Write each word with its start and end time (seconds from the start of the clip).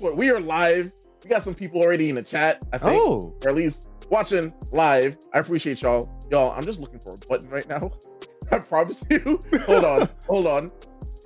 guess 0.00 0.04
what? 0.04 0.16
We 0.16 0.30
are 0.30 0.40
live. 0.40 0.92
We 1.22 1.28
got 1.30 1.42
some 1.42 1.54
people 1.54 1.82
already 1.82 2.08
in 2.08 2.14
the 2.14 2.22
chat. 2.22 2.64
I 2.72 2.78
think, 2.78 3.02
Oh, 3.04 3.34
or 3.44 3.50
at 3.50 3.54
least 3.56 3.90
watching 4.08 4.52
live. 4.72 5.16
I 5.34 5.38
appreciate 5.40 5.82
y'all. 5.82 6.10
Y'all, 6.30 6.52
I'm 6.56 6.64
just 6.64 6.80
looking 6.80 7.00
for 7.00 7.12
a 7.12 7.18
button 7.28 7.50
right 7.50 7.68
now. 7.68 7.90
I 8.52 8.58
promise 8.58 9.04
you. 9.10 9.38
hold 9.66 9.84
on, 9.84 10.08
hold 10.26 10.46
on. 10.46 10.72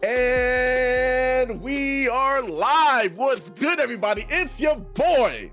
And 0.05 1.59
we 1.63 2.09
are 2.09 2.43
live. 2.43 3.17
What's 3.17 3.51
good, 3.51 3.79
everybody? 3.79 4.27
It's 4.29 4.61
your 4.61 4.75
boy, 4.77 5.51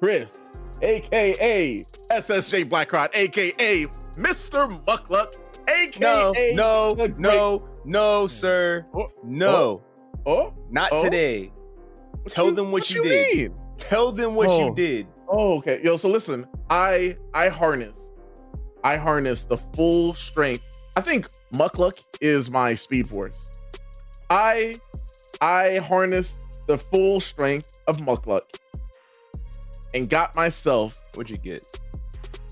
Chris, 0.00 0.38
aka 0.80 1.82
SSJ 2.10 2.68
Blackrod, 2.68 3.14
aka 3.14 3.86
Mr. 4.14 4.84
Muckluck, 4.86 5.36
no, 6.00 6.30
aka 6.32 6.54
no, 6.54 6.94
great- 6.94 7.18
no, 7.18 7.68
no, 7.84 8.26
sir. 8.26 8.86
Oh, 8.94 9.10
No, 9.22 9.82
Oh, 10.26 10.32
oh 10.32 10.54
not 10.70 10.90
Oh. 10.92 11.02
today. 11.04 11.52
What 12.22 12.32
Tell 12.32 12.50
them 12.52 12.72
what 12.72 12.90
you 12.90 13.02
did. 13.04 13.36
mean? 13.36 13.54
Tell 13.78 14.12
them 14.12 14.34
what 14.34 14.48
Oh. 14.50 14.66
you 14.68 14.74
did. 14.74 15.06
Oh, 15.28 15.58
okay. 15.58 15.80
Yo, 15.82 15.96
so 15.96 16.08
listen, 16.08 16.46
I 16.70 17.16
I 17.34 17.48
harness, 17.48 17.96
I 18.84 18.96
harness 18.96 19.44
the 19.44 19.56
full 19.74 20.14
strength. 20.14 20.62
I 20.96 21.00
think 21.00 21.26
Muckluck 21.54 21.94
is 22.20 22.50
my 22.50 22.74
speed 22.74 23.08
force. 23.08 23.38
I 24.30 24.76
I 25.40 25.76
harness 25.78 26.38
the 26.66 26.78
full 26.78 27.20
strength 27.20 27.78
of 27.86 27.96
Muckluck 27.98 28.42
and 29.94 30.08
got 30.08 30.34
myself 30.36 30.98
What'd 31.14 31.30
you 31.30 31.36
get? 31.38 31.66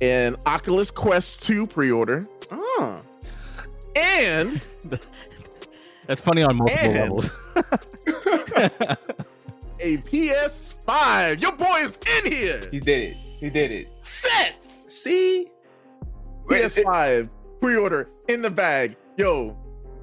an 0.03 0.37
Oculus 0.47 0.91
Quest 0.91 1.43
2 1.45 1.67
pre-order 1.67 2.23
Oh, 2.51 2.99
and 3.95 4.61
That's 6.07 6.21
funny 6.21 6.43
on 6.43 6.57
multiple 6.57 6.84
And- 6.91 6.99
levels. 6.99 7.31
a 9.81 9.97
PS5. 9.98 11.41
Your 11.41 11.53
boy 11.53 11.78
is 11.81 11.98
in 12.25 12.33
here. 12.33 12.61
he 12.70 12.81
did 12.81 13.11
it. 13.12 13.17
He 13.39 13.50
did 13.50 13.70
it. 13.73 13.89
Sets. 14.00 14.84
See? 14.92 15.48
Wait, 16.47 16.62
PS5 16.64 17.28
pre-order 17.61 18.09
in 18.28 18.42
the 18.42 18.50
bag. 18.50 18.97
Yo, 19.17 19.56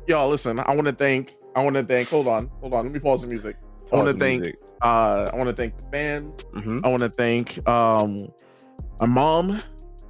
y'all, 0.07 0.29
listen. 0.29 0.59
I 0.59 0.73
want 0.75 0.87
to 0.87 0.93
thank. 0.93 1.35
I 1.55 1.63
want 1.63 1.75
to 1.75 1.83
thank. 1.83 2.09
Hold 2.09 2.27
on, 2.27 2.49
hold 2.61 2.73
on. 2.73 2.85
Let 2.85 2.93
me 2.93 2.99
pause 2.99 3.21
the 3.21 3.27
music. 3.27 3.57
I 3.91 3.95
want 3.95 4.07
to 4.09 4.13
thank. 4.17 4.41
music. 4.41 4.59
Uh, 4.81 5.29
I 5.33 5.35
want 5.35 5.49
to 5.49 5.55
thank 5.55 5.77
the 5.77 5.85
fans. 5.91 6.43
Mhm. 6.53 6.85
I 6.85 6.89
want 6.89 7.01
to 7.03 7.09
thank 7.09 7.67
um 7.67 8.27
my 8.99 9.05
mom 9.07 9.61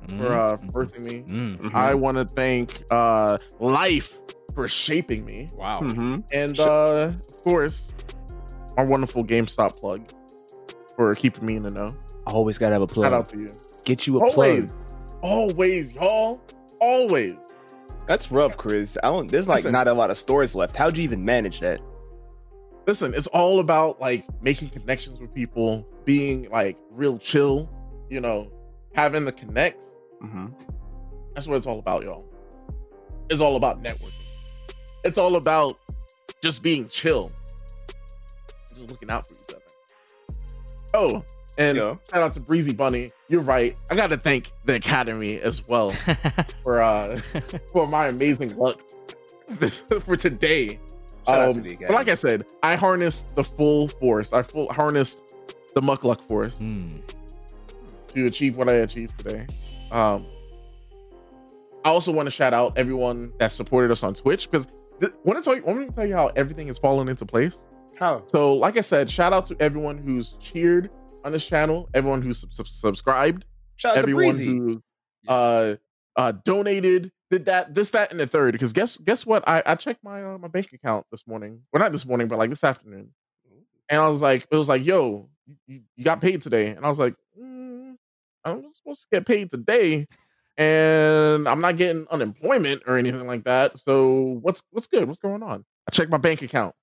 Mm, 0.08 0.18
for 0.20 0.34
uh 0.34 0.58
for 0.58 0.86
birthing 0.86 1.06
me. 1.06 1.24
mm. 1.28 1.58
Mhm. 1.60 1.74
I 1.74 1.94
want 1.96 2.18
to 2.18 2.26
thank 2.26 2.84
uh 2.92 3.38
life 3.60 4.18
for 4.54 4.68
shaping 4.68 5.26
me, 5.26 5.48
Wow. 5.56 5.82
Mhm. 5.84 6.24
and 6.34 6.60
uh 6.60 7.10
of 7.12 7.44
course 7.44 7.94
our 8.78 8.86
wonderful 8.86 9.24
GameStop 9.26 9.78
plug 9.78 10.10
for 10.96 11.14
keeping 11.16 11.46
me 11.46 11.56
in 11.56 11.64
the 11.64 11.72
know. 11.72 11.90
Always 12.26 12.58
gotta 12.58 12.74
have 12.74 12.82
a 12.82 12.88
plug. 12.88 13.06
Shout 13.06 13.14
out 13.14 13.30
to 13.30 13.40
you. 13.40 13.48
Get 13.86 14.08
you 14.08 14.18
a 14.20 14.30
Always, 14.30 14.74
plug. 14.74 15.22
always, 15.22 15.96
y'all, 15.96 16.42
always. 16.80 17.36
That's 18.06 18.32
rough, 18.32 18.56
Chris. 18.58 18.98
I 19.04 19.08
don't. 19.10 19.30
There's 19.30 19.48
like 19.48 19.58
Listen. 19.58 19.72
not 19.74 19.88
a 19.88 19.94
lot 19.94 20.12
of 20.12 20.18
stores 20.18 20.56
left. 20.56 20.76
How'd 20.76 20.98
you 20.98 21.04
even 21.04 21.24
manage 21.26 21.60
that? 21.60 21.82
listen, 22.86 23.14
it's 23.14 23.28
all 23.28 23.60
about 23.60 24.00
like 24.00 24.26
making 24.42 24.70
connections 24.70 25.20
with 25.20 25.34
people, 25.34 25.86
being 26.06 26.50
like 26.50 26.78
real 26.92 27.18
chill, 27.18 27.70
you 28.10 28.22
know, 28.22 28.50
having 28.94 29.26
the 29.26 29.32
connects. 29.34 29.94
Mm-hmm. 30.24 30.48
That's 31.36 31.48
what 31.48 31.58
it's 31.58 31.68
all 31.68 31.80
about, 31.80 32.04
y'all. 32.04 32.26
It's 33.30 33.42
all 33.42 33.58
about 33.58 33.84
networking. 33.84 34.14
It's 35.04 35.18
all 35.18 35.36
about 35.36 35.78
just 36.42 36.64
being 36.64 36.88
chill, 36.88 37.30
just 38.78 38.90
looking 38.92 39.10
out 39.12 39.28
for 39.28 39.34
each 39.36 39.54
other. 39.56 39.62
Oh, 40.94 41.24
and 41.58 41.78
shout 41.78 41.98
out 42.14 42.34
to 42.36 42.40
Breezy 42.40 42.74
Bunny. 42.74 43.10
You're 43.30 43.42
right. 43.42 43.76
I 43.92 43.96
got 43.96 44.08
to 44.12 44.18
thank 44.18 44.50
the 44.66 44.76
Academy 44.76 45.40
as 45.42 45.68
well 45.68 45.92
for 46.64 46.82
uh 46.82 47.20
for 47.72 47.88
my 47.88 48.08
amazing 48.08 48.56
luck 48.58 48.80
for 50.06 50.16
today. 50.16 50.80
Shout 51.28 51.40
out 51.42 51.50
Um, 51.58 51.64
to 51.64 51.76
but 51.82 51.92
like 51.92 52.08
I 52.08 52.16
said, 52.16 52.46
I 52.64 52.76
harnessed 52.76 53.36
the 53.36 53.44
full 53.44 53.88
force. 53.90 54.32
I 54.34 54.42
full 54.44 54.72
harnessed 54.72 55.36
the 55.76 55.82
muck 55.82 56.04
luck 56.04 56.26
force 56.28 56.58
Mm. 56.60 57.02
to 58.10 58.26
achieve 58.26 58.56
what 58.58 58.70
I 58.70 58.74
achieved 58.76 59.18
today. 59.20 59.46
Um, 59.92 60.26
I 61.84 61.90
also 61.90 62.12
want 62.12 62.28
to 62.28 62.32
shout 62.32 62.54
out 62.54 62.78
everyone 62.78 63.32
that 63.40 63.52
supported 63.52 63.92
us 63.92 64.04
on 64.04 64.14
Twitch 64.14 64.50
because 64.50 64.68
th- 65.00 65.14
want 65.24 65.38
to 65.38 65.44
tell 65.44 65.56
you, 65.56 65.64
want 65.64 65.80
me 65.80 65.86
to 65.86 65.92
tell 65.92 66.06
you 66.06 66.16
how 66.16 66.28
everything 66.36 66.68
is 66.68 66.78
falling 66.78 67.08
into 67.08 67.26
place. 67.26 67.68
How? 68.00 68.24
So, 68.28 68.54
like 68.54 68.78
I 68.78 68.82
said, 68.82 69.10
shout 69.10 69.34
out 69.34 69.46
to 69.46 69.58
everyone 69.60 69.98
who's 69.98 70.34
cheered 70.40 70.90
on 71.26 71.32
this 71.32 71.46
channel, 71.46 71.90
everyone 71.94 72.22
who's 72.22 72.40
sub- 72.40 72.54
sub- 72.54 72.68
subscribed, 72.68 73.46
Shout 73.78 73.98
out 73.98 74.04
everyone 74.04 74.38
who 74.38 74.84
uh 75.28 75.76
uh 76.16 76.32
donated 76.46 77.12
did 77.30 77.46
that 77.46 77.74
this 77.76 77.92
that 77.92 78.12
and 78.12 78.20
the 78.20 78.28
third. 78.28 78.54
Because 78.54 78.74
guess 78.74 78.98
guess 78.98 79.26
what? 79.26 79.48
I 79.48 79.64
i 79.66 79.76
checked 79.76 80.04
my 80.04 80.24
uh, 80.24 80.38
my 80.38 80.48
bank 80.48 80.72
account 80.74 81.06
this 81.12 81.26
morning. 81.28 81.62
Well 81.72 81.82
not 81.82 81.92
this 81.92 82.06
morning 82.06 82.28
but 82.28 82.38
like 82.38 82.50
this 82.50 82.64
afternoon. 82.64 83.10
And 83.90 84.02
i 84.02 84.08
was 84.08 84.22
like 84.22 84.48
it 84.52 84.56
was 84.56 84.70
like 84.70 84.86
yo 84.86 85.30
you, 85.68 85.82
you 85.96 86.04
got 86.04 86.22
paid 86.22 86.42
today. 86.42 86.68
And 86.70 86.86
i 86.86 86.90
was 86.90 87.00
like 87.00 87.16
mm, 87.40 87.96
i'm 88.46 88.68
supposed 88.68 89.02
to 89.02 89.08
get 89.12 89.26
paid 89.26 89.50
today 89.50 90.08
and 90.58 91.48
i'm 91.48 91.62
not 91.62 91.78
getting 91.78 92.08
unemployment 92.10 92.84
or 92.88 92.98
anything 92.98 93.28
like 93.28 93.44
that. 93.44 93.78
So 93.80 94.40
what's 94.42 94.64
what's 94.72 94.88
good? 94.88 95.08
What's 95.08 95.20
going 95.20 95.44
on? 95.44 95.66
I 95.88 95.92
checked 95.92 96.12
my 96.12 96.18
bank 96.18 96.42
account 96.42 96.74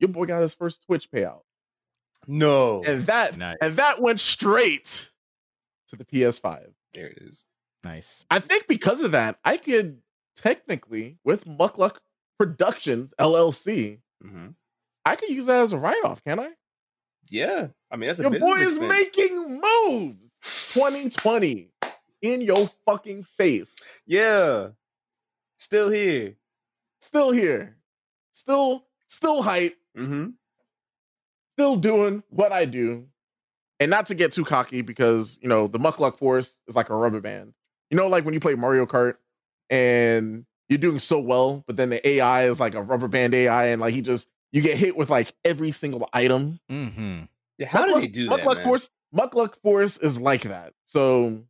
your 0.00 0.08
boy 0.08 0.26
got 0.26 0.42
his 0.42 0.54
first 0.54 0.84
twitch 0.86 1.10
payout 1.10 1.42
No. 2.26 2.82
and 2.84 3.02
that 3.06 3.36
Nice. 3.36 3.56
and 3.60 3.76
that 3.76 4.00
went 4.00 4.20
straight 4.20 5.10
to 5.88 5.96
the 5.96 6.04
ps5 6.04 6.72
there 6.94 7.06
it 7.08 7.18
is. 7.22 7.44
Nice. 7.84 8.24
I 8.30 8.38
think 8.40 8.66
because 8.66 9.02
of 9.02 9.12
that, 9.12 9.38
I 9.44 9.58
could 9.58 10.00
technically, 10.34 11.18
with 11.24 11.44
Muckluck 11.44 11.98
Productions 12.38 13.12
LLC, 13.18 14.00
Mm-hmm. 14.24 14.48
I 15.04 15.14
could 15.14 15.28
use 15.28 15.46
that 15.46 15.60
as 15.60 15.72
a 15.74 15.78
write 15.78 16.02
off, 16.04 16.24
can 16.24 16.40
I? 16.40 16.50
Yeah. 17.30 17.68
I 17.90 17.96
mean, 17.96 18.08
that's 18.08 18.18
a 18.18 18.22
Your 18.22 18.30
business 18.32 18.48
boy 18.50 18.58
is 18.60 18.72
expense. 18.78 18.88
making 18.88 19.60
moves. 19.60 20.30
2020 20.72 21.68
in 22.22 22.40
your 22.40 22.68
fucking 22.86 23.22
face. 23.24 23.70
Yeah. 24.06 24.68
Still 25.58 25.90
here. 25.90 26.36
Still 27.00 27.30
here. 27.30 27.76
Still, 28.32 28.84
still 29.06 29.42
hype. 29.42 29.76
Mm-hmm. 29.96 30.28
Still 31.56 31.76
doing 31.76 32.22
what 32.28 32.52
I 32.52 32.64
do. 32.64 33.06
And 33.78 33.90
not 33.90 34.06
to 34.06 34.14
get 34.14 34.32
too 34.32 34.44
cocky 34.44 34.82
because, 34.82 35.38
you 35.42 35.48
know, 35.48 35.66
the 35.66 35.78
Muckluck 35.78 36.18
Force 36.18 36.58
is 36.66 36.74
like 36.76 36.88
a 36.88 36.96
rubber 36.96 37.20
band. 37.20 37.52
You 37.90 37.96
know, 37.96 38.06
like 38.08 38.24
when 38.24 38.34
you 38.34 38.40
play 38.40 38.54
Mario 38.54 38.86
Kart 38.86 39.14
and 39.70 40.46
you're 40.68 40.78
doing 40.78 40.98
so 40.98 41.18
well, 41.20 41.62
but 41.66 41.76
then 41.76 41.90
the 41.90 42.06
AI 42.08 42.48
is 42.48 42.58
like 42.58 42.74
a 42.74 42.82
rubber 42.82 43.08
band 43.08 43.34
AI 43.34 43.66
and 43.66 43.80
like 43.80 43.94
he 43.94 44.00
just, 44.00 44.28
you 44.52 44.62
get 44.62 44.78
hit 44.78 44.96
with 44.96 45.10
like 45.10 45.34
every 45.44 45.72
single 45.72 46.08
item. 46.12 46.58
Mm-hmm. 46.70 47.24
Yeah. 47.58 47.66
How 47.68 47.86
do 47.86 47.94
Muckluck- 47.94 48.00
they 48.00 48.06
do 48.08 48.30
Muckluck 48.30 48.44
that? 48.44 48.56
man? 48.56 48.64
Force, 48.64 48.90
Muckluck 49.14 49.54
Force 49.62 49.98
is 49.98 50.18
like 50.18 50.42
that. 50.42 50.72
So, 50.84 51.42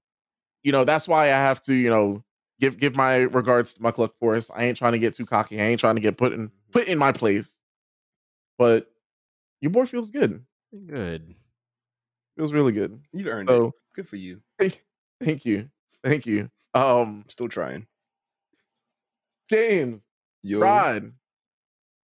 you 0.63 0.73
know, 0.73 0.85
that's 0.85 1.07
why 1.07 1.27
I 1.27 1.29
have 1.29 1.63
to, 1.63 1.75
you 1.75 1.91
know, 1.91 2.25
give 2.61 2.79
give 2.79 2.97
my 2.97 3.19
regards 3.19 3.75
to 3.75 3.81
Muckluck 3.81 4.15
Force. 4.19 4.51
I 4.55 4.65
ain't 4.65 4.77
trying 4.77 4.93
to 4.93 4.99
get 4.99 5.15
too 5.15 5.27
cocky. 5.27 5.61
I 5.61 5.65
ain't 5.65 5.81
trying 5.81 5.95
to 5.95 6.01
get 6.01 6.17
put 6.17 6.33
in 6.33 6.51
put 6.73 6.89
in 6.89 6.99
my 6.99 7.13
place. 7.13 7.59
But 8.59 8.91
your 9.61 9.71
boy 9.71 9.87
feels 9.87 10.11
good. 10.11 10.45
Good. 10.87 11.35
Feels 12.37 12.53
really 12.53 12.73
good. 12.73 13.01
You've 13.13 13.27
earned 13.29 13.49
So 13.49 13.67
it. 13.69 13.73
Good 13.95 14.09
for 14.09 14.17
you. 14.17 14.41
thank, 14.59 14.83
thank 15.23 15.45
you. 15.45 15.69
Thank 16.05 16.27
you. 16.27 16.51
Um 16.75 17.23
I'm 17.25 17.29
still 17.29 17.49
trying. 17.49 17.87
James, 19.51 20.03
Yo. 20.43 20.59
Rod, 20.61 21.13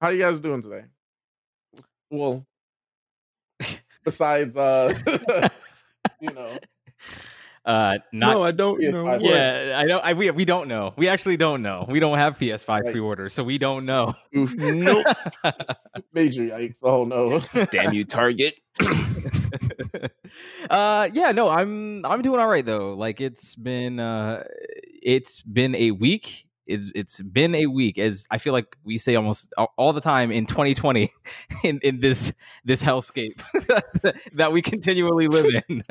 how 0.00 0.08
you 0.10 0.20
guys 0.20 0.40
doing 0.40 0.62
today? 0.62 0.84
Well, 2.10 2.46
besides 4.05 4.56
uh 4.56 4.93
you 6.20 6.32
know, 6.32 6.58
Uh, 7.64 7.98
not. 8.12 8.32
no, 8.34 8.42
I 8.42 8.50
don't. 8.50 8.82
Yeah, 8.82 8.90
know 8.90 9.06
I- 9.06 9.12
what. 9.18 9.22
yeah, 9.22 9.78
I 9.80 9.86
don't. 9.86 10.04
I 10.04 10.12
we 10.14 10.30
we 10.32 10.44
don't 10.44 10.66
know. 10.66 10.94
We 10.96 11.06
actually 11.08 11.36
don't 11.36 11.62
know. 11.62 11.86
We 11.88 12.00
don't 12.00 12.18
have 12.18 12.36
PS5 12.38 12.66
Right. 12.68 12.90
pre-order, 12.92 13.28
so 13.28 13.44
we 13.44 13.56
don't 13.58 13.86
know. 13.86 14.14
oof, 14.36 14.52
Nope. 14.56 15.06
major 16.12 16.42
yikes. 16.42 16.78
Oh 16.82 17.04
no. 17.04 17.38
Damn 17.66 17.94
you, 17.94 18.04
Target. 18.04 18.58
uh 20.70 21.08
yeah 21.12 21.30
no 21.32 21.48
i'm 21.50 22.04
i'm 22.06 22.22
doing 22.22 22.40
all 22.40 22.46
right 22.48 22.64
though 22.64 22.94
like 22.94 23.20
it's 23.20 23.54
been 23.54 24.00
uh 24.00 24.42
it's 25.02 25.42
been 25.42 25.74
a 25.74 25.90
week 25.90 26.46
it's 26.66 26.90
it's 26.94 27.20
been 27.20 27.54
a 27.54 27.66
week 27.66 27.98
as 27.98 28.26
i 28.30 28.38
feel 28.38 28.52
like 28.52 28.76
we 28.84 28.96
say 28.98 29.14
almost 29.14 29.52
all- 29.76 29.92
the 29.92 30.00
time 30.00 30.30
in 30.30 30.46
2020 30.46 31.10
in 31.64 31.78
in 31.82 32.00
this 32.00 32.32
this 32.64 32.82
hellscape 32.82 33.40
that 34.32 34.52
we 34.52 34.62
continually 34.62 35.28
live 35.28 35.46
in 35.68 35.82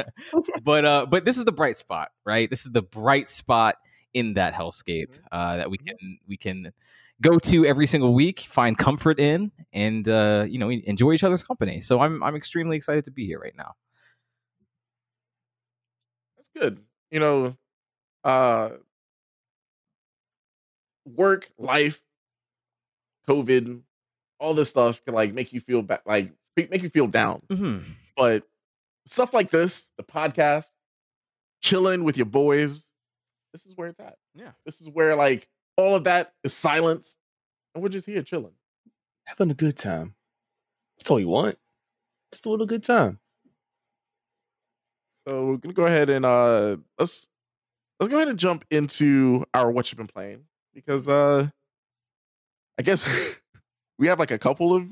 but 0.64 0.86
uh 0.86 1.06
but 1.10 1.26
this 1.26 1.38
is 1.38 1.46
the 1.46 1.52
bright 1.52 1.78
spot 1.78 2.10
right 2.26 2.50
this 2.50 2.66
is 2.66 2.72
the 2.72 2.82
bright 2.82 3.28
spot 3.28 3.76
in 4.14 4.34
that 4.34 4.54
hellscape 4.54 5.10
uh 5.32 5.58
that 5.58 5.70
we 5.70 5.78
can 5.78 5.96
we 6.28 6.38
can 6.38 6.72
go 7.22 7.38
to 7.38 7.66
every 7.66 7.86
single 7.86 8.16
week, 8.16 8.40
find 8.40 8.76
comfort 8.78 9.20
in, 9.20 9.52
and 9.74 10.08
uh, 10.08 10.44
you 10.50 10.58
know 10.58 10.72
enjoy 10.72 11.12
each 11.14 11.24
other's 11.24 11.44
company. 11.44 11.80
So 11.80 12.00
I'm 12.00 12.24
I'm 12.24 12.36
extremely 12.36 12.76
excited 12.76 13.06
to 13.06 13.12
be 13.12 13.26
here 13.28 13.40
right 13.40 13.56
now. 13.56 13.74
That's 16.38 16.50
good. 16.58 16.84
You 17.12 17.20
know, 17.20 17.58
uh 18.24 18.70
work, 21.16 21.50
life, 21.58 22.02
COVID, 23.28 23.82
all 24.40 24.54
this 24.54 24.70
stuff 24.70 25.04
can 25.06 25.14
like 25.14 25.34
make 25.34 25.54
you 25.54 25.60
feel 25.60 25.82
bad, 25.82 26.02
like 26.06 26.32
make 26.58 26.82
you 26.82 26.90
feel 26.90 27.08
down. 27.08 27.42
Mm-hmm. 27.50 27.80
But 28.18 28.44
stuff 29.06 29.34
like 29.34 29.52
this, 29.52 29.90
the 29.98 30.04
podcast, 30.04 30.72
chilling 31.62 32.04
with 32.04 32.18
your 32.18 32.26
boys, 32.26 32.90
this 33.54 33.66
is 33.66 33.76
where 33.76 33.90
it's 33.90 34.00
at. 34.00 34.18
Yeah. 34.34 34.52
This 34.66 34.82
is 34.82 34.90
where 34.90 35.16
like 35.16 35.48
all 35.78 35.96
of 35.96 36.06
that 36.06 36.34
is 36.44 36.54
silenced, 36.54 37.18
and 37.74 37.84
we're 37.84 37.90
just 37.90 38.06
here 38.06 38.22
chilling. 38.24 38.54
Having 39.26 39.52
a 39.52 39.56
good 39.56 39.78
time. 39.78 40.16
That's 40.98 41.10
all 41.10 41.20
you 41.20 41.30
want. 41.30 41.58
Just 42.34 42.46
a 42.46 42.50
little 42.50 42.66
good 42.66 42.84
time. 42.84 43.20
So 45.28 45.46
we're 45.46 45.58
gonna 45.58 45.74
go 45.74 45.86
ahead 45.86 46.10
and 46.10 46.26
uh 46.26 46.78
let's 46.98 47.28
let's 48.00 48.10
go 48.10 48.18
ahead 48.18 48.30
and 48.30 48.40
jump 48.40 48.66
into 48.72 49.46
our 49.54 49.70
what 49.70 49.92
you've 49.92 49.98
been 49.98 50.08
playing 50.08 50.46
because 50.74 51.08
uh 51.08 51.48
I 52.80 52.82
guess 52.84 53.06
we 53.98 54.08
have 54.08 54.20
like 54.20 54.32
a 54.32 54.40
couple 54.40 54.74
of 54.74 54.84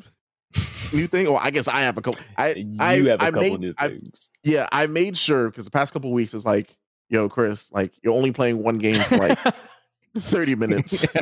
new 0.93 1.07
things. 1.07 1.27
Well, 1.29 1.39
I 1.41 1.51
guess 1.51 1.67
I 1.67 1.81
have 1.81 1.97
a 1.97 2.01
couple. 2.01 2.21
I 2.37 2.53
You 2.53 2.75
I, 2.79 2.95
have 2.97 3.05
a 3.07 3.23
I 3.23 3.31
couple 3.31 3.41
made, 3.41 3.59
new 3.59 3.73
I, 3.77 3.87
things. 3.89 4.29
yeah, 4.43 4.67
I 4.71 4.87
made 4.87 5.17
sure 5.17 5.49
because 5.49 5.65
the 5.65 5.71
past 5.71 5.93
couple 5.93 6.11
weeks 6.11 6.33
is 6.33 6.45
like, 6.45 6.75
yo, 7.09 7.29
Chris, 7.29 7.71
like 7.71 7.93
you're 8.03 8.13
only 8.13 8.31
playing 8.31 8.61
one 8.63 8.77
game 8.77 9.01
for 9.03 9.17
like 9.17 9.37
30 10.17 10.55
minutes. 10.55 11.05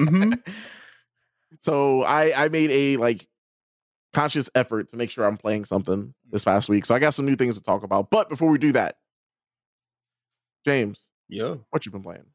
So 1.59 2.03
I 2.03 2.45
I 2.45 2.49
made 2.49 2.69
a 2.71 2.97
like 2.97 3.25
conscious 4.13 4.49
effort 4.53 4.89
to 4.89 4.97
make 4.97 5.09
sure 5.09 5.25
I'm 5.25 5.37
playing 5.37 5.65
something 5.65 6.13
this 6.29 6.43
past 6.43 6.67
week. 6.69 6.85
So 6.85 6.93
I 6.93 6.99
got 6.99 7.13
some 7.13 7.25
new 7.25 7.35
things 7.35 7.55
to 7.57 7.63
talk 7.63 7.83
about. 7.83 8.09
But 8.09 8.29
before 8.29 8.49
we 8.49 8.57
do 8.57 8.73
that, 8.73 8.97
James, 10.65 11.09
Yeah. 11.29 11.55
what 11.69 11.85
you 11.85 11.91
been 11.91 12.03
playing? 12.03 12.25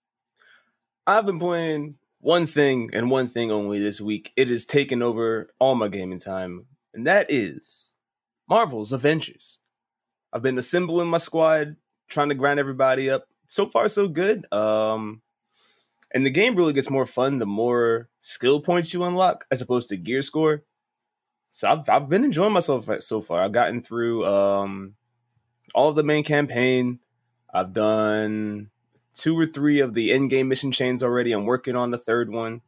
I've 1.07 1.27
been 1.27 1.39
playing 1.39 1.97
one 2.23 2.47
thing 2.47 2.89
and 2.93 3.11
one 3.11 3.27
thing 3.27 3.51
only 3.51 3.81
this 3.81 4.01
week. 4.01 4.33
It 4.37 4.49
has 4.49 4.65
taken 4.65 5.03
over 5.03 5.51
all 5.59 5.75
my 5.75 5.89
gaming 5.89 6.21
time, 6.21 6.67
and 6.95 7.07
that 7.07 7.27
is 7.29 7.93
Marvel's 8.49 8.93
Avengers. 8.93 9.59
I've 10.33 10.43
been 10.43 10.57
assembling 10.57 11.09
my 11.09 11.19
squad, 11.19 11.77
trying 12.09 12.31
to 12.31 12.35
grind 12.35 12.61
everybody 12.61 13.11
up. 13.11 13.27
So 13.49 13.67
far, 13.67 13.89
so 13.89 14.09
good. 14.09 14.51
Um, 14.53 15.21
and 16.15 16.25
the 16.25 16.31
game 16.31 16.55
really 16.55 16.73
gets 16.73 16.89
more 16.89 17.07
fun 17.07 17.39
the 17.39 17.45
more 17.45 18.09
skill 18.23 18.61
points 18.61 18.95
you 18.95 19.03
unlock, 19.03 19.45
as 19.51 19.61
opposed 19.61 19.89
to 19.89 19.97
gear 19.97 20.23
score. 20.23 20.63
So 21.51 21.69
I've 21.69 21.89
I've 21.89 22.09
been 22.09 22.25
enjoying 22.25 22.53
myself 22.53 22.89
so 23.01 23.21
far. 23.21 23.43
I've 23.43 23.53
gotten 23.53 23.83
through 23.83 24.25
um 24.27 24.95
all 25.75 25.89
of 25.89 25.97
the 25.97 26.05
main 26.05 26.23
campaign. 26.23 27.01
I've 27.53 27.73
done 27.73 28.71
two 29.15 29.39
or 29.39 29.47
three 29.47 29.81
of 29.81 29.95
the 29.95 30.13
end 30.13 30.31
game 30.31 30.49
mission 30.49 30.73
chains 30.73 31.03
already. 31.03 31.33
I'm 31.33 31.45
working 31.47 31.77
on 31.77 31.91
the 31.91 31.99
third 31.99 32.31
one. 32.31 32.61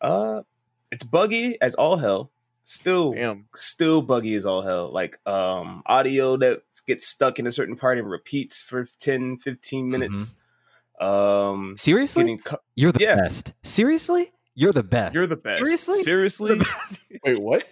Uh 0.00 0.42
it's 0.90 1.04
buggy 1.04 1.60
as 1.60 1.74
all 1.74 1.96
hell. 1.96 2.30
Still 2.64 3.12
Damn. 3.14 3.46
still 3.54 4.02
buggy 4.02 4.34
as 4.34 4.44
all 4.46 4.62
hell. 4.62 4.92
Like 4.92 5.18
um 5.26 5.82
audio 5.86 6.36
that 6.36 6.62
gets 6.86 7.06
stuck 7.06 7.38
in 7.38 7.46
a 7.46 7.52
certain 7.52 7.76
part 7.76 7.98
and 7.98 8.08
repeats 8.08 8.62
for 8.62 8.84
10, 8.98 9.38
15 9.38 9.88
minutes. 9.90 10.36
Um 11.00 11.74
Seriously, 11.78 12.38
cu- 12.44 12.56
you're 12.76 12.92
the 12.92 13.00
Yeah. 13.00 13.16
best. 13.16 13.54
Seriously, 13.62 14.32
you're 14.54 14.72
the 14.72 14.82
best. 14.82 15.14
You're 15.14 15.26
the 15.26 15.36
best. 15.36 15.64
Seriously? 15.64 16.02
Seriously? 16.02 16.60
Wait, 17.24 17.40
what? 17.40 17.64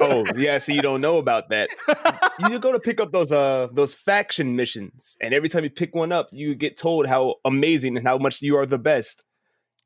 oh, 0.00 0.24
yeah, 0.36 0.58
so 0.58 0.72
you 0.72 0.82
don't 0.82 1.00
know 1.00 1.16
about 1.18 1.50
that. 1.50 1.68
you 2.38 2.58
go 2.58 2.72
to 2.72 2.80
pick 2.80 3.00
up 3.00 3.12
those 3.12 3.32
uh 3.32 3.68
those 3.72 3.94
faction 3.94 4.56
missions, 4.56 5.16
and 5.20 5.32
every 5.34 5.48
time 5.48 5.64
you 5.64 5.70
pick 5.70 5.94
one 5.94 6.12
up, 6.12 6.28
you 6.32 6.54
get 6.54 6.76
told 6.76 7.06
how 7.06 7.36
amazing 7.44 7.96
and 7.96 8.06
how 8.06 8.18
much 8.18 8.42
you 8.42 8.56
are 8.56 8.66
the 8.66 8.78
best 8.78 9.22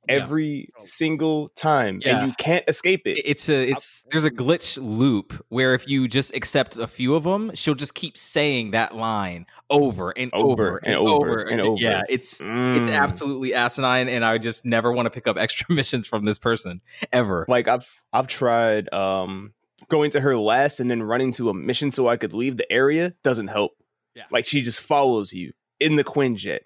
Yeah. 0.08 0.14
every 0.16 0.70
single 0.84 1.50
time, 1.50 2.00
Yeah. 2.02 2.18
and 2.20 2.28
you 2.28 2.34
can't 2.38 2.64
escape 2.68 3.02
it. 3.06 3.20
it's 3.24 3.48
a 3.48 3.70
it's 3.70 4.04
there's 4.10 4.24
a 4.24 4.30
glitch 4.30 4.78
loop 4.80 5.44
where 5.50 5.74
if 5.74 5.86
you 5.88 6.08
just 6.08 6.34
accept 6.34 6.78
a 6.78 6.86
few 6.86 7.14
of 7.14 7.24
them, 7.24 7.50
she'll 7.54 7.74
just 7.74 7.94
keep 7.94 8.16
saying 8.16 8.70
that 8.70 8.96
line 8.96 9.46
over 9.68 10.10
and 10.16 10.32
over, 10.32 10.68
Over 10.68 10.76
and, 10.78 10.86
and 10.94 10.96
over 10.96 11.30
over 11.30 11.40
and 11.42 11.60
over. 11.60 11.80
Yeah, 11.80 12.02
it's 12.08 12.40
it's 12.40 12.90
Mm. 12.90 12.92
absolutely 12.98 13.54
asinine, 13.54 14.08
and 14.08 14.24
I 14.24 14.38
just 14.38 14.64
never 14.64 14.90
want 14.90 15.06
to 15.06 15.10
pick 15.10 15.26
up 15.26 15.36
extra 15.36 15.66
missions 15.74 16.06
from 16.06 16.24
this 16.24 16.38
person 16.38 16.80
ever. 17.12 17.44
like 17.48 17.68
I've 17.68 17.86
I've 18.12 18.26
tried 18.26 18.92
um 18.94 19.52
going 19.88 20.10
to 20.12 20.20
her 20.20 20.36
last 20.36 20.80
and 20.80 20.90
then 20.90 21.02
running 21.02 21.32
to 21.32 21.50
a 21.50 21.54
mission 21.54 21.90
so 21.90 22.08
I 22.08 22.16
could 22.16 22.32
leave 22.32 22.56
the 22.56 22.70
area 22.72 23.12
doesn't 23.22 23.48
help. 23.48 23.72
Yeah. 24.14 24.24
Like 24.30 24.46
she 24.46 24.62
just 24.62 24.80
follows 24.80 25.32
you 25.32 25.52
in 25.78 25.96
the 25.96 26.04
Quinjet 26.04 26.60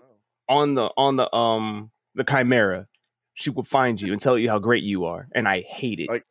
on 0.49 0.75
the 0.75 0.91
on 0.97 1.17
the 1.17 1.35
um 1.35 1.91
the 2.15 2.25
Chimera. 2.25 2.87
She 3.35 3.51
will 3.51 3.63
find 3.65 4.01
you 4.01 4.13
and 4.13 4.21
tell 4.21 4.39
you 4.39 4.49
how 4.49 4.59
great 4.59 4.83
you 4.85 5.05
are, 5.07 5.29
and 5.35 5.47
I 5.49 5.61
hate 5.63 6.01
it. 6.01 6.09
Like- 6.09 6.27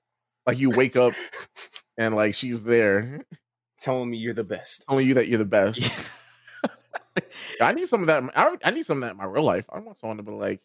like 0.45 0.57
you 0.59 0.71
wake 0.71 0.97
up 0.97 1.13
and 1.97 2.15
like 2.17 2.35
she's 2.35 2.65
there 2.65 3.23
telling 3.77 4.09
me 4.09 4.17
you're 4.17 4.33
the 4.33 4.43
best. 4.43 4.83
telling 4.89 5.07
you 5.07 5.13
that 5.13 5.29
you're 5.29 5.37
the 5.37 5.45
best. 5.45 5.89
I 7.61 7.71
need 7.73 7.87
some 7.87 8.01
of 8.01 8.07
that. 8.07 8.23
I, 8.35 8.57
I 8.63 8.71
need 8.71 8.85
some 8.85 8.97
of 8.97 9.01
that 9.07 9.11
in 9.11 9.17
my 9.17 9.25
real 9.25 9.43
life. 9.43 9.65
I 9.71 9.79
want 9.79 9.99
someone 9.99 10.17
to 10.17 10.23
be 10.23 10.31
like, 10.31 10.59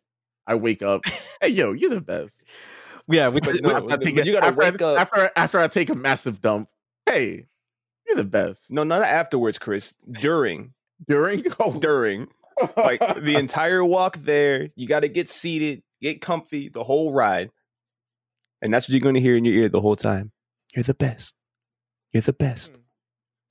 I 0.46 0.54
wake 0.56 0.82
up, 0.82 1.02
hey 1.40 1.48
yo, 1.48 1.72
you're 1.72 1.90
the 1.90 2.00
best. 2.00 2.44
yeah, 3.08 3.28
with, 3.28 3.44
But 3.44 3.60
no, 3.62 3.88
I 3.88 3.96
take 3.98 4.16
you 4.24 4.32
gotta 4.32 4.46
after 4.46 4.58
wake 4.58 4.82
up. 4.82 4.98
after 4.98 5.30
after 5.36 5.58
I 5.60 5.68
take 5.68 5.90
a 5.90 5.94
massive 5.94 6.40
dump. 6.40 6.68
Hey, 7.06 7.46
you're 8.06 8.16
the 8.16 8.24
best. 8.24 8.72
No, 8.72 8.82
not 8.82 9.02
afterwards, 9.02 9.58
Chris. 9.58 9.94
During, 10.10 10.72
During 11.06 11.44
oh, 11.60 11.74
during, 11.78 12.28
like 12.76 13.00
the 13.22 13.36
entire 13.36 13.84
walk 13.84 14.16
there, 14.16 14.70
you 14.74 14.88
got 14.88 15.00
to 15.00 15.08
get 15.08 15.30
seated, 15.30 15.82
get 16.00 16.20
comfy, 16.20 16.68
the 16.68 16.84
whole 16.84 17.12
ride, 17.12 17.50
and 18.62 18.72
that's 18.72 18.88
what 18.88 18.92
you're 18.92 19.00
going 19.00 19.14
to 19.14 19.20
hear 19.20 19.36
in 19.36 19.44
your 19.44 19.54
ear 19.54 19.68
the 19.68 19.80
whole 19.80 19.96
time. 19.96 20.32
You're 20.74 20.82
the 20.84 20.94
best. 20.94 21.34
You're 22.12 22.20
the 22.22 22.32
best. 22.32 22.74
Hmm. 22.74 22.80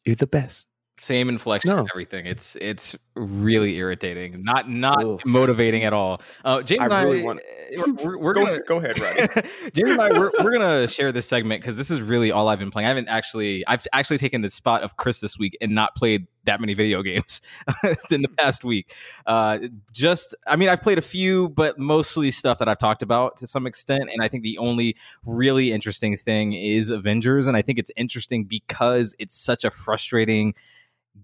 You're 0.06 0.16
the 0.16 0.28
best. 0.28 0.68
same 1.00 1.30
inflection 1.30 1.70
No. 1.76 1.86
everything. 1.94 2.26
It's 2.26 2.56
it's 2.58 2.96
really 3.18 3.76
irritating, 3.78 4.44
not 4.44 4.70
not 4.70 5.04
Ugh. 5.04 5.22
motivating 5.26 5.84
at 5.84 5.94
all. 5.94 6.22
Uh, 6.44 6.62
James 6.62 6.82
I 6.82 6.86
and 6.86 6.94
I, 6.94 7.02
really 7.04 7.24
want- 7.24 7.42
we're, 7.78 7.94
we're, 7.94 8.18
we're 8.18 8.34
go, 8.34 8.46
gonna 8.46 8.60
go 8.68 8.78
ahead, 8.78 9.00
right? 9.00 9.46
James 9.74 9.92
and 9.92 10.02
I, 10.02 10.12
we're, 10.12 10.32
we're 10.44 10.52
gonna 10.52 10.88
share 10.88 11.12
this 11.12 11.28
segment 11.28 11.62
because 11.62 11.78
this 11.78 11.92
is 11.92 12.02
really 12.02 12.32
all 12.32 12.48
I've 12.48 12.60
been 12.60 12.72
playing. 12.72 12.86
I 12.86 12.90
haven't 12.90 13.08
actually, 13.08 13.66
I've 13.68 13.86
actually 13.94 14.18
taken 14.18 14.42
the 14.42 14.50
spot 14.50 14.84
of 14.84 14.98
Chris 14.98 15.20
this 15.20 15.38
week 15.38 15.58
and 15.62 15.74
not 15.74 15.96
played 15.96 16.28
that 16.46 16.60
many 16.62 16.74
video 16.74 17.04
games 17.04 17.42
in 18.10 18.22
the 18.22 18.30
past 18.30 18.64
week. 18.64 18.94
Uh, 19.26 19.60
just, 19.92 20.34
I 20.48 20.56
mean, 20.56 20.70
I've 20.70 20.82
played 20.82 20.98
a 20.98 21.02
few, 21.02 21.50
but 21.50 21.78
mostly 21.78 22.32
stuff 22.32 22.60
that 22.60 22.68
I've 22.70 22.78
talked 22.78 23.04
about 23.04 23.38
to 23.38 23.48
some 23.48 23.68
extent. 23.68 24.10
And 24.12 24.22
I 24.22 24.28
think 24.28 24.44
the 24.44 24.58
only 24.58 24.96
really 25.26 25.72
interesting 25.72 26.18
thing 26.18 26.54
is 26.54 26.90
Avengers, 26.90 27.48
and 27.48 27.58
I 27.58 27.62
think 27.62 27.80
it's 27.80 27.92
interesting 27.98 28.46
because 28.46 29.16
it's 29.20 29.38
such 29.38 29.64
a 29.64 29.72
frustrating 29.72 30.56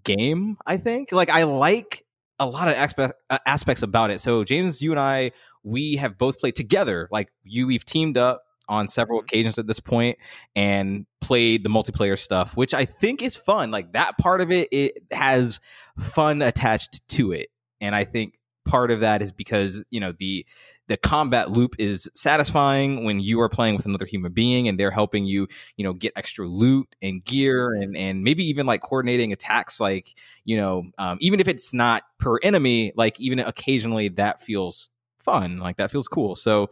game. 0.03 0.57
I 0.65 0.77
think, 0.77 1.12
like, 1.12 1.29
I 1.29 1.43
like 1.43 2.03
a 2.39 2.45
lot 2.45 2.67
of 2.67 2.75
aspect, 2.75 3.13
uh, 3.29 3.38
aspects 3.45 3.83
about 3.83 4.12
it. 4.12 4.19
So, 4.19 4.43
James, 4.43 4.81
you 4.81 4.91
and 4.91 5.00
I 5.00 5.31
we 5.63 5.95
have 5.95 6.17
both 6.17 6.39
played 6.39 6.55
together. 6.55 7.07
Like 7.12 7.29
you, 7.43 7.67
we've 7.67 7.85
teamed 7.85 8.17
up 8.17 8.43
on 8.67 8.88
several 8.88 9.19
Mm-hmm. 9.19 9.25
occasions 9.25 9.59
at 9.59 9.67
this 9.67 9.79
point 9.79 10.17
and 10.55 11.05
played 11.21 11.63
the 11.63 11.69
multiplayer 11.69 12.17
stuff, 12.17 12.55
which 12.57 12.73
I 12.73 12.85
think 12.85 13.21
is 13.21 13.35
fun. 13.35 13.71
Like 13.71 13.93
that 13.93 14.17
part 14.17 14.41
of 14.41 14.51
it, 14.51 14.67
it 14.71 14.97
has 15.12 15.59
fun 15.97 16.41
attached 16.41 17.07
to 17.09 17.31
it, 17.31 17.47
and 17.79 17.95
I 17.95 18.03
think 18.03 18.39
part 18.65 18.91
of 18.91 19.01
that 19.01 19.21
is 19.21 19.31
because 19.31 19.83
you 19.89 20.00
know 20.00 20.13
the 20.17 20.45
the 20.87 20.97
combat 20.97 21.49
loop 21.49 21.75
is 21.79 22.09
satisfying 22.13 23.05
when 23.05 23.19
you 23.19 23.39
are 23.39 23.49
playing 23.49 23.75
with 23.75 23.85
another 23.85 24.05
human 24.05 24.33
being 24.33 24.67
and 24.67 24.79
they're 24.79 24.91
helping 24.91 25.25
you 25.25 25.47
you 25.77 25.83
know 25.83 25.93
get 25.93 26.11
extra 26.15 26.45
loot 26.47 26.93
and 27.01 27.23
gear 27.23 27.73
and 27.73 27.95
and 27.95 28.23
maybe 28.23 28.43
even 28.45 28.65
like 28.65 28.81
coordinating 28.81 29.31
attacks 29.31 29.79
like 29.79 30.13
you 30.43 30.57
know 30.57 30.83
um, 30.97 31.17
even 31.21 31.39
if 31.39 31.47
it's 31.47 31.73
not 31.73 32.03
per 32.19 32.37
enemy 32.43 32.91
like 32.97 33.19
even 33.19 33.39
occasionally 33.39 34.09
that 34.09 34.41
feels 34.41 34.89
fun 35.19 35.59
like 35.59 35.77
that 35.77 35.89
feels 35.89 36.07
cool 36.07 36.35
so 36.35 36.69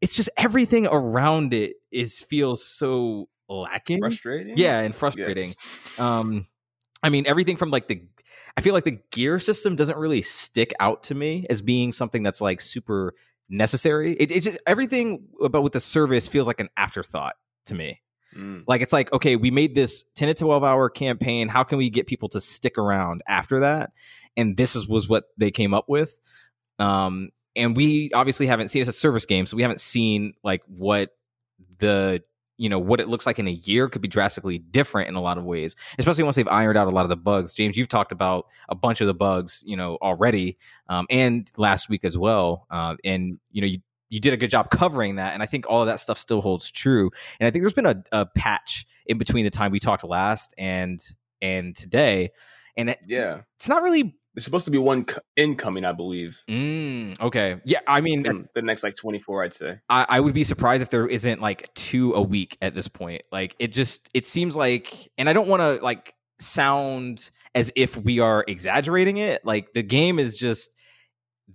it's 0.00 0.16
just 0.16 0.28
everything 0.36 0.86
around 0.88 1.54
it 1.54 1.76
is 1.92 2.20
feels 2.20 2.64
so 2.64 3.28
lacking 3.48 4.00
Frustrating. 4.00 4.56
yeah 4.56 4.80
and 4.80 4.94
frustrating 4.94 5.44
Yes. 5.44 5.98
um 6.00 6.46
i 7.04 7.08
mean 7.08 7.24
everything 7.28 7.56
from 7.56 7.70
like 7.70 7.86
the 7.86 8.02
i 8.56 8.60
feel 8.62 8.74
like 8.74 8.84
the 8.84 8.98
gear 9.12 9.38
system 9.38 9.76
doesn't 9.76 9.96
really 9.96 10.22
stick 10.22 10.72
out 10.80 11.04
to 11.04 11.14
me 11.14 11.46
as 11.48 11.62
being 11.62 11.92
something 11.92 12.22
that's 12.24 12.40
like 12.40 12.60
super 12.60 13.14
necessary. 13.48 14.14
It, 14.14 14.30
it's 14.30 14.44
just 14.44 14.58
everything 14.66 15.26
about 15.42 15.62
with 15.62 15.72
the 15.72 15.80
service 15.80 16.28
feels 16.28 16.46
like 16.46 16.60
an 16.60 16.68
afterthought 16.76 17.36
to 17.66 17.74
me. 17.74 18.00
Mm. 18.36 18.64
like 18.66 18.82
it's 18.82 18.92
like 18.92 19.12
okay 19.12 19.36
we 19.36 19.52
made 19.52 19.76
this 19.76 20.02
10 20.16 20.26
to 20.26 20.34
12 20.34 20.64
hour 20.64 20.90
campaign. 20.90 21.46
How 21.46 21.62
can 21.62 21.78
we 21.78 21.88
get 21.88 22.08
people 22.08 22.28
to 22.30 22.40
stick 22.40 22.78
around 22.78 23.22
after 23.28 23.60
that? 23.60 23.92
And 24.36 24.56
this 24.56 24.74
is 24.74 24.88
was 24.88 25.08
what 25.08 25.24
they 25.38 25.52
came 25.52 25.72
up 25.72 25.88
with. 25.88 26.18
Um 26.80 27.30
and 27.54 27.76
we 27.76 28.10
obviously 28.12 28.46
haven't 28.46 28.68
seen 28.68 28.80
it's 28.80 28.88
a 28.88 28.92
service 28.92 29.26
game, 29.26 29.46
so 29.46 29.56
we 29.56 29.62
haven't 29.62 29.80
seen 29.80 30.34
like 30.42 30.62
what 30.66 31.10
the 31.78 32.22
you 32.56 32.68
know 32.68 32.78
what 32.78 33.00
it 33.00 33.08
looks 33.08 33.26
like 33.26 33.38
in 33.38 33.48
a 33.48 33.52
year 33.52 33.88
could 33.88 34.02
be 34.02 34.08
drastically 34.08 34.58
different 34.58 35.08
in 35.08 35.14
a 35.14 35.20
lot 35.20 35.38
of 35.38 35.44
ways 35.44 35.74
especially 35.98 36.22
once 36.22 36.36
they've 36.36 36.48
ironed 36.48 36.78
out 36.78 36.86
a 36.86 36.90
lot 36.90 37.04
of 37.04 37.08
the 37.08 37.16
bugs 37.16 37.52
james 37.54 37.76
you've 37.76 37.88
talked 37.88 38.12
about 38.12 38.46
a 38.68 38.74
bunch 38.74 39.00
of 39.00 39.06
the 39.06 39.14
bugs 39.14 39.62
you 39.66 39.76
know 39.76 39.96
already 40.02 40.56
um, 40.88 41.06
and 41.10 41.50
last 41.56 41.88
week 41.88 42.04
as 42.04 42.16
well 42.16 42.66
uh, 42.70 42.94
and 43.04 43.38
you 43.50 43.60
know 43.60 43.66
you 43.66 43.78
you 44.10 44.20
did 44.20 44.32
a 44.32 44.36
good 44.36 44.50
job 44.50 44.70
covering 44.70 45.16
that 45.16 45.34
and 45.34 45.42
i 45.42 45.46
think 45.46 45.64
all 45.68 45.80
of 45.80 45.86
that 45.86 45.98
stuff 45.98 46.18
still 46.18 46.40
holds 46.40 46.70
true 46.70 47.10
and 47.40 47.46
i 47.46 47.50
think 47.50 47.62
there's 47.62 47.72
been 47.72 47.86
a, 47.86 48.02
a 48.12 48.26
patch 48.26 48.86
in 49.06 49.18
between 49.18 49.44
the 49.44 49.50
time 49.50 49.72
we 49.72 49.80
talked 49.80 50.04
last 50.04 50.54
and 50.56 51.00
and 51.42 51.74
today 51.74 52.30
and 52.76 52.90
it, 52.90 52.98
Yeah. 53.08 53.40
it's 53.56 53.68
not 53.68 53.82
really 53.82 54.14
There's 54.34 54.44
supposed 54.44 54.64
to 54.64 54.70
be 54.72 54.78
one 54.78 55.04
co- 55.04 55.20
incoming, 55.36 55.84
I 55.84 55.92
believe. 55.92 56.42
mm, 56.50 57.20
okay 57.20 57.60
yeah 57.64 57.78
i 57.86 58.00
mean 58.00 58.26
in 58.26 58.48
the 58.54 58.62
next 58.62 58.82
like 58.82 58.96
24, 58.96 59.44
I'd 59.44 59.52
say. 59.52 59.78
I, 59.88 60.06
I 60.08 60.20
would 60.20 60.34
be 60.34 60.42
surprised 60.44 60.82
if 60.82 60.90
there 60.90 61.06
isn't 61.06 61.40
like 61.40 61.72
two 61.74 62.12
a 62.14 62.20
week 62.22 62.56
at 62.60 62.74
this 62.74 62.88
point. 62.88 63.22
Like 63.30 63.54
it 63.58 63.68
just 63.72 64.08
it 64.12 64.26
seems 64.26 64.56
like, 64.56 64.92
and 65.18 65.28
I 65.28 65.32
don't 65.32 65.46
want 65.48 65.62
to 65.62 65.82
like 65.84 66.14
sound 66.40 67.30
as 67.54 67.70
if 67.76 67.96
we 67.96 68.18
are 68.18 68.44
exaggerating 68.48 69.18
it. 69.18 69.44
Like 69.44 69.72
the 69.72 69.82
game 69.84 70.18
is 70.18 70.36
just 70.36 70.74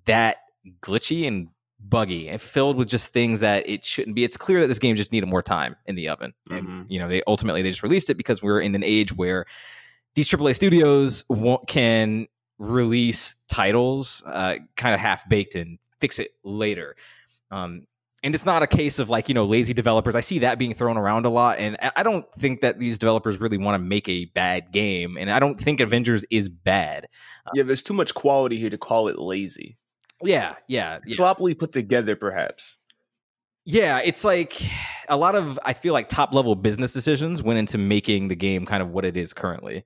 that 0.05 0.37
glitchy 0.81 1.27
and 1.27 1.49
buggy 1.81 2.27
and 2.29 2.41
filled 2.41 2.75
with 2.77 2.87
just 2.87 3.11
things 3.13 3.39
that 3.39 3.67
it 3.67 3.83
shouldn't 3.83 4.15
be. 4.15 4.23
It's 4.23 4.37
clear 4.37 4.61
that 4.61 4.67
this 4.67 4.79
game 4.79 4.95
just 4.95 5.11
needed 5.11 5.27
more 5.27 5.41
time 5.41 5.75
in 5.85 5.95
the 5.95 6.09
oven. 6.09 6.33
And 6.49 6.67
Mhm. 6.67 6.85
you 6.91 6.99
know, 6.99 7.07
they 7.07 7.21
ultimately 7.27 7.61
they 7.61 7.69
just 7.69 7.83
released 7.83 8.09
it 8.09 8.15
because 8.15 8.41
we're 8.43 8.59
in 8.61 8.75
an 8.75 8.83
age 8.83 9.13
where 9.15 9.45
these 10.15 10.27
AAA 10.29 10.53
studios 10.55 11.23
can 11.67 12.27
release 12.59 13.35
titles 13.47 14.21
uh, 14.25 14.57
kind 14.75 14.93
of 14.93 14.99
half 15.01 15.27
baked 15.27 15.55
and 15.55 15.79
fix 15.99 16.19
it 16.19 16.31
later. 16.43 16.95
Um, 17.49 17.87
and 18.21 18.35
it's 18.35 18.45
not 18.45 18.61
a 18.61 18.67
case 18.67 18.99
of 18.99 19.09
like 19.09 19.29
you 19.29 19.33
know 19.33 19.45
lazy 19.45 19.73
developers. 19.73 20.15
I 20.15 20.19
see 20.19 20.39
that 20.39 20.59
being 20.59 20.73
thrown 20.73 20.97
around 20.97 21.25
a 21.25 21.29
lot, 21.29 21.57
and 21.57 21.77
I 21.95 22.03
don't 22.03 22.29
think 22.35 22.61
that 22.61 22.77
these 22.77 22.99
developers 22.99 23.39
really 23.39 23.57
want 23.57 23.81
to 23.81 23.83
make 23.83 24.09
a 24.09 24.25
bad 24.25 24.71
game. 24.71 25.17
And 25.17 25.31
I 25.31 25.39
don't 25.39 25.59
think 25.59 25.79
Avengers 25.79 26.25
is 26.29 26.49
bad. 26.49 27.07
Yeah, 27.53 27.63
there's 27.63 27.81
too 27.81 27.93
much 27.93 28.13
quality 28.13 28.59
here 28.59 28.69
to 28.69 28.77
call 28.77 29.07
it 29.07 29.17
lazy. 29.17 29.77
Yeah, 30.21 30.55
yeah, 30.67 30.99
yeah. 31.05 31.15
Sloppily 31.15 31.55
put 31.55 31.71
together, 31.71 32.17
perhaps. 32.17 32.77
Yeah, 33.63 33.99
it's 33.99 34.25
like 34.25 34.61
a 35.07 35.15
lot 35.15 35.35
of 35.35 35.57
I 35.63 35.73
feel 35.73 35.93
like 35.93 36.09
top 36.09 36.33
level 36.33 36.55
business 36.55 36.91
decisions 36.91 37.41
went 37.41 37.59
into 37.59 37.77
making 37.77 38.27
the 38.27 38.35
game 38.35 38.65
kind 38.65 38.83
of 38.83 38.89
what 38.89 39.05
it 39.05 39.15
is 39.15 39.33
currently, 39.33 39.85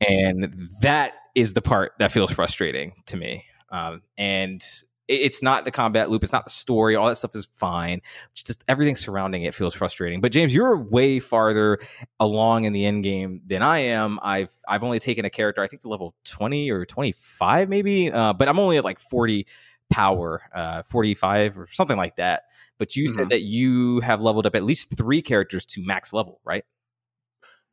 and 0.00 0.52
that 0.80 1.12
is 1.34 1.52
the 1.54 1.62
part 1.62 1.92
that 1.98 2.12
feels 2.12 2.30
frustrating 2.30 2.92
to 3.06 3.16
me. 3.16 3.44
Um, 3.70 4.02
and 4.18 4.62
it- 5.08 5.20
it's 5.22 5.42
not 5.42 5.64
the 5.64 5.70
combat 5.70 6.08
loop, 6.10 6.22
it's 6.22 6.32
not 6.32 6.44
the 6.44 6.50
story. 6.50 6.94
All 6.96 7.08
that 7.08 7.16
stuff 7.16 7.34
is 7.34 7.48
fine. 7.54 8.00
It's 8.32 8.42
just 8.42 8.62
everything 8.68 8.94
surrounding 8.96 9.42
it 9.44 9.54
feels 9.54 9.74
frustrating. 9.74 10.20
But 10.20 10.32
James, 10.32 10.54
you're 10.54 10.76
way 10.76 11.18
farther 11.20 11.78
along 12.20 12.64
in 12.64 12.72
the 12.72 12.84
end 12.86 13.02
game 13.04 13.40
than 13.46 13.62
I 13.62 13.78
am. 13.78 14.18
I've 14.22 14.52
I've 14.68 14.84
only 14.84 14.98
taken 15.00 15.24
a 15.24 15.30
character, 15.30 15.62
I 15.62 15.68
think, 15.68 15.82
to 15.82 15.88
level 15.88 16.14
twenty 16.24 16.70
or 16.70 16.84
twenty 16.84 17.12
five, 17.12 17.68
maybe. 17.68 18.10
Uh, 18.12 18.32
but 18.32 18.48
I'm 18.48 18.58
only 18.58 18.76
at 18.76 18.84
like 18.84 18.98
forty 19.00 19.46
power, 19.90 20.42
uh, 20.54 20.82
forty 20.84 21.14
five 21.14 21.58
or 21.58 21.66
something 21.70 21.96
like 21.96 22.16
that. 22.16 22.44
But 22.78 22.94
you 22.96 23.08
said 23.08 23.26
Mhm. 23.26 23.30
that 23.30 23.42
you 23.42 24.00
have 24.00 24.22
leveled 24.22 24.46
up 24.46 24.54
at 24.54 24.62
least 24.62 24.96
three 24.96 25.22
characters 25.22 25.66
to 25.66 25.84
max 25.84 26.12
level, 26.12 26.40
right? 26.44 26.64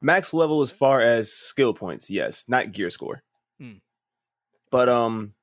Max 0.01 0.33
level 0.33 0.61
as 0.61 0.71
far 0.71 1.01
as 1.01 1.31
skill 1.31 1.73
points, 1.73 2.09
yes, 2.09 2.45
not 2.47 2.71
gear 2.71 2.89
score. 2.89 3.23
But 4.71 4.89
um 4.89 5.33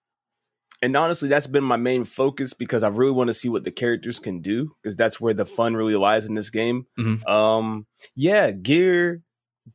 and 0.82 0.96
honestly 0.96 1.28
that's 1.28 1.46
been 1.46 1.64
my 1.64 1.76
main 1.76 2.04
focus 2.04 2.52
because 2.52 2.82
I 2.82 2.88
really 2.88 3.12
want 3.12 3.28
to 3.28 3.34
see 3.34 3.48
what 3.48 3.64
the 3.64 3.70
characters 3.70 4.18
can 4.18 4.40
do 4.40 4.72
because 4.82 4.96
that's 4.96 5.20
where 5.20 5.32
the 5.34 5.46
fun 5.46 5.74
really 5.74 5.96
lies 5.96 6.26
in 6.26 6.34
this 6.34 6.50
game. 6.50 6.86
Mhm. 6.98 7.26
Um 7.28 7.86
yeah, 8.14 8.50
gear 8.50 9.22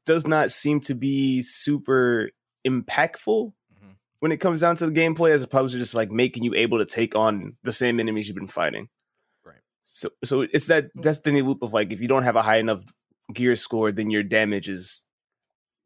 does 0.06 0.28
not 0.28 0.52
seem 0.52 0.80
to 0.82 0.94
be 0.94 1.42
super 1.42 2.30
impactful 2.68 3.54
Mhm. 3.74 3.96
when 4.20 4.32
it 4.32 4.38
comes 4.38 4.60
down 4.60 4.76
to 4.76 4.86
the 4.86 4.92
gameplay 4.92 5.32
as 5.32 5.42
opposed 5.44 5.74
to 5.74 5.80
just 5.80 5.96
like 5.96 6.12
making 6.12 6.44
you 6.44 6.54
able 6.54 6.78
to 6.78 6.86
take 6.86 7.16
on 7.16 7.58
the 7.64 7.72
same 7.72 8.00
enemies 8.00 8.28
you've 8.28 8.36
been 8.38 8.48
fighting. 8.48 8.90
Right. 9.44 9.62
So 9.86 10.10
so 10.24 10.42
it's 10.42 10.68
that 10.68 10.90
destiny 11.02 11.42
loop 11.42 11.64
of 11.64 11.74
like 11.74 11.92
if 11.92 12.02
you 12.02 12.08
don't 12.08 12.24
have 12.24 12.36
a 12.36 12.44
high 12.44 12.60
enough 12.60 12.84
gear 13.34 13.56
score 13.56 13.92
then 13.92 14.10
your 14.12 14.24
damage 14.24 14.70
is 14.70 15.06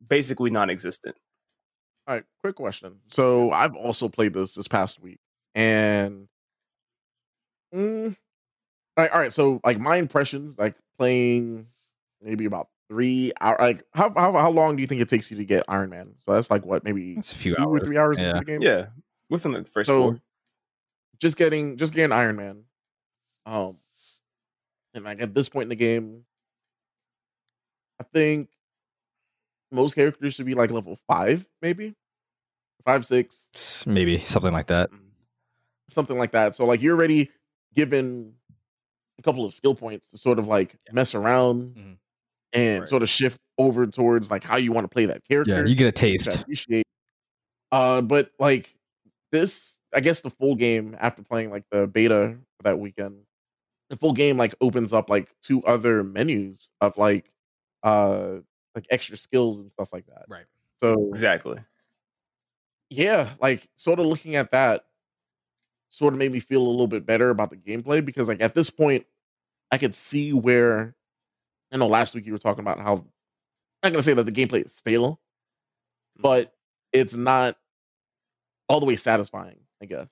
basically 0.05 0.49
non-existent. 0.49 1.15
All 2.07 2.15
right, 2.15 2.25
quick 2.41 2.55
question. 2.55 2.99
So 3.05 3.51
I've 3.51 3.75
also 3.75 4.09
played 4.09 4.33
this 4.33 4.55
this 4.55 4.67
past 4.67 4.99
week, 5.01 5.19
and 5.55 6.27
mm, 7.73 8.07
all 8.97 9.03
right, 9.03 9.11
all 9.11 9.19
right. 9.19 9.31
So 9.33 9.61
like 9.63 9.79
my 9.79 9.95
impressions, 9.97 10.57
like 10.57 10.75
playing 10.97 11.67
maybe 12.21 12.45
about 12.45 12.67
three 12.89 13.31
hour. 13.39 13.55
Like 13.59 13.83
how 13.93 14.11
how 14.15 14.33
how 14.33 14.51
long 14.51 14.75
do 14.75 14.81
you 14.81 14.87
think 14.87 14.99
it 15.01 15.07
takes 15.07 15.31
you 15.31 15.37
to 15.37 15.45
get 15.45 15.63
Iron 15.69 15.89
Man? 15.89 16.13
So 16.17 16.33
that's 16.33 16.51
like 16.51 16.65
what 16.65 16.83
maybe 16.83 17.13
It's 17.13 17.31
a 17.31 17.35
few 17.35 17.55
two 17.55 17.61
or 17.63 17.67
hours. 17.77 17.81
three 17.85 17.97
hours 17.97 18.17
Yeah. 18.19 18.27
into 18.31 18.39
the 18.39 18.45
game. 18.45 18.61
Yeah, 18.61 18.85
within 19.29 19.53
the 19.53 19.63
first 19.63 19.87
So 19.87 20.01
four. 20.01 20.21
just 21.19 21.37
getting 21.37 21.77
just 21.77 21.93
getting 21.93 22.11
Iron 22.11 22.35
Man. 22.35 22.63
Um, 23.45 23.77
and 24.93 25.05
like 25.05 25.21
at 25.21 25.33
this 25.33 25.47
point 25.47 25.63
in 25.63 25.69
the 25.69 25.75
game, 25.75 26.25
I 27.99 28.03
think 28.03 28.49
most 29.73 29.95
characters 29.95 30.35
should 30.35 30.45
be 30.45 30.53
like 30.53 30.71
level 30.71 30.97
five, 31.07 31.45
maybe 31.61 31.95
five, 32.85 33.03
six, 33.05 33.49
Maybe 33.85 34.19
something 34.19 34.53
like 34.53 34.67
that. 34.67 34.89
something 35.89 36.17
like 36.17 36.31
that. 36.31 36.55
So 36.55 36.65
like 36.65 36.81
you're 36.81 36.95
already 36.95 37.29
given 37.73 38.33
a 39.19 39.21
couple 39.21 39.45
of 39.45 39.53
skill 39.53 39.75
points 39.75 40.07
to 40.09 40.17
sort 40.17 40.39
of 40.39 40.47
like 40.47 40.75
mess 40.91 41.13
around 41.15 41.75
Mhm. 41.75 41.97
and 42.53 42.79
Right. 42.81 42.89
sort 42.89 43.03
of 43.03 43.09
shift 43.09 43.39
over 43.57 43.85
towards 43.87 44.29
like 44.31 44.43
how 44.43 44.55
you 44.57 44.71
want 44.71 44.85
to 44.85 44.89
play 44.89 45.05
that 45.05 45.23
character. 45.25 45.61
Yeah, 45.61 45.65
you 45.65 45.75
get 45.75 45.87
a 45.87 45.91
taste. 45.91 46.41
appreciate. 46.41 46.85
Uh, 47.71 48.01
but 48.01 48.31
like 48.39 48.75
this, 49.31 49.79
I 49.93 49.99
guess 49.99 50.21
the 50.21 50.29
full 50.29 50.55
game 50.55 50.95
after 50.99 51.23
playing 51.23 51.51
like 51.51 51.63
the 51.71 51.87
beta 51.87 52.37
for 52.57 52.63
that 52.63 52.79
weekend, 52.79 53.25
the 53.89 53.97
full 53.97 54.13
game 54.13 54.37
like 54.37 54.55
opens 54.61 54.93
up 54.93 55.09
like 55.09 55.29
two 55.41 55.63
other 55.63 56.03
menus 56.03 56.69
of 56.81 56.97
like 56.97 57.31
uh 57.83 58.37
like 58.75 58.85
extra 58.89 59.17
skills 59.17 59.59
and 59.59 59.71
stuff 59.71 59.89
like 59.91 60.05
that. 60.07 60.25
Right. 60.27 60.45
So 60.77 61.07
Exactly. 61.09 61.59
yeah, 62.89 63.31
like 63.39 63.67
sort 63.75 63.99
of 63.99 64.05
looking 64.05 64.35
at 64.35 64.51
that 64.51 64.85
sort 65.89 66.13
of 66.13 66.17
made 66.19 66.31
me 66.31 66.39
feel 66.39 66.61
a 66.61 66.67
little 66.67 66.87
bit 66.87 67.05
better 67.05 67.29
about 67.29 67.51
the 67.51 67.55
gameplay 67.55 68.03
because 68.03 68.27
like 68.27 68.41
at 68.41 68.55
this 68.55 68.69
point 68.69 69.05
I 69.71 69.77
could 69.77 69.95
see 69.95 70.33
where 70.33 70.95
I 71.71 71.77
know 71.77 71.87
last 71.87 72.15
week 72.15 72.25
you 72.25 72.31
were 72.31 72.39
talking 72.39 72.61
about 72.61 72.79
how 72.79 72.93
I'm 72.93 73.03
not 73.83 73.91
gonna 73.91 74.03
say 74.03 74.13
that 74.13 74.25
the 74.25 74.31
gameplay 74.31 74.65
is 74.65 74.73
stale, 74.73 75.19
mm. 76.17 76.21
but 76.21 76.53
it's 76.91 77.13
not 77.13 77.57
all 78.69 78.79
the 78.79 78.85
way 78.85 78.95
satisfying, 78.95 79.59
I 79.81 79.85
guess. 79.85 80.07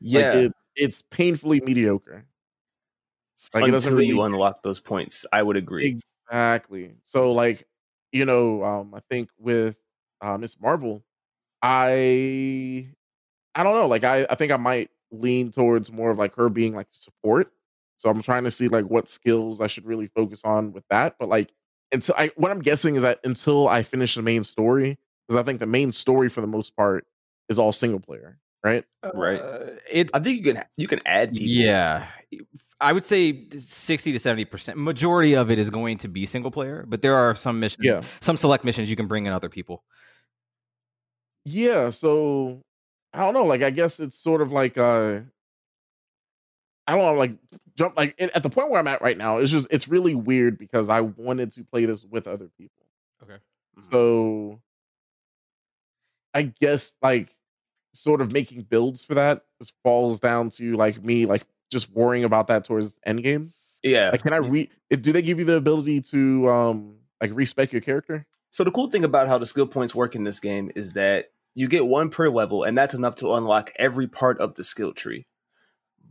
Yeah, 0.00 0.28
Like 0.28 0.34
it, 0.34 0.52
it's 0.76 1.02
painfully 1.02 1.60
mediocre. 1.60 2.26
Like 3.54 3.64
it 3.64 3.70
doesn't 3.70 3.92
until 3.92 3.98
really 3.98 4.08
you 4.08 4.22
unlock 4.22 4.62
those 4.62 4.80
points, 4.80 5.26
I 5.32 5.42
would 5.42 5.56
agree. 5.56 6.00
Exactly. 6.30 6.94
So 7.04 7.32
like, 7.32 7.66
you 8.12 8.24
know, 8.24 8.62
um, 8.64 8.94
I 8.94 9.00
think 9.10 9.30
with 9.38 9.76
uh 10.20 10.38
Miss 10.38 10.60
Marvel, 10.60 11.02
I 11.62 12.88
I 13.54 13.62
don't 13.62 13.74
know, 13.74 13.86
like 13.86 14.04
I, 14.04 14.26
I 14.30 14.34
think 14.34 14.52
I 14.52 14.56
might 14.56 14.90
lean 15.10 15.50
towards 15.50 15.92
more 15.92 16.10
of 16.10 16.18
like 16.18 16.34
her 16.36 16.48
being 16.48 16.74
like 16.74 16.88
support. 16.90 17.52
So 17.96 18.08
I'm 18.08 18.22
trying 18.22 18.44
to 18.44 18.50
see 18.50 18.68
like 18.68 18.86
what 18.86 19.08
skills 19.08 19.60
I 19.60 19.66
should 19.66 19.86
really 19.86 20.08
focus 20.08 20.42
on 20.44 20.72
with 20.72 20.84
that. 20.90 21.16
But 21.18 21.28
like 21.28 21.52
until 21.92 22.14
I 22.18 22.30
what 22.36 22.50
I'm 22.50 22.60
guessing 22.60 22.96
is 22.96 23.02
that 23.02 23.20
until 23.24 23.68
I 23.68 23.82
finish 23.82 24.14
the 24.14 24.22
main 24.22 24.44
story, 24.44 24.98
because 25.26 25.40
I 25.40 25.44
think 25.44 25.60
the 25.60 25.66
main 25.66 25.92
story 25.92 26.28
for 26.28 26.40
the 26.40 26.46
most 26.46 26.76
part 26.76 27.06
is 27.48 27.58
all 27.58 27.72
single 27.72 28.00
player, 28.00 28.38
right? 28.64 28.84
Right. 29.14 29.40
Uh, 29.40 29.66
it's 29.90 30.12
I 30.14 30.20
think 30.20 30.44
you 30.44 30.54
can 30.54 30.64
you 30.76 30.88
can 30.88 30.98
add 31.06 31.32
people. 31.32 31.48
yeah. 31.48 32.08
I 32.82 32.92
would 32.92 33.04
say 33.04 33.48
sixty 33.58 34.12
to 34.12 34.18
seventy 34.18 34.44
percent. 34.44 34.76
Majority 34.78 35.34
of 35.34 35.50
it 35.50 35.58
is 35.58 35.70
going 35.70 35.98
to 35.98 36.08
be 36.08 36.26
single 36.26 36.50
player, 36.50 36.84
but 36.88 37.00
there 37.02 37.14
are 37.14 37.34
some 37.34 37.60
missions, 37.60 37.84
Yeah. 37.84 38.00
some 38.20 38.36
select 38.36 38.64
missions 38.64 38.90
you 38.90 38.96
can 38.96 39.06
bring 39.06 39.26
in 39.26 39.32
other 39.32 39.48
people. 39.48 39.82
Yeah, 41.44 41.90
so 41.90 42.60
I 43.12 43.20
don't 43.20 43.34
know. 43.34 43.44
Like, 43.44 43.62
I 43.62 43.70
guess 43.70 43.98
it's 44.00 44.16
sort 44.16 44.42
of 44.42 44.52
like 44.52 44.78
uh, 44.78 45.20
I 46.86 46.96
don't 46.96 47.04
know, 47.04 47.14
like 47.18 47.36
jump 47.76 47.96
like 47.96 48.14
it- 48.18 48.30
at 48.34 48.42
the 48.42 48.50
point 48.50 48.70
where 48.70 48.78
I'm 48.80 48.88
at 48.88 49.02
right 49.02 49.16
now. 49.16 49.38
It's 49.38 49.50
just 49.50 49.68
it's 49.70 49.88
really 49.88 50.14
weird 50.14 50.58
because 50.58 50.88
I 50.88 51.00
wanted 51.00 51.52
to 51.52 51.64
play 51.64 51.84
this 51.84 52.04
with 52.04 52.26
other 52.26 52.48
people. 52.58 52.86
Okay. 53.22 53.36
Mhm. 53.78 53.90
So 53.90 54.60
I 56.34 56.42
guess 56.60 56.94
like 57.02 57.34
sort 57.94 58.20
of 58.20 58.32
making 58.32 58.62
builds 58.62 59.04
for 59.04 59.14
that 59.14 59.44
just 59.60 59.74
falls 59.84 60.18
down 60.18 60.48
to 60.50 60.76
like 60.76 61.02
me 61.04 61.26
like 61.26 61.44
just 61.72 61.90
worrying 61.90 62.24
about 62.24 62.46
that 62.46 62.64
towards 62.64 62.98
end 63.04 63.22
game. 63.22 63.52
yeah. 63.82 64.10
Like, 64.10 64.22
can 64.22 64.32
I 64.32 64.36
re? 64.36 64.70
Do 64.90 65.12
they 65.12 65.22
give 65.22 65.38
you 65.38 65.44
the 65.44 65.56
ability 65.56 66.02
to 66.02 66.48
um 66.48 66.96
like 67.20 67.30
respec 67.34 67.72
your 67.72 67.80
character? 67.80 68.26
So 68.50 68.62
the 68.64 68.70
cool 68.70 68.90
thing 68.90 69.04
about 69.04 69.28
how 69.28 69.38
the 69.38 69.46
skill 69.46 69.66
points 69.66 69.94
work 69.94 70.14
in 70.14 70.24
this 70.24 70.38
game 70.38 70.70
is 70.76 70.92
that 70.92 71.30
you 71.54 71.68
get 71.68 71.86
one 71.86 72.10
per 72.10 72.28
level, 72.28 72.62
and 72.64 72.76
that's 72.76 72.94
enough 72.94 73.14
to 73.16 73.32
unlock 73.34 73.72
every 73.76 74.06
part 74.06 74.38
of 74.40 74.54
the 74.54 74.64
skill 74.64 74.92
tree. 74.92 75.26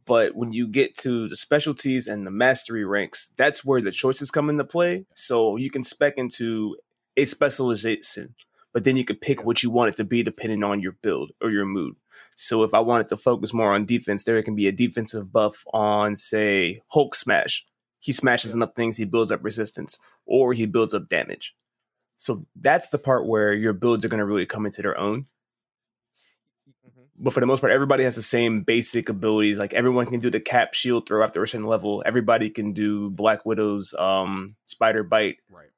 But 0.05 0.35
when 0.35 0.51
you 0.51 0.67
get 0.67 0.97
to 0.99 1.29
the 1.29 1.35
specialties 1.35 2.07
and 2.07 2.25
the 2.25 2.31
mastery 2.31 2.83
ranks, 2.83 3.31
that's 3.37 3.63
where 3.63 3.81
the 3.81 3.91
choices 3.91 4.31
come 4.31 4.49
into 4.49 4.63
play. 4.63 5.05
So 5.15 5.55
you 5.57 5.69
can 5.69 5.83
spec 5.83 6.17
into 6.17 6.77
a 7.15 7.25
specialization, 7.25 8.33
but 8.73 8.83
then 8.83 8.97
you 8.97 9.03
can 9.03 9.17
pick 9.17 9.43
what 9.43 9.63
you 9.63 9.69
want 9.69 9.89
it 9.89 9.97
to 9.97 10.03
be 10.03 10.23
depending 10.23 10.63
on 10.63 10.81
your 10.81 10.93
build 11.01 11.31
or 11.41 11.49
your 11.49 11.65
mood. 11.65 11.95
So 12.35 12.63
if 12.63 12.73
I 12.73 12.79
wanted 12.79 13.09
to 13.09 13.17
focus 13.17 13.53
more 13.53 13.73
on 13.73 13.85
defense, 13.85 14.23
there 14.23 14.41
can 14.43 14.55
be 14.55 14.67
a 14.67 14.71
defensive 14.71 15.31
buff 15.31 15.63
on, 15.73 16.15
say, 16.15 16.81
Hulk 16.89 17.15
Smash. 17.15 17.65
He 17.99 18.11
smashes 18.11 18.55
enough 18.55 18.73
things, 18.75 18.97
he 18.97 19.05
builds 19.05 19.31
up 19.31 19.43
resistance, 19.43 19.99
or 20.25 20.53
he 20.53 20.65
builds 20.65 20.93
up 20.93 21.09
damage. 21.09 21.55
So 22.17 22.45
that's 22.55 22.89
the 22.89 22.97
part 22.99 23.27
where 23.27 23.53
your 23.53 23.73
builds 23.73 24.05
are 24.05 24.09
going 24.09 24.19
to 24.19 24.25
really 24.25 24.45
come 24.45 24.65
into 24.65 24.81
their 24.81 24.97
own. 24.97 25.25
Mhm. 26.67 27.07
But 27.17 27.33
for 27.33 27.39
the 27.39 27.45
most 27.47 27.61
part, 27.61 27.73
everybody 27.73 28.03
has 28.03 28.15
the 28.15 28.21
same 28.21 28.61
basic 28.61 29.09
abilities. 29.09 29.59
Like 29.59 29.73
everyone 29.73 30.05
can 30.05 30.19
do 30.19 30.29
the 30.29 30.39
cap 30.39 30.73
shield 30.75 31.07
throw 31.07 31.23
after 31.23 31.41
a 31.41 31.47
certain 31.47 31.67
level. 31.67 32.03
Everybody 32.05 32.49
can 32.49 32.73
do 32.73 33.09
Black 33.09 33.45
Widow's 33.45 33.93
um, 33.95 34.55
spider 34.65 35.03
bite. 35.03 35.37
Right. 35.49 35.70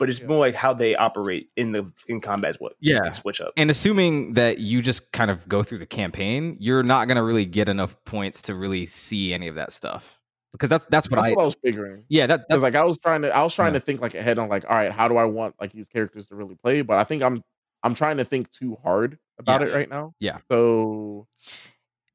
But 0.00 0.08
it's 0.08 0.20
Yeah. 0.20 0.26
more 0.26 0.38
like 0.38 0.56
how 0.56 0.72
they 0.74 0.96
operate 0.96 1.50
in 1.56 1.70
the 1.70 1.92
in 2.08 2.20
combat. 2.20 2.50
is 2.56 2.60
What 2.60 2.72
you 2.80 2.94
Yeah. 2.94 3.00
can 3.02 3.12
switch 3.12 3.40
up. 3.40 3.52
And 3.56 3.70
assuming 3.70 4.32
that 4.34 4.58
you 4.58 4.82
just 4.82 5.12
kind 5.12 5.30
of 5.30 5.48
go 5.48 5.62
through 5.62 5.78
the 5.78 5.86
campaign, 5.86 6.56
you're 6.58 6.82
not 6.82 7.06
going 7.06 7.16
to 7.16 7.22
really 7.22 7.46
get 7.46 7.68
enough 7.68 7.96
points 8.04 8.42
to 8.42 8.54
really 8.56 8.86
see 8.86 9.32
any 9.32 9.46
of 9.46 9.54
that 9.54 9.70
stuff. 9.70 10.18
Because 10.52 10.68
that's 10.70 10.84
that's 10.86 11.08
what 11.08 11.18
That's 11.18 11.28
I 11.28 11.34
what 11.34 11.42
I 11.42 11.44
was 11.44 11.56
figuring. 11.62 12.02
yeah 12.08 12.26
that 12.26 12.38
Because 12.48 12.60
that's 12.60 12.62
like 12.62 12.74
I 12.74 12.82
was 12.82 12.98
trying 12.98 13.22
to, 13.22 13.32
I 13.32 13.44
was 13.44 13.54
trying 13.54 13.72
Yeah. 13.74 13.78
to 13.78 13.84
think 13.84 14.00
like 14.00 14.14
ahead 14.16 14.36
on 14.38 14.48
like, 14.48 14.64
all 14.68 14.74
right, 14.74 14.90
how 14.90 15.06
do 15.06 15.16
I 15.16 15.24
want 15.24 15.54
like 15.60 15.70
these 15.70 15.86
characters 15.86 16.26
to 16.28 16.34
really 16.34 16.56
play? 16.56 16.82
But 16.82 16.98
I 16.98 17.04
think 17.04 17.22
I'm, 17.22 17.44
I'm 17.84 17.94
trying 17.94 18.16
to 18.16 18.24
think 18.24 18.50
too 18.50 18.76
hard 18.82 19.16
about 19.38 19.60
Yeah. 19.60 19.68
it 19.68 19.74
right 19.74 19.88
now. 19.88 20.14
Yeah. 20.18 20.38
So, 20.50 21.28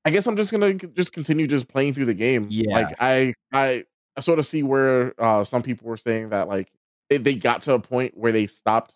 I 0.04 0.12
guess 0.12 0.28
I'm 0.28 0.36
just 0.36 0.52
gonna 0.52 0.74
just 0.74 1.14
continue 1.14 1.48
just 1.48 1.68
playing 1.70 1.94
through 1.94 2.06
the 2.06 2.14
game. 2.14 2.48
Yeah. 2.50 2.74
Like 2.76 2.96
I, 3.00 3.34
I, 3.54 3.86
I 4.18 4.22
sort 4.22 4.40
of 4.40 4.46
see 4.46 4.64
where 4.64 5.14
uh 5.20 5.44
some 5.44 5.64
people 5.64 5.88
were 5.88 5.98
saying 5.98 6.30
that 6.30 6.48
like 6.48 6.70
they, 7.10 7.18
they 7.18 7.36
got 7.36 7.64
to 7.64 7.74
a 7.74 7.80
point 7.80 8.16
where 8.18 8.32
they 8.32 8.48
stopped 8.48 8.96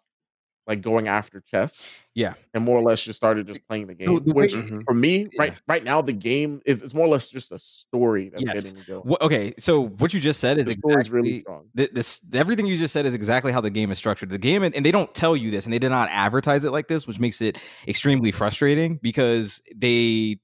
like 0.68 0.82
going 0.82 1.08
after 1.08 1.42
chests. 1.42 1.84
Yeah. 2.14 2.36
And 2.54 2.64
more 2.64 2.78
or 2.78 2.84
less 2.84 3.02
just 3.02 3.18
started 3.18 3.48
just 3.48 3.60
playing 3.68 3.88
the 3.88 3.96
game. 3.96 4.14
the 4.24 4.34
way- 4.34 4.44
which 4.44 4.54
Mhm. 4.54 4.84
for 4.86 4.94
me, 4.94 5.22
Yeah. 5.22 5.28
right 5.40 5.54
right 5.68 5.84
now, 5.84 6.04
the 6.04 6.14
game 6.14 6.62
is 6.64 6.84
it's 6.84 6.94
more 6.94 7.08
or 7.08 7.10
less 7.10 7.28
just 7.28 7.52
a 7.52 7.58
story 7.58 8.30
that's 8.30 8.44
Yes. 8.44 8.72
getting 8.72 8.84
going. 8.88 9.02
Wha- 9.08 9.18
okay. 9.22 9.54
So 9.58 9.88
what 9.88 10.14
you 10.14 10.20
just 10.20 10.40
said 10.40 10.60
is 10.60 10.68
the 10.68 10.74
exactly 10.74 11.10
really 11.12 11.46
th- 11.76 11.90
this 11.92 12.22
everything 12.34 12.68
you 12.68 12.78
just 12.78 12.94
said 12.94 13.08
is 13.08 13.16
exactly 13.16 13.52
how 13.52 13.62
the 13.62 13.72
game 13.72 13.90
is 13.90 13.98
structured. 13.98 14.30
The 14.30 14.38
game, 14.38 14.62
and, 14.62 14.76
and 14.76 14.86
they 14.86 14.92
don't 14.92 15.12
tell 15.16 15.36
you 15.36 15.50
this, 15.50 15.66
and 15.66 15.74
they 15.74 15.80
did 15.80 15.90
not 15.90 16.08
advertise 16.12 16.66
it 16.66 16.72
like 16.72 16.88
this, 16.88 17.08
which 17.08 17.20
makes 17.20 17.42
it 17.42 17.58
extremely 17.88 18.32
frustrating 18.32 19.00
because 19.02 19.64
they 19.76 20.38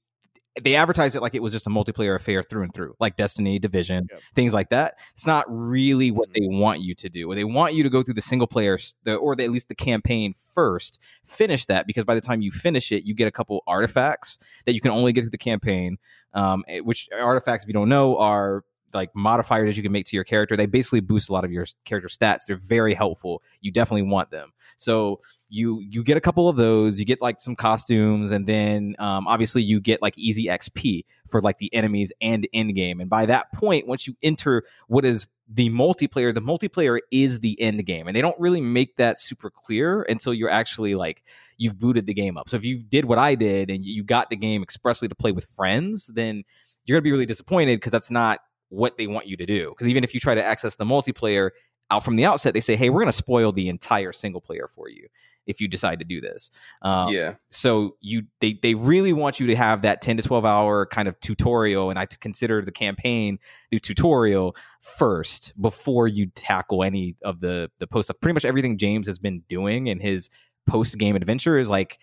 they 0.62 0.74
advertise 0.74 1.14
it 1.14 1.22
like 1.22 1.34
it 1.34 1.42
was 1.42 1.52
just 1.52 1.66
a 1.66 1.70
multiplayer 1.70 2.14
affair 2.14 2.42
through 2.42 2.62
and 2.62 2.72
through, 2.74 2.94
like 2.98 3.16
Destiny, 3.16 3.58
Division, 3.58 4.06
Yep. 4.10 4.20
things 4.34 4.54
like 4.54 4.70
that. 4.70 4.98
It's 5.12 5.26
not 5.26 5.44
really 5.48 6.10
what 6.10 6.28
they 6.34 6.46
want 6.46 6.80
you 6.80 6.94
to 6.94 7.08
do. 7.08 7.34
They 7.34 7.44
want 7.44 7.74
you 7.74 7.82
to 7.82 7.90
go 7.90 8.02
through 8.02 8.14
the 8.14 8.22
single 8.22 8.46
player, 8.46 8.78
or 9.06 9.36
the, 9.36 9.44
at 9.44 9.50
least 9.50 9.68
the 9.68 9.74
campaign 9.74 10.34
first, 10.34 11.00
finish 11.24 11.66
that 11.66 11.86
because 11.86 12.04
by 12.04 12.14
the 12.14 12.20
time 12.20 12.40
you 12.40 12.50
finish 12.50 12.92
it, 12.92 13.04
you 13.04 13.14
get 13.14 13.28
a 13.28 13.32
couple 13.32 13.62
artifacts 13.66 14.38
that 14.64 14.72
you 14.74 14.80
can 14.80 14.90
only 14.92 15.12
get 15.12 15.22
through 15.22 15.30
the 15.30 15.38
campaign. 15.38 15.98
Um, 16.34 16.64
eh, 16.68 16.80
which 16.80 17.08
artifacts, 17.18 17.64
if 17.64 17.68
you 17.68 17.74
don't 17.74 17.88
know, 17.88 18.16
are 18.18 18.64
like 18.94 19.10
modifiers 19.14 19.68
that 19.68 19.76
you 19.76 19.82
can 19.82 19.92
make 19.92 20.06
to 20.06 20.16
your 20.16 20.24
character. 20.24 20.56
They 20.56 20.66
basically 20.66 21.00
boost 21.00 21.28
a 21.28 21.32
lot 21.32 21.44
of 21.44 21.52
your 21.52 21.66
character 21.84 22.08
stats. 22.08 22.46
They're 22.46 22.56
very 22.56 22.94
helpful. 22.94 23.42
You 23.60 23.72
definitely 23.72 24.08
want 24.10 24.30
them. 24.30 24.52
So 24.76 25.20
you 25.48 25.80
you 25.80 26.02
get 26.02 26.16
a 26.16 26.20
couple 26.20 26.48
of 26.48 26.56
those. 26.56 26.98
You 26.98 27.04
get 27.04 27.20
like 27.20 27.38
some 27.38 27.54
costumes, 27.54 28.32
and 28.32 28.46
then 28.46 28.96
um, 28.98 29.26
obviously 29.28 29.62
you 29.62 29.80
get 29.80 30.02
like 30.02 30.18
easy 30.18 30.46
XP 30.46 31.04
for 31.28 31.40
like 31.40 31.58
the 31.58 31.72
enemies 31.72 32.12
and 32.20 32.46
end 32.52 32.74
game. 32.74 33.00
And 33.00 33.08
by 33.08 33.26
that 33.26 33.52
point, 33.52 33.86
once 33.86 34.06
you 34.06 34.16
enter 34.22 34.64
what 34.88 35.04
is 35.04 35.28
the 35.48 35.70
multiplayer, 35.70 36.34
the 36.34 36.40
multiplayer 36.40 36.98
is 37.12 37.40
the 37.40 37.60
end 37.60 37.84
game, 37.86 38.08
and 38.08 38.16
they 38.16 38.22
don't 38.22 38.38
really 38.40 38.60
make 38.60 38.96
that 38.96 39.18
super 39.18 39.50
clear 39.50 40.02
until 40.08 40.34
you're 40.34 40.50
actually 40.50 40.94
like 40.94 41.22
you've 41.58 41.78
booted 41.78 42.06
the 42.06 42.14
game 42.14 42.36
up. 42.36 42.48
So 42.48 42.56
if 42.56 42.64
you 42.64 42.82
did 42.82 43.04
what 43.04 43.18
I 43.18 43.34
did 43.36 43.70
and 43.70 43.84
you 43.84 44.02
got 44.02 44.30
the 44.30 44.36
game 44.36 44.62
expressly 44.62 45.08
to 45.08 45.14
play 45.14 45.32
with 45.32 45.44
friends, 45.44 46.10
then 46.12 46.42
you're 46.84 46.96
gonna 46.96 47.02
be 47.02 47.12
really 47.12 47.26
disappointed 47.26 47.76
because 47.76 47.92
that's 47.92 48.10
not 48.10 48.40
what 48.68 48.98
they 48.98 49.06
want 49.06 49.28
you 49.28 49.36
to 49.36 49.46
do. 49.46 49.70
Because 49.70 49.86
even 49.86 50.02
if 50.02 50.12
you 50.12 50.18
try 50.18 50.34
to 50.34 50.42
access 50.42 50.74
the 50.74 50.84
multiplayer 50.84 51.50
out 51.88 52.04
from 52.04 52.16
the 52.16 52.24
outset, 52.24 52.52
they 52.52 52.60
say, 52.60 52.74
"Hey, 52.74 52.90
we're 52.90 53.00
gonna 53.00 53.12
spoil 53.12 53.52
the 53.52 53.68
entire 53.68 54.12
single 54.12 54.40
player 54.40 54.68
for 54.74 54.88
you." 54.88 55.06
If 55.46 55.60
you 55.60 55.68
decide 55.68 55.98
to 56.00 56.04
do 56.04 56.20
this, 56.20 56.50
um, 56.82 57.12
yeah. 57.12 57.34
so 57.50 57.96
you 58.00 58.24
they 58.40 58.58
they 58.62 58.74
really 58.74 59.12
want 59.12 59.38
you 59.38 59.46
to 59.46 59.56
have 59.56 59.82
that 59.82 60.02
10 60.02 60.16
to 60.16 60.22
12 60.22 60.44
hour 60.44 60.86
kind 60.86 61.08
of 61.08 61.18
tutorial 61.20 61.90
and 61.90 61.98
i 61.98 62.06
consider 62.06 62.62
the 62.62 62.72
campaign 62.72 63.38
the 63.70 63.78
tutorial 63.78 64.56
first 64.80 65.52
before 65.60 66.08
you 66.08 66.26
tackle 66.34 66.82
any 66.82 67.16
of 67.22 67.40
the 67.40 67.70
the 67.78 67.86
post 67.86 68.06
stuff 68.06 68.20
pretty 68.20 68.34
much 68.34 68.44
everything 68.44 68.76
james 68.76 69.06
has 69.06 69.18
been 69.18 69.42
doing 69.48 69.86
in 69.86 70.00
his 70.00 70.28
post 70.66 70.98
game 70.98 71.16
adventure 71.16 71.58
is 71.58 71.70
like 71.70 71.98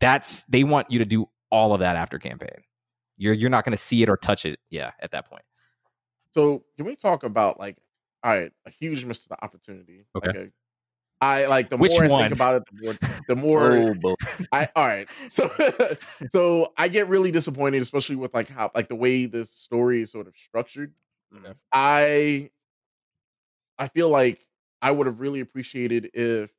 that's 0.00 0.44
they 0.44 0.64
want 0.64 0.90
you 0.90 0.98
to 0.98 1.04
do 1.04 1.26
all 1.50 1.74
of 1.74 1.80
that 1.80 1.96
after 1.96 2.18
campaign 2.18 2.62
you're 3.16 3.34
you're 3.34 3.50
not 3.50 3.64
going 3.64 3.72
to 3.72 3.82
see 3.82 4.02
it 4.02 4.08
or 4.08 4.16
touch 4.16 4.46
it 4.46 4.58
yeah 4.70 4.92
at 5.00 5.10
that 5.10 5.28
point 5.28 5.44
So 6.32 6.64
can 6.76 6.86
we 6.86 6.96
talk 6.96 7.22
about 7.24 7.60
like 7.60 7.76
all 8.24 8.30
right, 8.30 8.50
a 8.66 8.70
huge 8.70 9.04
missed 9.04 9.28
opportunity. 9.42 10.06
Okay. 10.16 10.28
Like 10.28 10.36
a, 10.36 10.48
I 11.24 11.46
like 11.46 11.70
the 11.70 11.76
Which 11.78 11.92
more 11.92 12.04
I 12.04 12.08
one? 12.08 12.22
think 12.22 12.32
about 12.34 12.56
it, 12.56 12.62
the 12.70 12.84
more 12.84 12.94
the 13.28 13.36
more 13.36 13.94
Oh. 14.04 14.14
I 14.52 14.68
all 14.76 14.86
right. 14.86 15.08
So 15.28 15.50
so 16.30 16.72
I 16.76 16.88
get 16.88 17.08
really 17.08 17.30
disappointed, 17.30 17.80
especially 17.82 18.16
with 18.16 18.34
like 18.34 18.48
how 18.48 18.70
like 18.74 18.88
the 18.88 18.94
way 18.96 19.26
this 19.26 19.50
story 19.50 20.02
is 20.02 20.10
sort 20.10 20.26
of 20.26 20.34
structured. 20.36 20.92
Okay. 21.34 21.54
I 21.72 22.50
I 23.78 23.88
feel 23.88 24.08
like 24.08 24.46
I 24.82 24.90
would 24.90 25.06
have 25.06 25.20
really 25.20 25.40
appreciated 25.40 26.10
if 26.14 26.50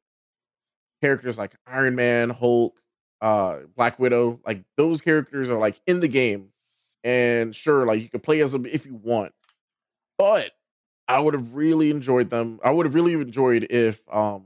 characters 1.01 1.38
like 1.38 1.56
Iron 1.67 1.95
Man, 1.95 2.30
Hulk, 2.30 2.80
uh, 3.21 3.60
Black 3.75 3.99
Widow, 3.99 4.39
like 4.45 4.63
those 4.78 5.01
characters 5.01 5.49
are 5.49 5.60
like 5.60 5.80
in 5.88 5.99
the 5.99 6.08
game. 6.08 6.49
And 7.04 7.56
sure, 7.56 7.86
like 7.86 8.01
you 8.01 8.10
can 8.10 8.19
play 8.19 8.41
as 8.41 8.51
them 8.51 8.65
if 8.65 8.86
you 8.86 8.95
want. 8.95 9.34
But 10.17 10.51
I 11.08 11.19
would 11.19 11.36
have 11.36 11.54
really 11.56 11.91
enjoyed 11.91 12.30
them. 12.32 12.60
I 12.63 12.71
would 12.71 12.86
have 12.88 12.95
really 12.95 13.13
enjoyed 13.13 13.67
if 13.69 14.01
um 14.12 14.45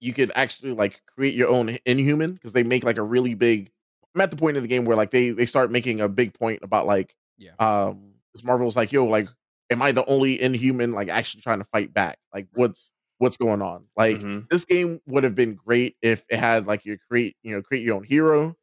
you 0.00 0.12
could 0.12 0.32
actually 0.34 0.72
like 0.72 1.02
create 1.06 1.34
your 1.34 1.48
own 1.48 1.78
inhuman 1.86 2.34
because 2.34 2.52
they 2.52 2.62
make 2.62 2.84
like 2.84 2.96
a 2.98 3.02
really 3.02 3.34
big 3.34 3.70
I'm 4.14 4.20
at 4.22 4.30
the 4.30 4.36
point 4.36 4.56
in 4.56 4.62
the 4.62 4.68
game 4.68 4.84
where 4.84 4.96
like 4.96 5.10
they 5.12 5.30
they 5.30 5.46
start 5.46 5.70
making 5.70 6.00
a 6.00 6.08
big 6.08 6.34
point 6.34 6.60
about 6.62 6.86
like 6.86 7.14
Yeah. 7.36 7.56
um 7.58 8.14
Marvel's 8.42 8.76
like, 8.76 8.92
yo, 8.92 9.04
like, 9.06 9.28
am 9.70 9.82
I 9.82 9.92
the 9.92 10.04
only 10.06 10.40
inhuman 10.40 10.92
like 10.92 11.08
actually 11.08 11.42
trying 11.42 11.58
to 11.58 11.64
fight 11.66 11.92
back? 11.92 12.18
Like 12.34 12.48
what's 12.54 12.92
what's 13.18 13.36
going 13.36 13.62
on? 13.62 13.86
Like 13.96 14.26
Mhm. 14.26 14.48
this 14.50 14.64
game 14.64 15.00
would 15.06 15.24
have 15.24 15.34
been 15.34 15.54
great 15.54 15.96
if 16.02 16.24
it 16.30 16.38
had 16.38 16.66
like 16.66 16.84
your 16.84 16.96
create, 16.98 17.36
you 17.42 17.52
know, 17.54 17.62
create 17.62 17.84
your 17.84 17.96
own 17.96 18.04
hero, 18.04 18.56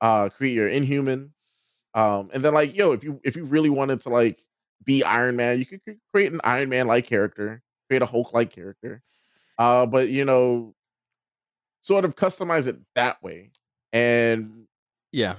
uh, 0.00 0.28
create 0.30 0.54
your 0.54 0.68
inhuman. 0.68 1.34
Um, 1.94 2.30
and 2.34 2.44
then 2.44 2.54
like, 2.54 2.74
yo, 2.76 2.92
if 2.92 3.04
you 3.04 3.20
if 3.24 3.36
you 3.36 3.44
really 3.44 3.70
wanted 3.70 4.00
to 4.02 4.10
like 4.10 4.44
be 4.84 5.04
Iron 5.04 5.36
Man, 5.36 5.58
you 5.60 5.66
could 5.66 5.80
create 6.12 6.32
an 6.32 6.40
Iron 6.44 6.68
Man 6.68 6.86
like 6.86 7.06
character, 7.06 7.62
create 7.88 8.02
a 8.02 8.06
Hulk 8.06 8.32
like 8.34 8.50
character. 8.52 9.02
Uh, 9.58 9.86
but 9.86 10.08
you 10.08 10.24
know, 10.24 10.74
sort 11.80 12.04
of 12.04 12.14
customize 12.16 12.66
it 12.66 12.76
that 12.94 13.22
way. 13.22 13.50
And 13.92 14.66
yeah 15.12 15.36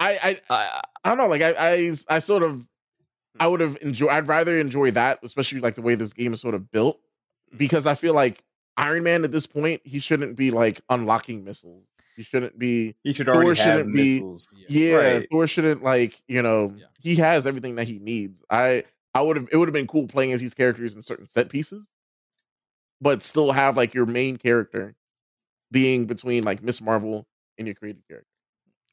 I 0.00 0.18
I 0.22 0.40
I, 0.54 0.80
I 1.04 1.08
don't 1.10 1.18
know, 1.18 1.26
like 1.26 1.42
I 1.42 1.54
I 1.58 1.94
I 2.08 2.18
sort 2.18 2.42
of 2.42 2.64
I 3.40 3.46
would 3.46 3.60
have 3.60 3.76
enjoyed 3.82 4.10
I'd 4.10 4.28
rather 4.28 4.58
enjoy 4.58 4.90
that, 4.92 5.18
especially 5.22 5.60
like 5.60 5.74
the 5.74 5.82
way 5.82 5.94
this 5.94 6.12
game 6.12 6.32
is 6.34 6.40
sort 6.40 6.54
of 6.54 6.70
built. 6.70 6.98
Because 7.56 7.86
I 7.86 7.94
feel 7.94 8.14
like 8.14 8.42
Iron 8.76 9.04
Man 9.04 9.24
at 9.24 9.32
this 9.32 9.46
point, 9.46 9.80
he 9.84 9.98
shouldn't 9.98 10.36
be 10.36 10.50
like 10.50 10.80
unlocking 10.90 11.44
missiles. 11.44 11.84
He 12.16 12.22
shouldn't 12.22 12.58
be 12.58 12.94
He 13.04 13.12
should 13.12 13.26
Thor 13.26 13.36
already 13.36 13.60
have 13.60 13.78
shouldn't 13.78 13.94
be- 13.94 14.12
missiles. 14.14 14.48
yeah, 14.68 14.94
Right. 14.94 15.28
Thor 15.30 15.46
shouldn't 15.46 15.82
like, 15.82 16.20
you 16.28 16.40
know, 16.42 16.74
Yeah. 16.76 16.86
he 17.00 17.14
has 17.16 17.46
everything 17.46 17.74
that 17.76 17.86
he 17.88 17.98
needs. 17.98 18.42
I 18.50 18.84
I 19.14 19.20
would 19.22 19.36
have 19.36 19.48
it 19.52 19.56
would 19.56 19.68
have 19.68 19.74
been 19.74 19.86
cool 19.86 20.06
playing 20.08 20.32
as 20.32 20.40
these 20.40 20.54
characters 20.54 20.94
in 20.94 21.02
certain 21.02 21.26
set 21.26 21.48
pieces, 21.48 21.92
but 23.00 23.22
still 23.22 23.52
have 23.52 23.76
like 23.76 23.94
your 23.94 24.06
main 24.06 24.36
character 24.36 24.94
being 25.70 26.06
between 26.06 26.44
like 26.44 26.62
Miss 26.62 26.80
Marvel 26.80 27.26
and 27.58 27.66
your 27.66 27.74
creative 27.74 28.02
character. 28.08 28.28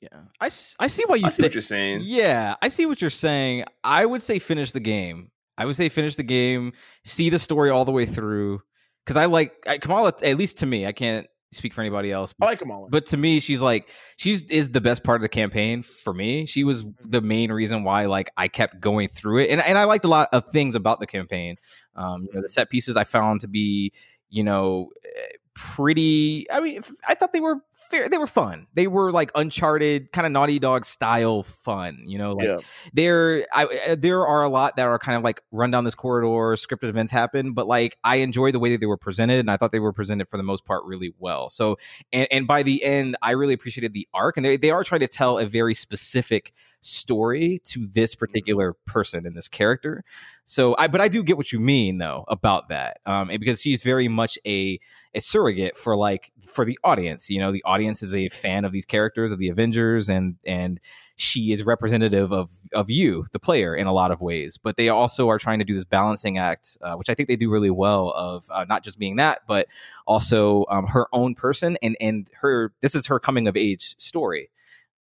yeah 0.01 0.21
I, 0.39 0.47
s- 0.47 0.75
I 0.79 0.87
see 0.87 1.03
why 1.05 1.15
you 1.17 1.25
I 1.25 1.29
see 1.29 1.41
say 1.41 1.45
what 1.47 1.55
you're 1.55 1.61
saying. 1.61 2.01
Yeah, 2.03 2.55
I 2.61 2.67
see 2.69 2.85
what 2.85 3.01
you're 3.01 3.09
saying. 3.09 3.65
I 3.83 4.05
would 4.05 4.21
say 4.21 4.39
finish 4.39 4.71
the 4.71 4.79
game. 4.79 5.31
I 5.57 5.65
would 5.65 5.75
say 5.75 5.89
finish 5.89 6.15
the 6.15 6.23
game, 6.23 6.73
see 7.05 7.29
the 7.29 7.37
story 7.39 7.69
all 7.69 7.85
the 7.85 7.91
way 7.91 8.05
through. 8.05 8.61
Because 9.05 9.17
I 9.17 9.25
like 9.25 9.53
I, 9.67 9.77
Kamala, 9.77 10.13
at 10.23 10.37
least 10.37 10.59
to 10.59 10.65
me, 10.65 10.85
I 10.87 10.93
can't 10.93 11.27
speak 11.53 11.73
for 11.73 11.81
anybody 11.81 12.11
else. 12.11 12.33
I 12.41 12.45
like 12.45 12.59
them 12.59 12.71
all. 12.71 12.87
But 12.89 13.07
to 13.07 13.17
me, 13.17 13.39
she's 13.39 13.61
like 13.61 13.89
she's 14.17 14.43
is 14.45 14.71
the 14.71 14.81
best 14.81 15.03
part 15.03 15.17
of 15.17 15.21
the 15.21 15.29
campaign 15.29 15.81
for 15.81 16.13
me. 16.13 16.45
She 16.45 16.63
was 16.63 16.85
the 17.01 17.21
main 17.21 17.51
reason 17.51 17.83
why 17.83 18.05
like 18.05 18.29
I 18.37 18.47
kept 18.47 18.79
going 18.79 19.09
through 19.09 19.39
it, 19.39 19.49
and 19.49 19.61
and 19.61 19.77
I 19.77 19.85
liked 19.85 20.05
a 20.05 20.09
lot 20.09 20.29
of 20.31 20.49
things 20.49 20.75
about 20.75 20.99
the 20.99 21.07
campaign. 21.07 21.57
Um, 21.95 22.23
you 22.23 22.33
know, 22.33 22.41
the 22.41 22.49
set 22.49 22.69
pieces 22.69 22.97
I 22.97 23.03
found 23.03 23.41
to 23.41 23.47
be 23.47 23.93
you 24.29 24.43
know 24.43 24.89
eh, 25.05 25.37
pretty. 25.53 26.49
I 26.51 26.59
mean, 26.59 26.83
I 27.07 27.15
thought 27.15 27.33
they 27.33 27.39
were 27.39 27.57
fair. 27.71 28.09
They 28.09 28.17
were 28.17 28.27
fun. 28.27 28.67
They 28.73 28.87
were 28.87 29.11
like 29.11 29.31
Uncharted, 29.35 30.11
kind 30.11 30.25
of 30.25 30.31
Naughty 30.31 30.59
Dog 30.59 30.85
style 30.85 31.43
fun. 31.43 32.03
You 32.05 32.17
know, 32.17 32.33
like 32.33 32.47
yeah. 32.47 32.57
there, 32.93 33.45
I, 33.53 33.65
uh, 33.65 33.95
there 33.97 34.25
are 34.25 34.43
a 34.43 34.49
lot 34.49 34.75
that 34.77 34.87
are 34.87 34.99
kind 34.99 35.17
of 35.17 35.23
like 35.23 35.41
run 35.51 35.71
down 35.71 35.83
this 35.83 35.95
corridor, 35.95 36.55
scripted 36.55 36.89
events 36.89 37.11
happen, 37.11 37.53
but 37.53 37.67
like 37.67 37.97
I 38.03 38.17
enjoy 38.17 38.51
the 38.51 38.59
way 38.59 38.71
that 38.71 38.79
they 38.79 38.85
were 38.85 38.97
presented, 38.97 39.39
and 39.39 39.49
I 39.51 39.57
thought 39.57 39.71
they 39.71 39.79
were 39.79 39.93
presented 39.93 40.27
for 40.27 40.37
the 40.37 40.43
most 40.43 40.65
part 40.65 40.83
really 40.85 41.13
well. 41.19 41.49
So, 41.49 41.77
and, 42.11 42.27
and 42.31 42.47
by 42.47 42.63
the 42.63 42.83
end, 42.83 43.15
I 43.21 43.31
really 43.31 43.53
appreciated 43.53 43.93
the 43.93 44.07
arc, 44.13 44.37
and 44.37 44.45
they 44.45 44.57
they 44.57 44.71
are 44.71 44.83
trying 44.83 45.01
to 45.01 45.07
tell 45.07 45.37
a 45.37 45.45
very 45.45 45.73
specific 45.73 46.53
story 46.81 47.61
to 47.63 47.87
this 47.87 48.13
particular 48.15 48.73
person 48.85 49.25
and 49.25 49.35
this 49.35 49.47
character. 49.47 50.03
So 50.43 50.75
I, 50.77 50.87
but 50.87 50.99
I 50.99 51.07
do 51.07 51.23
get 51.23 51.37
what 51.37 51.51
you 51.51 51.59
mean 51.59 51.97
though 51.97 52.25
about 52.27 52.69
that, 52.69 52.99
um, 53.05 53.29
and 53.29 53.39
because 53.39 53.61
she's 53.61 53.83
very 53.83 54.07
much 54.07 54.37
a 54.45 54.79
a 55.15 55.21
surrogate 55.21 55.77
for 55.77 55.95
like 55.95 56.31
for 56.41 56.65
the 56.65 56.77
audience. 56.83 57.29
You 57.29 57.39
know, 57.39 57.51
the 57.51 57.63
audience 57.63 58.01
is 58.01 58.15
a 58.15 58.29
fan 58.29 58.65
of 58.65 58.71
these 58.71 58.85
characters 58.85 59.31
of 59.31 59.39
the 59.39 59.49
Avengers, 59.49 60.09
and 60.09 60.35
and 60.45 60.79
she 61.15 61.51
is 61.51 61.63
representative 61.63 62.31
of 62.33 62.51
of 62.73 62.89
you, 62.89 63.25
the 63.31 63.39
player, 63.39 63.75
in 63.75 63.85
a 63.87 63.93
lot 63.93 64.09
of 64.11 64.21
ways. 64.21 64.57
But 64.57 64.75
they 64.77 64.89
also 64.89 65.29
are 65.29 65.37
trying 65.37 65.59
to 65.59 65.65
do 65.65 65.73
this 65.75 65.83
balancing 65.85 66.37
act, 66.39 66.77
uh, 66.81 66.95
which 66.95 67.09
I 67.09 67.13
think 67.13 67.29
they 67.29 67.35
do 67.35 67.49
really 67.51 67.69
well. 67.69 68.09
Of 68.15 68.45
uh, 68.51 68.65
not 68.67 68.83
just 68.83 68.97
being 68.97 69.17
that, 69.17 69.41
but 69.47 69.67
also 70.07 70.65
um, 70.69 70.87
her 70.87 71.07
own 71.13 71.35
person, 71.35 71.77
and 71.83 71.95
and 72.01 72.27
her 72.41 72.73
this 72.81 72.95
is 72.95 73.05
her 73.07 73.19
coming 73.19 73.47
of 73.47 73.55
age 73.55 73.95
story. 73.99 74.49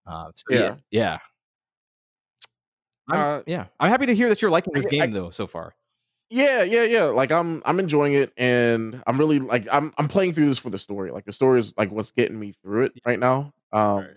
Uh, 0.06 0.30
so 0.34 0.44
yeah, 0.50 0.58
Yeah. 0.58 0.76
yeah. 0.90 1.18
I'm, 3.08 3.18
Uh, 3.18 3.42
yeah, 3.46 3.66
I'm 3.80 3.90
happy 3.90 4.06
to 4.06 4.14
hear 4.14 4.28
that 4.28 4.42
you're 4.42 4.50
liking 4.50 4.72
this 4.74 4.86
I- 4.86 4.90
game 4.90 5.02
I- 5.02 5.06
though 5.06 5.30
so 5.30 5.46
far. 5.46 5.74
Yeah, 6.34 6.62
yeah, 6.62 6.84
yeah. 6.84 7.04
Like 7.04 7.30
I'm 7.30 7.62
I'm 7.66 7.78
enjoying 7.78 8.14
it 8.14 8.32
and 8.38 9.02
I'm 9.06 9.18
really 9.18 9.38
like 9.38 9.66
I'm 9.70 9.92
I'm 9.98 10.08
playing 10.08 10.32
through 10.32 10.46
this 10.46 10.58
for 10.58 10.70
the 10.70 10.78
story. 10.78 11.10
Like 11.10 11.26
the 11.26 11.32
story 11.32 11.58
is 11.58 11.74
like 11.76 11.90
what's 11.90 12.10
getting 12.10 12.40
me 12.40 12.54
through 12.62 12.84
it 12.86 12.92
right 13.04 13.18
now. 13.18 13.52
Um 13.70 13.98
Right. 13.98 14.16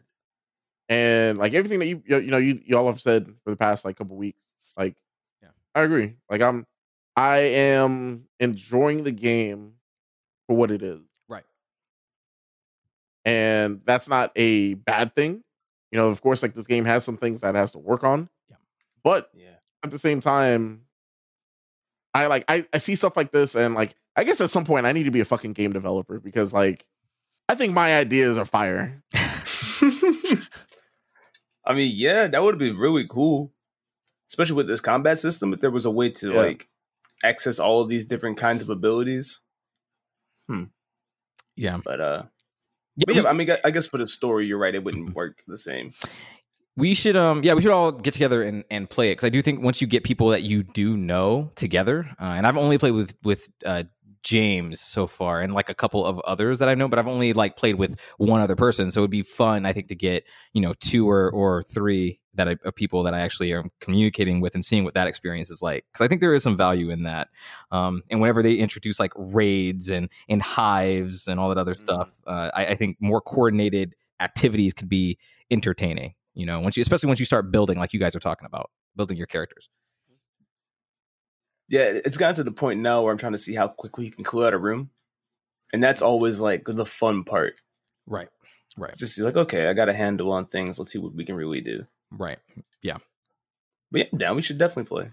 and 0.90 1.38
like 1.38 1.54
everything 1.54 1.80
that 1.80 1.88
you 1.88 2.02
you 2.08 2.22
know 2.32 2.38
you 2.38 2.62
y'all 2.66 2.88
have 2.88 3.02
said 3.02 3.26
for 3.44 3.50
the 3.50 3.58
past 3.58 3.84
like 3.84 3.98
couple 3.98 4.16
weeks. 4.16 4.46
Like 4.78 4.96
Yeah. 5.42 5.50
I 5.76 5.82
agree. 5.82 6.16
Like 6.30 6.42
I'm 6.42 6.66
I 7.18 7.38
am 7.40 8.28
enjoying 8.40 9.04
the 9.04 9.12
game 9.12 9.74
for 10.48 10.56
what 10.56 10.72
it 10.72 10.84
is. 10.84 11.02
Right. 11.28 11.46
And 13.26 13.82
that's 13.86 14.08
not 14.08 14.32
a 14.36 14.76
bad 14.76 15.16
thing. 15.16 15.44
You 15.92 15.98
know, 16.00 16.10
of 16.10 16.22
course 16.22 16.42
like 16.44 16.54
this 16.54 16.68
game 16.68 16.86
has 16.86 17.04
some 17.04 17.18
things 17.18 17.42
that 17.42 17.56
it 17.56 17.58
has 17.58 17.72
to 17.74 17.80
work 17.80 18.04
on. 18.04 18.30
Yeah. 18.50 18.58
But 19.04 19.30
Yeah. 19.34 19.56
at 19.84 19.92
the 19.92 20.00
same 20.00 20.22
time, 20.22 20.82
I 22.16 22.28
like 22.28 22.46
I, 22.48 22.66
I 22.74 22.78
see 22.80 22.96
stuff 22.96 23.16
like 23.18 23.32
this 23.32 23.56
and 23.56 23.76
like 23.76 23.94
I 24.16 24.24
guess 24.24 24.40
at 24.42 24.50
some 24.50 24.66
point 24.66 24.86
I 24.86 24.92
need 24.94 25.04
to 25.04 25.12
be 25.12 25.20
a 25.20 25.26
fucking 25.26 25.54
game 25.54 25.74
developer 25.74 26.20
because 26.20 26.54
like 26.54 26.86
I 27.50 27.56
think 27.56 27.74
my 27.74 27.96
ideas 27.98 28.38
are 28.38 28.46
fire. 28.46 29.04
I 31.68 31.74
mean, 31.74 31.92
yeah, 31.96 32.28
that 32.28 32.42
would 32.44 32.58
be 32.58 32.72
really 32.72 33.06
cool, 33.08 33.52
especially 34.30 34.56
with 34.56 34.68
this 34.68 34.82
combat 34.82 35.20
system. 35.20 35.54
If 35.54 35.62
there 35.62 35.72
was 35.72 35.86
a 35.86 35.92
way 35.92 36.10
to 36.12 36.32
Yeah. 36.32 36.38
like 36.40 36.68
access 37.24 37.60
all 37.60 37.82
of 37.82 37.90
these 37.90 38.06
different 38.06 38.38
kinds 38.38 38.62
of 38.64 38.70
abilities, 38.70 39.42
Hmm. 40.48 40.66
Yeah, 41.56 41.78
but 41.84 42.00
uh, 42.00 42.24
yeah, 42.98 43.04
but 43.08 43.16
yeah, 43.16 43.24
I 43.28 43.34
mean, 43.34 43.50
I- 43.50 43.60
I 43.64 43.72
guess 43.72 43.88
for 43.88 43.98
the 43.98 44.06
story, 44.08 44.46
you're 44.46 44.60
right; 44.60 44.76
it 44.76 44.84
wouldn't 44.84 45.16
work 45.16 45.42
the 45.48 45.58
same. 45.58 45.92
We 46.78 46.94
should 46.94 47.16
um 47.16 47.42
yeah 47.44 47.54
we 47.54 47.62
should 47.62 47.72
all 47.72 47.92
get 47.94 48.14
together 48.14 48.44
and, 48.44 48.66
and 48.70 48.90
play 48.90 49.10
it 49.10 49.14
because 49.14 49.24
I 49.26 49.30
do 49.30 49.42
think 49.42 49.62
once 49.62 49.82
you 49.82 49.88
get 49.88 50.04
people 50.04 50.30
that 50.30 50.42
you 50.44 50.64
do 50.64 50.98
know 50.98 51.52
together 51.56 52.06
uh, 52.20 52.34
and 52.36 52.46
I've 52.46 52.58
only 52.58 52.78
played 52.78 52.92
with 52.92 53.16
with 53.24 53.48
uh, 53.66 53.84
James 54.24 54.82
so 54.82 55.08
far 55.08 55.40
and 55.40 55.54
like 55.54 55.70
a 55.70 55.74
couple 55.74 56.06
of 56.06 56.20
others 56.22 56.60
that 56.60 56.68
I 56.68 56.76
know 56.76 56.90
but 56.90 57.00
I've 57.00 57.08
only 57.08 57.32
like 57.32 57.56
played 57.56 57.76
with 57.76 57.98
one 58.18 58.42
other 58.42 58.58
person 58.58 58.92
so 58.92 59.02
it'd 59.02 59.12
be 59.12 59.22
fun 59.22 59.66
I 59.66 59.72
think 59.72 59.88
to 59.88 59.96
get 59.96 60.26
you 60.52 60.60
know 60.62 60.74
two 60.82 61.10
or 61.10 61.32
or 61.32 61.64
three 61.64 62.20
that 62.34 62.50
I, 62.50 62.58
of 62.66 62.76
people 62.76 63.04
that 63.04 63.14
I 63.14 63.22
actually 63.22 63.54
am 63.54 63.70
communicating 63.80 64.42
with 64.42 64.54
and 64.54 64.66
seeing 64.66 64.84
what 64.84 64.96
that 64.96 65.08
experience 65.08 65.50
is 65.50 65.62
like 65.62 65.86
because 65.94 66.04
I 66.04 66.10
think 66.10 66.20
there 66.20 66.34
is 66.34 66.44
some 66.44 66.58
value 66.58 66.90
in 66.90 67.04
that 67.04 67.30
um, 67.72 68.04
and 68.10 68.20
whenever 68.20 68.44
they 68.44 68.56
introduce 68.56 69.00
like 69.00 69.14
raids 69.16 69.90
and 69.90 70.10
and 70.28 70.42
hives 70.42 71.30
and 71.30 71.40
all 71.40 71.48
that 71.50 71.58
other 71.58 71.76
Mhm. 71.76 71.80
stuff 71.82 72.20
uh, 72.28 72.50
I, 72.54 72.66
I 72.66 72.76
think 72.76 72.98
more 73.00 73.22
coordinated 73.22 73.94
activities 74.20 74.74
could 74.74 74.90
be 74.90 75.18
entertaining 75.50 76.16
you 76.36 76.46
know 76.46 76.60
once 76.60 76.78
you 76.78 76.82
especially 76.82 77.08
once 77.08 77.20
you 77.20 77.26
start 77.26 77.52
building 77.52 77.80
like 77.80 77.94
you 77.94 78.00
guys 78.00 78.16
are 78.16 78.20
talking 78.20 78.46
about 78.46 78.70
building 78.96 79.18
your 79.18 79.28
characters 79.28 79.70
Yeah, 81.68 82.00
it's 82.06 82.18
gotten 82.18 82.36
to 82.36 82.44
the 82.44 82.52
point 82.52 82.80
now 82.80 83.02
where 83.02 83.12
I'm 83.12 83.18
trying 83.18 83.32
to 83.32 83.40
see 83.40 83.56
how 83.56 83.68
quickly 83.68 84.06
you 84.06 84.12
can 84.12 84.24
clear 84.24 84.46
out 84.48 84.54
a 84.54 84.60
room, 84.60 84.92
and 85.74 85.84
that's 85.84 86.02
always 86.04 86.40
like 86.40 86.66
the 86.66 86.86
fun 86.86 87.24
part. 87.24 87.56
right 88.06 88.30
right 88.78 88.96
Just 88.96 89.16
see, 89.16 89.24
like, 89.24 89.36
okay, 89.36 89.68
I 89.68 89.74
got 89.74 89.90
a 89.90 89.94
handle 89.94 90.32
on 90.32 90.46
things. 90.46 90.78
Let's 90.78 90.92
see 90.92 91.00
what 91.00 91.16
we 91.16 91.26
can 91.26 91.36
really 91.36 91.62
do. 91.62 91.88
right 92.12 92.38
Yeah. 92.84 92.98
But 93.92 94.02
yeah, 94.02 94.18
down. 94.18 94.36
We 94.36 94.44
should 94.44 94.60
definitely 94.60 94.90
play. 94.90 95.04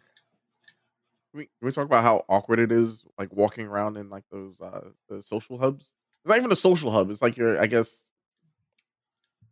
Can 1.31 1.39
we, 1.39 1.49
we 1.63 1.71
talk 1.73 1.87
about 1.87 2.05
how 2.05 2.25
awkward 2.29 2.59
it 2.59 2.71
is 2.71 3.05
like 3.19 3.33
walking 3.33 3.67
around 3.67 3.97
in 3.97 4.11
like 4.11 4.25
those 4.31 4.61
uh 4.61 4.91
the 5.09 5.23
social 5.23 5.59
hubs? 5.59 5.93
It's 6.21 6.29
not 6.29 6.37
even 6.37 6.53
a 6.53 6.57
social 6.57 6.91
hub. 6.91 7.11
It's 7.11 7.23
like 7.23 7.39
your 7.39 7.59
I 7.59 7.67
guess 7.67 8.12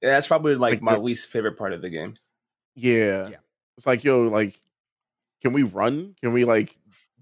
Yeah, 0.03 0.11
that's 0.11 0.27
probably 0.29 0.55
like, 0.57 0.75
Like 0.75 0.83
my 0.83 0.95
the- 0.95 1.01
least 1.01 1.29
favorite 1.29 1.57
part 1.59 1.73
of 1.73 1.83
the 1.83 1.91
game. 1.91 2.15
yeah. 2.75 3.29
Yeah. 3.29 3.37
It's 3.77 3.87
like 3.87 4.05
yo 4.05 4.23
like 4.23 4.59
can 5.43 5.53
we 5.55 5.63
run? 5.63 6.15
Can 6.23 6.33
we 6.35 6.45
like 6.45 6.77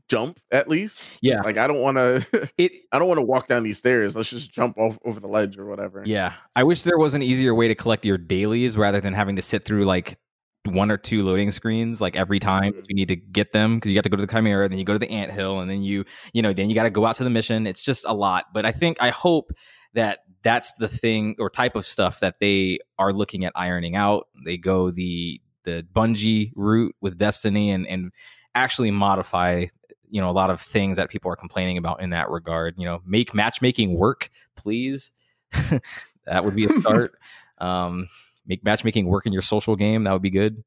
jump 0.08 0.40
at 0.50 0.68
least? 0.68 1.04
yeah 1.22 1.40
Like 1.40 1.56
I 1.58 1.66
don't 1.66 1.80
want 1.80 1.98
to 1.98 2.50
it 2.58 2.72
I 2.90 2.98
don't 2.98 3.08
want 3.08 3.18
to 3.18 3.22
walk 3.26 3.46
down 3.46 3.62
these 3.62 3.78
stairs. 3.78 4.16
Let's 4.16 4.30
just 4.30 4.50
jump 4.50 4.76
off 4.78 4.98
over 5.04 5.20
the 5.20 5.28
ledge 5.28 5.58
or 5.58 5.66
whatever. 5.66 6.02
yeah 6.06 6.32
i 6.56 6.64
wish 6.64 6.82
there 6.82 6.98
was 6.98 7.14
an 7.14 7.22
easier 7.22 7.54
way 7.54 7.68
to 7.68 7.74
collect 7.74 8.04
your 8.04 8.18
dailies 8.18 8.76
rather 8.76 9.00
than 9.00 9.12
having 9.14 9.36
to 9.36 9.42
sit 9.42 9.64
through 9.64 9.84
like 9.84 10.18
one 10.64 10.90
or 10.90 10.96
two 10.96 11.22
loading 11.22 11.50
screens 11.50 12.00
like 12.00 12.16
every 12.16 12.38
time 12.40 12.72
Mhm. 12.72 12.84
you 12.88 12.94
need 12.96 13.08
to 13.08 13.16
get 13.16 13.52
them 13.52 13.76
because 13.76 13.92
you 13.92 13.96
have 13.98 14.02
to 14.04 14.10
go 14.10 14.16
to 14.16 14.26
the 14.26 14.32
chimera 14.32 14.68
then 14.68 14.78
you 14.78 14.84
go 14.84 14.92
to 14.92 14.98
the 14.98 15.08
ant 15.10 15.30
hill 15.32 15.60
and 15.60 15.70
then 15.70 15.82
you 15.82 16.04
you 16.34 16.42
know 16.42 16.52
then 16.52 16.68
you 16.68 16.74
got 16.74 16.82
to 16.82 16.90
go 16.90 17.06
out 17.06 17.16
to 17.16 17.24
the 17.24 17.30
mission 17.30 17.66
it's 17.66 17.82
just 17.84 18.04
a 18.06 18.12
lot 18.12 18.46
but 18.52 18.66
i 18.66 18.72
think 18.72 18.96
i 19.00 19.10
hope 19.10 19.52
that 19.94 20.18
that's 20.42 20.72
the 20.72 20.88
thing 20.88 21.36
or 21.38 21.50
type 21.50 21.76
of 21.76 21.86
stuff 21.86 22.20
that 22.20 22.40
they 22.40 22.78
are 22.98 23.12
looking 23.12 23.44
at 23.44 23.52
ironing 23.54 23.96
out. 23.96 24.28
They 24.44 24.56
go 24.56 24.90
the 24.90 25.40
the 25.64 25.86
Bungie 25.92 26.52
route 26.56 26.94
with 27.00 27.18
Destiny 27.18 27.70
and 27.70 27.86
and 27.86 28.12
actually 28.54 28.90
modify 28.90 29.66
you 30.10 30.20
know 30.20 30.30
a 30.30 30.32
lot 30.32 30.50
of 30.50 30.60
things 30.60 30.96
that 30.96 31.10
people 31.10 31.30
are 31.30 31.36
complaining 31.36 31.78
about 31.78 32.00
in 32.02 32.10
that 32.10 32.30
regard. 32.30 32.74
You 32.78 32.86
know 32.86 33.02
make 33.06 33.34
matchmaking 33.34 33.94
work 33.94 34.30
please. 34.56 35.10
That 36.26 36.44
would 36.44 36.54
be 36.54 36.66
a 36.66 36.68
start. 36.68 37.18
Um 37.58 38.06
make 38.46 38.62
matchmaking 38.62 39.08
work 39.08 39.26
in 39.26 39.32
your 39.32 39.42
social 39.42 39.74
game. 39.74 40.04
That 40.04 40.12
would 40.12 40.22
be 40.22 40.30
good. 40.30 40.62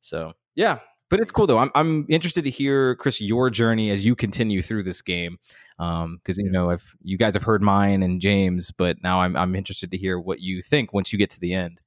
So 0.00 0.34
yeah 0.54 0.80
but 1.14 1.20
it's 1.20 1.30
cool 1.30 1.46
though 1.46 1.58
i'm, 1.58 1.70
I'm 1.76 2.06
interested 2.08 2.42
to 2.42 2.50
hear 2.50 2.96
chris 2.96 3.20
your 3.20 3.48
journey 3.50 3.90
as 3.90 4.04
you 4.04 4.16
continue 4.16 4.60
through 4.62 4.82
this 4.82 5.00
game 5.00 5.38
um 5.78 6.16
because 6.16 6.38
you 6.38 6.50
know 6.50 6.70
if 6.70 6.96
you 7.02 7.16
guys 7.16 7.34
have 7.34 7.44
heard 7.44 7.62
mine 7.62 8.02
and 8.02 8.20
james 8.20 8.72
but 8.72 9.02
now 9.02 9.20
i'm 9.20 9.36
i'm 9.36 9.54
interested 9.54 9.90
to 9.92 9.96
hear 9.96 10.18
what 10.18 10.40
you 10.40 10.60
think 10.62 10.92
once 10.92 11.12
you 11.12 11.18
get 11.18 11.30
to 11.30 11.40
the 11.40 11.54
end 11.54 11.80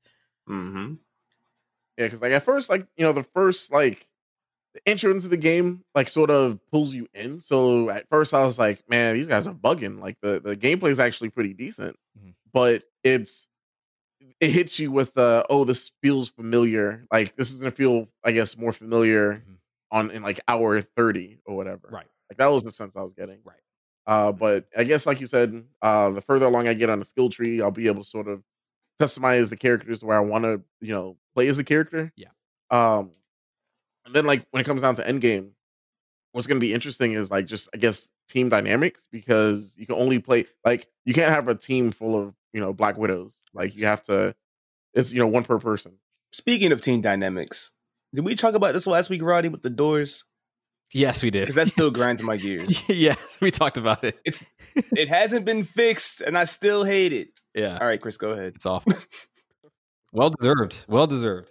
Mm-hmm. 0.49 0.93
Yeah, 1.97 2.05
because 2.05 2.21
like 2.21 2.31
at 2.31 2.43
first, 2.43 2.69
like 2.69 2.87
you 2.95 3.03
know, 3.05 3.11
the 3.11 3.23
first 3.23 3.71
like 3.71 4.07
the 4.73 4.81
intro 4.85 5.11
into 5.11 5.27
the 5.27 5.37
game 5.37 5.83
like 5.95 6.09
sort 6.09 6.29
of 6.29 6.59
pulls 6.71 6.93
you 6.93 7.07
in. 7.13 7.41
So 7.41 7.89
at 7.89 8.07
first, 8.09 8.33
I 8.33 8.45
was 8.45 8.59
like, 8.59 8.87
man, 8.89 9.15
these 9.15 9.27
guys 9.27 9.47
are 9.47 9.53
bugging. 9.53 9.99
Like 9.99 10.17
the 10.21 10.39
the 10.39 10.55
gameplay 10.55 10.89
is 10.89 10.99
actually 10.99 11.29
pretty 11.29 11.53
decent, 11.53 11.97
Mhm. 12.17 12.33
but 12.53 12.83
it's 13.03 13.47
it 14.39 14.51
hits 14.51 14.79
you 14.79 14.91
with 14.91 15.17
uh 15.17 15.43
oh 15.49 15.63
this 15.63 15.93
feels 16.01 16.29
familiar. 16.29 17.05
Like 17.11 17.35
this 17.35 17.51
is 17.51 17.59
gonna 17.59 17.71
feel, 17.71 18.07
I 18.23 18.31
guess, 18.31 18.57
more 18.57 18.73
familiar 18.73 19.35
Mhm. 19.47 19.57
on 19.91 20.11
in 20.11 20.21
like 20.23 20.39
hour 20.47 20.81
thirty 20.81 21.39
or 21.45 21.55
whatever. 21.55 21.89
right 21.91 22.07
Like 22.29 22.37
that 22.37 22.47
was 22.47 22.63
the 22.63 22.71
sense 22.71 22.95
I 22.95 23.01
was 23.01 23.13
getting. 23.13 23.39
Right. 23.43 23.59
Uh, 24.05 24.31
but 24.31 24.65
I 24.77 24.83
guess 24.85 25.05
like 25.05 25.19
you 25.19 25.27
said, 25.27 25.65
uh, 25.81 26.11
the 26.11 26.21
further 26.21 26.45
along 26.45 26.67
I 26.67 26.73
get 26.73 26.89
on 26.89 26.99
the 26.99 27.05
skill 27.05 27.29
tree, 27.29 27.61
I'll 27.61 27.71
be 27.71 27.87
able 27.87 28.03
to 28.03 28.09
sort 28.09 28.27
of 28.29 28.41
customize 29.01 29.49
the 29.49 29.57
characters 29.57 29.99
to 29.99 30.05
where 30.05 30.17
I 30.17 30.21
want 30.21 30.43
to, 30.45 30.61
you 30.81 30.93
know, 30.93 31.17
play 31.35 31.47
as 31.49 31.59
a 31.59 31.63
character. 31.63 32.11
Yeah. 32.15 32.29
Um, 32.71 33.11
and 34.05 34.15
then 34.15 34.25
like 34.25 34.45
when 34.51 34.61
it 34.61 34.63
comes 34.65 34.81
down 34.81 34.95
to 34.95 35.07
end 35.07 35.21
game, 35.21 35.51
what's 36.37 36.45
going 36.45 36.59
to 36.59 36.63
be 36.65 36.71
interesting 36.71 37.13
is 37.13 37.31
like 37.31 37.47
just 37.47 37.67
I 37.73 37.77
guess 37.77 38.11
team 38.29 38.47
dynamics 38.47 39.07
because 39.11 39.75
you 39.75 39.87
can 39.87 39.95
only 39.95 40.19
play 40.19 40.45
like 40.63 40.85
you 41.03 41.15
can't 41.15 41.33
have 41.33 41.47
a 41.47 41.55
team 41.55 41.89
full 41.91 42.15
of 42.21 42.35
you 42.53 42.61
know 42.61 42.73
Black 42.73 42.95
Widows. 42.95 43.41
Like 43.55 43.75
you 43.75 43.87
have 43.87 44.03
to, 44.03 44.35
it's 44.93 45.11
you 45.11 45.17
know 45.19 45.25
one 45.27 45.43
per 45.43 45.57
person. 45.57 45.93
Speaking 46.31 46.71
of 46.71 46.79
team 46.81 47.01
dynamics, 47.01 47.71
did 48.13 48.23
we 48.23 48.35
talk 48.35 48.53
about 48.53 48.75
this 48.75 48.85
last 48.85 49.09
week, 49.09 49.23
Roddy, 49.23 49.49
with 49.49 49.63
the 49.63 49.71
doors? 49.71 50.25
yes 50.93 51.21
we 51.23 51.29
did 51.31 51.41
Because 51.41 51.55
that 51.55 51.67
still 51.69 51.89
grinds 51.91 52.21
my 52.21 52.37
gears. 52.45 52.87
yes 52.87 53.39
we 53.41 53.49
talked 53.51 53.77
about 53.77 54.03
it 54.05 54.17
It's 54.23 54.45
it 54.95 55.09
hasn't 55.09 55.43
been 55.43 55.63
fixed, 55.63 56.21
and 56.21 56.37
I 56.37 56.43
still 56.45 56.83
hate 56.85 57.13
it. 57.13 57.29
yeah 57.55 57.77
All 57.81 57.87
right, 57.87 57.99
Chris, 57.99 58.15
go 58.17 58.29
ahead. 58.29 58.53
it's 58.55 58.65
awful 58.67 58.93
well 60.13 60.29
deserved 60.29 60.85
well 60.87 61.07
deserved 61.07 61.49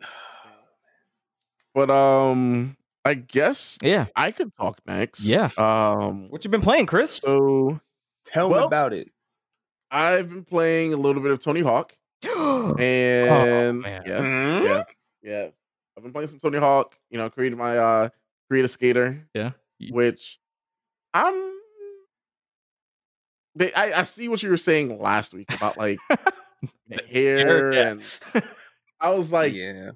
But 1.74 1.90
um, 1.90 2.76
I 3.04 3.14
guess 3.14 3.78
yeah 3.82 4.06
I 4.14 4.30
could 4.30 4.54
talk 4.54 4.78
next. 4.86 5.24
Yeah. 5.24 5.50
Um. 5.58 6.28
what 6.30 6.44
you 6.44 6.50
been 6.50 6.60
playing 6.62 6.86
chris 6.86 7.12
So 7.16 7.80
Tell 8.24 8.48
me 8.48 8.58
about 8.58 8.92
it. 8.92 9.08
I've 9.90 10.28
been 10.28 10.44
playing 10.44 10.92
a 10.92 10.96
little 10.96 11.20
bit 11.20 11.32
of 11.32 11.42
Tony 11.42 11.60
Hawk, 11.60 11.94
Oh, 12.24 12.74
and 12.78 13.80
man. 13.80 14.02
yes, 14.06 14.20
Mhm. 14.22 14.64
yes, 14.64 14.84
yes. 15.22 15.52
I've 15.96 16.02
been 16.04 16.12
playing 16.12 16.28
some 16.28 16.38
Tony 16.38 16.58
Hawk. 16.58 16.94
You 17.10 17.18
know, 17.18 17.28
created 17.28 17.58
my 17.58 17.76
uh 17.76 18.08
create 18.48 18.64
a 18.64 18.68
skater, 18.68 19.26
yeah. 19.34 19.50
Which 19.90 20.38
I'm. 21.12 21.52
They, 23.54 23.72
I, 23.74 24.00
I 24.00 24.02
see 24.04 24.28
what 24.28 24.42
you 24.42 24.48
were 24.48 24.56
saying 24.56 24.98
last 24.98 25.34
week 25.34 25.52
about 25.54 25.76
like 25.76 25.98
the 26.88 27.02
hair, 27.10 27.72
yeah. 27.72 27.90
and 27.90 28.02
I 28.98 29.10
was 29.10 29.30
like, 29.30 29.52
yeah, 29.52 29.90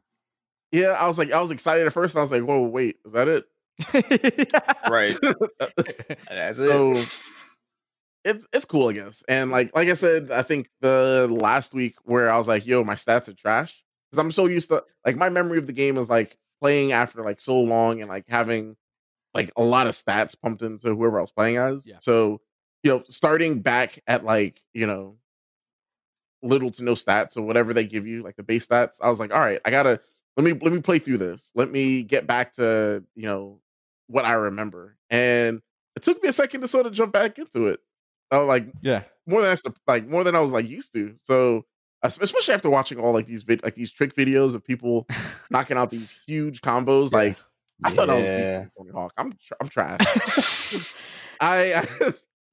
yeah, 0.73 0.93
I 0.93 1.07
was 1.07 1.19
like, 1.19 1.33
I 1.33 1.41
was 1.41 1.51
excited 1.51 1.87
at 1.87 1.93
first, 1.93 2.15
and 2.15 2.21
I 2.21 2.23
was 2.23 2.33
like, 2.33 2.43
whoa, 2.43 2.63
wait, 2.63 2.97
is 3.05 3.13
that 3.13 3.29
it? 3.29 3.45
right. 4.89 5.17
That's 6.29 6.59
it. 6.59 6.69
so 6.69 6.95
it's 8.25 8.47
it's 8.53 8.65
cool, 8.65 8.89
I 8.89 8.93
guess. 8.93 9.23
And 9.29 9.51
like 9.51 9.75
like 9.75 9.89
I 9.89 9.95
said, 9.95 10.31
I 10.31 10.43
think 10.43 10.69
the 10.81 11.29
last 11.31 11.75
week 11.75 11.97
where 12.05 12.31
I 12.31 12.39
was 12.39 12.49
like, 12.49 12.67
yo, 12.67 12.83
my 12.85 12.95
stats 12.95 13.29
are 13.29 13.35
trash. 13.35 13.83
Because 14.11 14.21
I'm 14.25 14.33
so 14.33 14.47
used 14.47 14.71
to 14.71 14.85
like 15.05 15.17
my 15.17 15.29
memory 15.29 15.59
of 15.59 15.67
the 15.67 15.73
game 15.73 15.99
is 15.99 16.09
like 16.09 16.37
playing 16.61 16.93
after 16.93 17.23
like 17.23 17.41
so 17.41 17.61
long 17.61 18.01
and 18.01 18.09
like 18.09 18.25
having 18.29 18.77
like 19.35 19.53
a 19.57 19.63
lot 19.63 19.87
of 19.87 19.95
stats 19.95 20.35
pumped 20.41 20.63
into 20.63 20.95
whoever 20.95 21.19
I 21.19 21.23
was 21.23 21.33
playing 21.33 21.57
as. 21.57 21.87
Yeah. 21.87 21.97
So, 21.99 22.41
you 22.83 22.91
know, 22.91 23.05
starting 23.09 23.61
back 23.61 24.03
at 24.07 24.25
like, 24.25 24.63
you 24.73 24.87
know, 24.87 25.17
little 26.43 26.71
to 26.73 26.85
no 26.85 26.95
stats 26.95 27.37
or 27.37 27.43
whatever 27.43 27.75
they 27.75 27.87
give 27.87 28.07
you, 28.07 28.23
like 28.23 28.37
the 28.37 28.43
base 28.43 28.67
stats, 28.67 28.97
I 29.03 29.09
was 29.11 29.21
like, 29.21 29.33
all 29.33 29.41
right, 29.41 29.61
I 29.65 29.71
gotta 29.71 30.01
let 30.37 30.45
me 30.45 30.53
let 30.53 30.73
me 30.73 30.81
play 30.81 30.99
through 30.99 31.19
this. 31.19 31.51
Let 31.55 31.71
me 31.71 32.03
get 32.03 32.27
back 32.27 32.53
to, 32.55 33.03
you 33.15 33.23
know, 33.27 33.61
what 34.09 34.25
I 34.25 34.33
remember. 34.33 34.97
And 35.11 35.61
it 35.97 36.03
took 36.03 36.23
me 36.23 36.29
a 36.29 36.33
second 36.33 36.61
to 36.61 36.69
sort 36.69 36.87
of 36.87 36.93
jump 36.93 37.13
back 37.13 37.39
into 37.39 37.69
it. 37.69 37.81
I 38.31 38.39
was 38.39 38.49
like 38.49 38.67
yeah. 38.83 39.03
more 39.27 39.41
than 39.41 39.51
I 39.51 39.53
s- 39.55 39.63
like 39.87 40.07
more 40.09 40.25
than 40.25 40.35
I 40.37 40.41
was 40.41 40.53
like 40.53 40.69
used 40.69 40.93
to. 40.95 41.15
So 41.23 41.65
especially 42.03 42.55
after 42.55 42.69
watching 42.71 42.99
all 42.99 43.13
like 43.13 43.27
these 43.27 43.43
vid- 43.45 43.63
like 43.65 43.75
these 43.75 43.91
trick 43.93 44.15
videos 44.15 44.55
of 44.55 44.65
people 44.65 45.07
knocking 45.51 45.77
out 45.77 45.91
these 45.91 46.11
huge 46.27 46.61
combos, 46.61 47.13
Yeah. 47.13 47.19
like 47.19 47.37
I 47.85 47.91
thought 47.91 48.11
I 48.11 48.15
was 48.17 48.27
Yeah. 48.27 48.65
Tony 48.77 48.91
Hawk. 48.93 49.13
I'm 49.17 49.33
tr- 49.33 49.55
I'm 49.61 49.69
trash. 49.69 50.95
I, 51.41 51.75
I 51.75 52.13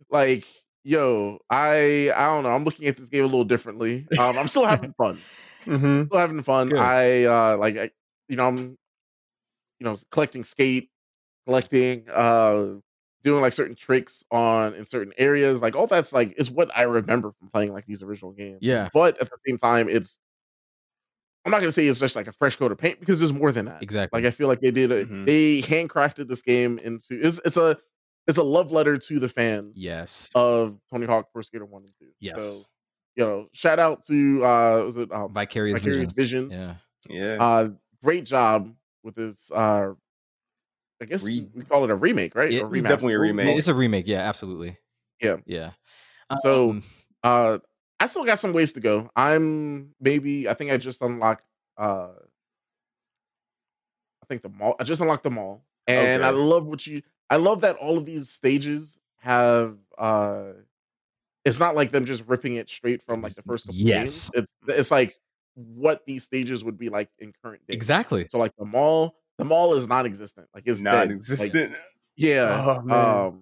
like 0.09 0.45
yo. 0.83 1.39
I 1.49 2.11
I 2.15 2.25
don't 2.27 2.43
know. 2.43 2.49
I'm 2.55 2.63
looking 2.65 2.87
at 2.87 2.97
this 2.97 3.09
game 3.09 3.23
a 3.23 3.27
little 3.27 3.43
differently. 3.45 4.05
Um, 4.19 4.37
I'm 4.37 4.47
still 4.47 4.65
having 4.65 4.93
fun. 4.93 5.19
Mhm. 5.65 6.07
Still 6.07 6.19
having 6.19 6.43
fun. 6.43 6.69
Good. 6.69 6.79
I 6.79 7.23
uh 7.25 7.57
like 7.57 7.77
I, 7.77 7.91
you 8.27 8.35
know 8.35 8.47
I'm 8.47 8.77
you 9.79 9.85
know 9.85 9.95
collecting 10.11 10.43
skate, 10.43 10.89
collecting 11.47 12.05
uh 12.09 12.75
doing 13.23 13.41
like 13.41 13.53
certain 13.53 13.75
tricks 13.75 14.23
on 14.31 14.73
in 14.75 14.85
certain 14.85 15.13
areas. 15.17 15.61
Like 15.61 15.75
all 15.75 15.87
that's 15.87 16.13
like 16.13 16.33
is 16.37 16.51
what 16.51 16.75
I 16.75 16.83
remember 16.83 17.31
from 17.39 17.49
playing 17.49 17.71
like 17.73 17.85
these 17.85 18.03
original 18.03 18.31
games. 18.31 18.59
Yeah. 18.61 18.89
But 18.93 19.19
at 19.21 19.29
the 19.29 19.37
same 19.47 19.57
time, 19.57 19.89
it's 19.89 20.19
I'm 21.45 21.51
not 21.51 21.59
gonna 21.59 21.71
say 21.73 21.87
it's 21.87 21.99
just 21.99 22.15
like 22.15 22.27
a 22.27 22.31
fresh 22.33 22.55
coat 22.55 22.71
of 22.71 22.77
paint 22.77 22.99
because 22.99 23.19
there's 23.19 23.33
more 23.33 23.51
than 23.51 23.65
that. 23.65 23.83
Exactly. 23.83 24.21
Like 24.21 24.27
I 24.27 24.31
feel 24.31 24.47
like 24.47 24.61
they 24.61 24.71
did 24.71 24.91
a 24.91 25.05
Mhm. 25.05 25.25
they 25.25 25.61
handcrafted 25.61 26.27
this 26.27 26.41
game 26.41 26.79
into 26.79 27.19
it's 27.25 27.39
it's 27.45 27.57
a 27.57 27.77
it's 28.27 28.37
a 28.37 28.43
love 28.43 28.71
letter 28.71 28.97
to 28.97 29.19
the 29.19 29.27
fans 29.27 29.73
yes. 29.75 30.29
of 30.35 30.79
Tony 30.89 31.05
Hawk 31.05 31.27
Pro 31.33 31.41
Skater 31.41 31.65
One 31.65 31.81
and 31.83 31.91
Two. 31.99 32.11
yes. 32.19 32.37
So 32.37 32.61
you 33.15 33.23
know, 33.25 33.47
shout 33.53 33.79
out 33.79 34.05
to 34.07 34.43
uh 34.43 34.83
was 34.85 34.97
it 34.97 35.11
um, 35.11 35.33
Vicarious, 35.33 35.75
Vicarious 35.79 36.11
Visions. 36.13 36.51
Vision. 36.51 36.51
Yeah. 36.51 36.75
Yeah. 37.09 37.43
Uh 37.43 37.69
great 38.03 38.25
job 38.25 38.73
with 39.03 39.15
this 39.15 39.51
uh 39.51 39.91
I 41.01 41.05
guess 41.05 41.23
Re- 41.23 41.49
we 41.53 41.63
call 41.63 41.83
it 41.83 41.89
a 41.89 41.95
remake, 41.95 42.33
right? 42.35 42.51
Yeah, 42.51 42.61
Or 42.61 42.69
it's 42.69 42.79
remaster. 42.79 42.83
definitely 42.83 43.13
a 43.15 43.19
remake. 43.19 43.57
It's 43.57 43.67
a 43.67 43.73
remake. 43.73 44.07
Yeah. 44.07 44.21
Absolutely. 44.21 44.77
Yeah. 45.21 45.37
Yeah. 45.45 45.71
So- 46.41 46.69
Um, 46.71 46.83
Uh 47.23 47.59
I 47.99 48.05
still 48.07 48.25
got 48.25 48.39
some 48.39 48.51
ways 48.53 48.73
to 48.73 48.79
go. 48.81 49.09
I'm 49.15 49.93
maybe 50.01 50.49
I 50.49 50.53
think 50.55 50.71
I 50.71 50.77
just 50.77 51.01
unlocked 51.01 51.45
uh 51.77 52.09
I 54.21 54.25
think 54.27 54.41
the 54.41 54.49
mall 54.49 54.75
I 54.79 54.83
just 54.83 55.01
unlocked 55.01 55.23
the 55.23 55.31
mall. 55.31 55.65
And 55.87 56.23
I 56.23 56.29
love 56.29 56.65
what 56.65 56.85
you 56.87 57.01
I 57.29 57.35
love 57.37 57.61
that 57.61 57.75
all 57.77 57.97
of 57.97 58.05
these 58.05 58.29
stages 58.29 58.97
have 59.19 59.77
uh 59.97 60.53
it's 61.45 61.59
not 61.59 61.75
like 61.75 61.91
them 61.91 62.05
just 62.05 62.23
ripping 62.27 62.55
it 62.55 62.69
straight 62.69 63.01
from 63.03 63.21
like 63.21 63.33
the 63.35 63.41
first 63.43 63.65
couple 63.67 63.79
Yes. 63.81 64.29
games. 64.29 64.47
It's 64.67 64.77
it's 64.79 64.91
like 64.91 65.15
what 65.55 66.05
these 66.05 66.23
stages 66.23 66.63
would 66.63 66.77
be 66.77 66.89
like 66.89 67.09
in 67.19 67.33
current 67.43 67.61
day. 67.67 67.73
exactly. 67.73 68.27
So 68.31 68.37
like 68.37 68.55
the 68.57 68.65
mall, 68.65 69.15
the 69.37 69.45
mall 69.45 69.73
is 69.75 69.87
non-existent. 69.87 70.47
Like 70.53 70.63
it's. 70.65 70.81
Non-existent. 70.81 71.73
yeah. 72.15 72.81
Oh, 72.85 72.91
um 73.29 73.41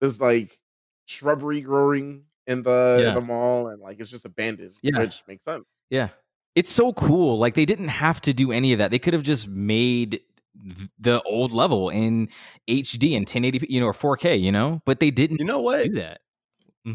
there's 0.00 0.20
like 0.20 0.58
shrubbery 1.06 1.60
growing 1.60 2.24
in 2.46 2.62
the 2.62 2.98
Yeah. 3.00 3.08
in 3.08 3.14
the 3.14 3.20
mall 3.20 3.68
and 3.68 3.80
like 3.80 4.00
it's 4.00 4.10
just 4.10 4.24
abandoned, 4.24 4.74
Yeah. 4.82 4.98
which 4.98 5.22
makes 5.28 5.44
sense. 5.44 5.66
Yeah. 5.90 6.08
It's 6.54 6.70
so 6.70 6.92
cool. 6.92 7.38
Like 7.38 7.54
they 7.54 7.64
didn't 7.64 7.88
have 7.88 8.20
to 8.22 8.32
do 8.32 8.52
any 8.52 8.72
of 8.72 8.78
that. 8.78 8.90
They 8.90 8.98
could 8.98 9.12
have 9.14 9.22
just 9.22 9.48
made 9.48 10.20
the 11.00 11.20
old 11.22 11.50
level 11.52 11.88
in 11.90 12.28
HD 12.68 13.12
in 13.12 13.24
1080p, 13.24 13.66
you 13.68 13.80
know, 13.80 13.86
or 13.86 13.92
4K, 13.92 14.40
you 14.40 14.52
know, 14.52 14.80
but 14.84 15.00
they 15.00 15.10
didn't 15.10 15.38
you 15.40 15.44
know 15.44 15.60
what? 15.60 15.84
do 15.84 15.94
that. 15.94 16.20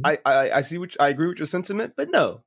I, 0.03 0.19
I 0.25 0.51
I 0.51 0.61
see 0.61 0.77
which 0.77 0.95
I 0.99 1.09
agree 1.09 1.27
with 1.27 1.39
your 1.39 1.45
sentiment, 1.47 1.93
but 1.97 2.09
no. 2.11 2.43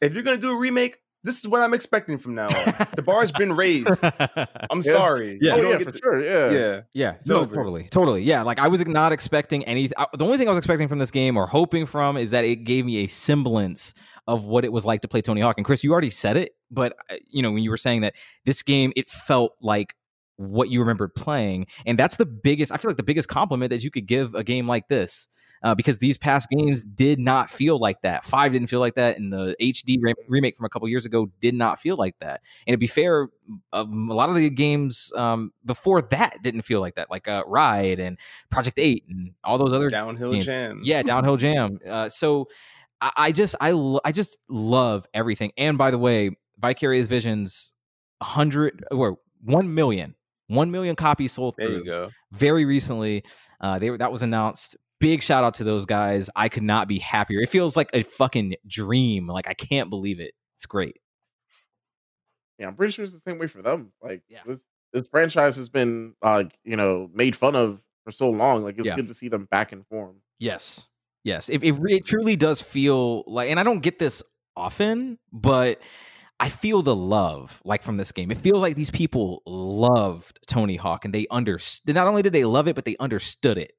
If 0.00 0.14
you're 0.14 0.22
gonna 0.22 0.38
do 0.38 0.50
a 0.50 0.56
remake, 0.58 0.98
this 1.22 1.38
is 1.38 1.46
what 1.46 1.60
I'm 1.60 1.74
expecting 1.74 2.16
from 2.18 2.34
now 2.34 2.46
on. 2.46 2.86
The 2.96 3.02
bar's 3.02 3.30
been 3.32 3.52
raised. 3.52 4.02
I'm 4.04 4.80
Yeah. 4.82 4.92
sorry. 4.92 5.38
Yeah. 5.40 5.54
Oh 5.56 5.70
yeah, 5.70 5.78
for 5.78 5.90
to- 5.92 5.98
sure. 5.98 6.20
Yeah. 6.22 6.50
yeah. 6.50 6.80
Yeah, 6.94 7.12
It's 7.14 7.28
no, 7.28 7.40
over. 7.40 7.54
totally, 7.54 7.84
totally. 7.90 8.22
Yeah, 8.22 8.42
like 8.42 8.58
I 8.58 8.68
was 8.68 8.84
not 8.86 9.12
expecting 9.12 9.62
anything. 9.64 9.92
The 10.16 10.24
only 10.24 10.38
thing 10.38 10.48
I 10.48 10.50
was 10.52 10.58
expecting 10.58 10.88
from 10.88 10.98
this 10.98 11.10
game 11.10 11.36
or 11.36 11.46
hoping 11.46 11.86
from 11.86 12.16
is 12.16 12.30
that 12.30 12.44
it 12.44 12.64
gave 12.64 12.84
me 12.86 12.98
a 13.04 13.06
semblance 13.06 13.92
of 14.26 14.44
what 14.44 14.64
it 14.64 14.72
was 14.72 14.86
like 14.86 15.02
to 15.02 15.08
play 15.08 15.20
Tony 15.20 15.40
Hawk. 15.42 15.56
And 15.58 15.64
Chris, 15.66 15.84
you 15.84 15.92
already 15.92 16.10
said 16.10 16.36
it, 16.36 16.52
but 16.70 16.94
uh, 17.10 17.16
you 17.28 17.42
know 17.42 17.50
when 17.52 17.62
you 17.62 17.70
were 17.70 17.76
saying 17.76 18.00
that 18.00 18.14
this 18.46 18.62
game, 18.62 18.92
it 18.96 19.08
felt 19.10 19.52
like 19.60 19.94
what 20.36 20.70
you 20.70 20.80
remembered 20.80 21.14
playing, 21.14 21.66
and 21.84 21.98
that's 21.98 22.16
the 22.16 22.24
biggest. 22.26 22.72
I 22.72 22.78
feel 22.78 22.88
like 22.90 22.96
the 22.96 23.02
biggest 23.02 23.28
compliment 23.28 23.68
that 23.70 23.84
you 23.84 23.90
could 23.90 24.06
give 24.06 24.34
a 24.34 24.42
game 24.42 24.66
like 24.66 24.88
this. 24.88 25.28
Uh, 25.62 25.74
because 25.74 25.98
these 25.98 26.16
past 26.16 26.48
games 26.48 26.84
did 26.84 27.18
not 27.18 27.50
feel 27.50 27.78
like 27.78 28.00
that. 28.00 28.24
Five 28.24 28.52
didn't 28.52 28.68
feel 28.68 28.80
like 28.80 28.94
that, 28.94 29.18
and 29.18 29.30
the 29.30 29.54
HD 29.60 29.98
re- 30.00 30.14
remake 30.26 30.56
from 30.56 30.64
a 30.64 30.70
couple 30.70 30.88
years 30.88 31.04
ago 31.04 31.30
did 31.40 31.54
not 31.54 31.78
feel 31.78 31.96
like 31.96 32.18
that. 32.20 32.40
And 32.66 32.72
to 32.72 32.78
be 32.78 32.86
fair, 32.86 33.28
um, 33.72 34.08
a 34.08 34.14
lot 34.14 34.30
of 34.30 34.36
the 34.36 34.48
games 34.48 35.12
um, 35.14 35.52
before 35.66 36.00
that 36.00 36.38
didn't 36.42 36.62
feel 36.62 36.80
like 36.80 36.94
that, 36.94 37.10
like 37.10 37.28
uh, 37.28 37.42
Ride 37.46 38.00
and 38.00 38.18
Project 38.50 38.78
Eight 38.78 39.04
and 39.08 39.32
all 39.44 39.58
those 39.58 39.72
other 39.74 39.90
Downhill 39.90 40.32
games. 40.32 40.46
jam. 40.46 40.80
yeah, 40.82 41.02
Downhill 41.10 41.36
Jam. 41.36 41.78
Uh, 41.86 42.08
so 42.08 42.48
I, 43.02 43.12
I 43.16 43.32
just 43.32 43.54
I 43.60 43.72
lo- 43.72 44.00
I 44.02 44.12
just 44.12 44.38
love 44.48 45.06
everything. 45.12 45.52
And 45.58 45.76
by 45.76 45.90
the 45.90 45.98
way, 45.98 46.30
Vicarious 46.58 47.06
Visions, 47.06 47.74
hundred 48.22 48.82
or 48.90 49.18
one 49.44 49.74
million, 49.74 50.14
one 50.46 50.70
million 50.70 50.96
copies 50.96 51.32
sold. 51.32 51.54
There 51.58 51.66
through 51.68 51.76
you 51.76 51.84
go. 51.84 52.08
very 52.32 52.64
recently. 52.64 53.24
Uh, 53.60 53.78
they 53.78 53.90
were 53.90 53.98
that 53.98 54.10
was 54.10 54.22
announced. 54.22 54.76
Big 55.00 55.22
shout 55.22 55.42
out 55.44 55.54
to 55.54 55.64
those 55.64 55.86
guys. 55.86 56.28
I 56.36 56.48
could 56.48 56.62
not 56.62 56.86
be 56.86 56.98
happier. 56.98 57.40
It 57.40 57.48
feels 57.48 57.76
like 57.76 57.90
a 57.94 58.02
fucking 58.02 58.54
dream. 58.66 59.26
Like 59.26 59.48
I 59.48 59.54
can't 59.54 59.90
believe 59.90 60.20
it. 60.20 60.32
It's 60.56 60.66
great. 60.66 60.96
Yeah, 62.58 62.66
I'm 62.68 62.74
pretty 62.76 62.92
sure 62.92 63.02
it's 63.04 63.14
the 63.14 63.20
same 63.20 63.38
way 63.38 63.46
for 63.46 63.62
them. 63.62 63.92
Like 64.02 64.22
Yeah. 64.28 64.40
this 64.46 64.64
this 64.92 65.06
franchise 65.08 65.56
has 65.56 65.68
been 65.68 66.14
uh 66.22 66.44
you 66.64 66.76
know 66.76 67.08
made 67.14 67.34
fun 67.34 67.56
of 67.56 67.80
for 68.04 68.10
so 68.12 68.30
long. 68.30 68.62
Like 68.62 68.78
it's 68.78 68.86
Yeah. 68.86 68.96
good 68.96 69.06
to 69.08 69.14
see 69.14 69.28
them 69.28 69.46
back 69.50 69.72
in 69.72 69.84
form. 69.84 70.16
Yes. 70.38 70.88
Yes. 71.24 71.48
It, 71.48 71.62
it, 71.62 71.74
it 71.88 72.04
truly 72.06 72.36
does 72.36 72.62
feel 72.62 73.24
like, 73.26 73.50
and 73.50 73.60
I 73.60 73.62
don't 73.62 73.80
get 73.80 73.98
this 73.98 74.22
often, 74.56 75.18
but 75.32 75.80
I 76.38 76.48
feel 76.48 76.80
the 76.82 76.96
love 76.96 77.60
like 77.64 77.82
from 77.82 77.98
this 77.98 78.12
game. 78.12 78.30
It 78.30 78.38
feels 78.38 78.58
like 78.60 78.74
these 78.74 78.90
people 78.90 79.42
loved 79.46 80.38
Tony 80.46 80.76
Hawk 80.76 81.04
and 81.04 81.14
they 81.14 81.26
understood. 81.30 81.94
Not 81.94 82.06
only 82.08 82.22
did 82.22 82.32
they 82.32 82.44
love 82.46 82.68
it, 82.68 82.74
but 82.74 82.84
they 82.86 82.96
understood 82.98 83.58
it. 83.58 83.72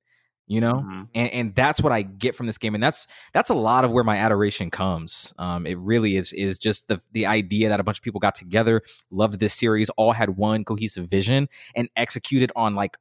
You 0.51 0.59
know, 0.59 0.83
Mhm. 0.85 1.07
and, 1.15 1.31
and 1.31 1.55
that's 1.55 1.79
what 1.79 1.93
I 1.93 2.01
get 2.01 2.35
from 2.35 2.45
this 2.45 2.57
game, 2.57 2.75
and 2.75 2.83
that's 2.83 3.07
that's 3.31 3.49
a 3.49 3.53
lot 3.53 3.85
of 3.85 3.91
where 3.93 4.03
my 4.03 4.17
adoration 4.17 4.69
comes. 4.69 5.33
Um, 5.37 5.65
it 5.65 5.77
really 5.79 6.17
is 6.17 6.33
is 6.33 6.59
just 6.59 6.89
the 6.89 6.99
the 7.13 7.25
idea 7.25 7.69
that 7.69 7.79
a 7.79 7.83
bunch 7.83 7.99
of 7.99 8.03
people 8.03 8.19
got 8.19 8.35
together, 8.35 8.81
loved 9.11 9.39
this 9.39 9.53
series, 9.53 9.89
all 9.91 10.11
had 10.11 10.31
one 10.31 10.65
cohesive 10.65 11.07
vision, 11.09 11.47
and 11.73 11.87
executed 11.95 12.51
on 12.53 12.75
like 12.75 12.97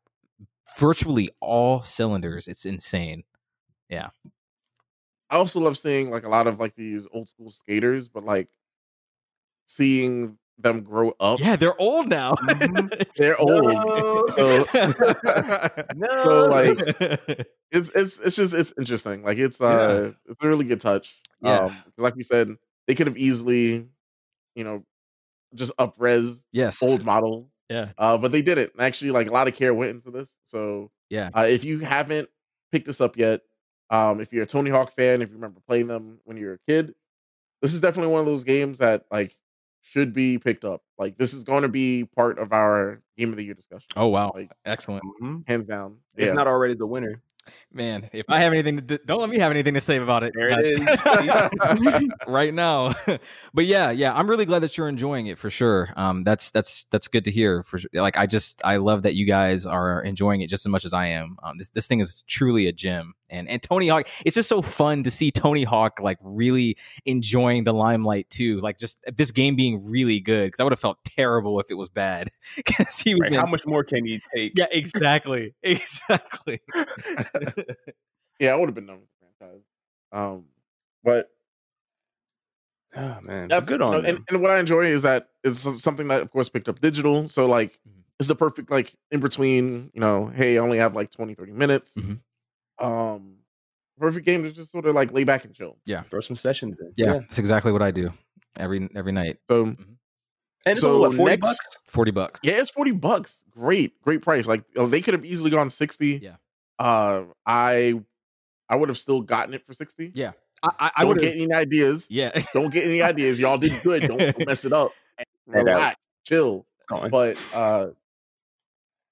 virtually 0.78 1.28
all 1.40 1.82
cylinders. 1.82 2.46
It's 2.46 2.64
insane. 2.64 3.24
Yeah. 3.88 4.10
I 5.28 5.34
also 5.36 5.58
love 5.58 5.76
seeing 5.76 6.08
like 6.08 6.22
a 6.24 6.28
lot 6.28 6.46
of 6.46 6.60
like 6.60 6.76
these 6.76 7.04
old 7.12 7.28
school 7.28 7.50
skaters, 7.50 8.06
but 8.06 8.24
like 8.24 8.48
seeing 9.66 10.38
them 10.62 10.82
grow 10.82 11.14
up. 11.20 11.40
Yeah, 11.40 11.56
they're 11.56 11.78
old 11.80 12.08
now. 12.08 12.32
Mhm. 12.34 12.90
They're 13.16 13.38
old. 13.40 14.32
So, 14.34 14.66
No. 15.94 16.08
so 16.24 16.46
like 16.46 16.78
it's 17.70 17.90
it's 17.94 18.18
it's 18.18 18.36
just 18.36 18.54
it's 18.54 18.72
interesting. 18.78 19.22
Like 19.22 19.38
it's 19.38 19.60
uh 19.60 20.12
it's 20.26 20.42
a 20.42 20.48
really 20.48 20.64
good 20.64 20.80
touch. 20.80 21.20
Yeah. 21.42 21.60
Um, 21.60 21.68
'cause 21.70 21.92
like 21.98 22.16
we 22.16 22.22
said, 22.22 22.48
they 22.86 22.94
could 22.94 23.06
have 23.06 23.16
easily, 23.16 23.88
you 24.54 24.64
know, 24.64 24.84
just 25.54 25.72
up 25.78 25.94
res 25.98 26.44
yes. 26.52 26.82
old 26.82 27.04
model. 27.04 27.50
Yeah. 27.70 27.90
Uh, 27.98 28.18
but 28.18 28.32
they 28.32 28.42
didn't. 28.42 28.72
Actually, 28.78 29.12
like 29.12 29.28
a 29.28 29.32
lot 29.32 29.48
of 29.48 29.54
care 29.54 29.74
went 29.74 29.90
into 29.92 30.10
this. 30.10 30.36
So 30.44 30.90
Yeah. 31.10 31.30
uh, 31.36 31.46
if 31.48 31.64
you 31.64 31.80
haven't 31.80 32.28
picked 32.72 32.86
this 32.86 33.00
up 33.00 33.16
yet, 33.16 33.42
Um, 33.90 34.20
if 34.20 34.32
you're 34.32 34.44
a 34.44 34.46
Tony 34.46 34.70
Hawk 34.70 34.94
fan, 34.96 35.22
if 35.22 35.30
you 35.30 35.36
remember 35.36 35.60
playing 35.68 35.88
them 35.88 36.20
when 36.24 36.36
you 36.36 36.46
were 36.46 36.54
a 36.54 36.58
kid, 36.68 36.94
this 37.62 37.74
is 37.74 37.80
definitely 37.82 38.12
one 38.12 38.20
of 38.20 38.26
those 38.26 38.44
games 38.44 38.78
that 38.78 39.04
like 39.12 39.36
should 39.82 40.12
be 40.12 40.38
picked 40.38 40.64
up. 40.64 40.82
Like 40.98 41.16
this 41.18 41.32
is 41.34 41.44
going 41.44 41.62
to 41.62 41.68
be 41.68 42.04
part 42.04 42.38
of 42.38 42.52
our 42.52 43.00
game 43.16 43.30
of 43.30 43.36
the 43.36 43.44
year 43.44 43.54
discussion. 43.54 43.86
Oh 43.96 44.08
wow, 44.08 44.32
Like 44.34 44.50
excellent, 44.64 45.02
Mhm. 45.22 45.44
hands 45.48 45.66
down. 45.66 45.96
If 46.16 46.26
Yeah. 46.26 46.32
not 46.34 46.46
already 46.46 46.74
the 46.74 46.86
winner. 46.86 47.22
man. 47.72 48.08
If 48.12 48.26
I 48.28 48.40
have 48.40 48.52
anything 48.52 48.76
to 48.76 48.82
do, 48.82 48.98
don't 49.06 49.20
let 49.20 49.30
me 49.30 49.38
have 49.38 49.50
anything 49.50 49.74
to 49.74 49.80
say 49.80 49.96
about 49.96 50.22
it. 50.22 50.34
There 50.36 50.50
it 50.50 50.66
is. 50.66 52.10
right 52.28 52.52
now. 52.54 52.94
but 53.54 53.64
yeah, 53.66 53.90
yeah, 53.90 54.14
I'm 54.14 54.28
really 54.28 54.44
glad 54.44 54.60
that 54.60 54.76
you're 54.76 54.88
enjoying 54.88 55.26
it 55.26 55.38
for 55.38 55.50
sure. 55.50 55.88
Um, 55.96 56.22
that's 56.22 56.50
that's 56.50 56.84
that's 56.92 57.08
good 57.08 57.24
to 57.24 57.30
hear. 57.30 57.62
For 57.62 57.78
sure. 57.78 57.90
like, 57.94 58.16
I 58.16 58.26
just 58.26 58.60
I 58.64 58.76
love 58.76 59.02
that 59.02 59.14
you 59.14 59.26
guys 59.26 59.66
are 59.66 60.02
enjoying 60.02 60.42
it 60.42 60.50
just 60.50 60.64
as 60.66 60.70
much 60.70 60.84
as 60.84 60.92
I 60.92 61.06
am. 61.06 61.38
Um, 61.42 61.56
this 61.58 61.70
this 61.70 61.86
thing 61.86 62.00
is 62.00 62.22
truly 62.28 62.66
a 62.66 62.72
gem, 62.72 63.14
and 63.30 63.48
and 63.48 63.62
Tony 63.62 63.88
Hawk. 63.88 64.08
It's 64.24 64.34
just 64.34 64.48
so 64.48 64.62
fun 64.62 65.02
to 65.04 65.10
see 65.10 65.30
Tony 65.30 65.64
Hawk 65.64 66.00
like 66.00 66.18
really 66.22 66.76
enjoying 67.06 67.64
the 67.64 67.72
limelight 67.72 68.28
too. 68.30 68.60
Like 68.60 68.78
just 68.78 68.98
this 69.16 69.30
game 69.30 69.56
being 69.56 69.84
really 69.84 70.20
good 70.20 70.48
because 70.48 70.60
I 70.60 70.64
would 70.64 70.72
have 70.72 70.80
felt 70.80 70.98
terrible 71.04 71.60
if 71.60 71.70
it 71.70 71.74
was 71.74 71.88
bad 71.88 72.30
because 72.56 72.98
he 73.00 73.14
Right, 73.14 73.32
How 73.34 73.46
much 73.46 73.66
more 73.66 73.84
can 73.84 74.04
you 74.06 74.20
take? 74.34 74.52
Yeah, 74.56 74.66
exactly, 74.70 75.54
exactly. 75.62 76.60
yeah, 78.40 78.52
I 78.52 78.56
would 78.56 78.68
have 78.68 78.74
been 78.74 78.86
done 78.86 79.00
with 79.00 79.08
the 79.20 79.26
franchise. 79.38 79.62
Um, 80.12 80.44
but 81.04 81.30
Oh 82.96 83.18
man, 83.22 83.46
that's 83.48 83.68
good 83.68 83.80
you 83.80 83.86
on 83.86 84.02
know, 84.02 84.08
and, 84.08 84.18
and 84.28 84.42
what 84.42 84.50
I 84.50 84.58
enjoy 84.58 84.86
is 84.86 85.02
that 85.02 85.28
it's 85.44 85.60
something 85.80 86.08
that, 86.08 86.22
of 86.22 86.30
course, 86.30 86.48
picked 86.48 86.68
up 86.68 86.80
digital. 86.80 87.28
So 87.28 87.46
like, 87.46 87.78
Mhm. 87.88 88.02
it's 88.18 88.28
the 88.28 88.34
perfect 88.34 88.68
like 88.70 88.94
in 89.12 89.20
between. 89.20 89.90
You 89.94 90.00
know, 90.00 90.26
hey, 90.26 90.56
I 90.58 90.60
only 90.60 90.78
have 90.78 90.96
like 90.96 91.10
20, 91.10 91.34
30 91.34 91.52
minutes. 91.52 91.94
Mhm. 91.96 92.18
Um, 92.80 93.36
perfect 93.98 94.24
game 94.26 94.42
to 94.44 94.50
just 94.52 94.70
sort 94.72 94.86
of 94.86 94.94
like 94.94 95.12
lay 95.12 95.24
back 95.24 95.44
and 95.44 95.54
chill. 95.54 95.76
Yeah. 95.86 96.02
Throw 96.02 96.20
some 96.20 96.36
sessions 96.36 96.78
in. 96.80 96.92
Yeah, 96.96 97.18
that's 97.18 97.38
exactly 97.38 97.72
what 97.72 97.82
I 97.82 97.90
do 97.90 98.12
every 98.56 98.88
every 98.94 99.12
night. 99.12 99.38
So 99.50 99.64
and 99.64 99.86
it's 100.66 100.80
So 100.80 100.92
only, 100.96 101.08
what 101.08 101.16
forty 101.16 101.30
next- 101.32 101.42
bucks. 101.42 101.76
Forty 101.86 102.10
bucks. 102.10 102.40
yeah, 102.42 102.54
it's 102.54 102.70
forty 102.70 102.92
bucks. 102.92 103.42
Great, 103.50 104.00
great 104.02 104.22
price. 104.22 104.46
Like 104.46 104.64
oh, 104.76 104.86
they 104.86 105.00
could 105.00 105.14
have 105.14 105.24
easily 105.24 105.50
gone 105.50 105.70
sixty. 105.70 106.20
Yeah. 106.22 106.36
Uh, 106.78 107.24
I 107.44 108.00
I 108.68 108.76
would 108.76 108.88
have 108.88 108.98
still 108.98 109.20
gotten 109.22 109.52
it 109.54 109.66
for 109.66 109.74
sixty. 109.74 110.12
Yeah, 110.14 110.32
I 110.62 110.68
I, 110.78 110.90
I 110.96 111.00
Don't 111.02 111.08
would 111.14 111.20
get 111.20 111.36
any 111.36 111.52
ideas. 111.52 112.06
Yeah, 112.08 112.30
Don't 112.54 112.72
get 112.72 112.84
any 112.84 113.02
ideas. 113.02 113.38
Y'all 113.40 113.58
did 113.58 113.82
good. 113.82 114.02
Don't, 114.08 114.18
don't 114.18 114.46
mess 114.46 114.64
it 114.64 114.72
up. 114.72 114.92
Relax, 115.46 116.00
chill. 116.24 116.64
But 116.88 117.36
uh, 117.54 117.88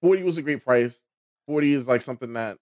forty 0.00 0.22
was 0.22 0.38
a 0.38 0.42
great 0.42 0.64
price. 0.64 1.00
Forty 1.46 1.72
is 1.74 1.86
like 1.88 2.02
something 2.02 2.32
that 2.34 2.58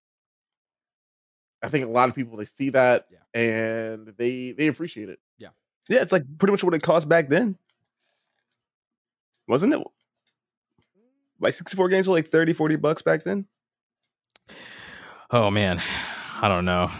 I 1.66 1.68
think 1.68 1.84
a 1.84 1.88
lot 1.88 2.08
of 2.08 2.14
people 2.14 2.36
they 2.38 2.44
see 2.44 2.70
that 2.70 3.06
Yeah. 3.10 3.40
and 3.40 4.14
they 4.16 4.52
they 4.52 4.68
appreciate 4.68 5.08
it. 5.08 5.18
yeah, 5.38 5.48
yeah, 5.88 6.00
it's 6.02 6.12
like 6.12 6.22
pretty 6.38 6.52
much 6.52 6.64
what 6.64 6.74
it 6.74 6.82
cost 6.82 7.08
back 7.08 7.28
then, 7.28 7.56
wasn't 9.48 9.74
it? 9.74 9.80
Like 11.40 11.54
sixty 11.54 11.76
four 11.76 11.88
games 11.88 12.08
were 12.08 12.14
like 12.14 12.28
30, 12.28 12.52
40 12.54 12.76
bucks 12.76 13.02
back 13.02 13.22
then. 13.24 13.46
Oh 15.30 15.50
man, 15.50 15.82
I 16.40 16.48
don't 16.48 16.64
know. 16.64 16.90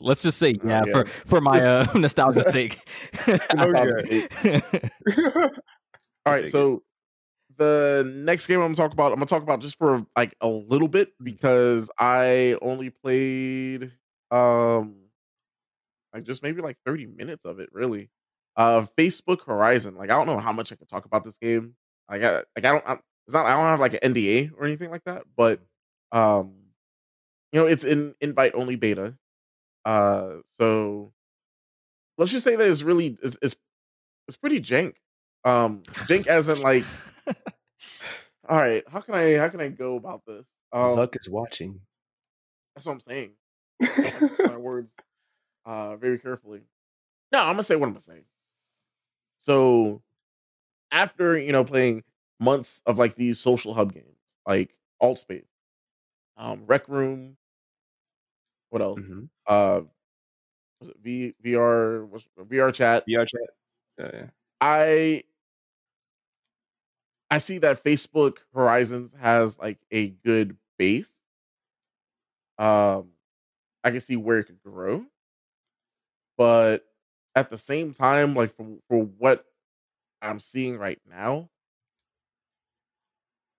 Let's 0.00 0.22
just 0.22 0.38
say 0.38 0.54
yeah, 0.64 0.82
yeah. 0.86 0.92
for 0.92 1.06
for 1.06 1.40
my 1.40 1.60
uh, 1.60 1.86
nostalgia's 1.94 2.50
sake. 2.50 2.78
Okay. 3.28 4.28
All 6.26 6.32
I'll 6.32 6.32
right, 6.32 6.40
take 6.42 6.48
so 6.48 6.82
the 7.56 8.10
next 8.14 8.46
game 8.48 8.58
I'm 8.58 8.66
gonna 8.66 8.74
talk 8.74 8.92
about, 8.92 9.12
I'm 9.12 9.16
gonna 9.16 9.26
talk 9.26 9.42
about 9.42 9.60
just 9.60 9.78
for 9.78 10.04
like 10.16 10.34
a 10.40 10.48
little 10.48 10.88
bit 10.88 11.12
because 11.22 11.90
I 11.98 12.56
only 12.60 12.90
played 12.90 13.92
um 14.30 14.96
like 16.12 16.24
just 16.24 16.42
maybe 16.42 16.62
like 16.62 16.78
30 16.84 17.06
minutes 17.06 17.44
of 17.44 17.60
it 17.60 17.68
really. 17.72 18.10
Uh 18.56 18.86
Facebook 18.98 19.44
Horizon. 19.44 19.96
Like 19.96 20.10
I 20.10 20.14
don't 20.14 20.26
know 20.26 20.38
how 20.38 20.52
much 20.52 20.72
I 20.72 20.76
could 20.76 20.88
talk 20.88 21.04
about 21.04 21.24
this 21.24 21.36
game. 21.36 21.74
Like 22.10 22.22
I 22.22 22.34
like 22.36 22.44
I 22.58 22.60
don't 22.60 22.84
I'm, 22.86 23.00
it's 23.26 23.34
not 23.34 23.46
I 23.46 23.50
don't 23.50 23.64
have 23.64 23.80
like 23.80 23.94
an 23.94 24.14
NDA 24.14 24.52
or 24.56 24.64
anything 24.64 24.90
like 24.90 25.04
that, 25.04 25.24
but 25.36 25.60
um 26.12 26.54
you 27.52 27.60
know 27.60 27.66
it's 27.66 27.84
in 27.84 28.14
invite 28.20 28.54
only 28.54 28.76
beta. 28.76 29.16
Uh 29.84 30.36
so 30.54 31.12
let's 32.18 32.32
just 32.32 32.44
say 32.44 32.56
that 32.56 32.68
it's 32.68 32.82
really 32.82 33.18
it's 33.22 33.38
it's, 33.42 33.56
it's 34.28 34.36
pretty 34.36 34.60
jank. 34.60 34.94
Um 35.44 35.82
jank 36.08 36.26
as 36.28 36.48
in 36.48 36.62
like 36.62 36.84
all 38.48 38.56
right, 38.56 38.84
how 38.90 39.00
can 39.00 39.14
I 39.14 39.34
how 39.34 39.48
can 39.48 39.60
I 39.60 39.68
go 39.68 39.96
about 39.96 40.22
this? 40.26 40.48
Um, 40.72 40.96
Zuck 40.96 41.16
is 41.20 41.28
watching. 41.28 41.80
that's 42.74 42.86
what 42.86 42.92
I'm 42.92 43.00
saying. 43.00 43.32
My 44.46 44.56
words 44.56 44.92
uh 45.64 45.96
very 45.96 46.18
carefully. 46.18 46.62
No, 47.32 47.40
I'm 47.40 47.54
gonna 47.54 47.62
say 47.62 47.76
what 47.76 47.86
I'm 47.86 47.92
gonna 47.92 48.00
say. 48.02 48.24
So 49.38 50.02
after 50.90 51.38
you 51.38 51.52
know 51.52 51.64
playing 51.64 52.04
months 52.40 52.82
of 52.86 52.98
like 52.98 53.16
these 53.16 53.38
social 53.40 53.74
hub 53.74 53.92
games, 53.94 54.06
like 54.46 54.74
Altspace, 55.02 55.46
um, 56.36 56.64
Rec 56.66 56.88
Room, 56.88 57.36
what 58.70 58.82
else? 58.82 59.00
Mhm. 59.00 59.28
Uh 59.46 59.82
was 60.80 60.90
it 60.90 60.96
V 61.02 61.34
VR 61.44 62.06
was 62.06 62.24
VRChat? 62.38 63.02
VR 63.08 63.26
chat. 63.26 63.50
Yeah, 63.98 64.10
yeah. 64.12 64.26
I 64.60 65.24
I 67.30 67.38
see 67.38 67.58
that 67.58 67.82
Facebook 67.82 68.38
Horizons 68.54 69.12
has 69.20 69.58
like 69.58 69.78
a 69.90 70.08
good 70.10 70.56
base. 70.78 71.14
Um 72.58 73.10
I 73.86 73.90
can 73.92 74.00
see 74.00 74.16
where 74.16 74.38
it 74.40 74.44
could 74.44 74.62
grow. 74.62 75.04
But 76.36 76.84
at 77.34 77.50
the 77.50 77.58
same 77.58 77.92
time, 77.92 78.34
like 78.34 78.54
for, 78.54 78.66
for 78.88 78.98
what 79.04 79.44
I'm 80.20 80.40
seeing 80.40 80.76
right 80.76 81.00
now, 81.08 81.48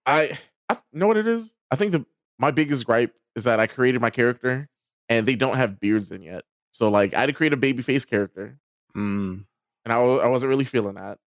I 0.06 0.38
I 0.70 0.78
know 0.94 1.08
what 1.08 1.18
it 1.18 1.28
is. 1.28 1.56
I 1.72 1.76
think 1.76 1.92
the 1.92 2.06
my 2.40 2.52
biggest 2.52 2.86
gripe 2.86 3.14
is 3.36 3.44
that 3.46 3.60
I 3.60 3.68
created 3.68 4.02
my 4.02 4.10
character 4.10 4.68
and 5.10 5.26
they 5.26 5.36
don't 5.36 5.58
have 5.58 5.80
beards 5.80 6.12
in 6.12 6.22
yet. 6.22 6.44
So 6.72 6.90
like 6.90 7.14
I 7.14 7.22
had 7.22 7.26
to 7.28 7.34
create 7.34 7.54
a 7.54 7.58
baby 7.58 7.82
face 7.82 8.06
character 8.06 8.60
Mm. 8.96 9.46
and 9.86 9.94
I, 9.94 9.98
I 9.98 10.28
wasn't 10.28 10.50
really 10.50 10.66
feeling 10.66 10.96
that. 10.96 11.20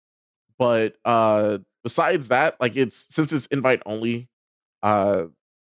But 0.59 0.97
uh 1.05 1.59
besides 1.85 2.29
that, 2.29 2.61
like 2.61 2.77
it's 2.77 3.07
since 3.15 3.33
it's 3.33 3.47
invite 3.47 3.83
only, 3.87 4.29
uh 4.83 5.27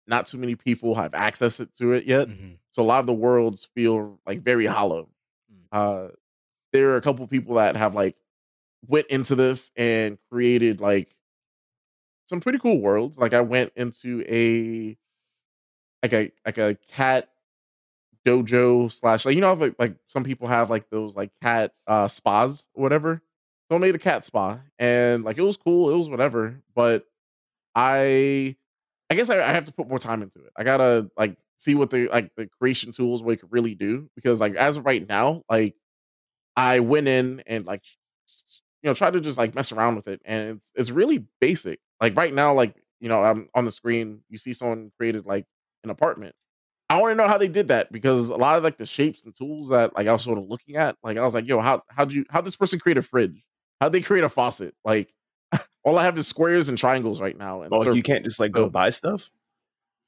not 0.06 0.26
too 0.26 0.38
many 0.38 0.54
people 0.54 0.94
have 0.94 1.14
access 1.14 1.60
it- 1.60 1.74
to 1.78 1.92
it 1.92 2.04
yet. 2.06 2.28
Mhm. 2.28 2.58
So 2.78 2.84
a 2.84 2.86
lot 2.86 3.00
of 3.00 3.06
the 3.06 3.12
worlds 3.12 3.68
feel 3.74 4.20
like 4.24 4.42
very 4.42 4.66
hollow. 4.66 5.08
Mm. 5.52 5.66
Uh 5.72 6.08
there 6.72 6.90
are 6.90 6.96
a 6.96 7.02
couple 7.02 7.26
people 7.26 7.56
that 7.56 7.76
have 7.76 7.94
like 7.94 8.16
went 8.86 9.08
into 9.08 9.34
this 9.34 9.72
and 9.76 10.18
created 10.30 10.80
like 10.80 11.14
some 12.26 12.40
pretty 12.40 12.58
cool 12.58 12.80
worlds. 12.80 13.18
Like 13.18 13.32
I 13.34 13.40
went 13.40 13.72
into 13.76 14.22
a 14.28 14.96
like 16.02 16.12
a 16.12 16.32
like 16.46 16.58
a 16.58 16.76
cat 16.90 17.28
dojo 18.26 18.90
slash 18.92 19.24
like 19.24 19.34
you 19.34 19.40
know 19.40 19.54
like 19.54 19.74
like 19.78 19.96
some 20.08 20.24
people 20.24 20.48
have 20.48 20.70
like 20.70 20.90
those 20.90 21.16
like 21.16 21.30
cat 21.42 21.72
uh 21.86 22.08
spas 22.08 22.68
or 22.74 22.82
whatever. 22.82 23.22
So 23.70 23.76
I 23.76 23.78
made 23.80 23.94
a 23.94 23.98
cat 23.98 24.24
spa 24.24 24.60
and 24.78 25.24
like 25.24 25.38
it 25.38 25.42
was 25.42 25.56
cool, 25.56 25.90
it 25.90 25.96
was 25.98 26.08
whatever. 26.08 26.60
But 26.74 27.06
I 27.74 28.56
I 29.10 29.14
guess 29.14 29.30
I, 29.30 29.40
I 29.40 29.52
have 29.52 29.64
to 29.64 29.72
put 29.72 29.88
more 29.88 29.98
time 29.98 30.22
into 30.22 30.40
it. 30.40 30.52
I 30.56 30.64
gotta 30.64 31.10
like 31.18 31.36
see 31.58 31.74
what 31.74 31.90
the 31.90 32.08
like 32.08 32.32
the 32.36 32.46
creation 32.58 32.92
tools 32.92 33.22
what 33.22 33.32
it 33.34 33.40
could 33.40 33.52
really 33.52 33.74
do 33.74 34.08
because 34.16 34.40
like 34.40 34.54
as 34.54 34.78
of 34.78 34.86
right 34.86 35.06
now, 35.06 35.42
like 35.50 35.74
I 36.56 36.80
went 36.80 37.08
in 37.08 37.42
and 37.46 37.66
like 37.66 37.84
you 38.82 38.88
know 38.88 38.94
try 38.94 39.10
to 39.10 39.20
just 39.20 39.36
like 39.38 39.54
mess 39.54 39.72
around 39.72 39.96
with 39.96 40.08
it 40.08 40.20
and 40.24 40.56
it's 40.56 40.72
it's 40.74 40.90
really 40.90 41.24
basic. 41.40 41.80
Like 42.00 42.16
right 42.16 42.32
now, 42.32 42.54
like 42.54 42.74
you 43.00 43.08
know, 43.08 43.22
I'm 43.22 43.48
on 43.54 43.64
the 43.64 43.72
screen, 43.72 44.20
you 44.28 44.38
see 44.38 44.52
someone 44.54 44.90
created 44.96 45.26
like 45.26 45.44
an 45.84 45.90
apartment. 45.90 46.34
I 46.90 47.00
want 47.00 47.10
to 47.12 47.14
know 47.16 47.28
how 47.28 47.36
they 47.38 47.48
did 47.48 47.68
that 47.68 47.92
because 47.92 48.28
a 48.30 48.36
lot 48.36 48.56
of 48.56 48.64
like 48.64 48.78
the 48.78 48.86
shapes 48.86 49.22
and 49.24 49.34
tools 49.34 49.68
that 49.68 49.94
like 49.94 50.06
I 50.06 50.12
was 50.12 50.22
sort 50.22 50.38
of 50.38 50.48
looking 50.48 50.76
at, 50.76 50.96
like 51.02 51.18
I 51.18 51.22
was 51.22 51.34
like, 51.34 51.46
yo, 51.46 51.60
how 51.60 51.82
how 51.88 52.04
do 52.04 52.14
you 52.14 52.24
how 52.30 52.40
this 52.40 52.56
person 52.56 52.78
create 52.78 52.98
a 52.98 53.02
fridge? 53.02 53.42
How'd 53.80 53.92
they 53.92 54.00
create 54.00 54.24
a 54.24 54.28
faucet? 54.28 54.74
Like 54.84 55.12
all 55.84 55.98
I 55.98 56.04
have 56.04 56.16
is 56.18 56.26
squares 56.26 56.68
and 56.68 56.78
triangles 56.78 57.20
right 57.20 57.36
now. 57.36 57.62
And 57.62 57.72
Oh, 57.72 57.76
like 57.78 57.94
you 57.94 58.02
can't 58.02 58.24
just 58.24 58.40
like 58.40 58.52
go 58.52 58.64
So- 58.66 58.70
buy 58.70 58.90
stuff. 58.90 59.30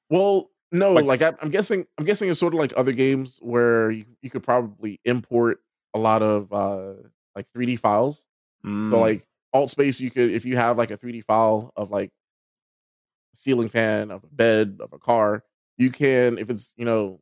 Well, 0.08 0.49
no, 0.72 0.92
Like 0.92 1.04
like, 1.04 1.22
I, 1.22 1.32
I'm 1.42 1.50
guessing. 1.50 1.86
I'm 1.98 2.04
guessing 2.04 2.28
it's 2.30 2.38
sort 2.38 2.54
of 2.54 2.60
like 2.60 2.72
other 2.76 2.92
games 2.92 3.38
where 3.42 3.90
you, 3.90 4.04
you 4.22 4.30
could 4.30 4.42
probably 4.42 5.00
import 5.04 5.60
a 5.94 5.98
lot 5.98 6.22
of 6.22 6.52
uh 6.52 6.92
like 7.34 7.46
3D 7.52 7.78
files. 7.80 8.24
Mm. 8.64 8.90
So 8.90 9.00
like 9.00 9.26
Altspace, 9.54 10.00
you 10.00 10.10
could 10.10 10.30
if 10.30 10.44
you 10.44 10.56
have 10.56 10.78
like 10.78 10.90
a 10.90 10.96
3D 10.96 11.24
file 11.24 11.72
of 11.76 11.90
like 11.90 12.10
a 13.34 13.36
ceiling 13.36 13.68
fan, 13.68 14.10
of 14.10 14.22
a 14.22 14.28
bed, 14.28 14.78
of 14.80 14.92
a 14.92 14.98
car, 14.98 15.42
you 15.76 15.90
can 15.90 16.38
if 16.38 16.50
it's 16.50 16.72
you 16.76 16.84
know 16.84 17.20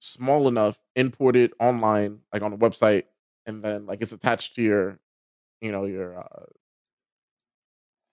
small 0.00 0.48
enough, 0.48 0.78
import 0.96 1.36
it 1.36 1.52
online, 1.60 2.20
like 2.32 2.42
on 2.42 2.52
a 2.52 2.58
website, 2.58 3.04
and 3.46 3.62
then 3.62 3.86
like 3.86 4.00
it's 4.00 4.12
attached 4.12 4.54
to 4.56 4.62
your 4.62 4.98
you 5.60 5.70
know 5.70 5.84
your 5.84 6.18
uh 6.18 6.46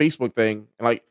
Facebook 0.01 0.35
thing, 0.35 0.67
and 0.77 0.85
like 0.85 1.03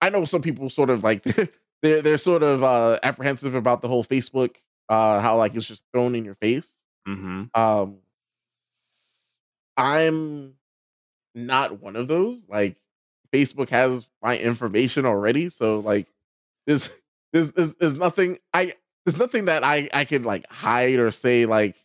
I 0.00 0.10
know 0.10 0.24
some 0.24 0.42
people 0.42 0.68
sort 0.70 0.90
of 0.90 1.04
like 1.04 1.24
they're 1.84 2.00
they're 2.00 2.18
sort 2.18 2.42
of 2.42 2.64
uh 2.64 2.98
apprehensive 3.02 3.54
about 3.54 3.82
the 3.82 3.88
whole 3.88 4.02
Facebook 4.02 4.56
uh 4.88 5.20
how 5.20 5.36
like 5.36 5.54
it's 5.54 5.66
just 5.66 5.84
thrown 5.92 6.14
in 6.14 6.24
your 6.24 6.34
face. 6.36 6.72
Mm-hmm. 7.06 7.44
Um 7.54 7.98
I'm 9.76 10.54
not 11.34 11.82
one 11.82 11.96
of 11.96 12.08
those. 12.08 12.46
Like 12.48 12.76
Facebook 13.32 13.68
has 13.68 14.08
my 14.22 14.38
information 14.38 15.04
already, 15.04 15.50
so 15.50 15.80
like 15.80 16.06
there's 16.66 16.88
there's 17.34 17.52
there's, 17.52 17.74
there's 17.74 17.98
nothing 17.98 18.38
I 18.54 18.72
there's 19.04 19.18
nothing 19.18 19.44
that 19.44 19.62
I 19.62 19.90
I 19.92 20.06
can 20.06 20.24
like 20.24 20.50
hide 20.50 20.98
or 20.98 21.10
say 21.10 21.44
like 21.44 21.76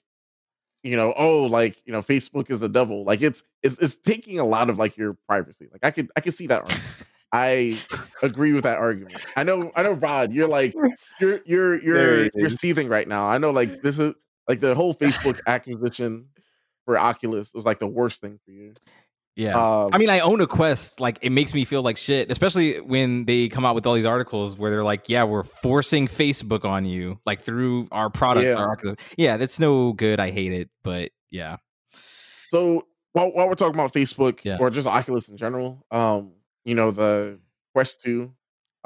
you 0.81 0.95
know 0.95 1.13
oh 1.17 1.43
like 1.43 1.81
you 1.85 1.91
know 1.91 2.01
Facebook 2.01 2.49
is 2.49 2.61
the 2.61 2.69
devil. 2.69 3.03
Like 3.03 3.21
it's 3.21 3.43
it's 3.63 3.77
it's 3.79 3.97
taking 3.97 4.39
a 4.39 4.45
lot 4.45 4.69
of 4.69 4.77
like 4.77 4.95
your 4.95 5.17
privacy. 5.27 5.67
Like 5.69 5.83
I 5.83 5.91
could 5.91 6.09
I 6.15 6.21
can 6.21 6.31
see 6.31 6.47
that. 6.47 6.73
I 7.31 7.77
agree 8.23 8.53
with 8.53 8.63
that 8.63 8.79
argument. 8.79 9.15
I 9.35 9.43
know 9.43 9.71
I 9.75 9.83
know 9.83 9.91
Rod, 9.93 10.33
you're 10.33 10.47
like 10.47 10.73
you're 11.19 11.39
you're 11.45 11.81
you're 11.81 12.29
you're 12.33 12.49
seething 12.49 12.87
right 12.87 13.07
now. 13.07 13.27
I 13.29 13.37
know 13.37 13.51
like 13.51 13.81
this 13.81 13.99
is 13.99 14.13
like 14.47 14.59
the 14.59 14.73
whole 14.75 14.93
Facebook 14.95 15.39
acquisition 15.47 16.27
for 16.85 16.97
Oculus 16.97 17.53
was 17.53 17.65
like 17.65 17.79
the 17.79 17.87
worst 17.87 18.21
thing 18.21 18.39
for 18.45 18.51
you. 18.51 18.73
Yeah. 19.35 19.53
Um, 19.53 19.91
I 19.93 19.99
mean, 19.99 20.09
I 20.09 20.19
own 20.19 20.41
a 20.41 20.47
Quest. 20.47 20.99
Like, 20.99 21.19
it 21.21 21.29
makes 21.29 21.53
me 21.53 21.63
feel 21.63 21.81
like 21.81 21.95
shit, 21.95 22.29
especially 22.29 22.81
when 22.81 23.23
they 23.23 23.47
come 23.47 23.63
out 23.65 23.73
with 23.73 23.85
all 23.85 23.93
these 23.93 24.05
articles 24.05 24.57
where 24.57 24.69
they're 24.69 24.83
like, 24.83 25.07
"Yeah, 25.07 25.23
we're 25.23 25.43
forcing 25.43 26.07
Facebook 26.07 26.65
on 26.65 26.83
you, 26.85 27.19
like 27.25 27.41
through 27.41 27.87
our 27.91 28.09
products." 28.09 28.47
Yeah. 28.47 28.55
Our 28.55 28.71
Oculus. 28.73 28.97
yeah, 29.17 29.37
that's 29.37 29.57
no 29.59 29.93
good. 29.93 30.19
I 30.19 30.31
hate 30.31 30.51
it, 30.51 30.69
but 30.83 31.11
yeah, 31.31 31.57
So 32.49 32.87
while, 33.13 33.31
while 33.31 33.47
we're 33.47 33.53
talking 33.55 33.75
about 33.75 33.93
Facebook 33.93 34.39
Yeah. 34.43 34.57
or 34.59 34.69
just 34.71 34.87
Oculus 34.87 35.29
in 35.29 35.37
general, 35.37 35.85
um, 35.91 36.31
you 36.65 36.75
know, 36.75 36.91
the 36.91 37.39
Quest 37.73 38.01
2, 38.03 38.33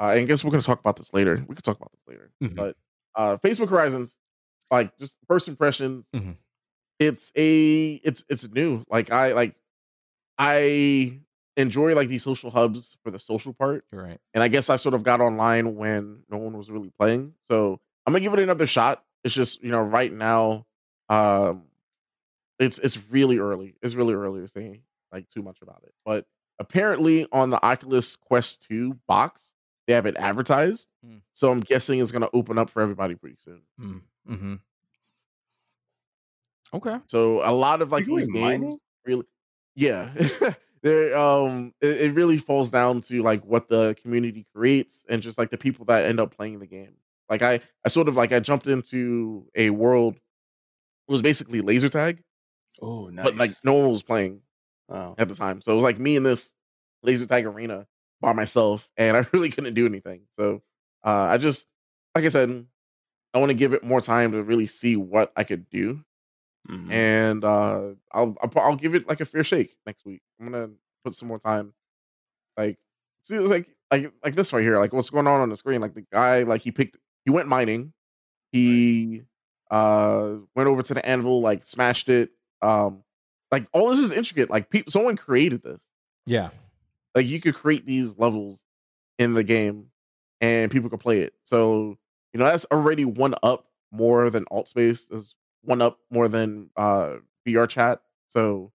uh, 0.00 0.08
and 0.10 0.20
I 0.20 0.24
guess 0.24 0.44
we're 0.44 0.50
gonna 0.50 0.62
talk 0.62 0.80
about 0.80 0.96
this 0.96 1.12
later. 1.12 1.44
We 1.48 1.54
could 1.54 1.64
talk 1.64 1.76
about 1.76 1.92
this 1.92 2.02
later. 2.06 2.32
Mhm. 2.42 2.56
But 2.56 2.76
uh 3.16 3.36
Facebook 3.38 3.70
Horizons, 3.70 4.16
like 4.70 4.96
just 4.98 5.18
first 5.28 5.48
impressions, 5.48 6.08
Mhm. 6.14 6.36
it's 7.00 7.32
a 7.36 7.94
it's 8.04 8.24
it's 8.28 8.48
new. 8.50 8.84
Like 8.90 9.12
I 9.12 9.32
like 9.32 9.56
I 10.38 11.20
enjoy 11.56 11.94
like 11.94 12.08
these 12.08 12.22
social 12.24 12.50
hubs 12.50 12.96
for 13.04 13.10
the 13.10 13.18
social 13.18 13.52
part. 13.54 13.84
right. 13.92 14.18
And 14.34 14.42
I 14.42 14.48
guess 14.48 14.68
I 14.70 14.76
sort 14.76 14.94
of 14.94 15.04
got 15.04 15.20
online 15.20 15.76
when 15.76 16.24
no 16.28 16.38
one 16.38 16.56
was 16.58 16.70
really 16.70 16.90
playing. 16.98 17.34
So 17.40 17.80
I'm 18.06 18.12
gonna 18.12 18.20
give 18.20 18.34
it 18.34 18.40
another 18.40 18.66
shot. 18.66 19.04
It's 19.22 19.34
just, 19.34 19.62
you 19.62 19.70
know, 19.70 19.82
right 19.82 20.12
now, 20.12 20.66
um 21.08 21.64
it's 22.58 22.78
it's 22.78 23.10
really 23.10 23.38
early. 23.38 23.76
It's 23.82 23.94
really 23.94 24.14
early 24.14 24.40
to 24.40 24.48
say 24.48 24.82
like 25.12 25.28
too 25.28 25.42
much 25.42 25.58
about 25.62 25.82
it. 25.84 25.94
But 26.04 26.26
apparently 26.58 27.26
on 27.32 27.50
the 27.50 27.64
Oculus 27.64 28.16
Quest 28.16 28.66
2 28.68 28.98
box, 29.06 29.54
they 29.86 29.92
have 29.94 30.06
it 30.06 30.16
advertised. 30.16 30.88
Hmm. 31.04 31.18
So 31.32 31.50
I'm 31.50 31.60
guessing 31.60 31.98
it's 32.00 32.12
gonna 32.12 32.28
open 32.32 32.58
up 32.58 32.70
for 32.70 32.80
everybody 32.82 33.14
pretty 33.14 33.36
soon. 33.38 33.62
Mm-hmm. 34.28 34.54
Okay. 36.72 36.96
So 37.06 37.40
a 37.48 37.52
lot 37.52 37.82
of 37.82 37.92
like 37.92 38.04
these 38.06 38.26
games 38.28 38.40
mining? 38.40 38.78
really 39.04 39.24
yeah. 39.74 40.10
There 40.82 41.16
um 41.16 41.72
it, 41.80 42.02
it 42.02 42.12
really 42.14 42.36
falls 42.36 42.70
down 42.70 43.00
to 43.02 43.22
like 43.22 43.42
what 43.46 43.68
the 43.70 43.96
community 44.02 44.44
creates 44.54 45.02
and 45.08 45.22
just 45.22 45.38
like 45.38 45.48
the 45.48 45.56
people 45.56 45.86
that 45.86 46.04
end 46.04 46.20
up 46.20 46.36
playing 46.36 46.58
the 46.58 46.66
game. 46.66 46.92
Like 47.30 47.40
I 47.40 47.60
I 47.86 47.88
sort 47.88 48.06
of 48.08 48.16
like 48.16 48.32
I 48.32 48.40
jumped 48.40 48.66
into 48.66 49.46
a 49.54 49.70
world 49.70 50.16
it 50.16 51.12
was 51.12 51.22
basically 51.22 51.62
laser 51.62 51.88
tag, 51.88 52.22
Oh, 52.82 53.08
nice. 53.08 53.24
but 53.24 53.36
like 53.36 53.50
no 53.64 53.72
one 53.74 53.90
was 53.90 54.02
playing 54.02 54.42
at 55.18 55.28
the 55.28 55.34
time. 55.34 55.60
So 55.62 55.72
it 55.72 55.76
was 55.76 55.84
like 55.84 55.98
me 55.98 56.16
in 56.16 56.22
this 56.22 56.54
laser 57.02 57.26
tag 57.26 57.46
arena 57.46 57.86
by 58.20 58.32
myself 58.32 58.88
and 58.96 59.16
I 59.16 59.26
really 59.32 59.50
couldn't 59.50 59.74
do 59.74 59.86
anything. 59.86 60.22
So 60.30 60.62
uh 61.04 61.28
I 61.30 61.38
just 61.38 61.66
like 62.14 62.24
I 62.24 62.28
said 62.28 62.66
I 63.34 63.38
want 63.38 63.50
to 63.50 63.54
give 63.54 63.72
it 63.74 63.82
more 63.84 64.00
time 64.00 64.32
to 64.32 64.42
really 64.42 64.66
see 64.66 64.96
what 64.96 65.32
I 65.36 65.44
could 65.44 65.68
do 65.70 66.04
Mhm. 66.68 66.90
and 66.90 67.44
uh 67.44 67.90
I'll, 68.12 68.36
I'll 68.40 68.52
I'll 68.56 68.76
give 68.76 68.94
it 68.94 69.06
like 69.06 69.20
a 69.20 69.26
fair 69.26 69.44
shake 69.44 69.76
next 69.86 70.04
week. 70.06 70.22
I'm 70.40 70.50
gonna 70.50 70.70
put 71.04 71.14
some 71.14 71.28
more 71.28 71.38
time. 71.38 71.74
Like, 72.56 72.78
see, 73.22 73.36
it's 73.36 73.50
like 73.50 73.68
like 73.90 74.12
like 74.24 74.34
this 74.34 74.52
right 74.52 74.62
here. 74.62 74.78
Like, 74.78 74.92
what's 74.94 75.10
going 75.10 75.26
on 75.26 75.40
on 75.40 75.50
the 75.50 75.56
screen? 75.56 75.80
Like 75.82 75.94
the 75.94 76.06
guy, 76.12 76.44
like 76.44 76.62
he 76.62 76.72
picked, 76.72 76.96
he 77.26 77.30
went 77.30 77.48
mining. 77.48 77.92
He 78.52 79.24
uh 79.70 80.36
went 80.56 80.68
over 80.68 80.82
to 80.82 80.94
the 80.94 81.04
anvil, 81.06 81.42
like 81.42 81.66
smashed 81.66 82.08
it. 82.08 82.30
Um, 82.62 83.03
like 83.54 83.68
all 83.72 83.90
this 83.90 84.00
is 84.00 84.10
intricate. 84.10 84.50
Like, 84.50 84.68
people, 84.68 84.90
someone 84.90 85.16
created 85.16 85.62
this. 85.62 85.86
Yeah. 86.26 86.50
Like, 87.14 87.26
you 87.26 87.40
could 87.40 87.54
create 87.54 87.86
these 87.86 88.18
levels 88.18 88.60
in 89.18 89.34
the 89.34 89.44
game, 89.44 89.90
and 90.40 90.70
people 90.70 90.90
could 90.90 91.00
play 91.00 91.20
it. 91.20 91.34
So 91.44 91.96
you 92.32 92.38
know 92.38 92.46
that's 92.46 92.66
already 92.72 93.04
one 93.04 93.34
up 93.42 93.66
more 93.92 94.28
than 94.30 94.44
Altspace. 94.46 95.12
Is 95.12 95.34
one 95.62 95.80
up 95.80 95.98
more 96.10 96.26
than 96.28 96.70
uh 96.76 97.16
VRChat. 97.46 97.98
So 98.28 98.72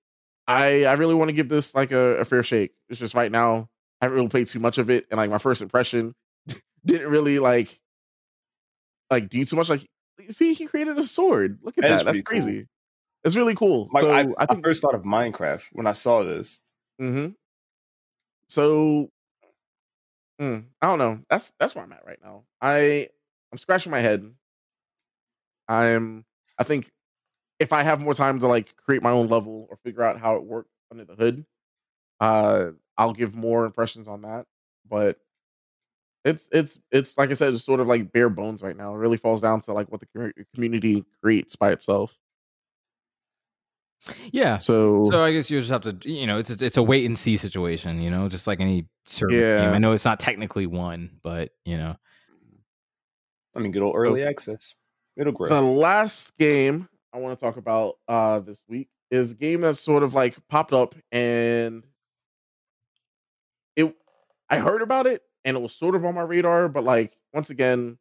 I 0.47 0.85
I 0.85 0.93
really 0.93 1.15
want 1.15 1.29
to 1.29 1.33
give 1.33 1.49
this 1.49 1.75
like 1.75 1.91
a, 1.91 2.19
a 2.19 2.25
fair 2.25 2.41
shake. 2.41 2.71
It's 2.87 2.99
just 2.99 3.15
right 3.15 3.31
now 3.31 3.69
I 4.01 4.05
haven't 4.05 4.15
really 4.15 4.29
played 4.29 4.47
too 4.47 4.59
much 4.59 4.77
of 4.77 4.89
it, 4.89 5.07
and 5.11 5.17
like 5.17 5.29
my 5.29 5.37
first 5.37 5.61
impression 5.61 6.15
didn't 6.85 7.09
really 7.09 7.39
like 7.39 7.79
like 9.11 9.29
do 9.29 9.43
too 9.43 9.57
much. 9.57 9.69
Like 9.69 9.85
see, 10.29 10.53
he 10.53 10.65
created 10.65 10.97
a 10.97 11.03
sword. 11.03 11.59
Look 11.61 11.77
at 11.77 11.81
That. 11.81 11.89
That's 11.89 12.03
pretty 12.03 12.21
cool. 12.21 12.65
It's 13.23 13.35
really 13.35 13.55
cool. 13.55 13.89
Like 13.91 14.03
so 14.03 14.11
I, 14.11 14.21
I 14.21 14.27
I, 14.39 14.45
think 14.45 14.65
first 14.65 14.81
thought 14.81 14.95
of 14.95 15.03
Minecraft 15.03 15.63
when 15.73 15.87
I 15.87 15.91
saw 15.91 16.23
this. 16.23 16.61
hmm 16.97 17.27
So, 18.47 19.09
mm, 20.39 20.65
I 20.81 20.87
don't 20.87 20.99
know. 20.99 21.19
That's 21.29 21.51
that's 21.59 21.75
where 21.75 21.83
I'm 21.83 21.91
at 21.91 22.05
right 22.05 22.19
now. 22.23 22.43
I 22.61 23.09
I'm 23.51 23.57
scratching 23.57 23.91
my 23.91 23.99
head. 23.99 24.29
I'm. 25.67 26.25
I 26.57 26.63
think 26.63 26.91
if 27.59 27.73
I 27.73 27.83
have 27.83 27.99
more 27.99 28.13
time 28.13 28.39
to 28.39 28.47
like 28.47 28.75
create 28.77 29.03
my 29.03 29.11
own 29.11 29.27
level 29.27 29.67
or 29.69 29.77
figure 29.83 30.03
out 30.03 30.19
how 30.19 30.35
it 30.35 30.43
works 30.43 30.69
under 30.91 31.05
the 31.05 31.15
hood, 31.15 31.45
uh, 32.19 32.71
I'll 32.97 33.13
give 33.13 33.35
more 33.35 33.65
impressions 33.65 34.07
on 34.07 34.21
that. 34.21 34.45
But 34.89 35.19
it's 36.25 36.49
it's 36.51 36.79
it's 36.91 37.17
like 37.17 37.31
I 37.31 37.33
said, 37.33 37.53
it's 37.53 37.63
sort 37.63 37.79
of 37.79 37.87
like 37.87 38.11
bare 38.11 38.29
bones 38.29 38.61
right 38.61 38.75
now. 38.75 38.93
It 38.93 38.97
really 38.97 39.17
falls 39.17 39.41
down 39.41 39.61
to 39.61 39.73
like 39.73 39.91
what 39.91 40.01
the 40.01 40.33
community 40.53 41.05
creates 41.21 41.55
by 41.55 41.71
itself. 41.71 42.17
Yeah. 44.31 44.57
So, 44.57 45.03
So 45.05 45.23
I 45.23 45.31
guess 45.31 45.51
you 45.51 45.59
just 45.59 45.71
have 45.71 45.81
to, 45.81 45.97
you 46.09 46.25
know, 46.25 46.37
it's 46.37 46.49
a, 46.61 46.65
it's 46.65 46.77
a 46.77 46.83
wait 46.83 47.05
and 47.05 47.17
see 47.17 47.37
situation, 47.37 48.01
you 48.01 48.09
know, 48.09 48.27
just 48.29 48.47
like 48.47 48.59
any 48.59 48.87
service 49.05 49.35
Yeah. 49.35 49.65
game. 49.65 49.73
I 49.73 49.77
know 49.77 49.91
it's 49.91 50.05
not 50.05 50.19
technically 50.19 50.65
one, 50.65 51.19
but 51.23 51.51
you 51.65 51.77
know, 51.77 51.95
I 53.55 53.59
mean, 53.59 53.71
good 53.71 53.81
old 53.81 53.95
early 53.95 54.23
access. 54.23 54.75
It'll 55.17 55.33
grow. 55.33 55.49
the 55.49 55.61
last 55.61 56.37
game 56.37 56.87
I 57.13 57.17
want 57.17 57.37
to 57.37 57.43
talk 57.45 57.57
about 57.57 57.97
uh 58.07 58.39
this 58.39 58.63
week 58.69 58.87
is 59.11 59.31
a 59.31 59.35
game 59.35 59.61
that 59.61 59.75
sort 59.75 60.03
of 60.03 60.13
like 60.13 60.37
popped 60.47 60.71
up 60.73 60.95
and 61.11 61.83
it 63.75 63.93
I 64.49 64.59
heard 64.59 64.81
about 64.81 65.07
it 65.07 65.23
and 65.45 65.57
it 65.57 65.59
was 65.59 65.73
sort 65.75 65.95
of 65.95 66.05
on 66.05 66.15
my 66.15 66.21
radar, 66.21 66.69
but 66.69 66.83
like 66.83 67.17
once 67.33 67.49
again, 67.49 67.97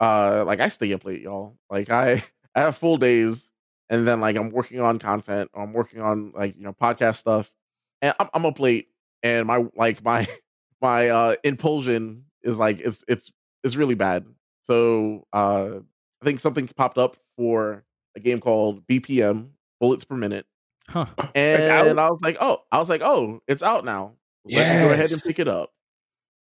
uh 0.00 0.44
like 0.46 0.60
I 0.60 0.68
stay 0.68 0.92
up 0.92 1.04
late, 1.04 1.20
y'all. 1.22 1.56
Like 1.70 1.90
I 1.90 2.24
I 2.54 2.60
have 2.60 2.76
full 2.76 2.96
days 2.96 3.50
and 3.90 4.06
then 4.06 4.20
like 4.20 4.36
I'm 4.36 4.50
working 4.50 4.80
on 4.80 4.98
content, 4.98 5.50
or 5.54 5.62
I'm 5.62 5.72
working 5.72 6.00
on 6.00 6.32
like 6.34 6.56
you 6.56 6.62
know 6.64 6.72
podcast 6.72 7.16
stuff, 7.16 7.52
and 8.00 8.14
I'm, 8.18 8.28
I'm 8.34 8.46
up 8.46 8.58
late 8.58 8.88
and 9.22 9.46
my 9.46 9.64
like 9.76 10.04
my 10.04 10.26
my 10.80 11.08
uh 11.08 11.36
impulsion 11.44 12.24
is 12.42 12.58
like 12.58 12.80
it's 12.80 13.04
it's 13.08 13.30
it's 13.64 13.76
really 13.76 13.94
bad. 13.94 14.26
So 14.62 15.26
uh 15.32 15.80
I 16.20 16.24
think 16.24 16.40
something 16.40 16.68
popped 16.68 16.98
up 16.98 17.16
for 17.36 17.84
a 18.16 18.20
game 18.20 18.40
called 18.40 18.86
BPM 18.86 19.50
Bullets 19.80 20.04
Per 20.04 20.16
Minute, 20.16 20.46
huh? 20.88 21.06
and 21.34 21.62
out? 21.64 21.98
I 21.98 22.10
was 22.10 22.20
like, 22.22 22.36
oh, 22.40 22.62
I 22.70 22.78
was 22.78 22.88
like, 22.88 23.02
oh, 23.02 23.40
it's 23.48 23.62
out 23.62 23.84
now. 23.84 24.12
Let 24.44 24.74
me 24.74 24.88
go 24.88 24.92
ahead 24.92 25.10
and 25.10 25.22
pick 25.22 25.38
it 25.38 25.48
up. 25.48 25.70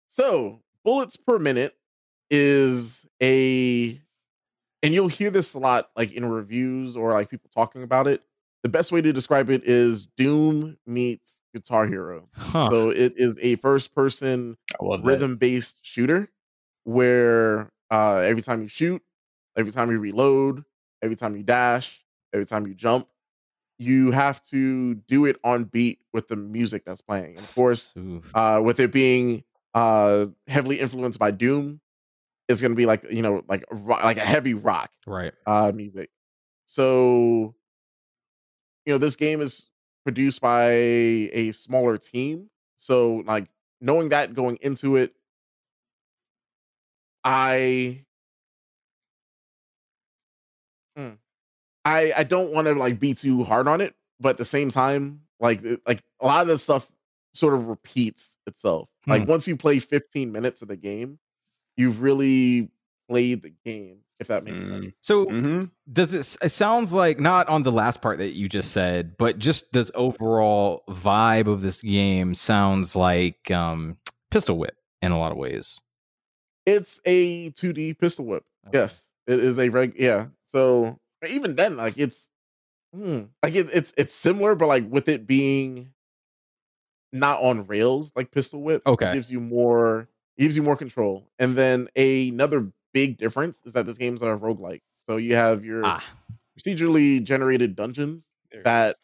So 0.08 0.60
Bullets 0.84 1.16
Per 1.16 1.38
Minute 1.38 1.74
is 2.30 3.06
a, 3.22 4.00
and 4.82 4.94
you'll 4.94 5.08
hear 5.08 5.30
this 5.30 5.54
a 5.54 5.58
lot 5.58 5.90
like 5.96 6.12
in 6.12 6.24
reviews 6.24 6.96
or 6.96 7.12
like 7.12 7.30
people 7.30 7.50
talking 7.54 7.82
about 7.82 8.06
it. 8.06 8.22
The 8.62 8.68
best 8.68 8.90
way 8.90 9.00
to 9.00 9.12
describe 9.12 9.50
it 9.50 9.62
is 9.64 10.06
Doom 10.06 10.76
meets 10.86 11.42
Guitar 11.54 11.86
Hero. 11.86 12.28
Huh? 12.34 12.70
So 12.70 12.90
it 12.90 13.14
is 13.16 13.36
a 13.40 13.56
first 13.56 13.94
person 13.94 14.56
I 14.80 14.84
love 14.84 15.02
that. 15.02 15.06
rhythm 15.06 15.36
based 15.36 15.78
shooter 15.82 16.30
where 16.84 17.70
uh 17.90 18.16
every 18.18 18.42
time 18.42 18.62
you 18.62 18.68
shoot, 18.68 19.02
every 19.56 19.72
time 19.72 19.90
you 19.90 19.98
reload, 19.98 20.64
every 21.02 21.16
time 21.16 21.36
you 21.36 21.42
dash, 21.42 22.00
every 22.32 22.46
time 22.46 22.66
you 22.66 22.74
jump, 22.74 23.08
you 23.78 24.10
have 24.10 24.42
to 24.48 24.94
do 24.94 25.24
it 25.24 25.36
on 25.44 25.64
beat 25.64 26.00
with 26.12 26.28
the 26.28 26.36
music 26.36 26.84
that's 26.84 27.00
playing. 27.00 27.30
And 27.36 27.38
of 27.38 27.54
course, 27.54 27.94
uh 28.34 28.60
with 28.62 28.80
it 28.80 28.92
being 28.92 29.44
uh 29.74 30.26
heavily 30.48 30.80
influenced 30.80 31.18
by 31.18 31.30
Doom, 31.30 31.80
it's 32.48 32.60
going 32.60 32.72
to 32.72 32.76
be 32.76 32.86
like, 32.86 33.04
you 33.10 33.22
know, 33.22 33.44
like 33.48 33.64
a 33.70 33.74
ro- 33.74 34.00
like 34.02 34.16
a 34.16 34.24
heavy 34.24 34.54
rock 34.54 34.90
right. 35.06 35.32
uh 35.46 35.72
music. 35.74 36.10
So 36.66 37.54
you 38.86 38.94
know, 38.94 38.98
this 38.98 39.16
game 39.16 39.40
is 39.40 39.66
produced 40.04 40.40
by 40.40 40.70
a 40.70 41.52
smaller 41.52 41.98
team. 41.98 42.48
So 42.76 43.22
like 43.26 43.48
knowing 43.80 44.10
that 44.10 44.34
going 44.34 44.58
into 44.62 44.96
it, 44.96 45.12
I 47.24 48.04
I 51.84 52.12
I 52.16 52.22
don't 52.24 52.52
want 52.52 52.66
to 52.66 52.74
like 52.74 52.98
be 53.00 53.14
too 53.14 53.44
hard 53.44 53.66
on 53.68 53.80
it, 53.80 53.94
but 54.20 54.30
at 54.30 54.38
the 54.38 54.44
same 54.44 54.70
time, 54.70 55.22
like 55.40 55.62
like 55.86 56.02
a 56.20 56.26
lot 56.26 56.42
of 56.42 56.48
this 56.48 56.62
stuff 56.62 56.90
sort 57.34 57.54
of 57.54 57.68
repeats 57.68 58.36
itself. 58.46 58.88
Hmm. 59.04 59.10
Like 59.10 59.28
once 59.28 59.48
you 59.48 59.56
play 59.56 59.78
15 59.78 60.32
minutes 60.32 60.62
of 60.62 60.68
the 60.68 60.76
game, 60.76 61.18
you've 61.78 62.02
really 62.02 62.70
played 63.08 63.42
the 63.42 63.52
game. 63.64 63.98
If 64.20 64.26
that 64.26 64.42
makes 64.42 64.56
mm. 64.56 64.82
sense. 64.82 64.94
So 65.00 65.26
mm-hmm. 65.26 65.64
does 65.92 66.12
it? 66.12 66.44
It 66.44 66.48
sounds 66.48 66.92
like 66.92 67.20
not 67.20 67.48
on 67.48 67.62
the 67.62 67.70
last 67.70 68.02
part 68.02 68.18
that 68.18 68.32
you 68.32 68.48
just 68.48 68.72
said, 68.72 69.16
but 69.16 69.38
just 69.38 69.72
this 69.72 69.92
overall 69.94 70.82
vibe 70.88 71.46
of 71.46 71.62
this 71.62 71.82
game 71.82 72.34
sounds 72.34 72.96
like 72.96 73.48
um, 73.52 73.96
Pistol 74.32 74.58
Whip 74.58 74.76
in 75.02 75.12
a 75.12 75.18
lot 75.18 75.30
of 75.30 75.38
ways. 75.38 75.80
It's 76.66 77.00
a 77.06 77.50
2D 77.52 77.98
pistol 77.98 78.26
whip. 78.26 78.44
Okay. 78.66 78.78
Yes, 78.78 79.08
it 79.26 79.40
is 79.40 79.58
a 79.58 79.68
reg. 79.70 79.94
Yeah. 79.96 80.26
So 80.44 80.98
even 81.26 81.56
then, 81.56 81.76
like 81.76 81.94
it's 81.96 82.28
hmm, 82.94 83.22
like 83.42 83.54
it, 83.54 83.68
it's 83.72 83.94
it's 83.96 84.14
similar, 84.14 84.54
but 84.54 84.66
like 84.66 84.84
with 84.90 85.08
it 85.08 85.26
being 85.26 85.92
not 87.12 87.40
on 87.40 87.66
rails 87.66 88.12
like 88.14 88.30
pistol 88.30 88.60
whip. 88.62 88.82
Okay, 88.86 89.14
gives 89.14 89.30
you 89.30 89.40
more 89.40 90.08
gives 90.38 90.56
you 90.56 90.62
more 90.62 90.76
control. 90.76 91.28
And 91.38 91.56
then 91.56 91.88
a, 91.96 92.28
another 92.28 92.70
big 92.94 93.18
difference 93.18 93.60
is 93.64 93.72
that 93.74 93.86
this 93.86 93.98
game's 93.98 94.22
a 94.22 94.26
roguelike. 94.26 94.82
So 95.08 95.16
you 95.16 95.34
have 95.34 95.64
your 95.64 95.82
ah. 95.84 96.04
procedurally 96.58 97.22
generated 97.22 97.76
dungeons 97.76 98.26
there 98.50 98.62
that 98.62 98.96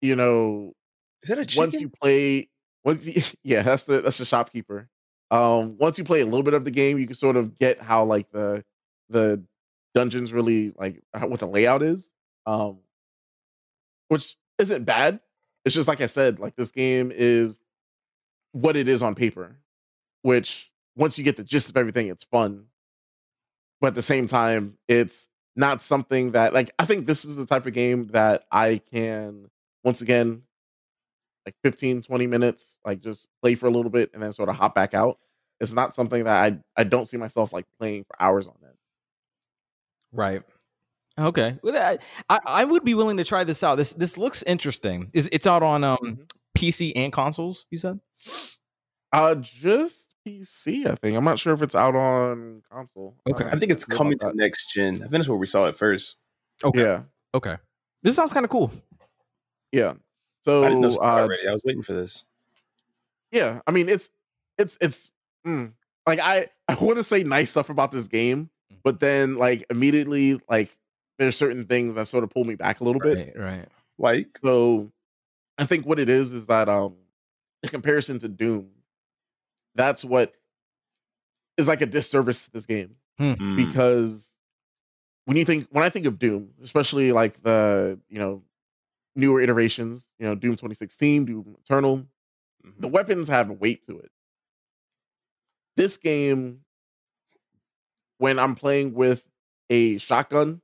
you 0.00 0.16
know 0.16 0.72
is 1.22 1.28
that 1.28 1.38
a 1.38 1.46
chicken? 1.46 1.60
once 1.60 1.80
you 1.80 1.88
play 1.88 2.48
once 2.84 3.06
you, 3.06 3.22
yeah 3.42 3.62
that's 3.62 3.84
the 3.84 4.00
that's 4.00 4.18
the 4.18 4.24
shopkeeper 4.24 4.88
um 5.30 5.76
once 5.78 5.98
you 5.98 6.04
play 6.04 6.20
a 6.20 6.24
little 6.24 6.42
bit 6.42 6.54
of 6.54 6.64
the 6.64 6.70
game 6.70 6.98
you 6.98 7.06
can 7.06 7.14
sort 7.14 7.36
of 7.36 7.58
get 7.58 7.80
how 7.80 8.04
like 8.04 8.30
the 8.30 8.64
the 9.08 9.42
dungeons 9.94 10.32
really 10.32 10.72
like 10.78 11.02
what 11.20 11.40
the 11.40 11.46
layout 11.46 11.82
is 11.82 12.10
um 12.46 12.78
which 14.08 14.36
isn't 14.58 14.84
bad 14.84 15.20
it's 15.64 15.74
just 15.74 15.88
like 15.88 16.00
i 16.00 16.06
said 16.06 16.38
like 16.38 16.56
this 16.56 16.72
game 16.72 17.12
is 17.14 17.58
what 18.52 18.76
it 18.76 18.88
is 18.88 19.02
on 19.02 19.14
paper 19.14 19.56
which 20.22 20.70
once 20.96 21.18
you 21.18 21.24
get 21.24 21.36
the 21.36 21.44
gist 21.44 21.68
of 21.68 21.76
everything 21.76 22.08
it's 22.08 22.24
fun. 22.24 22.66
But 23.80 23.88
at 23.88 23.94
the 23.94 24.02
same 24.02 24.26
time 24.26 24.78
it's 24.88 25.28
not 25.56 25.82
something 25.82 26.32
that 26.32 26.54
like 26.54 26.70
i 26.78 26.84
think 26.84 27.06
this 27.06 27.24
is 27.24 27.36
the 27.36 27.44
type 27.44 27.66
of 27.66 27.72
game 27.72 28.06
that 28.08 28.44
i 28.52 28.80
can 28.92 29.50
once 29.82 30.00
again 30.00 30.42
like 31.44 31.54
15 31.64 32.02
20 32.02 32.26
minutes 32.26 32.78
like 32.84 33.00
just 33.00 33.28
play 33.42 33.54
for 33.54 33.66
a 33.66 33.70
little 33.70 33.90
bit 33.90 34.10
and 34.14 34.22
then 34.22 34.32
sort 34.32 34.48
of 34.48 34.56
hop 34.56 34.74
back 34.74 34.94
out. 34.94 35.18
It's 35.58 35.72
not 35.72 35.94
something 35.94 36.24
that 36.24 36.52
i 36.52 36.58
i 36.80 36.84
don't 36.84 37.06
see 37.06 37.16
myself 37.16 37.52
like 37.52 37.66
playing 37.78 38.04
for 38.04 38.14
hours 38.22 38.46
on 38.46 38.54
it 38.62 38.76
right. 40.12 40.42
Okay. 41.18 41.58
Well, 41.62 41.98
I, 42.30 42.38
I 42.46 42.64
would 42.64 42.84
be 42.84 42.94
willing 42.94 43.18
to 43.18 43.24
try 43.24 43.44
this 43.44 43.62
out. 43.62 43.76
This 43.76 43.92
this 43.92 44.16
looks 44.16 44.42
interesting. 44.44 45.10
Is 45.12 45.28
it's 45.32 45.46
out 45.46 45.62
on 45.62 45.84
um 45.84 45.98
mm-hmm. 46.02 46.22
pc 46.56 46.92
and 46.96 47.12
consoles 47.12 47.66
you 47.70 47.78
said? 47.78 48.00
Uh 49.12 49.34
just 49.34 50.09
PC, 50.26 50.86
I 50.86 50.94
think. 50.94 51.16
I'm 51.16 51.24
not 51.24 51.38
sure 51.38 51.52
if 51.52 51.62
it's 51.62 51.74
out 51.74 51.96
on 51.96 52.62
console. 52.70 53.16
Okay. 53.28 53.46
I 53.46 53.58
think 53.58 53.72
it's 53.72 53.84
coming 53.84 54.18
to 54.18 54.32
next 54.34 54.72
gen. 54.72 54.96
I 54.96 54.98
think 54.98 55.10
that's 55.10 55.28
where 55.28 55.38
we 55.38 55.46
saw 55.46 55.66
it 55.66 55.76
first. 55.76 56.16
Okay. 56.62 56.82
Yeah. 56.82 57.02
Okay. 57.34 57.56
This 58.02 58.16
sounds 58.16 58.32
kind 58.32 58.44
of 58.44 58.50
cool. 58.50 58.70
Yeah. 59.72 59.94
So 60.42 60.64
I 60.64 60.68
didn't 60.68 60.82
know 60.82 60.96
uh, 60.96 61.20
already. 61.20 61.46
I 61.48 61.52
was 61.52 61.62
waiting 61.64 61.82
for 61.82 61.92
this. 61.92 62.24
Yeah. 63.30 63.60
I 63.66 63.70
mean, 63.70 63.88
it's 63.88 64.10
it's 64.58 64.76
it's 64.80 65.10
mm, 65.46 65.72
like 66.06 66.20
I 66.20 66.48
I 66.68 66.74
want 66.74 66.98
to 66.98 67.04
say 67.04 67.22
nice 67.22 67.50
stuff 67.50 67.70
about 67.70 67.92
this 67.92 68.08
game, 68.08 68.50
mm. 68.72 68.76
but 68.82 69.00
then 69.00 69.36
like 69.36 69.66
immediately 69.70 70.40
like 70.48 70.76
there's 71.18 71.36
certain 71.36 71.66
things 71.66 71.94
that 71.94 72.06
sort 72.06 72.24
of 72.24 72.30
pull 72.30 72.44
me 72.44 72.54
back 72.54 72.80
a 72.80 72.84
little 72.84 73.00
right, 73.00 73.14
bit. 73.14 73.38
Right. 73.38 73.66
Like 73.98 74.38
so, 74.42 74.90
I 75.58 75.66
think 75.66 75.86
what 75.86 75.98
it 75.98 76.08
is 76.08 76.32
is 76.32 76.46
that 76.46 76.68
um 76.68 76.94
the 77.62 77.68
comparison 77.68 78.18
to 78.20 78.28
Doom 78.28 78.70
that's 79.74 80.04
what 80.04 80.32
is 81.56 81.68
like 81.68 81.80
a 81.80 81.86
disservice 81.86 82.44
to 82.44 82.50
this 82.50 82.66
game 82.66 82.96
hmm. 83.18 83.32
hmm. 83.32 83.56
because 83.56 84.30
when 85.30 85.36
you 85.36 85.44
think 85.44 85.68
when 85.70 85.84
I 85.84 85.90
think 85.90 86.06
of 86.06 86.18
Doom, 86.18 86.50
especially 86.62 87.12
like 87.12 87.42
the 87.42 88.00
you 88.08 88.18
know 88.18 88.42
newer 89.14 89.40
iterations, 89.40 90.08
you 90.18 90.26
know 90.26 90.34
Doom 90.34 90.52
2016, 90.52 91.24
Doom 91.24 91.56
Eternal, 91.64 91.98
mm-hmm. 91.98 92.80
the 92.80 92.88
weapons 92.88 93.28
have 93.28 93.48
weight 93.48 93.86
to 93.86 93.98
it. 93.98 94.10
This 95.76 95.96
game, 95.96 96.62
when 98.18 98.40
I'm 98.40 98.56
playing 98.56 98.92
with 98.94 99.24
a 99.68 99.98
shotgun, 99.98 100.62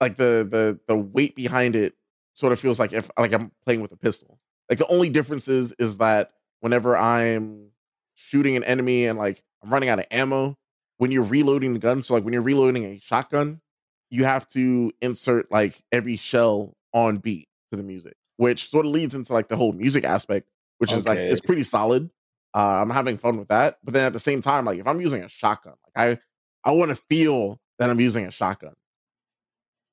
like 0.00 0.16
the 0.16 0.48
the 0.50 0.78
the 0.88 0.96
weight 0.96 1.36
behind 1.36 1.76
it 1.76 1.94
sort 2.32 2.54
of 2.54 2.60
feels 2.60 2.78
like 2.78 2.94
if 2.94 3.10
like 3.18 3.34
I'm 3.34 3.52
playing 3.64 3.82
with 3.82 3.92
a 3.92 3.96
pistol. 3.96 4.38
Like 4.70 4.78
the 4.78 4.86
only 4.86 5.10
difference 5.10 5.46
is 5.46 5.72
is 5.78 5.98
that 5.98 6.32
whenever 6.60 6.96
I'm 6.96 7.66
shooting 8.14 8.56
an 8.56 8.64
enemy 8.64 9.06
and 9.06 9.18
like 9.18 9.42
I'm 9.62 9.72
running 9.72 9.88
out 9.88 9.98
of 9.98 10.06
ammo. 10.10 10.56
When 10.98 11.10
you're 11.10 11.24
reloading 11.24 11.72
the 11.72 11.80
gun, 11.80 12.02
so 12.02 12.14
like 12.14 12.24
when 12.24 12.32
you're 12.32 12.42
reloading 12.42 12.84
a 12.84 13.00
shotgun, 13.00 13.60
you 14.10 14.24
have 14.24 14.46
to 14.50 14.92
insert 15.02 15.50
like 15.50 15.82
every 15.90 16.16
shell 16.16 16.76
on 16.92 17.18
beat 17.18 17.48
to 17.70 17.76
the 17.76 17.82
music, 17.82 18.14
which 18.36 18.68
sort 18.68 18.86
of 18.86 18.92
leads 18.92 19.14
into 19.14 19.32
like 19.32 19.48
the 19.48 19.56
whole 19.56 19.72
music 19.72 20.04
aspect, 20.04 20.48
which 20.78 20.90
okay. 20.90 20.96
is 20.96 21.06
like 21.06 21.18
it's 21.18 21.40
pretty 21.40 21.64
solid. 21.64 22.10
Uh, 22.54 22.80
I'm 22.80 22.90
having 22.90 23.18
fun 23.18 23.38
with 23.38 23.48
that, 23.48 23.78
but 23.82 23.92
then 23.92 24.04
at 24.04 24.12
the 24.12 24.20
same 24.20 24.40
time, 24.40 24.64
like 24.66 24.78
if 24.78 24.86
I'm 24.86 25.00
using 25.00 25.24
a 25.24 25.28
shotgun, 25.28 25.74
like 25.96 26.20
I 26.64 26.68
I 26.68 26.72
want 26.72 26.90
to 26.90 26.96
feel 26.96 27.58
that 27.80 27.90
I'm 27.90 28.00
using 28.00 28.24
a 28.24 28.30
shotgun. 28.30 28.74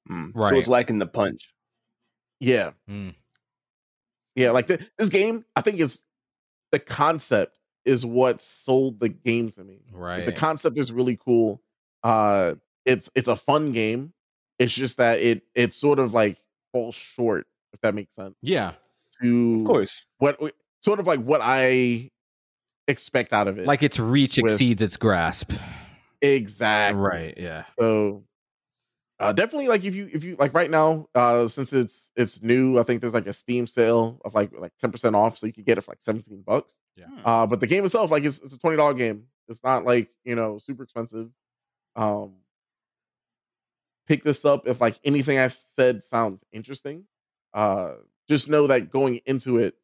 Mm, 0.09 0.31
right. 0.35 0.49
So 0.49 0.57
it's 0.57 0.67
lacking 0.67 0.99
the 0.99 1.07
punch. 1.07 1.51
Yeah. 2.39 2.71
Mm. 2.89 3.15
Yeah, 4.35 4.51
like 4.51 4.67
the, 4.67 4.85
this 4.97 5.09
game, 5.09 5.45
I 5.55 5.61
think 5.61 5.79
is 5.79 6.03
the 6.71 6.79
concept 6.79 7.57
is 7.85 8.05
what 8.05 8.41
sold 8.41 8.99
the 8.99 9.09
game 9.09 9.49
to 9.51 9.63
me. 9.63 9.79
Right. 9.91 10.25
the 10.25 10.31
concept 10.31 10.77
is 10.77 10.91
really 10.91 11.17
cool. 11.17 11.61
Uh 12.03 12.55
it's 12.85 13.09
it's 13.15 13.27
a 13.27 13.35
fun 13.35 13.71
game. 13.71 14.13
It's 14.59 14.73
just 14.73 14.97
that 14.97 15.19
it 15.19 15.43
it 15.55 15.73
sort 15.73 15.99
of 15.99 16.13
like 16.13 16.37
falls 16.71 16.95
short, 16.95 17.47
if 17.73 17.81
that 17.81 17.95
makes 17.95 18.15
sense. 18.15 18.35
Yeah. 18.41 18.73
To 19.21 19.57
of 19.59 19.65
course. 19.65 20.05
What 20.17 20.39
sort 20.81 20.99
of 20.99 21.07
like 21.07 21.19
what 21.19 21.41
I 21.43 22.11
expect 22.87 23.33
out 23.33 23.47
of 23.47 23.57
it. 23.57 23.65
Like 23.65 23.83
its 23.83 23.99
reach 23.99 24.37
with, 24.37 24.51
exceeds 24.51 24.81
its 24.81 24.97
grasp. 24.97 25.53
Exactly. 26.21 27.01
Right. 27.01 27.33
Yeah. 27.37 27.65
So 27.79 28.23
uh, 29.21 29.31
definitely 29.31 29.67
like 29.67 29.83
if 29.83 29.93
you 29.93 30.09
if 30.11 30.23
you 30.23 30.35
like 30.39 30.51
right 30.53 30.71
now 30.71 31.07
uh 31.13 31.47
since 31.47 31.71
it's 31.73 32.09
it's 32.15 32.41
new 32.41 32.79
i 32.79 32.83
think 32.83 32.99
there's 32.99 33.13
like 33.13 33.27
a 33.27 33.33
steam 33.33 33.67
sale 33.67 34.19
of 34.25 34.33
like 34.33 34.51
like 34.57 34.71
10% 34.83 35.13
off 35.13 35.37
so 35.37 35.45
you 35.45 35.53
can 35.53 35.63
get 35.63 35.77
it 35.77 35.81
for 35.81 35.91
like 35.91 36.01
17 36.01 36.41
bucks. 36.41 36.77
Yeah. 36.95 37.05
Uh 37.23 37.45
but 37.45 37.59
the 37.59 37.67
game 37.67 37.85
itself 37.85 38.09
like 38.09 38.23
it's, 38.23 38.39
it's 38.39 38.53
a 38.53 38.57
$20 38.57 38.97
game. 38.97 39.25
It's 39.47 39.63
not 39.63 39.85
like 39.85 40.09
you 40.23 40.35
know 40.35 40.57
super 40.57 40.83
expensive. 40.83 41.29
Um 41.95 42.33
pick 44.07 44.23
this 44.23 44.43
up 44.43 44.67
if 44.67 44.81
like 44.81 44.99
anything 45.03 45.37
i 45.37 45.47
said 45.49 46.03
sounds 46.03 46.43
interesting. 46.51 47.05
Uh 47.53 47.93
just 48.27 48.49
know 48.49 48.65
that 48.67 48.91
going 48.91 49.21
into 49.27 49.59
it 49.59 49.75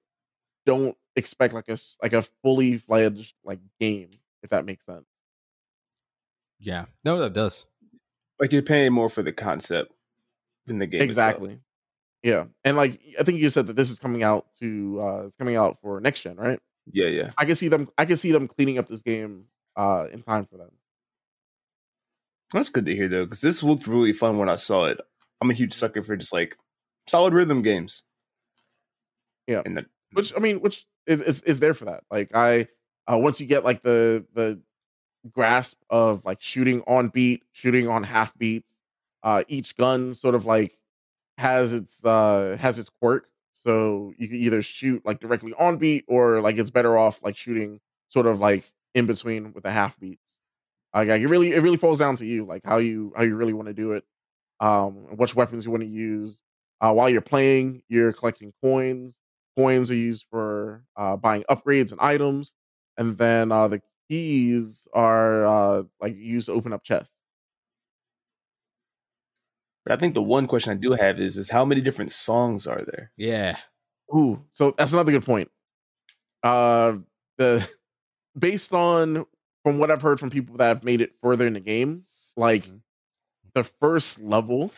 don't 0.65 0.97
expect 1.15 1.53
like 1.53 1.69
a 1.69 1.77
like 2.01 2.13
a 2.13 2.23
fully 2.41 2.77
fledged 2.77 3.35
like 3.43 3.59
game 3.79 4.09
if 4.41 4.49
that 4.49 4.65
makes 4.65 4.83
sense. 4.83 5.05
Yeah. 6.59 6.85
No 7.05 7.19
that 7.19 7.33
does 7.33 7.67
like 8.39 8.51
you're 8.51 8.61
paying 8.61 8.93
more 8.93 9.09
for 9.09 9.23
the 9.23 9.33
concept 9.33 9.91
than 10.65 10.79
the 10.79 10.88
game. 10.88 11.01
Exactly. 11.01 11.49
Itself. 11.49 11.63
Yeah, 12.23 12.45
and 12.63 12.75
like 12.75 12.99
I 13.19 13.23
think 13.23 13.39
you 13.39 13.49
said 13.49 13.67
that 13.67 13.75
this 13.75 13.89
is 13.89 13.99
coming 13.99 14.23
out 14.23 14.47
to 14.59 14.99
uh 15.01 15.25
it's 15.25 15.35
coming 15.35 15.55
out 15.55 15.77
for 15.81 15.99
next 16.01 16.21
gen, 16.21 16.35
right? 16.35 16.59
Yeah, 16.91 17.07
yeah. 17.07 17.31
I 17.38 17.45
can 17.45 17.55
see 17.55 17.67
them. 17.67 17.89
I 17.97 18.05
can 18.05 18.17
see 18.17 18.31
them 18.31 18.47
cleaning 18.47 18.77
up 18.77 18.88
this 18.88 19.01
game 19.01 19.45
uh 19.75 20.07
in 20.11 20.23
time 20.23 20.45
for 20.45 20.57
them. 20.57 20.71
That's 22.53 22.69
good 22.69 22.85
to 22.85 22.95
hear 22.95 23.07
though, 23.07 23.25
because 23.25 23.41
this 23.41 23.61
looked 23.61 23.88
really 23.88 24.13
fun 24.13 24.38
when 24.38 24.49
I 24.49 24.55
saw 24.55 24.85
it. 24.85 24.99
I'm 25.41 25.51
a 25.51 25.53
huge 25.53 25.73
sucker 25.73 26.01
for 26.01 26.15
just 26.15 26.33
like 26.33 26.57
solid 27.07 27.33
rhythm 27.33 27.61
games. 27.61 28.03
Yeah, 29.47 29.61
and 29.65 29.77
then, 29.77 29.85
which 30.13 30.33
I 30.35 30.39
mean, 30.39 30.59
which 30.59 30.85
is, 31.05 31.21
is 31.21 31.41
is 31.41 31.59
there 31.59 31.73
for 31.73 31.85
that? 31.85 32.03
Like 32.09 32.31
I, 32.33 32.67
uh, 33.09 33.17
once 33.17 33.39
you 33.39 33.47
get 33.47 33.63
like 33.63 33.83
the 33.83 34.25
the 34.33 34.61
grasp 35.32 35.78
of 35.89 36.23
like 36.25 36.41
shooting 36.41 36.82
on 36.88 37.09
beat, 37.09 37.43
shooting 37.51 37.88
on 37.88 38.03
half 38.03 38.38
beats. 38.38 38.73
Uh, 39.23 39.43
each 39.47 39.75
gun 39.78 40.13
sort 40.13 40.36
of 40.36 40.45
like 40.45 40.78
has 41.38 41.73
its 41.73 42.03
uh 42.05 42.57
has 42.59 42.80
its 42.80 42.89
quirk. 42.89 43.28
So 43.53 44.13
you 44.17 44.28
can 44.28 44.38
either 44.38 44.61
shoot 44.61 45.05
like 45.05 45.19
directly 45.19 45.53
on 45.59 45.78
beat 45.78 46.05
or 46.07 46.41
like 46.41 46.57
it's 46.57 46.69
better 46.69 46.97
off 46.97 47.19
like 47.23 47.38
shooting 47.38 47.80
sort 48.07 48.28
of 48.28 48.39
like 48.39 48.71
in 48.95 49.05
between 49.05 49.53
with 49.53 49.63
the 49.63 49.71
half 49.71 49.99
beats. 49.99 50.39
Like, 50.93 51.09
like 51.09 51.21
it 51.21 51.28
really 51.28 51.53
it 51.53 51.61
really 51.61 51.78
falls 51.78 51.99
down 51.99 52.15
to 52.17 52.25
you, 52.25 52.45
like 52.45 52.63
how 52.65 52.78
you 52.78 53.13
how 53.15 53.23
you 53.23 53.36
really 53.36 53.53
want 53.53 53.67
to 53.67 53.73
do 53.73 53.93
it, 53.93 54.03
um, 54.59 54.93
which 55.17 55.36
weapons 55.36 55.65
you 55.65 55.71
want 55.71 55.84
to 55.84 55.89
use. 55.89 56.41
Uh, 56.82 56.93
while 56.93 57.09
you're 57.09 57.21
playing, 57.21 57.82
you're 57.89 58.13
collecting 58.13 58.53
coins. 58.63 59.19
Coins 59.57 59.89
are 59.91 59.95
used 59.95 60.25
for 60.30 60.84
uh, 60.95 61.17
buying 61.17 61.43
upgrades 61.49 61.91
and 61.91 61.99
items, 61.99 62.53
and 62.97 63.17
then 63.17 63.51
uh, 63.51 63.67
the 63.67 63.82
keys 64.10 64.88
are 64.93 65.45
uh 65.45 65.84
like 66.01 66.16
used 66.16 66.47
to 66.47 66.53
open 66.53 66.74
up 66.74 66.84
chests. 66.84 67.22
But 69.86 69.93
I 69.93 69.97
think 69.97 70.14
the 70.16 70.22
one 70.22 70.47
question 70.47 70.72
I 70.72 70.76
do 70.76 70.93
have 70.93 71.20
is 71.20 71.38
is 71.38 71.49
how 71.49 71.64
many 71.66 71.82
different 71.82 72.12
songs 72.12 72.68
are 72.68 72.84
there? 72.84 73.12
Yeah. 73.16 73.58
Ooh, 74.14 74.45
so 74.53 74.72
that's 74.78 74.93
another 74.93 75.12
good 75.12 75.26
point. 75.26 75.49
Uh, 76.43 76.97
the 77.38 77.68
based 78.39 78.74
on 78.74 79.26
from 79.64 79.80
what 79.80 79.91
I've 79.91 80.01
heard 80.01 80.20
from 80.20 80.30
people 80.30 80.58
that 80.58 80.68
have 80.68 80.84
made 80.84 81.01
it 81.01 81.14
further 81.22 81.47
in 81.47 81.53
the 81.53 81.60
game, 81.60 82.05
like 82.38 82.66
Mhm. 82.66 82.82
the 83.55 83.64
first 83.66 84.20
level 84.22 84.72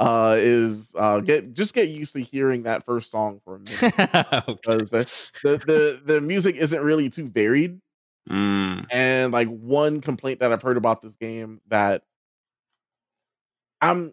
uh 0.00 0.36
is 0.38 0.94
uh 0.96 1.20
get 1.20 1.54
just 1.54 1.74
get 1.74 1.88
used 1.88 2.14
to 2.14 2.20
hearing 2.22 2.64
that 2.64 2.84
first 2.84 3.10
song 3.10 3.40
for 3.44 3.56
a 3.56 3.60
minute 3.60 3.86
okay. 3.98 4.56
because 4.62 4.90
the, 4.90 5.10
the 5.42 5.58
the 5.66 6.02
the 6.14 6.20
music 6.20 6.56
isn't 6.56 6.82
really 6.82 7.10
too 7.10 7.28
varied 7.28 7.80
Mm. 8.28 8.86
and 8.90 9.32
like 9.32 9.48
one 9.48 10.00
complaint 10.00 10.40
that 10.40 10.52
I've 10.52 10.62
heard 10.62 10.76
about 10.76 11.02
this 11.02 11.16
game 11.16 11.60
that 11.68 12.02
I'm 13.80 14.12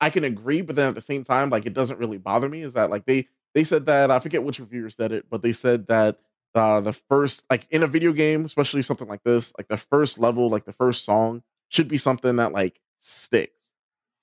I 0.00 0.10
can 0.10 0.24
agree, 0.24 0.62
but 0.62 0.76
then 0.76 0.88
at 0.88 0.94
the 0.96 1.02
same 1.02 1.24
time, 1.24 1.50
like 1.50 1.66
it 1.66 1.74
doesn't 1.74 1.98
really 2.00 2.18
bother 2.18 2.48
me 2.48 2.62
is 2.62 2.74
that 2.74 2.90
like 2.90 3.06
they 3.06 3.28
they 3.54 3.64
said 3.64 3.86
that 3.86 4.10
I 4.10 4.20
forget 4.20 4.44
which 4.44 4.60
reviewer 4.60 4.90
said 4.90 5.12
it, 5.12 5.26
but 5.30 5.42
they 5.42 5.52
said 5.52 5.86
that 5.88 6.18
uh 6.54 6.80
the 6.80 6.92
first 6.94 7.44
like 7.50 7.66
in 7.70 7.82
a 7.82 7.86
video 7.88 8.12
game, 8.12 8.44
especially 8.46 8.82
something 8.82 9.08
like 9.08 9.24
this, 9.24 9.52
like 9.58 9.68
the 9.68 9.78
first 9.78 10.18
level, 10.18 10.50
like 10.50 10.64
the 10.66 10.72
first 10.74 11.04
song 11.04 11.42
should 11.70 11.88
be 11.88 11.98
something 11.98 12.36
that 12.36 12.52
like 12.52 12.80
sticks. 12.98 13.72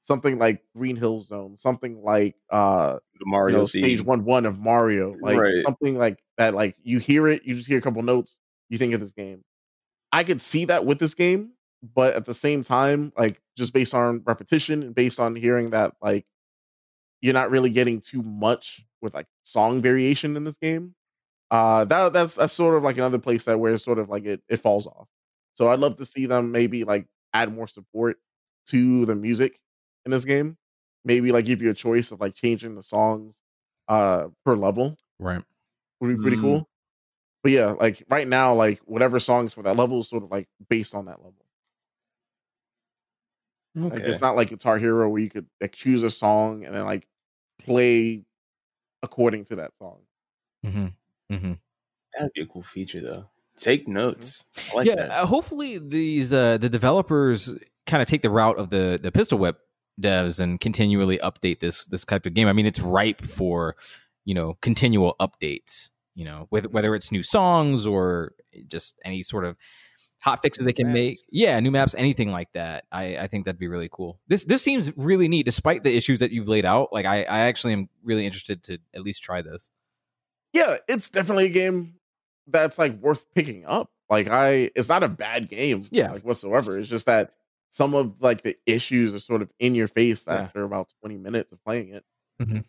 Something 0.02 0.40
like 0.40 0.64
Green 0.76 0.96
Hill 0.98 1.22
Zone, 1.22 1.58
something 1.58 2.04
like 2.04 2.36
uh 2.52 3.00
The 3.20 3.26
you 3.46 3.54
Mario 3.54 3.54
know, 3.54 3.68
stage 3.68 4.04
one 4.04 4.26
one 4.26 4.46
of 4.46 4.60
Mario, 4.60 5.18
like 5.22 5.46
Right. 5.46 5.66
something 5.66 5.98
like 5.98 6.24
that. 6.38 6.54
Like 6.56 6.78
you 6.84 7.00
hear 7.00 7.28
it, 7.28 7.44
you 7.46 7.56
just 7.56 7.68
hear 7.68 7.80
a 7.80 7.82
couple 7.82 8.02
notes, 8.04 8.40
you 8.74 8.80
think 8.80 8.96
of 8.96 9.02
this 9.02 9.14
game. 9.14 9.44
I 10.12 10.24
could 10.24 10.42
see 10.42 10.66
that 10.66 10.86
with 10.86 11.00
this 11.00 11.16
game, 11.16 11.54
but 11.96 12.16
at 12.16 12.26
the 12.26 12.34
same 12.34 12.64
time, 12.64 13.14
like 13.18 13.42
just 13.58 13.74
based 13.74 13.94
on 13.94 14.24
repetition 14.26 14.84
and 14.84 14.96
based 14.96 15.20
on 15.20 15.36
hearing 15.36 15.72
that, 15.72 15.96
like 16.02 16.26
you're 17.22 17.34
not 17.34 17.52
really 17.52 17.70
getting 17.70 18.02
too 18.02 18.22
much 18.22 18.86
with 19.02 19.14
like 19.14 19.28
song 19.44 19.82
variation 19.82 20.36
in 20.36 20.44
this 20.44 20.58
game. 20.58 20.96
Uh, 21.52 21.86
that 21.86 22.14
that's 22.14 22.36
that's 22.36 22.54
sort 22.54 22.76
of 22.76 22.84
like 22.84 22.98
another 22.98 23.20
place 23.20 23.46
that 23.46 23.60
where 23.60 23.74
it's 23.74 23.84
sort 23.84 24.00
of 24.00 24.10
like 24.10 24.26
it 24.26 24.42
it 24.50 24.58
falls 24.58 24.88
off. 24.88 25.08
So 25.56 25.70
I'd 25.70 25.80
love 25.80 25.98
to 25.98 26.06
see 26.06 26.26
them 26.28 26.52
maybe 26.52 26.84
like 26.84 27.08
add 27.34 27.54
more 27.54 27.68
support 27.68 28.18
to 28.68 29.06
the 29.06 29.16
music 29.16 29.60
in 30.06 30.12
this 30.12 30.26
game. 30.26 30.58
Maybe 31.06 31.32
like 31.32 31.46
give 31.46 31.62
you 31.62 31.72
a 31.72 31.76
choice 31.76 32.12
of 32.12 32.22
like 32.22 32.36
changing 32.36 32.76
the 32.76 32.84
songs 32.84 33.42
uh 33.90 34.30
per 34.46 34.56
level 34.56 34.98
Right. 35.20 35.44
would 36.02 36.10
be 36.10 36.18
pretty 36.18 36.38
Mm. 36.38 36.42
cool. 36.42 36.70
But 37.44 37.52
yeah, 37.52 37.72
like 37.72 38.04
right 38.10 38.28
now, 38.28 38.56
like 38.56 38.80
whatever 38.86 39.20
songs 39.20 39.54
for 39.54 39.64
that 39.64 39.76
level 39.76 40.00
is 40.00 40.08
sort 40.08 40.24
of 40.24 40.32
like 40.32 40.48
based 40.70 40.96
on 40.96 41.06
that 41.06 41.20
level. 41.20 41.36
Like 43.76 43.94
Okay. 44.00 44.04
it's 44.10 44.22
not 44.22 44.36
like 44.36 44.50
Guitar 44.50 44.78
Hero 44.78 45.10
where 45.10 45.22
you 45.22 45.30
could 45.30 45.48
like 45.60 45.74
choose 45.74 46.04
a 46.04 46.10
song 46.12 46.64
and 46.64 46.74
then 46.76 46.86
like 46.86 47.08
play 47.60 48.24
according 49.02 49.46
to 49.46 49.58
that 49.58 49.72
song. 49.80 50.00
Mm-hmm. 50.66 51.34
Mm-hmm. 51.36 51.54
That'd 52.14 52.34
be 52.34 52.42
a 52.42 52.46
cool 52.46 52.62
feature 52.62 53.02
though. 53.02 53.26
Take 53.58 53.88
notes. 53.88 54.46
I 54.72 54.76
like 54.76 54.88
yeah, 54.88 54.96
that. 54.96 55.12
uh, 55.12 55.26
hopefully 55.26 55.80
these 55.80 56.34
uh, 56.34 56.58
the 56.58 56.70
developers 56.70 57.52
kind 57.88 58.02
of 58.02 58.08
take 58.08 58.22
the 58.22 58.30
route 58.30 58.58
of 58.58 58.70
the 58.70 59.00
the 59.02 59.12
pistol 59.12 59.38
whip 59.40 59.58
devs 60.00 60.40
and 60.40 60.60
continually 60.60 61.18
update 61.20 61.60
this 61.60 61.86
this 61.88 62.06
type 62.06 62.26
of 62.26 62.34
game. 62.34 62.48
I 62.48 62.54
mean, 62.54 62.66
it's 62.66 62.80
ripe 62.80 63.22
for 63.22 63.76
you 64.26 64.34
know 64.36 64.58
continual 64.62 65.16
updates. 65.20 65.90
You 66.16 66.26
know, 66.26 66.48
with 66.52 66.72
whether 66.72 66.94
it's 66.96 67.12
new 67.12 67.24
songs 67.24 67.88
or 67.88 68.34
just 68.68 68.96
any 69.04 69.24
sort 69.24 69.46
of 69.46 69.58
hot 70.20 70.42
fixes 70.42 70.64
they 70.66 70.72
can 70.74 70.94
make. 70.94 71.20
Yeah, 71.30 71.60
new 71.60 71.72
maps, 71.72 71.96
anything 71.96 72.32
like 72.32 72.52
that. 72.54 72.86
I 72.92 73.18
I 73.18 73.28
think 73.28 73.46
that'd 73.46 73.60
be 73.60 73.68
really 73.68 73.90
cool. 73.92 74.20
This 74.28 74.46
this 74.46 74.62
seems 74.62 74.96
really 74.96 75.28
neat, 75.28 75.46
despite 75.46 75.84
the 75.84 75.96
issues 75.96 76.20
that 76.20 76.32
you've 76.32 76.48
laid 76.48 76.66
out. 76.66 76.94
Like 76.94 77.06
I 77.06 77.24
I 77.24 77.40
actually 77.42 77.74
am 77.74 77.90
really 78.04 78.26
interested 78.26 78.64
to 78.64 78.78
at 78.94 79.02
least 79.02 79.24
try 79.24 79.42
this. 79.42 79.70
Yeah, 80.54 80.78
it's 80.88 81.10
definitely 81.10 81.48
a 81.48 81.50
game 81.50 81.96
that's 82.48 82.78
like 82.78 83.00
worth 83.02 83.26
picking 83.34 83.66
up. 83.66 83.90
Like 84.10 84.28
I 84.30 84.70
it's 84.76 84.90
not 84.90 85.02
a 85.04 85.08
bad 85.10 85.50
game, 85.50 85.86
Yeah. 85.92 86.12
like 86.12 86.24
whatsoever. 86.24 86.78
It's 86.80 86.90
just 86.90 87.08
that 87.08 87.34
some 87.70 87.96
of 87.96 88.22
like 88.22 88.44
the 88.44 88.56
issues 88.68 89.16
are 89.16 89.20
sort 89.20 89.42
of 89.42 89.50
in 89.60 89.74
your 89.74 89.88
face 89.88 90.26
Yeah. 90.28 90.36
after 90.36 90.64
about 90.64 90.94
20 91.02 91.18
minutes 91.18 91.52
of 91.52 91.64
playing 91.66 91.90
it. 91.90 92.06
Mm-hmm. 92.42 92.60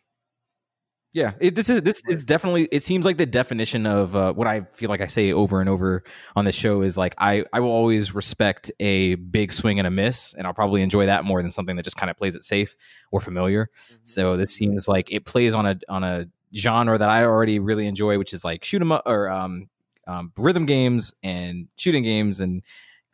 Yeah, 1.14 1.34
it, 1.38 1.54
this 1.54 1.70
is 1.70 1.82
this 1.82 2.02
is 2.08 2.24
definitely. 2.24 2.64
It 2.72 2.82
seems 2.82 3.04
like 3.04 3.18
the 3.18 3.26
definition 3.26 3.86
of 3.86 4.16
uh, 4.16 4.32
what 4.32 4.48
I 4.48 4.62
feel 4.74 4.88
like 4.88 5.00
I 5.00 5.06
say 5.06 5.32
over 5.32 5.60
and 5.60 5.68
over 5.70 6.02
on 6.34 6.44
the 6.44 6.50
show 6.50 6.82
is 6.82 6.98
like 6.98 7.14
I 7.18 7.44
I 7.52 7.60
will 7.60 7.70
always 7.70 8.16
respect 8.16 8.72
a 8.80 9.14
big 9.14 9.52
swing 9.52 9.78
and 9.78 9.86
a 9.86 9.92
miss, 9.92 10.34
and 10.34 10.44
I'll 10.44 10.52
probably 10.54 10.82
enjoy 10.82 11.06
that 11.06 11.24
more 11.24 11.40
than 11.40 11.52
something 11.52 11.76
that 11.76 11.84
just 11.84 11.96
kind 11.96 12.10
of 12.10 12.16
plays 12.16 12.34
it 12.34 12.42
safe 12.42 12.74
or 13.12 13.20
familiar. 13.20 13.70
So 14.02 14.36
this 14.36 14.52
seems 14.52 14.88
like 14.88 15.12
it 15.12 15.24
plays 15.24 15.54
on 15.54 15.66
a 15.66 15.76
on 15.88 16.02
a 16.02 16.26
genre 16.52 16.98
that 16.98 17.08
I 17.08 17.22
already 17.24 17.60
really 17.60 17.86
enjoy, 17.86 18.18
which 18.18 18.32
is 18.32 18.44
like 18.44 18.64
shoot 18.64 18.82
'em 18.82 18.90
up 18.90 19.04
or 19.06 19.30
um, 19.30 19.68
um, 20.08 20.32
rhythm 20.36 20.66
games 20.66 21.14
and 21.22 21.68
shooting 21.76 22.02
games, 22.02 22.40
and 22.40 22.60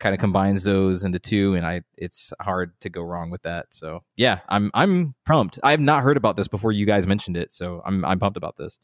kind 0.01 0.13
of 0.13 0.19
combines 0.19 0.65
those 0.65 1.05
into 1.05 1.19
two. 1.19 1.53
And 1.55 1.65
I, 1.65 1.83
it's 1.95 2.33
hard 2.41 2.73
to 2.81 2.89
go 2.89 3.01
wrong 3.03 3.29
with 3.29 3.43
that. 3.43 3.67
So 3.73 4.03
yeah, 4.17 4.39
I'm 4.49 4.69
I'm 4.73 5.15
pumped. 5.25 5.59
I 5.63 5.71
have 5.71 5.79
not 5.79 6.03
heard 6.03 6.17
about 6.17 6.35
this 6.35 6.49
before 6.49 6.73
you 6.73 6.85
guys 6.85 7.07
mentioned 7.07 7.37
it, 7.37 7.51
so 7.53 7.81
I'm 7.85 8.03
I'm 8.03 8.19
pumped 8.19 8.35
about 8.37 8.57
this. 8.57 8.79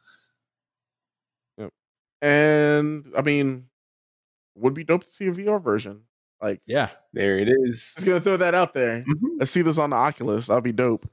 Yep. 1.58 1.74
And 2.22 3.12
I 3.18 3.22
mean, 3.22 3.66
would 4.56 4.74
be 4.74 4.84
dope 4.84 5.04
to 5.04 5.10
see 5.10 5.28
a 5.28 5.32
VR 5.32 5.62
version. 5.62 6.02
Like, 6.42 6.62
Yeah. 6.68 6.90
There 7.14 7.38
it 7.40 7.50
is. 7.50 7.96
just 7.96 8.06
gonna 8.06 8.22
throw 8.22 8.38
that 8.38 8.54
out 8.54 8.74
there. 8.74 9.02
Mhm. 9.04 9.40
Let's 9.40 9.52
see 9.52 9.64
this 9.64 9.78
on 9.80 9.90
the 9.90 9.96
Oculus. 9.96 10.48
That'll 10.48 10.62
be 10.62 10.72
dope. 10.72 11.10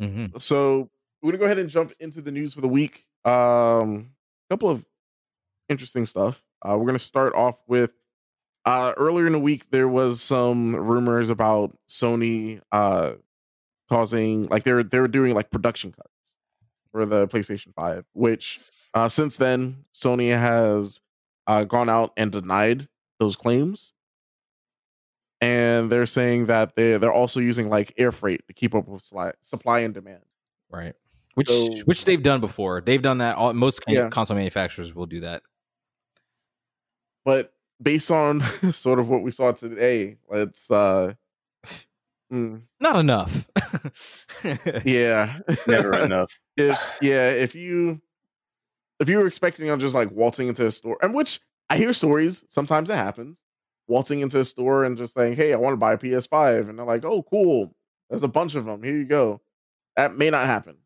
Mm-hmm. 0.00 0.38
So 0.38 0.88
we're 1.20 1.32
gonna 1.32 1.38
go 1.40 1.44
ahead 1.46 1.58
and 1.58 1.68
jump 1.68 1.92
into 1.98 2.22
the 2.22 2.30
news 2.30 2.54
for 2.54 2.60
the 2.60 2.68
week. 2.68 3.04
Um, 3.24 4.12
a 4.48 4.54
couple 4.54 4.68
of 4.70 4.84
interesting 5.68 6.06
stuff. 6.06 6.42
Uh, 6.62 6.76
we're 6.78 6.86
gonna 6.86 6.98
start 7.00 7.34
off 7.34 7.56
with 7.66 7.92
uh, 8.64 8.92
earlier 8.96 9.26
in 9.26 9.32
the 9.32 9.38
week 9.40 9.70
there 9.70 9.88
was 9.88 10.20
some 10.20 10.74
rumors 10.74 11.30
about 11.30 11.76
Sony 11.88 12.60
uh, 12.72 13.12
causing 13.88 14.44
like 14.48 14.64
they're 14.64 14.82
they're 14.82 15.08
doing 15.08 15.34
like 15.34 15.50
production 15.50 15.92
cuts 15.92 16.36
for 16.92 17.06
the 17.06 17.26
PlayStation 17.28 17.72
Five, 17.74 18.04
which 18.12 18.60
uh, 18.94 19.08
since 19.08 19.36
then 19.36 19.84
Sony 19.94 20.36
has 20.36 21.00
uh, 21.46 21.64
gone 21.64 21.88
out 21.88 22.12
and 22.16 22.30
denied 22.32 22.88
those 23.18 23.36
claims. 23.36 23.92
And 25.40 25.90
they're 25.92 26.06
saying 26.06 26.46
that 26.46 26.74
they 26.74 26.98
they're 26.98 27.12
also 27.12 27.38
using 27.40 27.68
like 27.70 27.92
air 27.96 28.10
freight 28.12 28.46
to 28.48 28.52
keep 28.52 28.74
up 28.74 28.88
with 28.88 29.02
supply, 29.02 29.32
supply 29.40 29.78
and 29.80 29.94
demand. 29.94 30.22
Right. 30.68 30.94
Which 31.34 31.48
So- 31.48 31.76
which 31.84 32.04
they've 32.04 32.22
done 32.22 32.40
before. 32.40 32.80
They've 32.80 33.00
done 33.00 33.18
that. 33.18 33.36
All, 33.36 33.52
most 33.52 33.80
Yeah. 33.86 34.08
console 34.08 34.36
manufacturers 34.36 34.92
will 34.94 35.06
do 35.06 35.20
that. 35.20 35.42
but 37.24 37.52
based 37.80 38.10
on 38.10 38.42
sort 38.70 38.98
of 38.98 39.08
what 39.08 39.22
we 39.22 39.30
saw 39.30 39.52
today, 39.52 40.16
it's 40.30 40.70
uh 40.70 41.14
mm, 42.32 42.62
Not 42.80 42.96
enough. 42.96 43.48
yeah. 44.84 45.38
Never 45.66 45.96
enough. 46.04 46.38
if 46.56 46.98
yeah, 47.02 47.30
if 47.30 47.54
you 47.54 48.00
if 49.00 49.08
you 49.08 49.18
were 49.18 49.26
expecting 49.26 49.70
on 49.70 49.80
just 49.80 49.94
like 49.94 50.10
waltzing 50.10 50.48
into 50.48 50.66
a 50.66 50.70
store, 50.70 50.98
and 51.02 51.14
which 51.14 51.40
I 51.70 51.76
hear 51.76 51.92
stories, 51.92 52.44
sometimes 52.48 52.90
it 52.90 52.96
happens, 52.96 53.42
waltzing 53.86 54.20
into 54.20 54.40
a 54.40 54.44
store 54.44 54.84
and 54.84 54.96
just 54.96 55.14
saying, 55.14 55.36
Hey, 55.36 55.52
I 55.52 55.56
want 55.56 55.72
to 55.74 55.78
buy 55.78 55.92
a 55.92 55.98
PS5, 55.98 56.68
and 56.68 56.78
they're 56.78 56.86
like, 56.86 57.04
Oh, 57.04 57.22
cool. 57.22 57.74
There's 58.10 58.22
a 58.22 58.28
bunch 58.28 58.54
of 58.54 58.64
them. 58.64 58.82
Here 58.82 58.96
you 58.96 59.04
go. 59.04 59.40
That 59.96 60.16
may 60.16 60.30
not 60.30 60.46
happen. 60.46 60.76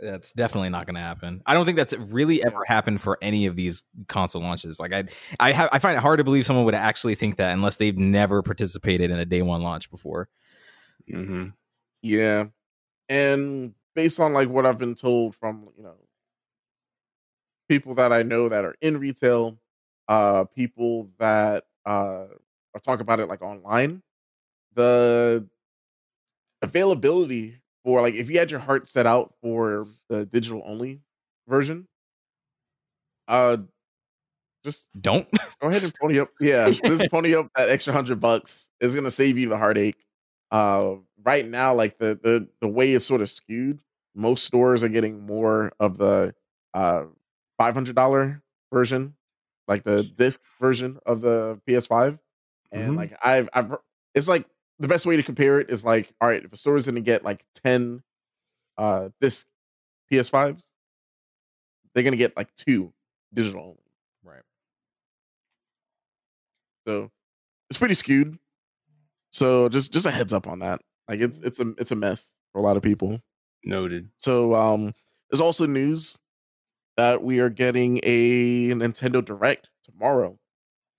That's 0.00 0.32
definitely 0.32 0.70
not 0.70 0.86
going 0.86 0.96
to 0.96 1.00
happen. 1.00 1.40
I 1.46 1.54
don't 1.54 1.64
think 1.64 1.76
that's 1.76 1.94
really 1.94 2.44
ever 2.44 2.64
happened 2.66 3.00
for 3.00 3.16
any 3.22 3.46
of 3.46 3.54
these 3.54 3.84
console 4.08 4.42
launches. 4.42 4.80
Like 4.80 4.92
I, 4.92 5.04
I, 5.38 5.52
ha- 5.52 5.68
I 5.70 5.78
find 5.78 5.96
it 5.96 6.00
hard 6.00 6.18
to 6.18 6.24
believe 6.24 6.44
someone 6.44 6.64
would 6.64 6.74
actually 6.74 7.14
think 7.14 7.36
that 7.36 7.52
unless 7.52 7.76
they've 7.76 7.96
never 7.96 8.42
participated 8.42 9.10
in 9.10 9.18
a 9.18 9.24
day 9.24 9.40
one 9.42 9.62
launch 9.62 9.90
before. 9.90 10.28
hmm 11.08 11.46
Yeah. 12.02 12.46
And 13.08 13.74
based 13.94 14.20
on 14.20 14.32
like 14.32 14.48
what 14.48 14.66
I've 14.66 14.78
been 14.78 14.96
told 14.96 15.36
from, 15.36 15.68
you 15.76 15.84
know, 15.84 15.96
people 17.68 17.94
that 17.94 18.12
I 18.12 18.22
know 18.22 18.48
that 18.48 18.64
are 18.64 18.74
in 18.80 18.98
retail, 18.98 19.58
uh 20.08 20.44
people 20.44 21.08
that 21.18 21.64
uh 21.86 22.26
talk 22.84 23.00
about 23.00 23.20
it 23.20 23.26
like 23.28 23.42
online, 23.42 24.02
the 24.74 25.48
availability 26.62 27.60
for 27.84 28.00
like 28.02 28.14
if 28.14 28.30
you 28.30 28.38
had 28.38 28.50
your 28.50 28.60
heart 28.60 28.88
set 28.88 29.06
out 29.06 29.34
for 29.42 29.88
the 30.08 30.26
digital 30.26 30.62
only 30.66 31.02
version, 31.48 31.88
uh 33.28 33.56
just 34.64 34.88
Don't. 35.00 35.28
go 35.60 35.68
ahead 35.68 35.84
and 35.84 35.92
pony 36.00 36.18
up. 36.20 36.30
Yeah, 36.40 36.70
just 36.70 37.10
pony 37.10 37.34
up 37.34 37.48
that 37.56 37.68
extra 37.68 37.92
hundred 37.92 38.20
bucks. 38.20 38.70
is 38.80 38.94
gonna 38.94 39.10
save 39.10 39.38
you 39.38 39.48
the 39.48 39.58
heartache. 39.58 40.06
Uh, 40.50 40.96
right 41.24 41.44
now, 41.46 41.74
like 41.74 41.98
the 41.98 42.18
the 42.22 42.48
the 42.60 42.68
way 42.68 42.94
it's 42.94 43.04
sort 43.04 43.20
of 43.20 43.30
skewed, 43.30 43.80
most 44.14 44.44
stores 44.44 44.82
are 44.82 44.88
getting 44.88 45.20
more 45.26 45.72
of 45.80 45.98
the 45.98 46.34
uh 46.74 47.04
five 47.58 47.74
hundred 47.74 47.96
dollar 47.96 48.42
version, 48.72 49.14
like 49.68 49.84
the 49.84 50.02
disc 50.04 50.40
version 50.60 50.98
of 51.06 51.20
the 51.20 51.60
PS5, 51.68 52.18
and 52.72 52.94
Mhm. 52.94 52.96
like 52.96 53.16
I've 53.24 53.48
I've 53.52 53.76
it's 54.14 54.28
like 54.28 54.46
the 54.78 54.88
best 54.88 55.06
way 55.06 55.16
to 55.16 55.22
compare 55.22 55.60
it 55.60 55.70
is 55.70 55.84
like, 55.84 56.12
all 56.20 56.28
right, 56.28 56.44
if 56.44 56.52
a 56.52 56.56
store 56.56 56.76
is 56.76 56.86
going 56.86 56.96
to 56.96 57.00
get 57.00 57.24
like 57.24 57.44
ten 57.62 58.02
uh 58.76 59.08
disc 59.20 59.46
PS5s, 60.10 60.64
they're 61.94 62.02
going 62.02 62.12
to 62.12 62.18
get 62.18 62.36
like 62.36 62.54
two 62.56 62.92
digital 63.32 63.62
only. 63.62 63.78
Right. 64.24 64.42
So 66.86 67.10
it's 67.70 67.78
pretty 67.78 67.94
skewed. 67.94 68.38
So 69.30 69.68
just 69.68 69.92
just 69.92 70.06
a 70.06 70.10
heads 70.10 70.32
up 70.32 70.46
on 70.46 70.60
that. 70.60 70.80
Like 71.08 71.20
it's 71.20 71.40
it's 71.40 71.60
a 71.60 71.74
it's 71.78 71.90
a 71.90 71.96
mess 71.96 72.32
for 72.52 72.58
a 72.58 72.62
lot 72.62 72.76
of 72.76 72.82
people. 72.82 73.20
Noted. 73.64 74.10
So 74.18 74.54
um 74.54 74.94
there's 75.30 75.40
also 75.40 75.66
news 75.66 76.18
that 76.96 77.22
we 77.22 77.40
are 77.40 77.50
getting 77.50 77.98
a 78.04 78.68
Nintendo 78.68 79.24
Direct 79.24 79.70
tomorrow. 79.82 80.38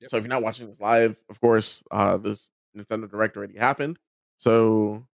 Yep. 0.01 0.09
So 0.09 0.17
if 0.17 0.23
you're 0.23 0.29
not 0.29 0.43
watching 0.43 0.67
this 0.67 0.79
live, 0.79 1.17
of 1.29 1.39
course, 1.39 1.83
uh 1.91 2.17
this 2.17 2.51
Nintendo 2.75 3.09
Direct 3.09 3.37
already 3.37 3.57
happened. 3.57 3.99
So 4.37 5.05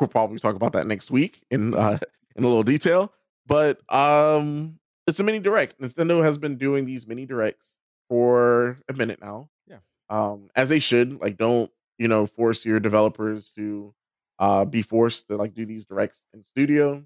we'll 0.00 0.08
probably 0.08 0.38
talk 0.38 0.54
about 0.54 0.72
that 0.72 0.86
next 0.86 1.10
week 1.10 1.44
in 1.50 1.74
uh 1.74 1.98
in 2.34 2.44
a 2.44 2.46
little 2.46 2.62
detail. 2.62 3.12
But 3.46 3.80
um 3.92 4.78
it's 5.06 5.20
a 5.20 5.24
mini 5.24 5.38
direct. 5.38 5.80
Nintendo 5.80 6.24
has 6.24 6.36
been 6.38 6.56
doing 6.56 6.84
these 6.84 7.06
mini 7.06 7.26
directs 7.26 7.76
for 8.08 8.78
a 8.88 8.92
minute 8.92 9.20
now. 9.20 9.48
Yeah. 9.66 9.78
Um 10.08 10.50
as 10.54 10.68
they 10.68 10.78
should. 10.78 11.20
Like 11.20 11.36
don't, 11.36 11.70
you 11.98 12.08
know, 12.08 12.26
force 12.26 12.64
your 12.64 12.80
developers 12.80 13.50
to 13.50 13.94
uh 14.38 14.64
be 14.64 14.82
forced 14.82 15.28
to 15.28 15.36
like 15.36 15.54
do 15.54 15.64
these 15.64 15.86
directs 15.86 16.24
in 16.34 16.42
studio. 16.42 17.04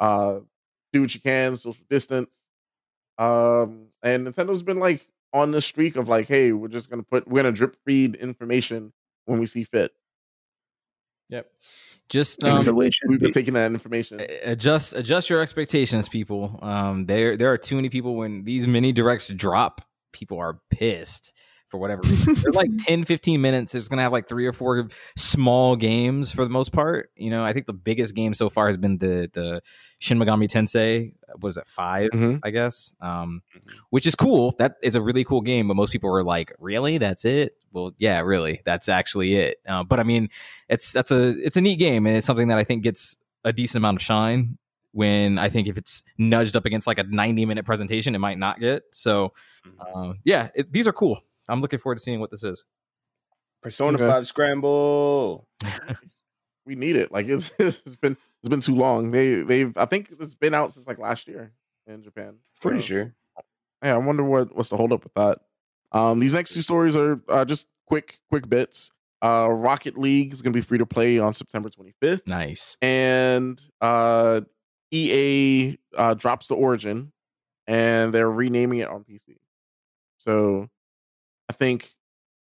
Uh 0.00 0.40
do 0.92 1.02
what 1.02 1.14
you 1.14 1.20
can, 1.20 1.56
social 1.56 1.84
distance. 1.88 2.42
Um 3.18 3.88
and 4.02 4.26
Nintendo's 4.26 4.62
been 4.62 4.78
like 4.80 5.06
on 5.32 5.50
the 5.50 5.60
streak 5.60 5.96
of 5.96 6.08
like, 6.08 6.28
hey, 6.28 6.52
we're 6.52 6.68
just 6.68 6.90
gonna 6.90 7.02
put 7.02 7.28
we're 7.28 7.42
gonna 7.42 7.52
drip 7.52 7.76
feed 7.84 8.16
information 8.16 8.92
when 9.26 9.38
we 9.38 9.46
see 9.46 9.64
fit. 9.64 9.92
Yep. 11.30 11.46
Just 12.10 12.44
um, 12.44 12.54
That's 12.54 12.66
the 12.66 12.74
way 12.74 12.86
it 12.88 12.94
should 12.94 13.08
We've 13.08 13.18
been 13.18 13.30
be. 13.30 13.32
taking 13.32 13.54
that 13.54 13.70
information. 13.70 14.20
adjust 14.42 14.94
adjust 14.94 15.30
your 15.30 15.40
expectations, 15.40 16.08
people. 16.08 16.58
Um, 16.62 17.06
there 17.06 17.36
there 17.36 17.50
are 17.50 17.56
too 17.58 17.76
many 17.76 17.88
people 17.88 18.16
when 18.16 18.44
these 18.44 18.68
mini 18.68 18.92
directs 18.92 19.28
drop. 19.28 19.80
People 20.12 20.38
are 20.38 20.60
pissed 20.70 21.36
for 21.74 21.78
whatever 21.78 22.02
reason. 22.02 22.34
They're 22.34 22.52
like 22.52 22.70
10, 22.78 23.04
15 23.04 23.40
minutes. 23.40 23.74
It's 23.74 23.88
gonna 23.88 24.02
have 24.02 24.12
like 24.12 24.28
three 24.28 24.46
or 24.46 24.52
four 24.52 24.86
small 25.16 25.74
games 25.74 26.30
for 26.30 26.44
the 26.44 26.50
most 26.50 26.72
part. 26.72 27.10
You 27.16 27.30
know, 27.30 27.44
I 27.44 27.52
think 27.52 27.66
the 27.66 27.72
biggest 27.72 28.14
game 28.14 28.32
so 28.32 28.48
far 28.48 28.66
has 28.68 28.76
been 28.76 28.98
the 28.98 29.28
the 29.32 29.60
Shin 29.98 30.18
Megami 30.20 30.46
Tensei. 30.46 31.12
What 31.40 31.48
is 31.48 31.54
that 31.56 31.66
five? 31.66 32.10
Mhm. 32.12 32.38
I 32.44 32.50
guess. 32.50 32.94
Um, 33.00 33.42
Mhm. 33.56 33.72
which 33.90 34.06
is 34.06 34.14
cool. 34.14 34.54
That 34.58 34.76
is 34.84 34.94
a 34.94 35.02
really 35.02 35.24
cool 35.24 35.40
game, 35.40 35.66
but 35.66 35.74
most 35.74 35.90
people 35.90 36.14
are 36.14 36.22
like, 36.22 36.52
"Really? 36.60 36.98
That's 36.98 37.24
it?" 37.24 37.56
Well, 37.72 37.90
yeah, 37.98 38.20
really. 38.20 38.60
That's 38.64 38.88
actually 38.88 39.34
it. 39.34 39.58
Uh, 39.66 39.82
but 39.82 39.98
I 39.98 40.04
mean, 40.04 40.28
it's 40.68 40.92
that's 40.92 41.10
a 41.10 41.30
it's 41.44 41.56
a 41.56 41.60
neat 41.60 41.80
game, 41.80 42.06
and 42.06 42.16
it's 42.16 42.26
something 42.26 42.48
that 42.48 42.58
I 42.58 42.62
think 42.62 42.84
gets 42.84 43.16
a 43.44 43.52
decent 43.52 43.78
amount 43.78 43.96
of 43.96 44.02
shine. 44.02 44.58
When 44.92 45.38
I 45.40 45.48
think 45.48 45.66
if 45.66 45.76
it's 45.76 46.04
nudged 46.18 46.54
up 46.54 46.66
against 46.66 46.86
like 46.86 47.00
a 47.00 47.02
ninety 47.02 47.44
minute 47.46 47.64
presentation, 47.64 48.14
it 48.14 48.20
might 48.20 48.38
not 48.38 48.60
get. 48.60 48.84
So, 48.92 49.32
Mhm. 49.66 49.72
uh, 50.12 50.14
yeah, 50.24 50.50
it, 50.54 50.72
these 50.72 50.86
are 50.86 50.92
cool. 50.92 51.20
I'm 51.48 51.60
looking 51.60 51.78
forward 51.78 51.96
to 51.96 52.00
seeing 52.00 52.20
what 52.20 52.30
this 52.30 52.42
is. 52.42 52.64
Persona 53.62 53.96
Okay. 53.96 54.06
5 54.06 54.26
Scramble. 54.26 55.46
we 56.66 56.74
need 56.74 56.96
it. 56.96 57.12
Like 57.12 57.26
it's 57.28 57.50
it's 57.58 57.96
been 57.96 58.16
it's 58.42 58.48
been 58.48 58.60
too 58.60 58.74
long. 58.74 59.10
They 59.10 59.36
they've 59.42 59.76
I 59.76 59.84
think 59.86 60.10
it's 60.18 60.34
been 60.34 60.54
out 60.54 60.72
since 60.72 60.86
like 60.86 60.98
last 60.98 61.26
year 61.28 61.52
in 61.86 62.02
Japan. 62.02 62.36
Pretty 62.60 62.80
So, 62.80 62.84
sure. 62.86 63.14
Yeah, 63.82 63.94
I 63.94 63.98
wonder 63.98 64.22
what 64.24 64.54
what's 64.54 64.68
the 64.70 64.76
hold 64.76 64.92
up 64.92 65.04
with 65.04 65.14
that. 65.14 65.38
Um, 65.92 66.18
these 66.20 66.34
next 66.34 66.54
two 66.54 66.62
stories 66.62 66.96
are 66.96 67.20
uh, 67.28 67.44
just 67.44 67.66
quick 67.86 68.18
quick 68.30 68.48
bits. 68.48 68.90
Uh, 69.22 69.48
Rocket 69.50 69.96
League 69.96 70.34
is 70.34 70.42
going 70.42 70.52
to 70.52 70.56
be 70.56 70.60
free 70.60 70.76
to 70.78 70.84
play 70.84 71.18
on 71.18 71.32
September 71.32 71.70
25th, 71.70 72.26
Nice. 72.26 72.76
and 72.82 73.58
uh, 73.80 74.42
EA 74.90 75.78
uh, 75.96 76.12
drops 76.12 76.48
the 76.48 76.54
Origin, 76.54 77.10
and 77.66 78.12
they're 78.12 78.30
renaming 78.30 78.80
it 78.80 78.88
on 78.88 79.02
PC. 79.02 79.38
So, 80.18 80.68
I 81.48 81.52
think 81.52 81.94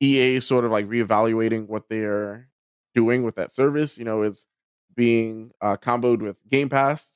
EA 0.02 0.36
is 0.36 0.48
sort 0.48 0.66
of 0.66 0.72
like 0.72 0.88
reevaluating 0.88 1.68
what 1.68 1.90
they're 1.90 2.50
doing 2.96 3.24
with 3.24 3.36
that 3.36 3.52
service. 3.52 3.98
You 3.98 4.06
know, 4.06 4.22
it's 4.24 4.48
being 4.96 5.52
uh, 5.62 5.78
comboed 5.78 6.22
with 6.22 6.38
Game 6.50 6.70
Pass 6.70 7.12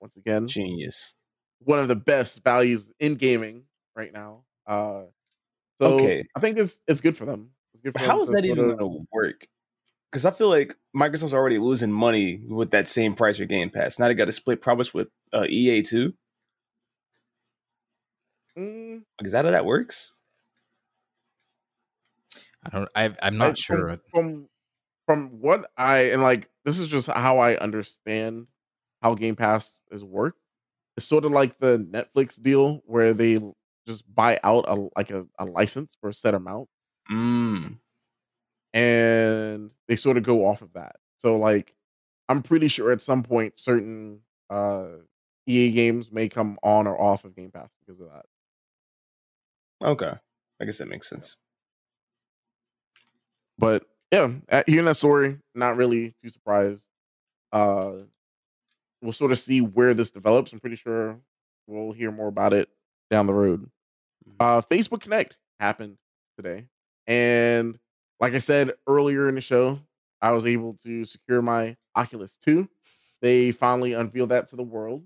once 0.00 0.16
again 0.16 0.46
Genius. 0.46 1.14
one 1.60 1.78
of 1.78 1.88
the 1.88 1.96
best 1.96 2.42
values 2.44 2.92
in 3.00 3.16
gaming 3.16 3.64
right 3.96 4.12
now. 4.12 4.44
Uh, 4.66 5.04
so 5.78 5.94
Okay. 5.94 6.24
I 6.36 6.40
think 6.40 6.58
it's 6.58 6.80
it's 6.86 7.00
good 7.00 7.16
for 7.16 7.24
them. 7.24 7.50
It's 7.74 7.82
good 7.82 7.94
for 7.94 8.00
how 8.00 8.18
them 8.18 8.24
is 8.24 8.30
that 8.30 8.44
even 8.44 8.76
going 8.76 8.78
to 8.78 9.06
work? 9.12 9.46
Because 10.10 10.24
I 10.24 10.30
feel 10.30 10.48
like 10.48 10.74
Microsoft's 10.96 11.34
already 11.34 11.58
losing 11.58 11.92
money 11.92 12.40
with 12.48 12.70
that 12.70 12.88
same 12.88 13.14
price 13.14 13.38
for 13.38 13.44
Game 13.44 13.70
Pass. 13.70 13.98
Now 13.98 14.08
they 14.08 14.14
got 14.14 14.24
to 14.26 14.32
split 14.32 14.62
profits 14.62 14.94
with 14.94 15.08
uh, 15.32 15.44
EA 15.48 15.82
too. 15.82 16.14
Mm, 18.56 19.04
is 19.22 19.32
that 19.32 19.44
how 19.44 19.50
that 19.50 19.64
works? 19.64 20.14
I 22.72 22.76
don't. 22.78 22.88
I, 22.94 23.04
I'm 23.04 23.16
I- 23.22 23.30
not 23.30 23.58
sure. 23.58 23.88
From, 23.88 24.00
from 24.12 24.48
from 25.06 25.28
what 25.40 25.70
I 25.76 26.10
and 26.10 26.22
like 26.22 26.48
this 26.64 26.78
is 26.78 26.86
just 26.88 27.08
how 27.08 27.38
I 27.38 27.56
understand 27.56 28.46
how 29.02 29.14
Game 29.14 29.36
Pass 29.36 29.80
is 29.90 30.04
work. 30.04 30.36
It's 30.96 31.06
sort 31.06 31.24
of 31.24 31.32
like 31.32 31.58
the 31.58 31.78
Netflix 31.78 32.40
deal 32.42 32.82
where 32.84 33.14
they 33.14 33.38
just 33.86 34.12
buy 34.14 34.38
out 34.44 34.64
a 34.68 34.88
like 34.96 35.10
a, 35.10 35.26
a 35.38 35.44
license 35.46 35.96
for 36.00 36.10
a 36.10 36.14
set 36.14 36.34
amount 36.34 36.68
Mm. 37.10 37.78
and 38.74 39.70
they 39.86 39.96
sort 39.96 40.18
of 40.18 40.24
go 40.24 40.46
off 40.46 40.60
of 40.60 40.72
that. 40.74 40.96
So 41.18 41.36
like 41.38 41.74
I'm 42.28 42.42
pretty 42.42 42.68
sure 42.68 42.90
at 42.92 43.00
some 43.00 43.22
point 43.22 43.58
certain 43.58 44.20
uh 44.50 44.88
EA 45.46 45.70
games 45.70 46.12
may 46.12 46.28
come 46.28 46.58
on 46.62 46.86
or 46.86 47.00
off 47.00 47.24
of 47.24 47.34
Game 47.34 47.50
Pass 47.50 47.70
because 47.80 47.98
of 48.00 48.08
that. 48.10 48.26
Okay. 49.82 50.12
I 50.60 50.64
guess 50.66 50.78
that 50.78 50.88
makes 50.88 51.08
sense. 51.08 51.36
But 53.58 53.84
yeah, 54.10 54.30
at, 54.48 54.68
hearing 54.68 54.86
that 54.86 54.96
story, 54.96 55.38
not 55.54 55.76
really 55.76 56.14
too 56.20 56.28
surprised. 56.28 56.84
Uh 57.52 57.92
we'll 59.02 59.12
sort 59.12 59.32
of 59.32 59.38
see 59.38 59.60
where 59.60 59.94
this 59.94 60.10
develops. 60.10 60.52
I'm 60.52 60.60
pretty 60.60 60.76
sure 60.76 61.18
we'll 61.66 61.92
hear 61.92 62.10
more 62.10 62.28
about 62.28 62.52
it 62.52 62.68
down 63.10 63.26
the 63.26 63.34
road. 63.34 63.68
Uh 64.40 64.60
Facebook 64.62 65.00
Connect 65.00 65.36
happened 65.60 65.96
today. 66.36 66.66
And 67.06 67.78
like 68.20 68.34
I 68.34 68.38
said 68.40 68.72
earlier 68.86 69.28
in 69.28 69.34
the 69.34 69.40
show, 69.40 69.80
I 70.20 70.32
was 70.32 70.46
able 70.46 70.74
to 70.84 71.04
secure 71.04 71.42
my 71.42 71.76
Oculus 71.94 72.36
2. 72.44 72.68
They 73.22 73.52
finally 73.52 73.92
unveiled 73.94 74.30
that 74.30 74.48
to 74.48 74.56
the 74.56 74.62
world. 74.62 75.04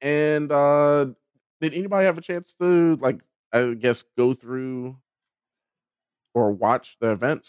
And 0.00 0.50
uh 0.50 1.06
did 1.60 1.74
anybody 1.74 2.06
have 2.06 2.18
a 2.18 2.22
chance 2.22 2.54
to 2.54 2.96
like 2.96 3.22
I 3.52 3.74
guess 3.74 4.04
go 4.16 4.32
through 4.32 4.96
or 6.34 6.52
watch 6.52 6.96
the 7.00 7.10
event? 7.10 7.46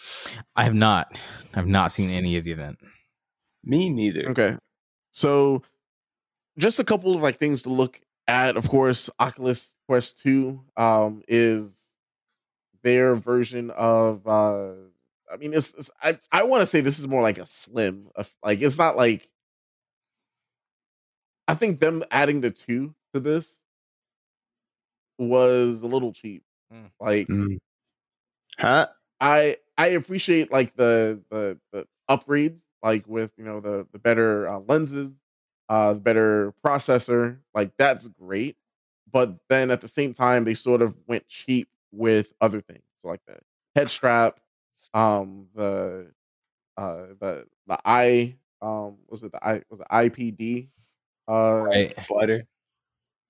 I 0.56 0.64
have 0.64 0.74
not. 0.74 1.18
I've 1.54 1.68
not 1.68 1.92
seen 1.92 2.10
any 2.10 2.38
of 2.38 2.44
the 2.44 2.52
event. 2.52 2.80
Me 3.64 3.90
neither. 3.90 4.30
Okay. 4.30 4.58
So 5.12 5.62
just 6.58 6.80
a 6.80 6.84
couple 6.84 7.16
of 7.16 7.22
like 7.22 7.38
things 7.38 7.64
to 7.64 7.70
look 7.70 8.00
at. 8.28 8.58
Of 8.58 8.70
course, 8.70 9.10
Oculus 9.20 9.74
Quest 9.88 10.22
2 10.24 10.60
um 10.78 11.22
is 11.28 11.92
their 12.84 13.16
version 13.16 13.70
of 13.72 14.26
uh 14.28 14.72
I 15.32 15.38
mean 15.38 15.54
it's, 15.54 15.74
it's 15.76 15.92
I 16.02 16.18
I 16.32 16.44
want 16.44 16.62
to 16.62 16.66
say 16.66 16.82
this 16.82 16.98
is 17.00 17.08
more 17.08 17.22
like 17.22 17.38
a 17.38 17.46
slim 17.46 18.10
of 18.16 18.32
like 18.44 18.62
it's 18.62 18.78
not 18.78 18.98
like 18.98 19.28
I 21.48 21.54
think 21.56 21.80
them 21.80 22.04
adding 22.10 22.42
the 22.42 22.52
2 22.52 22.94
to 23.14 23.20
this 23.20 23.62
was 25.18 25.82
a 25.82 25.88
little 25.88 26.14
cheap. 26.14 26.44
Mm. 26.74 26.90
Like 27.00 27.28
Mm. 27.28 27.58
Huh? 28.60 28.88
I 29.20 29.58
I 29.78 29.88
appreciate 29.88 30.52
like 30.52 30.76
the 30.76 31.22
the 31.30 31.60
the 31.72 31.88
upgrades, 32.10 32.62
like 32.84 33.08
with 33.08 33.32
you 33.38 33.44
know 33.46 33.60
the 33.60 33.88
the 33.92 34.00
better 34.00 34.48
uh, 34.48 34.60
lenses, 34.68 35.18
uh, 35.70 35.94
the 35.94 36.00
better 36.00 36.54
processor, 36.66 37.38
like 37.54 37.72
that's 37.78 38.08
great. 38.08 38.58
But 39.12 39.38
then 39.50 39.72
at 39.72 39.82
the 39.82 39.88
same 39.88 40.14
time, 40.14 40.44
they 40.46 40.54
sort 40.54 40.82
of 40.82 40.96
went 41.08 41.28
cheap 41.28 41.70
with 41.92 42.34
other 42.42 42.62
things, 42.62 42.84
like 43.04 43.22
the 43.28 43.38
head 43.76 43.90
strap, 43.90 44.40
um, 44.94 45.48
the 45.56 46.12
uh 46.78 47.08
the 47.20 47.46
the 47.68 47.80
eye, 47.86 48.36
um 48.62 48.98
was 49.10 49.24
it 49.24 49.32
the 49.34 49.46
i 49.48 49.62
was 49.70 49.80
it 49.82 49.88
IPD 49.92 50.70
uh 51.28 51.62
Right. 51.66 52.04
Slider. 52.04 52.44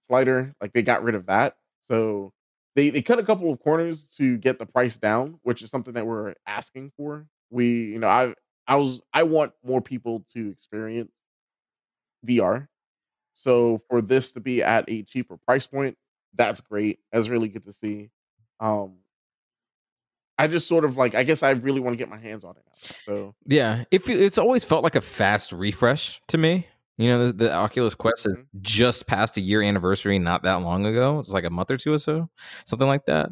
slider. 0.07 0.53
Like 0.61 0.73
they 0.73 0.81
got 0.83 1.03
rid 1.03 1.15
of 1.15 1.27
that. 1.27 1.57
So 1.87 2.33
they 2.75 2.89
they 2.89 3.01
cut 3.01 3.19
a 3.19 3.23
couple 3.23 3.51
of 3.51 3.59
corners 3.59 4.07
to 4.17 4.37
get 4.37 4.59
the 4.59 4.65
price 4.65 4.97
down, 4.97 5.39
which 5.43 5.61
is 5.61 5.69
something 5.69 5.93
that 5.93 6.05
we're 6.05 6.33
asking 6.47 6.91
for. 6.97 7.27
We, 7.49 7.67
you 7.85 7.99
know, 7.99 8.07
I 8.07 8.33
I 8.67 8.75
was 8.75 9.01
I 9.13 9.23
want 9.23 9.53
more 9.63 9.81
people 9.81 10.25
to 10.33 10.49
experience 10.49 11.11
VR. 12.25 12.67
So 13.33 13.81
for 13.89 14.01
this 14.01 14.33
to 14.33 14.39
be 14.39 14.61
at 14.63 14.85
a 14.87 15.03
cheaper 15.03 15.37
price 15.37 15.65
point, 15.65 15.97
that's 16.35 16.61
great. 16.61 16.99
That's 17.11 17.29
really 17.29 17.47
good 17.49 17.65
to 17.65 17.73
see. 17.73 18.09
Um 18.59 18.97
I 20.37 20.47
just 20.47 20.67
sort 20.67 20.85
of 20.85 20.97
like 20.97 21.13
I 21.13 21.23
guess 21.23 21.43
I 21.43 21.51
really 21.51 21.79
want 21.81 21.93
to 21.93 21.97
get 21.97 22.09
my 22.09 22.17
hands 22.17 22.43
on 22.43 22.55
it 22.55 22.63
now. 22.65 22.95
So 23.05 23.35
Yeah, 23.45 23.83
it, 23.91 24.03
fe- 24.03 24.13
it's 24.23 24.37
always 24.37 24.63
felt 24.65 24.83
like 24.83 24.95
a 24.95 25.01
fast 25.01 25.51
refresh 25.51 26.21
to 26.29 26.37
me. 26.37 26.67
You 26.97 27.07
know, 27.07 27.27
the, 27.27 27.33
the 27.33 27.53
Oculus 27.53 27.95
Quest 27.95 28.25
has 28.25 28.37
Mhm. 28.37 28.45
just 28.61 29.07
passed 29.07 29.37
a 29.37 29.41
year 29.41 29.61
anniversary 29.61 30.19
not 30.19 30.43
that 30.43 30.55
long 30.61 30.85
ago. 30.85 31.19
It's 31.19 31.29
like 31.29 31.45
a 31.45 31.49
month 31.49 31.71
or 31.71 31.77
two 31.77 31.93
or 31.93 31.97
so, 31.97 32.29
something 32.65 32.87
like 32.87 33.05
that. 33.05 33.29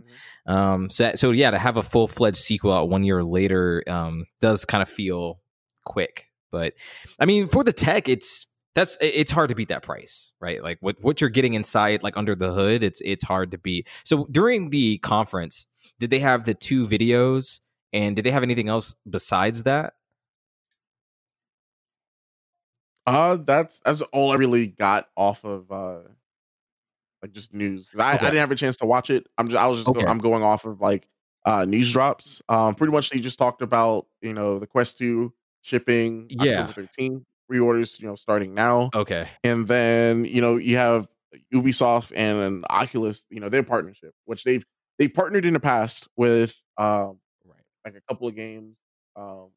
Mhm. 0.47 0.51
Um, 0.53 0.89
so, 0.89 1.12
so 1.16 1.32
yeah, 1.32 1.51
to 1.51 1.57
have 1.60 1.78
a 1.78 1.84
full 1.84 2.07
fledged 2.07 2.38
sequel 2.38 2.74
out 2.74 2.89
one 2.89 3.03
year 3.03 3.24
later 3.24 3.84
um, 3.88 4.26
does 4.41 4.66
kind 4.66 4.82
of 4.82 4.89
feel 4.89 5.39
quick. 5.86 6.26
But 6.51 6.74
I 7.20 7.26
mean, 7.26 7.47
for 7.47 7.64
the 7.64 7.74
tech, 7.74 8.10
it's 8.10 8.47
that's 8.76 8.97
it's 9.01 9.32
hard 9.32 9.49
to 9.49 9.55
beat 9.55 9.68
that 9.70 9.84
price, 9.84 10.32
right? 10.39 10.64
Like 10.64 10.78
what 10.82 10.95
what 11.01 11.22
you're 11.22 11.30
getting 11.30 11.53
inside, 11.53 12.01
like 12.01 12.18
under 12.18 12.34
the 12.36 12.51
hood, 12.53 12.82
it's 12.82 13.01
it's 13.05 13.24
hard 13.24 13.51
to 13.51 13.57
beat. 13.60 13.88
So 14.03 14.26
during 14.32 14.70
the 14.72 14.97
conference, 14.99 15.68
did 15.99 16.10
they 16.10 16.20
have 16.20 16.45
the 16.45 16.53
two 16.55 16.88
videos, 16.88 17.60
and 17.93 18.16
did 18.16 18.26
they 18.26 18.32
have 18.32 18.41
anything 18.43 18.68
else 18.70 18.95
besides 19.07 19.64
that? 19.64 19.93
Uh 23.10 23.36
that's 23.38 23.80
that's 23.86 24.01
all 24.14 24.32
I 24.32 24.36
really 24.36 24.68
got 24.68 25.10
off 25.18 25.43
of 25.43 25.72
uh 25.72 25.99
like 27.22 27.32
just 27.34 27.53
news 27.53 27.89
'Cause 27.89 27.99
I, 27.99 28.16
Okay. 28.16 28.26
I 28.28 28.30
didn't 28.30 28.39
have 28.41 28.51
a 28.51 28.55
chance 28.55 28.78
to 28.78 28.86
watch 28.86 29.10
it. 29.10 29.28
I'm 29.38 29.49
just 29.49 29.62
I 29.62 29.68
was 29.68 29.84
just 29.84 29.93
go- 29.93 30.05
I'm 30.05 30.20
going 30.20 30.43
off 30.43 30.66
of 30.66 30.82
like 30.82 31.07
uh 31.45 31.66
news 31.66 31.91
drops. 31.91 32.41
Um 32.49 32.76
pretty 32.76 32.91
much 32.93 33.10
they 33.10 33.20
just 33.20 33.39
talked 33.39 33.62
about, 33.62 34.07
you 34.22 34.34
know, 34.34 34.60
the 34.60 34.68
Quest 34.68 34.97
2 34.97 35.34
shipping 35.62 36.28
Yeah. 36.30 36.62
October 36.62 36.74
13 36.88 37.26
reorders, 37.51 37.99
you 37.99 38.07
know, 38.07 38.16
starting 38.16 38.53
now. 38.53 38.89
Okay. 38.95 39.28
and 39.43 39.68
then 39.68 40.26
you 40.26 40.41
know 40.41 40.57
you 40.57 40.78
have 40.78 41.07
Ubisoft 41.53 42.12
and 42.16 42.66
Oculus, 42.70 43.26
you 43.30 43.39
know 43.39 43.49
their 43.49 43.64
partnership, 43.64 44.14
which 44.26 44.43
they've 44.43 44.66
they 44.97 45.07
partnered 45.07 45.45
in 45.45 45.53
the 45.53 45.60
past 45.60 46.07
with 46.16 46.62
um 46.78 47.20
Right. 47.45 47.64
like 47.86 47.95
a 47.95 48.01
couple 48.07 48.28
of 48.28 48.36
games. 48.36 48.78
Um, 49.16 49.49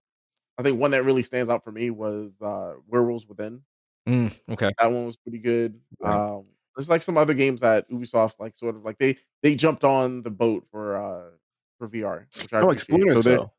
I 0.62 0.68
think 0.70 0.78
one 0.80 0.92
that 0.92 1.04
really 1.04 1.22
stands 1.22 1.50
out 1.50 1.64
for 1.64 1.72
me 1.72 1.90
was 1.90 2.32
uh 2.40 2.74
Werewolves 2.86 3.26
Within. 3.26 3.62
Mm, 4.08 4.32
okay. 4.50 4.70
That 4.78 4.90
one 4.92 5.06
was 5.06 5.16
pretty 5.16 5.38
good. 5.38 5.78
Right. 6.00 6.30
Um, 6.30 6.44
there's 6.76 6.88
like 6.88 7.02
some 7.02 7.18
other 7.18 7.34
games 7.34 7.60
that 7.60 7.90
Ubisoft 7.90 8.34
like 8.38 8.56
sort 8.56 8.76
of 8.76 8.84
like 8.84 8.98
they 8.98 9.16
they 9.42 9.54
jumped 9.54 9.84
on 9.84 10.22
the 10.22 10.30
boat 10.30 10.64
for 10.70 10.96
uh 10.96 11.30
for 11.78 11.88
VR. 11.88 12.26
Which 12.40 12.52
I 12.52 12.60
Oh, 12.60 12.66
like. 12.66 12.78
Splinter 12.78 13.20
So 13.22 13.52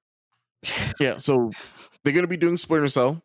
Cell. 0.64 0.94
Yeah, 1.00 1.18
so 1.20 1.52
they're 2.04 2.14
gonna 2.14 2.28
be 2.28 2.38
doing 2.38 2.58
Splinter 2.58 2.88
Cell. 2.88 3.22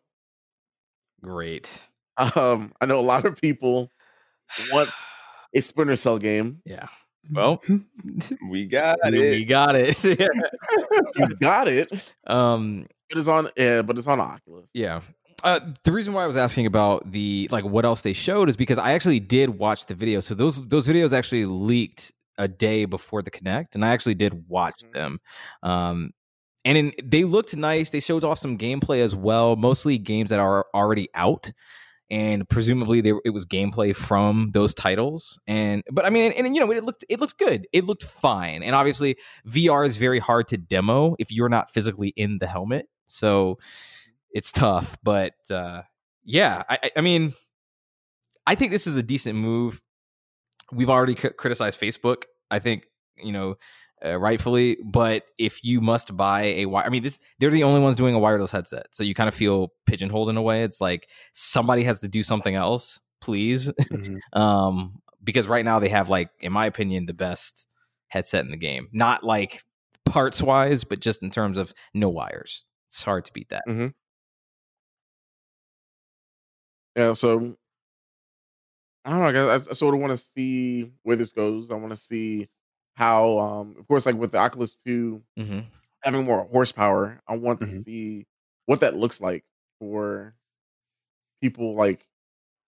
Great. 1.21 1.81
Um, 2.17 2.73
I 2.81 2.85
know 2.85 2.99
a 2.99 3.01
lot 3.01 3.25
of 3.25 3.39
people 3.41 3.91
want 4.71 4.89
a 5.55 5.61
Splinter 5.61 5.95
Cell 5.95 6.17
game. 6.17 6.61
Yeah. 6.65 6.87
Well, 7.31 7.61
We 8.49 8.65
got 8.65 8.97
it. 9.03 9.13
we 9.13 9.45
got 9.45 9.75
it. 9.75 10.03
You 10.03 11.27
got 11.39 11.67
it. 11.67 12.13
um. 12.27 12.87
It 13.09 13.17
is 13.17 13.27
on, 13.27 13.49
yeah, 13.57 13.81
but 13.81 13.97
it's 13.97 14.07
on 14.07 14.19
Oculus. 14.19 14.67
Yeah. 14.73 15.01
Uh, 15.43 15.59
the 15.83 15.91
reason 15.91 16.13
why 16.13 16.23
I 16.23 16.27
was 16.27 16.35
asking 16.35 16.65
about 16.65 17.11
the 17.11 17.47
like 17.51 17.63
what 17.63 17.85
else 17.85 18.01
they 18.01 18.13
showed 18.13 18.49
is 18.49 18.57
because 18.57 18.77
I 18.77 18.91
actually 18.91 19.19
did 19.21 19.51
watch 19.51 19.85
the 19.85 19.95
video. 19.95 20.19
So 20.19 20.35
those 20.35 20.67
those 20.67 20.85
videos 20.87 21.13
actually 21.13 21.45
leaked 21.45 22.11
a 22.37 22.47
day 22.47 22.85
before 22.85 23.21
the 23.21 23.31
Connect, 23.31 23.75
and 23.75 23.83
I 23.85 23.89
actually 23.89 24.15
did 24.15 24.47
watch 24.49 24.81
Mhm. 24.83 24.93
them. 24.93 25.19
Um, 25.63 26.11
and 26.65 26.77
in, 26.77 26.93
they 27.03 27.23
looked 27.23 27.55
nice. 27.55 27.89
They 27.89 28.01
showed 28.01 28.23
off 28.25 28.37
some 28.37 28.57
gameplay 28.57 28.99
as 28.99 29.15
well, 29.15 29.55
mostly 29.55 29.97
games 29.97 30.29
that 30.29 30.39
are 30.39 30.65
already 30.73 31.07
out, 31.15 31.51
and 32.09 32.47
presumably 32.49 32.99
they, 32.99 33.13
it 33.23 33.29
was 33.29 33.45
gameplay 33.45 33.95
from 33.95 34.47
those 34.51 34.73
titles. 34.73 35.39
And 35.47 35.83
but 35.89 36.05
I 36.05 36.09
mean, 36.09 36.33
and, 36.33 36.45
and, 36.47 36.55
you 36.55 36.59
know, 36.65 36.69
it 36.71 36.83
looked 36.83 37.05
it 37.07 37.21
looked 37.21 37.37
good. 37.37 37.65
It 37.71 37.85
looked 37.85 38.03
fine. 38.03 38.61
And 38.61 38.75
obviously, 38.75 39.15
VR 39.47 39.85
is 39.85 39.95
very 39.95 40.19
hard 40.19 40.49
to 40.49 40.57
demo 40.57 41.15
if 41.17 41.31
you're 41.31 41.49
not 41.49 41.71
physically 41.71 42.09
in 42.17 42.39
the 42.39 42.47
helmet. 42.47 42.87
So 43.09 43.59
it's 44.31 44.51
tough. 44.51 44.97
But 45.03 45.33
uh, 45.51 45.81
yeah, 46.23 46.63
I, 46.69 46.91
I- 46.95 47.01
mean, 47.01 47.33
I 48.47 48.55
think 48.55 48.71
this 48.71 48.87
is 48.87 48.97
a 48.97 49.03
decent 49.03 49.37
move. 49.37 49.81
We've 50.71 50.89
already 50.89 51.15
c- 51.15 51.29
criticized 51.29 51.79
Facebook. 51.79 52.23
I 52.51 52.59
think 52.59 52.85
you 53.17 53.31
know. 53.31 53.55
Uh, 54.01 54.17
rightfully, 54.17 54.77
but 54.85 55.23
if 55.37 55.61
you 55.61 55.81
must 55.81 56.15
buy 56.15 56.43
a 56.43 56.65
wire, 56.67 56.85
I 56.85 56.89
mean, 56.89 57.03
this 57.03 57.19
they're 57.37 57.49
the 57.49 57.65
only 57.65 57.81
ones 57.81 57.97
doing 57.97 58.15
a 58.15 58.19
wireless 58.19 58.49
headset, 58.49 58.85
so 58.91 59.03
you 59.03 59.13
kind 59.13 59.27
of 59.27 59.35
feel 59.35 59.73
pigeonholed 59.87 60.29
in 60.29 60.37
a 60.37 60.41
way. 60.41 60.63
It's 60.63 60.79
like 60.79 61.09
somebody 61.33 61.83
has 61.83 61.99
to 61.99 62.07
do 62.07 62.23
something 62.23 62.55
else, 62.55 63.01
please, 63.19 63.69
Mhm. 63.91 64.19
um, 64.39 65.01
because 65.21 65.47
right 65.47 65.65
now 65.65 65.79
they 65.79 65.89
have 65.89 66.09
like, 66.09 66.29
in 66.39 66.53
my 66.53 66.65
opinion, 66.65 67.07
the 67.07 67.13
best 67.13 67.67
headset 68.07 68.45
in 68.45 68.51
the 68.51 68.55
game. 68.57 68.87
Not 68.93 69.25
like 69.25 69.63
parts 70.05 70.41
wise, 70.41 70.85
but 70.85 71.01
just 71.01 71.21
in 71.21 71.29
terms 71.29 71.57
of 71.57 71.73
no 71.93 72.07
wires. 72.07 72.63
It's 72.89 73.03
hard 73.03 73.25
to 73.25 73.33
beat 73.33 73.49
that. 73.49 73.63
Mm-hmm. 73.67 73.87
Yeah, 76.95 77.13
so 77.13 77.55
I 79.05 79.11
don't 79.11 79.19
know. 79.21 79.25
I, 79.25 79.57
guess 79.57 79.67
I, 79.67 79.73
sort 79.73 79.95
of 79.95 80.01
want 80.01 80.11
to 80.11 80.17
see 80.17 80.91
where 81.03 81.15
this 81.15 81.31
goes. 81.31 81.71
I 81.71 81.75
want 81.75 81.91
to 81.91 81.97
see 81.97 82.49
how, 82.95 83.37
um, 83.39 83.75
of 83.79 83.87
course, 83.87 84.05
like 84.05 84.15
with 84.15 84.31
the 84.31 84.37
Oculus 84.39 84.75
2 84.77 85.21
Mm-hmm. 85.37 85.59
having 86.03 86.25
more 86.25 86.45
horsepower, 86.51 87.21
I 87.27 87.37
want 87.37 87.61
to 87.61 87.67
Mhm. 87.67 87.83
see 87.83 88.25
what 88.65 88.81
that 88.81 88.95
looks 88.97 89.21
like 89.21 89.45
for 89.79 90.35
people 91.41 91.75
like 91.75 92.05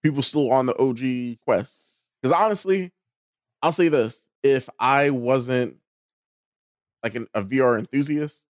people 0.03 0.23
still 0.23 0.51
on 0.51 0.65
the 0.65 0.75
OG 0.77 1.39
Quest. 1.45 1.81
Because 2.21 2.37
honestly, 2.37 2.91
I'll 3.61 3.71
say 3.73 3.89
this: 3.89 4.27
if 4.43 4.69
I 4.79 5.09
wasn't 5.11 5.77
like 7.03 7.15
an, 7.15 7.27
a 7.33 7.41
VR 7.41 7.77
enthusiast, 7.77 8.45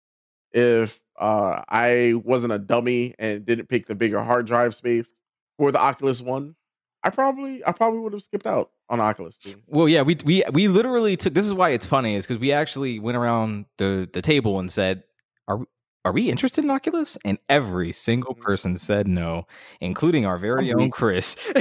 if 0.53 1.01
uh, 1.19 1.62
I 1.69 2.14
wasn't 2.25 2.53
a 2.53 2.59
dummy 2.59 3.14
and 3.19 3.45
didn't 3.45 3.67
pick 3.69 3.87
the 3.87 3.95
bigger 3.95 4.23
hard 4.23 4.47
drive 4.47 4.75
space 4.75 5.12
for 5.59 5.73
the 5.73 5.79
Oculus 5.81 6.21
One, 6.21 6.55
I 7.03 7.11
probably 7.11 7.64
I 7.67 7.73
probably 7.73 8.01
would 8.01 8.12
have 8.12 8.23
skipped 8.23 8.47
out 8.47 8.71
on 8.89 9.01
Oculus 9.01 9.37
2. 9.39 9.55
Well, 9.69 9.89
yeah, 9.89 10.03
we 10.03 10.17
we 10.25 10.43
we 10.53 10.69
literally 10.69 11.17
took. 11.17 11.35
This 11.35 11.47
is 11.47 11.53
why 11.55 11.71
it's 11.71 11.87
funny, 11.87 12.14
is 12.14 12.27
because 12.27 12.41
we 12.41 12.53
actually 12.53 12.99
went 12.99 13.17
around 13.17 13.67
the 13.79 14.09
the 14.12 14.21
table 14.23 14.59
and 14.61 14.71
said, 14.71 15.03
"Are 15.49 15.57
we- 15.59 15.67
are 16.05 16.12
we 16.12 16.31
interested 16.31 16.62
in 16.62 16.71
Oculus?" 16.71 17.19
And 17.25 17.39
every 17.49 17.91
single 17.93 18.35
Mhm. 18.37 18.41
person 18.43 18.77
said 18.77 19.09
no, 19.09 19.47
including 19.81 20.25
our 20.27 20.39
very 20.39 20.71
I'm 20.71 20.77
own 20.77 20.83
weak. 20.85 20.93
Chris. 20.93 21.37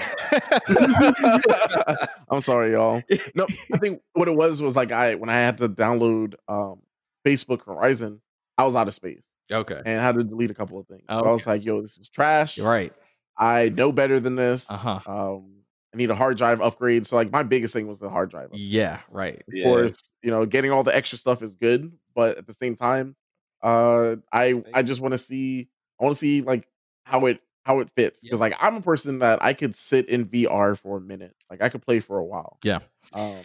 I'm 2.29 2.41
sorry, 2.41 2.71
y'all. 2.71 3.01
No, 3.33 3.47
I 3.73 3.77
think 3.77 4.01
what 4.13 4.27
it 4.27 4.35
was 4.35 4.61
was 4.61 4.75
like 4.75 4.91
I 4.91 5.15
when 5.15 5.29
I 5.29 5.39
had 5.39 5.57
to 5.59 5.69
download 5.69 6.35
um 6.47 6.79
Facebook 7.25 7.65
Horizon, 7.65 8.21
I 8.57 8.65
was 8.65 8.75
out 8.75 8.87
of 8.87 8.93
space 8.93 9.21
okay, 9.51 9.81
and 9.85 10.01
had 10.01 10.15
to 10.15 10.23
delete 10.23 10.51
a 10.51 10.55
couple 10.55 10.79
of 10.79 10.87
things. 10.87 11.03
So 11.09 11.15
I 11.25 11.31
was 11.31 11.45
like, 11.45 11.63
"Yo, 11.63 11.81
this 11.81 11.97
is 11.97 12.09
trash. 12.09 12.57
you're 12.57 12.67
right. 12.67 12.93
I 13.37 13.69
know 13.69 13.91
better 13.91 14.19
than 14.19 14.35
this. 14.35 14.69
Uh 14.69 14.77
huh. 14.77 14.99
Um, 15.05 15.51
I 15.93 15.97
need 15.97 16.09
a 16.09 16.15
hard 16.15 16.37
drive 16.37 16.61
upgrade." 16.61 17.05
So 17.05 17.15
like 17.15 17.31
my 17.31 17.43
biggest 17.43 17.73
thing 17.73 17.87
was 17.87 17.99
the 17.99 18.09
hard 18.09 18.29
drive. 18.31 18.45
upgrade. 18.45 18.61
Yeah, 18.61 19.01
right. 19.09 19.43
Of 19.47 19.53
Yeah. 19.53 19.63
course, 19.63 20.09
you 20.21 20.31
know, 20.31 20.45
getting 20.45 20.71
all 20.71 20.83
the 20.83 20.95
extra 20.95 21.17
stuff 21.17 21.41
is 21.41 21.55
good, 21.55 21.91
but 22.13 22.37
at 22.37 22.47
the 22.47 22.53
same 22.53 22.75
time, 22.75 23.15
uh, 23.61 24.17
I 24.31 24.63
I 24.73 24.81
just 24.83 25.01
want 25.01 25.13
to 25.13 25.17
see 25.17 25.69
I 25.99 26.03
want 26.03 26.15
to 26.15 26.19
see 26.19 26.41
like 26.41 26.67
how 27.03 27.25
it 27.27 27.41
how 27.63 27.79
it 27.79 27.89
fits 27.95 28.21
because 28.21 28.39
like 28.39 28.55
I'm 28.59 28.75
a 28.75 28.81
person 28.81 29.19
that 29.19 29.43
I 29.43 29.53
could 29.53 29.75
sit 29.75 30.07
in 30.07 30.25
VR 30.25 30.75
for 30.77 30.97
a 30.97 31.01
minute, 31.01 31.35
like 31.49 31.61
I 31.61 31.69
could 31.69 31.81
play 31.81 31.99
for 31.99 32.17
a 32.17 32.23
while. 32.23 32.59
Yeah. 32.63 32.79
Um, 33.13 33.41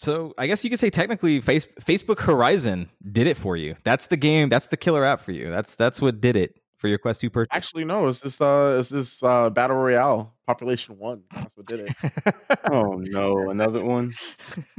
So 0.00 0.32
I 0.38 0.46
guess 0.46 0.64
you 0.64 0.70
could 0.70 0.78
say 0.78 0.88
technically, 0.88 1.40
face, 1.40 1.66
Facebook 1.80 2.20
Horizon 2.20 2.88
did 3.12 3.26
it 3.26 3.36
for 3.36 3.54
you. 3.56 3.76
That's 3.84 4.06
the 4.06 4.16
game. 4.16 4.48
That's 4.48 4.68
the 4.68 4.78
killer 4.78 5.04
app 5.04 5.20
for 5.20 5.32
you. 5.32 5.50
That's 5.50 5.76
that's 5.76 6.00
what 6.00 6.22
did 6.22 6.36
it 6.36 6.58
for 6.78 6.88
your 6.88 6.96
Quest 6.96 7.20
Two 7.20 7.28
purchase. 7.28 7.54
actually, 7.54 7.84
no, 7.84 8.06
it's 8.06 8.20
this 8.20 8.40
uh, 8.40 8.76
it's 8.78 8.88
this 8.88 9.22
uh, 9.22 9.50
battle 9.50 9.76
royale 9.76 10.34
population 10.46 10.98
one. 10.98 11.24
That's 11.34 11.54
what 11.54 11.66
did 11.66 11.80
it. 11.80 12.34
Oh 12.72 12.94
no, 12.94 13.50
another 13.50 13.84
one. 13.84 14.12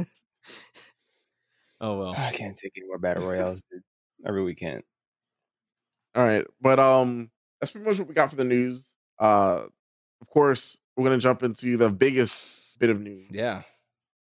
oh 1.82 1.99
well. 1.99 2.15
I 2.17 2.32
can't 2.32 2.57
take 2.57 2.72
any 2.78 2.88
more 2.88 2.97
battle 2.97 3.28
royales, 3.28 3.61
dude. 3.72 3.84
I 4.26 4.30
really 4.32 4.55
can't. 4.55 4.84
All 6.15 6.24
right, 6.24 6.45
but 6.61 6.80
um, 6.80 7.30
that's 7.59 7.72
pretty 7.72 7.86
much 7.86 7.99
what 7.99 8.07
we 8.07 8.13
got 8.15 8.30
for 8.32 8.38
the 8.38 8.43
news. 8.43 8.93
Uh, 9.19 9.65
of 10.22 10.28
course, 10.28 10.80
we're 10.95 11.03
gonna 11.03 11.19
jump 11.19 11.43
into 11.43 11.78
the 11.78 11.89
biggest 11.91 12.80
bit 12.80 12.89
of 12.89 12.99
news. 12.99 13.28
Yeah. 13.30 13.61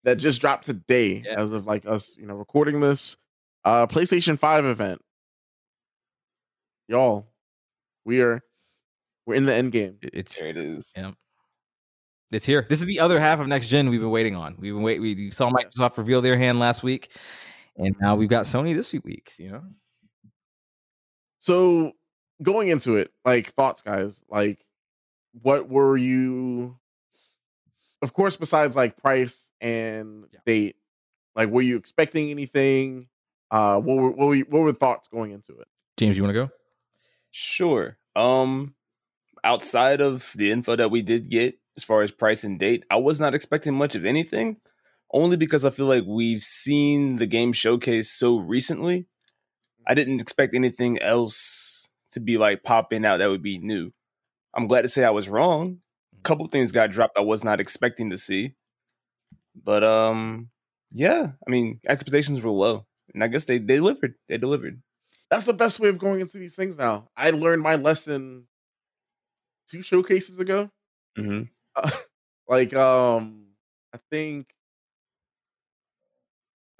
That 0.06 0.16
just 0.16 0.40
dropped 0.40 0.64
today 0.64 1.22
Yeah. 1.26 1.34
as 1.36 1.52
of 1.52 1.66
like 1.66 1.84
us, 1.84 2.16
you 2.16 2.26
know, 2.26 2.34
recording 2.34 2.80
this 2.80 3.16
uh 3.64 3.86
PlayStation 3.86 4.38
5 4.38 4.64
event. 4.64 5.02
Y'all, 6.88 7.26
we 8.04 8.22
are 8.22 8.40
we're 9.26 9.34
in 9.34 9.44
the 9.44 9.52
end 9.54 9.72
game. 9.72 9.98
It's 10.02 10.38
There 10.38 10.48
it 10.48 10.56
is. 10.56 10.92
Yeah. 10.96 11.10
it's 12.32 12.46
here. 12.46 12.64
This 12.68 12.80
is 12.80 12.86
the 12.86 13.00
other 13.00 13.18
half 13.20 13.40
of 13.40 13.48
next 13.48 13.68
gen 13.68 13.90
we've 13.90 14.00
been 14.00 14.10
waiting 14.10 14.36
on. 14.36 14.56
We've 14.58 14.72
been 14.72 14.82
wait. 14.82 15.00
We 15.00 15.14
we 15.16 15.30
saw 15.30 15.50
Microsoft 15.50 15.98
reveal 15.98 16.22
their 16.22 16.38
hand 16.38 16.60
last 16.60 16.82
week, 16.84 17.10
and 17.76 17.94
now 18.00 18.14
we've 18.14 18.28
got 18.28 18.44
Sony 18.44 18.74
this 18.74 18.92
week. 18.92 19.32
You 19.38 19.50
know. 19.50 19.62
So 21.40 21.92
going 22.42 22.68
into 22.68 22.96
it, 22.96 23.10
like 23.24 23.52
thoughts, 23.54 23.82
guys, 23.82 24.22
like 24.28 24.64
what 25.42 25.68
were 25.68 25.96
you 25.96 26.78
of 28.02 28.12
course, 28.12 28.36
besides 28.36 28.76
like 28.76 28.96
price 28.96 29.50
and 29.60 30.26
Yeah. 30.32 30.40
date, 30.46 30.76
like 31.34 31.48
were 31.48 31.62
you 31.62 31.76
expecting 31.76 32.30
anything? 32.30 33.08
Uh, 33.50 33.78
what 33.80 33.96
were 33.96 34.10
what 34.10 34.28
were, 34.28 34.36
what 34.38 34.60
were 34.62 34.72
thoughts 34.72 35.08
going 35.08 35.30
into 35.32 35.58
it? 35.58 35.68
James, 35.96 36.16
you 36.16 36.22
want 36.22 36.34
to 36.34 36.46
go? 36.46 36.50
Sure. 37.30 37.98
Um, 38.14 38.74
outside 39.44 40.00
of 40.00 40.32
the 40.34 40.50
info 40.50 40.76
that 40.76 40.90
we 40.90 41.02
did 41.02 41.30
get 41.30 41.58
as 41.76 41.84
far 41.84 42.02
as 42.02 42.10
price 42.10 42.44
and 42.44 42.58
date, 42.58 42.84
I 42.90 42.96
was 42.96 43.20
not 43.20 43.34
expecting 43.34 43.74
much 43.74 43.94
of 43.94 44.04
anything. 44.04 44.56
Only 45.12 45.36
because 45.36 45.64
I 45.64 45.70
feel 45.70 45.86
like 45.86 46.04
we've 46.06 46.42
seen 46.42 47.16
the 47.16 47.26
game 47.26 47.52
showcase 47.52 48.10
so 48.10 48.38
recently. 48.38 49.06
I 49.86 49.94
didn't 49.94 50.20
expect 50.20 50.54
anything 50.54 50.98
else 50.98 51.88
to 52.10 52.20
be 52.20 52.38
like 52.38 52.64
popping 52.64 53.04
out 53.04 53.18
that 53.18 53.30
would 53.30 53.42
be 53.42 53.58
new. 53.58 53.92
I'm 54.54 54.66
glad 54.66 54.82
to 54.82 54.88
say 54.88 55.04
I 55.04 55.10
was 55.10 55.28
wrong. 55.28 55.78
Couple 56.26 56.48
things 56.48 56.72
got 56.72 56.90
dropped 56.90 57.16
I 57.16 57.20
was 57.20 57.44
not 57.44 57.60
expecting 57.60 58.10
to 58.10 58.18
see. 58.18 58.54
But 59.54 59.84
um 59.84 60.50
yeah, 60.90 61.30
I 61.46 61.50
mean 61.50 61.78
expectations 61.86 62.40
were 62.40 62.50
low. 62.50 62.84
And 63.14 63.22
I 63.22 63.28
guess 63.28 63.44
they, 63.44 63.58
they 63.58 63.76
delivered. 63.76 64.16
They 64.28 64.36
delivered. 64.36 64.82
That's 65.30 65.46
the 65.46 65.52
best 65.52 65.78
way 65.78 65.88
of 65.88 65.98
going 65.98 66.20
into 66.20 66.38
these 66.38 66.56
things 66.56 66.78
now. 66.78 67.08
I 67.16 67.30
learned 67.30 67.62
my 67.62 67.76
lesson 67.76 68.48
two 69.70 69.82
showcases 69.82 70.40
ago. 70.40 70.70
Mm-hmm. 71.16 71.42
Uh, 71.76 71.90
like 72.48 72.74
um 72.74 73.46
I 73.94 73.98
think 74.10 74.48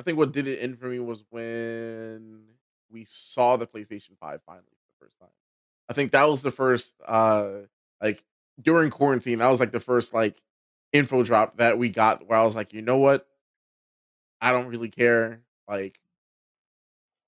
I 0.01 0.03
think 0.03 0.19
what 0.19 0.33
did 0.33 0.49
it 0.49 0.59
in 0.59 0.75
for 0.75 0.87
me 0.87 0.99
was 0.99 1.23
when 1.31 2.47
we 2.91 3.05
saw 3.05 3.57
the 3.57 3.69
PlayStation 3.69 4.19
5 4.21 4.41
finally 4.45 4.65
for 4.67 5.05
the 5.05 5.07
first 5.07 5.21
time. 5.21 5.31
I 5.89 5.93
think 5.93 6.11
that 6.11 6.29
was 6.29 6.43
the 6.43 6.51
first 6.51 6.97
uh 7.07 7.51
like 8.03 8.25
during 8.61 8.91
quarantine, 8.91 9.39
that 9.39 9.49
was 9.49 9.61
like 9.61 9.73
the 9.73 9.81
first 9.81 10.15
like 10.15 10.41
info 10.93 11.23
drop 11.23 11.59
that 11.59 11.79
we 11.79 11.89
got 11.89 12.27
where 12.27 12.39
I 12.39 12.45
was 12.45 12.57
like, 12.57 12.73
you 12.73 12.83
know 12.83 12.99
what? 12.99 13.27
I 14.41 14.53
don't 14.53 14.67
really 14.67 14.91
care. 14.91 15.43
Like 15.69 15.99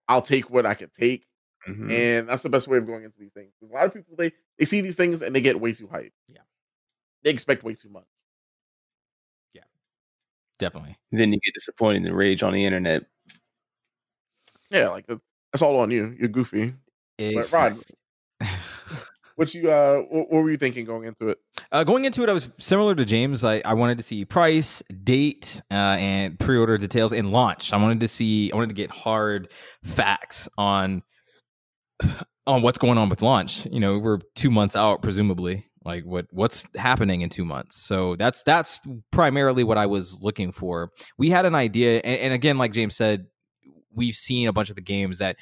I'll 0.08 0.22
take 0.22 0.50
what 0.50 0.66
I 0.66 0.74
can 0.74 0.90
take. 0.90 1.26
Mm-hmm. 1.68 1.90
And 1.90 2.28
that's 2.28 2.42
the 2.42 2.48
best 2.48 2.68
way 2.68 2.78
of 2.78 2.86
going 2.86 3.04
into 3.04 3.18
these 3.18 3.32
things. 3.32 3.52
Because 3.58 3.72
a 3.72 3.74
lot 3.74 3.86
of 3.86 3.94
people 3.94 4.14
they 4.16 4.32
they 4.58 4.64
see 4.64 4.80
these 4.80 4.96
things 4.96 5.22
and 5.22 5.34
they 5.34 5.40
get 5.40 5.60
way 5.60 5.72
too 5.72 5.86
hyped. 5.86 6.12
Yeah. 6.28 6.40
They 7.24 7.30
expect 7.30 7.64
way 7.64 7.74
too 7.74 7.90
much. 7.90 8.06
Yeah. 9.52 9.62
Definitely. 10.58 10.96
then 11.12 11.32
you 11.32 11.40
get 11.40 11.54
disappointed 11.54 12.06
and 12.06 12.16
rage 12.16 12.42
on 12.42 12.52
the 12.52 12.64
internet. 12.64 13.04
Yeah, 14.70 14.88
like 14.88 15.06
that's, 15.06 15.20
that's 15.52 15.62
all 15.62 15.78
on 15.78 15.90
you. 15.90 16.14
You're 16.18 16.28
goofy. 16.28 16.74
But 17.18 17.50
Rod, 17.50 17.78
what 19.38 19.54
you 19.54 19.70
uh 19.70 20.00
what, 20.10 20.30
were 20.32 20.50
you 20.50 20.56
thinking 20.56 20.84
going 20.84 21.04
into 21.04 21.28
it? 21.28 21.38
Uh, 21.70 21.84
going 21.84 22.04
into 22.04 22.24
it, 22.24 22.28
I 22.28 22.32
was 22.32 22.50
similar 22.58 22.96
to 22.96 23.04
James. 23.04 23.44
I, 23.44 23.62
I 23.64 23.74
wanted 23.74 23.96
to 23.98 24.02
see 24.02 24.24
price, 24.24 24.82
date, 25.04 25.62
uh, 25.70 25.74
and 25.74 26.36
pre-order 26.40 26.76
details 26.76 27.12
and 27.12 27.30
launch. 27.30 27.72
I 27.72 27.76
wanted 27.76 28.00
to 28.00 28.08
see. 28.08 28.50
I 28.50 28.56
wanted 28.56 28.70
to 28.70 28.74
get 28.74 28.90
hard 28.90 29.52
facts 29.84 30.48
on 30.58 31.04
on 32.48 32.62
what's 32.62 32.78
going 32.78 32.98
on 32.98 33.10
with 33.10 33.22
launch. 33.22 33.64
You 33.66 33.78
know, 33.78 33.98
we're 33.98 34.18
two 34.34 34.50
months 34.50 34.74
out, 34.74 35.02
presumably. 35.02 35.66
Like 35.84 36.04
what 36.04 36.26
what's 36.32 36.66
happening 36.74 37.20
in 37.20 37.28
two 37.28 37.44
months? 37.44 37.86
So 37.86 38.16
that's 38.16 38.42
that's 38.42 38.80
primarily 39.12 39.62
what 39.62 39.78
I 39.78 39.86
was 39.86 40.18
looking 40.20 40.50
for. 40.50 40.90
We 41.16 41.30
had 41.30 41.46
an 41.46 41.54
idea, 41.54 42.00
and, 42.02 42.20
and 42.22 42.34
again, 42.34 42.58
like 42.58 42.72
James 42.72 42.96
said, 42.96 43.26
we've 43.94 44.14
seen 44.14 44.48
a 44.48 44.52
bunch 44.52 44.68
of 44.68 44.74
the 44.74 44.82
games 44.82 45.18
that 45.18 45.36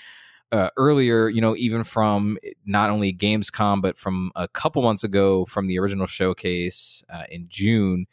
uh, 0.53 0.71
earlier, 0.77 1.29
you 1.29 1.41
know, 1.41 1.57
even 1.57 1.85
from 1.85 2.39
not 2.65 2.91
only 2.91 3.13
Gamescom, 3.13 3.83
but 3.83 3.99
from 3.99 4.31
a 4.37 4.49
couple 4.49 4.83
months 4.83 5.05
ago 5.05 5.45
from 5.45 5.67
the 5.67 5.79
original 5.79 6.07
showcase 6.07 7.03
uh, 7.13 7.25
in 7.31 7.47
June, 7.49 8.07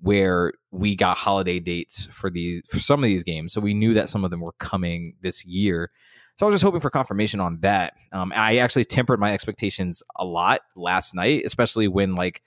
where 0.00 0.52
we 0.70 0.94
got 0.94 1.16
holiday 1.16 1.58
dates 1.58 2.06
for 2.06 2.30
these 2.30 2.62
for 2.68 2.78
some 2.78 3.02
of 3.02 3.08
these 3.08 3.24
games. 3.24 3.52
So 3.52 3.60
we 3.60 3.74
knew 3.74 3.94
that 3.94 4.08
some 4.08 4.24
of 4.24 4.30
them 4.30 4.40
were 4.40 4.54
coming 4.58 5.14
this 5.20 5.44
year. 5.44 5.90
So 6.36 6.46
I 6.46 6.48
was 6.48 6.54
just 6.54 6.64
hoping 6.64 6.80
for 6.80 6.90
confirmation 6.90 7.40
on 7.40 7.60
that. 7.60 7.94
Um, 8.12 8.32
I 8.34 8.58
actually 8.58 8.84
tempered 8.84 9.20
my 9.20 9.32
expectations 9.32 10.02
a 10.16 10.24
lot 10.24 10.62
last 10.74 11.14
night, 11.14 11.42
especially 11.44 11.88
when 11.88 12.14
like 12.16 12.42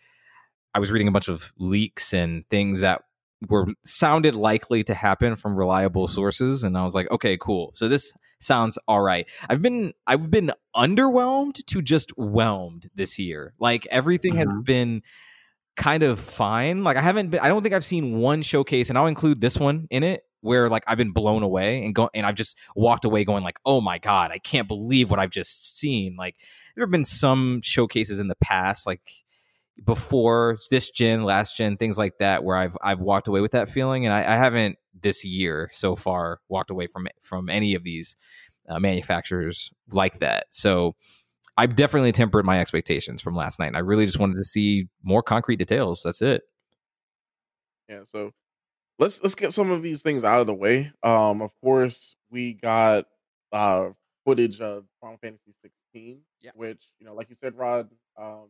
I 0.74 0.80
was 0.80 0.92
reading 0.92 1.08
a 1.08 1.12
bunch 1.12 1.30
of 1.30 1.54
leaks 1.58 2.14
and 2.14 2.48
things 2.50 2.82
that 2.82 3.02
were 3.50 3.68
sounded 3.84 4.36
likely 4.36 4.84
to 4.84 4.94
happen 4.94 5.36
from 5.36 5.58
reliable 5.58 6.08
sources 6.08 6.64
and 6.64 6.78
I 6.78 6.84
was 6.84 6.96
like, 6.96 7.10
okay, 7.12 7.38
cool. 7.38 7.72
So 7.74 7.88
this 7.88 8.14
sounds 8.40 8.78
all 8.88 9.02
right. 9.02 9.28
I've 9.50 9.62
been 9.62 9.94
I've 10.06 10.30
been 10.32 10.52
underwhelmed 10.76 11.66
to 11.66 11.82
just 11.82 12.12
whelmed 12.18 12.90
this 12.96 13.18
year. 13.20 13.54
Like 13.60 13.88
everything 13.92 14.36
has 14.36 14.48
Mhm. 14.48 14.64
been 14.66 15.02
kind 15.76 16.04
of 16.04 16.20
fine. 16.20 16.84
Like 16.84 16.98
I 16.98 17.02
haven't 17.02 17.30
been 17.30 17.40
I 17.40 17.50
don't 17.50 17.62
think 17.64 17.76
I've 17.76 17.86
seen 17.86 18.18
one 18.18 18.42
showcase 18.42 18.90
and 18.90 18.98
I'll 18.98 19.08
include 19.08 19.42
this 19.42 19.58
one 19.60 19.88
in 19.92 20.04
it 20.04 20.24
where 20.42 20.70
like 20.70 20.84
I've 20.88 20.98
been 20.98 21.12
blown 21.12 21.44
away 21.44 21.84
and 21.84 21.94
go 21.96 22.10
and 22.14 22.26
I've 22.26 22.36
just 22.36 22.58
walked 22.76 23.06
away 23.06 23.24
going 23.24 23.44
like, 23.44 23.60
"Oh 23.66 23.82
my 23.82 23.98
god, 23.98 24.32
I 24.32 24.38
can't 24.40 24.68
believe 24.68 25.10
what 25.10 25.20
I've 25.20 25.32
just 25.32 25.78
seen." 25.78 26.16
Like 26.18 26.36
there 26.76 26.84
have 26.86 26.92
been 26.92 27.06
some 27.06 27.62
showcases 27.64 28.20
in 28.20 28.28
the 28.28 28.36
past 28.36 28.86
like 28.88 29.02
before 29.86 30.58
this 30.72 30.90
gen, 30.90 31.24
last 31.24 31.56
gen, 31.56 31.78
things 31.78 31.98
like 31.98 32.18
that, 32.20 32.44
where 32.44 32.56
I've 32.56 32.78
I've 32.82 33.00
walked 33.02 33.28
away 33.28 33.42
with 33.42 33.52
that 33.52 33.70
feeling, 33.70 34.06
and 34.06 34.14
I, 34.14 34.22
I 34.22 34.36
haven't 34.38 34.78
this 35.02 35.24
year 35.26 35.70
so 35.72 35.96
far 35.96 36.40
walked 36.50 36.70
away 36.70 36.88
from 36.88 37.08
from 37.22 37.50
any 37.50 37.76
of 37.76 37.84
these 37.84 38.16
uh, 38.70 38.80
manufacturers 38.80 39.72
like 39.92 40.20
that. 40.20 40.48
So 40.52 40.96
I've 41.58 41.76
definitely 41.76 42.12
tempered 42.12 42.46
my 42.46 42.60
expectations 42.60 43.22
from 43.22 43.36
last 43.36 43.60
night. 43.60 43.68
And 43.68 43.78
I 43.78 43.80
really 43.80 44.06
just 44.06 44.20
wanted 44.20 44.38
to 44.38 44.44
see 44.44 44.88
more 45.04 45.24
concrete 45.24 45.56
details. 45.58 46.02
That's 46.04 46.22
it. 46.22 46.44
Yeah, 47.90 48.04
so 48.04 48.34
let's 49.00 49.22
let's 49.24 49.36
get 49.36 49.54
some 49.54 49.72
of 49.72 49.82
these 49.82 50.02
things 50.02 50.24
out 50.24 50.42
of 50.42 50.48
the 50.48 50.54
way. 50.54 50.92
Um, 51.04 51.42
of 51.42 51.52
course, 51.62 52.16
we 52.30 52.54
got 52.54 53.06
uh 53.52 53.90
footage 54.26 54.60
of 54.60 54.86
Final 55.00 55.18
Fantasy 55.18 55.54
16, 55.62 56.20
Yeah. 56.42 56.52
which 56.56 56.92
you 57.00 57.06
know, 57.06 57.14
like 57.14 57.30
you 57.30 57.36
said, 57.36 57.56
Rod, 57.58 57.90
um, 58.18 58.50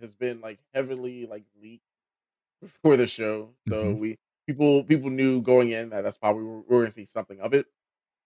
has 0.00 0.14
been 0.14 0.40
like 0.40 0.58
heavily 0.72 1.26
like 1.26 1.44
leaked 1.62 1.84
before 2.62 2.96
the 2.96 3.06
show. 3.06 3.50
So 3.68 3.94
Mhm. 3.94 3.98
we 3.98 4.18
people 4.50 4.82
people 4.84 5.10
knew 5.10 5.40
going 5.40 5.70
in 5.70 5.90
that 5.90 6.02
that's 6.02 6.16
probably 6.16 6.42
we 6.42 6.48
were, 6.48 6.60
we 6.60 6.76
were 6.76 6.82
gonna 6.82 6.92
see 6.92 7.04
something 7.04 7.40
of 7.40 7.54
it. 7.54 7.66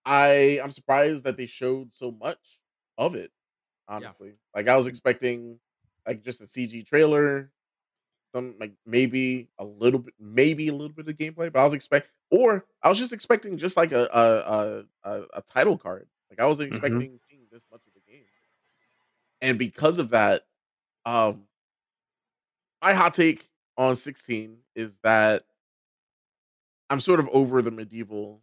I 0.05 0.61
I'm 0.63 0.71
surprised 0.71 1.25
that 1.25 1.37
they 1.37 1.47
showed 1.47 1.93
so 1.93 2.11
much 2.11 2.39
of 2.97 3.15
it. 3.15 3.31
Honestly, 3.87 4.33
like 4.55 4.69
I 4.69 4.77
was 4.77 4.87
expecting 4.87 5.59
like 6.07 6.23
just 6.23 6.41
a 6.41 6.45
CG 6.45 6.87
trailer, 6.87 7.51
some 8.35 8.55
like 8.59 8.73
maybe 8.87 9.49
a 9.59 9.65
little 9.65 10.01
bit, 10.01 10.15
maybe 10.19 10.69
a 10.69 10.73
little 10.73 10.95
bit 10.95 11.09
of 11.09 11.17
gameplay, 11.17 11.53
but 11.53 11.61
I 11.61 11.65
was 11.65 11.75
expect 11.75 12.09
or 12.31 12.65
I 12.83 12.89
was 12.89 12.99
just 12.99 13.13
expecting 13.13 13.59
just 13.59 13.77
like 13.77 13.93
a 13.93 14.09
a 14.13 14.85
a, 15.09 15.23
a, 15.35 15.43
title 15.43 15.77
card. 15.77 16.07
Like 16.31 16.41
I 16.41 16.47
wasn't 16.47 16.71
expecting 16.71 17.19
seeing 17.29 17.43
this 17.53 17.63
much 17.71 17.83
of 17.87 17.93
the 17.95 18.11
game, 18.11 18.25
and 19.43 19.59
because 19.59 19.99
of 19.99 20.11
that, 20.11 20.47
um, 21.05 21.43
my 22.83 22.95
hot 22.95 23.13
take 23.13 23.49
on 23.77 23.97
16 23.97 24.57
is 24.75 24.97
that 25.03 25.45
I'm 26.91 27.01
sort 27.01 27.21
of 27.21 27.29
over 27.31 27.63
the 27.63 27.71
medieval 27.71 28.43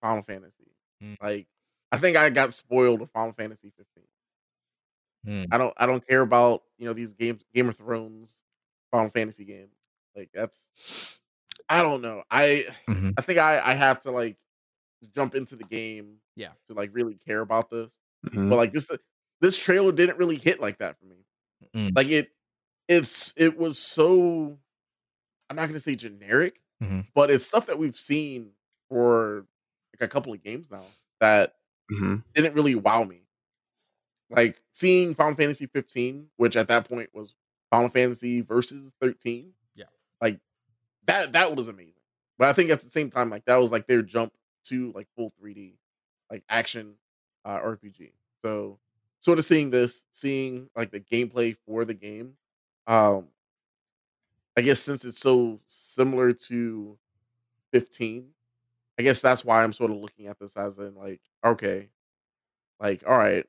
Final 0.00 0.22
Fantasy. 0.22 0.72
Mm. 1.02 1.16
Like 1.22 1.46
I 1.92 1.98
think 1.98 2.16
I 2.16 2.30
got 2.30 2.52
spoiled 2.52 3.00
with 3.00 3.10
Final 3.10 3.32
Fantasy 3.32 3.72
15. 3.76 4.04
Hmm. 5.24 5.44
I 5.52 5.58
don't 5.58 5.74
I 5.78 5.86
don't 5.86 6.06
care 6.06 6.20
about 6.20 6.62
you 6.78 6.86
know 6.86 6.92
these 6.92 7.12
games 7.14 7.44
Game 7.54 7.68
of 7.68 7.76
Thrones 7.76 8.42
Final 8.90 9.10
Fantasy 9.10 9.44
games. 9.44 9.74
Like 10.14 10.30
that's 10.34 10.70
I 11.68 11.82
don't 11.82 12.02
know. 12.02 12.22
I 12.30 12.66
Mhm. 12.88 13.14
I 13.16 13.22
think 13.22 13.38
I 13.38 13.58
I 13.60 13.74
have 13.74 14.00
to 14.02 14.10
like 14.10 14.36
jump 15.14 15.34
into 15.34 15.56
the 15.56 15.64
game 15.64 16.16
Yeah. 16.36 16.52
to 16.66 16.74
like 16.74 16.90
really 16.92 17.14
care 17.14 17.40
about 17.40 17.70
this. 17.70 17.92
Mhm. 18.26 18.50
But 18.50 18.56
like 18.56 18.72
this 18.72 18.88
this 19.40 19.56
trailer 19.56 19.92
didn't 19.92 20.18
really 20.18 20.36
hit 20.36 20.60
like 20.60 20.78
that 20.78 20.98
for 20.98 21.06
me. 21.06 21.24
Mm. 21.74 21.96
Like 21.96 22.08
it 22.08 22.30
it's 22.88 23.32
it 23.38 23.56
was 23.56 23.78
so 23.78 24.58
I'm 25.48 25.56
not 25.56 25.66
gonna 25.68 25.80
say 25.80 25.96
generic, 25.96 26.60
Mhm. 26.82 27.06
but 27.14 27.30
it's 27.30 27.46
stuff 27.46 27.66
that 27.66 27.78
we've 27.78 27.98
seen 27.98 28.52
for 28.88 29.46
like 29.92 30.02
a 30.02 30.08
couple 30.12 30.32
of 30.32 30.42
games 30.42 30.70
now 30.70 30.84
that 31.20 31.56
Mhm. 31.90 32.24
didn't 32.34 32.54
really 32.54 32.74
wow 32.74 33.04
me. 33.04 33.22
Like 34.30 34.60
seeing 34.72 35.14
Final 35.14 35.34
Fantasy 35.34 35.66
15, 35.66 36.28
which 36.36 36.56
at 36.56 36.68
that 36.68 36.88
point 36.88 37.10
was 37.14 37.34
Final 37.70 37.88
Fantasy 37.90 38.40
versus 38.40 38.92
13. 39.00 39.52
Yeah. 39.74 39.84
Like 40.20 40.40
that 41.06 41.32
that 41.32 41.56
was 41.56 41.68
amazing. 41.68 41.94
But 42.38 42.48
I 42.48 42.52
think 42.54 42.70
at 42.70 42.82
the 42.82 42.90
same 42.90 43.10
time, 43.10 43.30
like 43.30 43.44
that 43.46 43.56
was 43.56 43.72
like 43.72 43.86
their 43.86 44.02
jump 44.02 44.34
to 44.66 44.92
like 44.92 45.08
full 45.16 45.32
3D, 45.40 45.74
like 46.30 46.44
action 46.48 46.96
uh 47.44 47.60
RPG. 47.62 48.12
So 48.44 48.78
sort 49.20 49.38
of 49.38 49.44
seeing 49.44 49.70
this, 49.70 50.04
seeing 50.12 50.70
like 50.76 50.90
the 50.90 51.00
gameplay 51.00 51.56
for 51.66 51.84
the 51.84 51.94
game, 51.94 52.36
um 52.86 53.28
I 54.56 54.62
guess 54.62 54.80
since 54.80 55.04
it's 55.04 55.18
so 55.18 55.60
similar 55.66 56.32
to 56.32 56.98
15, 57.72 58.28
I 58.98 59.02
guess 59.02 59.20
that's 59.20 59.44
why 59.44 59.64
I'm 59.64 59.72
sort 59.72 59.90
of 59.90 59.98
looking 59.98 60.26
at 60.28 60.38
this 60.38 60.56
as 60.56 60.78
in 60.78 60.94
like, 60.94 61.20
okay, 61.44 61.90
like, 62.80 63.04
all 63.06 63.18
right, 63.18 63.46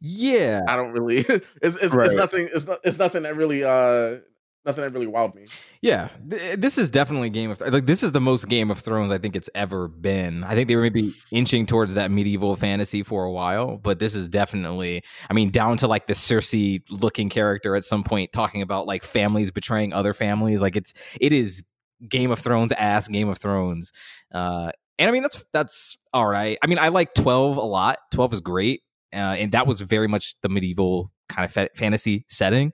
Yeah. 0.00 0.60
I 0.68 0.76
don't 0.76 0.92
really 0.92 1.18
it's 1.62 1.76
it's, 1.76 1.94
it's 1.94 2.14
nothing 2.14 2.48
it's 2.52 2.66
not 2.66 2.80
it's 2.84 2.98
nothing 2.98 3.22
that 3.22 3.36
really 3.36 3.64
uh 3.64 4.18
nothing 4.66 4.82
that 4.82 4.92
really 4.92 5.06
wowed 5.06 5.34
me. 5.34 5.46
Yeah, 5.80 6.08
th- 6.28 6.58
this 6.58 6.76
is 6.76 6.90
definitely 6.90 7.30
Game 7.30 7.50
of 7.50 7.60
like 7.60 7.86
this 7.86 8.02
is 8.02 8.12
the 8.12 8.20
most 8.20 8.48
Game 8.48 8.70
of 8.70 8.80
Thrones 8.80 9.10
I 9.10 9.18
think 9.18 9.36
it's 9.36 9.48
ever 9.54 9.88
been. 9.88 10.44
I 10.44 10.54
think 10.54 10.68
they 10.68 10.76
were 10.76 10.82
maybe 10.82 11.14
inching 11.30 11.66
towards 11.66 11.94
that 11.94 12.10
medieval 12.10 12.56
fantasy 12.56 13.02
for 13.02 13.24
a 13.24 13.30
while, 13.30 13.76
but 13.76 13.98
this 13.98 14.14
is 14.14 14.28
definitely. 14.28 15.02
I 15.30 15.34
mean, 15.34 15.50
down 15.50 15.76
to 15.78 15.86
like 15.86 16.06
the 16.06 16.14
Cersei 16.14 16.82
looking 16.90 17.28
character 17.28 17.76
at 17.76 17.84
some 17.84 18.04
point 18.04 18.32
talking 18.32 18.62
about 18.62 18.86
like 18.86 19.02
families 19.02 19.50
betraying 19.50 19.92
other 19.92 20.12
families. 20.12 20.60
Like 20.60 20.76
it's 20.76 20.92
it 21.20 21.32
is 21.32 21.62
Game 22.08 22.30
of 22.30 22.40
Thrones 22.40 22.72
ass 22.72 23.08
Game 23.08 23.28
of 23.28 23.38
Thrones. 23.38 23.92
Uh, 24.32 24.72
and 24.98 25.08
I 25.08 25.12
mean 25.12 25.22
that's 25.22 25.44
that's 25.52 25.96
all 26.12 26.26
right. 26.26 26.58
I 26.62 26.66
mean 26.66 26.78
I 26.78 26.88
like 26.88 27.14
twelve 27.14 27.56
a 27.56 27.62
lot. 27.62 27.98
Twelve 28.10 28.32
is 28.32 28.40
great, 28.40 28.82
uh, 29.12 29.36
and 29.38 29.52
that 29.52 29.66
was 29.66 29.80
very 29.80 30.08
much 30.08 30.34
the 30.42 30.48
medieval 30.48 31.12
kind 31.28 31.44
of 31.44 31.52
fa- 31.52 31.70
fantasy 31.74 32.24
setting. 32.28 32.72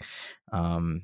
Um, 0.53 1.03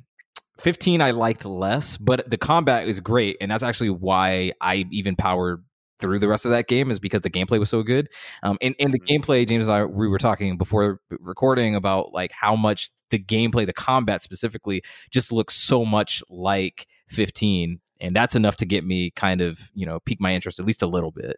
15 0.61 1.01
I 1.01 1.13
liked 1.13 1.45
less, 1.45 1.97
but 1.97 2.29
the 2.29 2.37
combat 2.39 2.89
is 2.89 3.01
great, 3.01 3.37
and 3.41 3.51
that's 3.51 3.63
actually 3.63 3.91
why 3.91 4.53
I 4.61 4.87
even 4.91 5.17
powered 5.17 5.65
through 6.01 6.21
the 6.21 6.29
rest 6.29 6.45
of 6.45 6.53
that 6.53 6.69
game 6.69 6.91
is 6.93 7.01
because 7.01 7.23
the 7.23 7.31
gameplay 7.31 7.59
was 7.59 7.71
so 7.71 7.83
good. 7.83 8.09
Um, 8.45 8.57
and, 8.61 8.75
and 8.79 8.93
the 8.95 9.01
Mhm. 9.01 9.21
gameplay, 9.21 9.49
James 9.49 9.67
and 9.67 9.77
I, 9.77 9.85
we 9.85 10.07
were 10.07 10.19
talking 10.19 10.57
before 10.57 11.01
recording 11.11 11.75
about 11.75 12.13
like 12.13 12.31
how 12.33 12.55
much 12.55 12.91
the 13.11 13.19
gameplay, 13.19 13.67
the 13.67 13.73
combat 13.73 14.23
specifically, 14.23 14.83
just 15.11 15.33
looks 15.33 15.57
so 15.57 15.85
much 15.85 16.23
like 16.31 16.87
15, 17.09 17.81
and 18.01 18.15
that's 18.15 18.37
enough 18.37 18.57
to 18.57 18.65
get 18.67 18.85
me 18.85 19.11
kind 19.11 19.41
of 19.41 19.71
you 19.75 19.87
know 19.87 19.99
pique 20.01 20.21
my 20.21 20.33
interest 20.35 20.61
at 20.61 20.67
least 20.67 20.83
a 20.83 20.87
little 20.87 21.11
bit. 21.11 21.37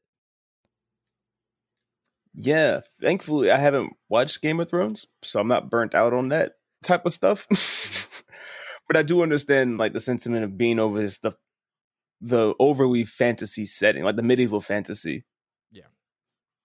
Yeah, 2.34 2.80
thankfully 3.00 3.50
I 3.50 3.58
haven't 3.58 3.92
watched 4.08 4.40
Game 4.42 4.60
of 4.60 4.70
Thrones, 4.70 5.06
so 5.22 5.40
I'm 5.40 5.48
not 5.48 5.68
burnt 5.70 5.94
out 5.94 6.12
on 6.12 6.28
that 6.28 6.52
type 6.82 7.04
of 7.06 7.12
stuff. 7.12 7.46
but 8.90 8.96
I 8.98 9.04
do 9.04 9.22
understand 9.22 9.78
like 9.78 9.92
the 9.92 10.00
sentiment 10.00 10.42
of 10.42 10.58
being 10.58 10.80
over 10.80 11.00
this 11.00 11.14
stuff, 11.14 11.34
the 12.20 12.54
overly 12.58 13.04
fantasy 13.04 13.64
setting, 13.64 14.02
like 14.02 14.16
the 14.16 14.22
medieval 14.24 14.60
fantasy. 14.60 15.24
Yeah. 15.70 15.84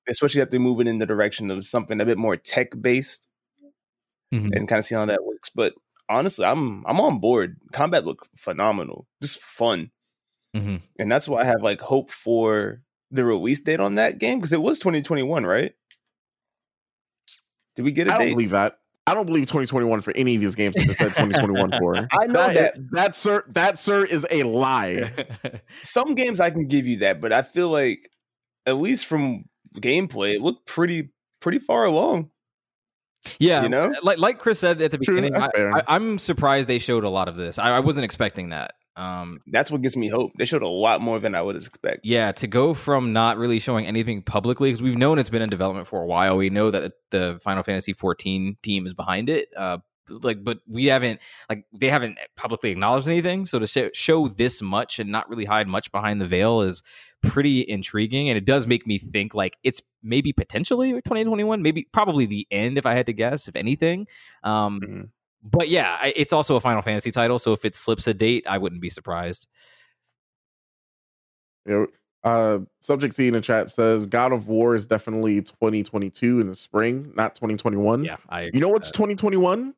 especially 0.09 0.41
after 0.41 0.57
moving 0.59 0.88
in 0.88 0.97
the 0.97 1.05
direction 1.05 1.51
of 1.51 1.65
something 1.67 2.01
a 2.01 2.05
bit 2.05 2.17
more 2.17 2.36
tech 2.36 2.69
based 2.82 3.28
Mhm. 4.34 4.55
and 4.55 4.67
kind 4.67 4.80
of 4.80 4.86
see 4.86 4.95
how 4.95 5.05
that 5.05 5.23
works. 5.23 5.49
But 5.49 5.76
honestly, 6.09 6.45
I'm 6.45 6.84
I'm 6.88 6.99
on 6.99 7.19
board. 7.19 7.57
Combat 7.73 8.05
looked 8.05 8.28
phenomenal, 8.36 9.07
just 9.21 9.39
fun, 9.39 9.91
Mhm. 10.55 10.82
and 10.97 11.11
that's 11.11 11.28
why 11.28 11.41
I 11.41 11.45
have 11.45 11.61
like 11.61 11.80
hope 11.82 12.09
for 12.09 12.82
the 13.11 13.23
release 13.23 13.61
date 13.61 13.80
on 13.80 13.95
that 13.95 14.17
game 14.17 14.39
because 14.39 14.51
it 14.51 14.63
was 14.63 14.80
2021, 14.80 15.45
right? 15.45 15.76
Did 17.76 17.84
we 17.86 17.91
get 17.91 18.07
a 18.07 18.15
I 18.15 18.17
don't 18.17 18.30
believe 18.32 18.49
that. 18.49 18.80
I 19.08 19.14
don't 19.14 19.26
believe 19.28 19.43
2021 19.43 20.01
for 20.01 20.12
any 20.16 20.36
of 20.36 20.41
these 20.41 20.56
games 20.56 20.76
that 20.76 20.88
they 20.88 20.93
said 20.93 21.10
2021 21.10 21.80
for. 21.80 21.95
I 22.12 22.26
know 22.26 22.51
that. 22.51 22.74
that 22.91 23.16
sir 23.16 23.43
that 23.49 23.78
sir 23.78 24.03
is 24.03 24.26
a 24.32 24.43
lie. 24.43 25.14
Some 25.84 26.16
games 26.16 26.39
I 26.39 26.49
can 26.49 26.68
give 26.68 26.88
you 26.88 26.97
that, 26.99 27.22
but 27.22 27.32
I 27.32 27.43
feel 27.43 27.70
like 27.70 28.10
at 28.66 28.78
least 28.78 29.06
from 29.06 29.45
gameplay, 29.78 30.36
it 30.36 30.41
looked 30.41 30.66
pretty 30.66 31.10
pretty 31.39 31.60
far 31.60 31.86
along. 31.86 32.32
Yeah, 33.39 33.64
You 33.64 33.70
know? 33.70 33.93
like 34.03 34.20
like 34.20 34.39
Chris 34.39 34.60
said 34.60 34.82
at 34.82 34.91
the 34.91 34.97
True, 34.97 35.16
beginning, 35.16 35.36
I, 35.36 35.49
I, 35.56 35.82
I'm 35.88 36.20
surprised 36.20 36.68
they 36.68 36.80
showed 36.80 37.03
a 37.03 37.10
lot 37.10 37.28
of 37.28 37.36
this. 37.36 37.58
I, 37.58 37.72
I 37.72 37.80
wasn't 37.80 38.06
expecting 38.06 38.49
that. 38.49 38.74
Um, 38.96 39.41
That's 39.48 39.70
what 39.70 39.82
gives 39.82 39.98
me 39.98 40.08
hope. 40.08 40.32
They 40.38 40.46
showed 40.46 40.62
a 40.62 40.68
lot 40.68 41.02
more 41.02 41.20
than 41.20 41.36
I 41.36 41.41
would 41.41 41.56
expect. 41.58 42.06
yeah, 42.06 42.32
to 42.34 42.48
go 42.48 42.74
from 42.74 43.12
not 43.14 43.38
really 43.38 43.60
showing 43.60 43.86
anything 43.86 44.22
publicly 44.22 44.70
because 44.70 44.82
we've 44.82 44.98
known 44.98 45.20
it's 45.20 45.30
been 45.30 45.41
in 45.41 45.50
development 45.50 45.88
for 45.88 46.02
a 46.02 46.06
while. 46.06 46.38
We 46.38 46.50
know 46.50 46.72
that 46.72 46.93
the 47.12 47.38
Final 47.41 47.64
Fantasy 47.64 47.91
14 47.93 48.58
team 48.64 48.86
is 48.86 48.93
behind 48.93 49.30
it. 49.30 49.50
Uh, 49.56 49.80
like, 50.08 50.43
but 50.43 50.60
we 50.68 50.86
haven't 50.86 51.20
like 51.50 51.66
they 51.74 51.89
haven't 51.89 52.18
publicly 52.38 52.70
acknowledged 52.72 53.08
anything. 53.08 53.46
So 53.48 53.58
to 53.60 53.66
show, 53.68 53.89
show 53.93 54.28
this 54.28 54.62
much 54.62 55.00
and 55.00 55.12
not 55.12 55.28
really 55.30 55.46
hide 55.46 55.68
much 55.68 55.91
behind 55.91 56.22
the 56.22 56.28
veil 56.28 56.62
is 56.62 56.84
pretty 57.24 57.68
intriguing, 57.68 58.30
and 58.30 58.38
it 58.38 58.46
does 58.46 58.68
make 58.68 58.86
me 58.86 59.00
think 59.00 59.34
like 59.34 59.58
it's 59.64 59.82
maybe 60.04 60.32
potentially 60.32 60.91
2021, 60.91 61.62
maybe 61.64 61.88
probably 61.91 62.28
the 62.28 62.46
end 62.52 62.78
if 62.78 62.86
I 62.86 62.93
had 62.93 63.08
to 63.08 63.14
guess, 63.14 63.48
if 63.48 63.56
anything. 63.56 64.06
Um, 64.43 64.80
Mhm. 64.80 65.10
But 65.46 65.70
yeah, 65.70 66.12
it's 66.16 66.34
also 66.34 66.56
a 66.56 66.60
Final 66.60 66.82
Fantasy 66.82 67.12
title, 67.12 67.38
so 67.38 67.54
if 67.54 67.64
it 67.64 67.76
slips 67.76 68.08
a 68.08 68.14
date, 68.14 68.46
I 68.48 68.58
wouldn't 68.58 68.82
be 68.82 68.89
surprised. 68.89 69.48
Know, 71.66 71.88
uh, 72.24 72.60
Subject 72.82 73.16
T 73.16 73.28
in 73.28 73.34
the 73.34 73.41
chat 73.41 73.70
says 73.70 74.08
God 74.08 74.34
of 74.34 74.48
War 74.48 74.74
is 74.74 74.88
definitely 74.88 75.41
2022 75.41 76.39
in 76.39 76.48
the 76.48 76.56
spring, 76.56 77.12
not 77.16 77.36
2021. 77.36 78.04
Yeah, 78.04 78.18
I 78.30 78.50
You 78.54 78.60
know 78.60 78.70
what's 78.70 78.89
2021? 78.91 79.74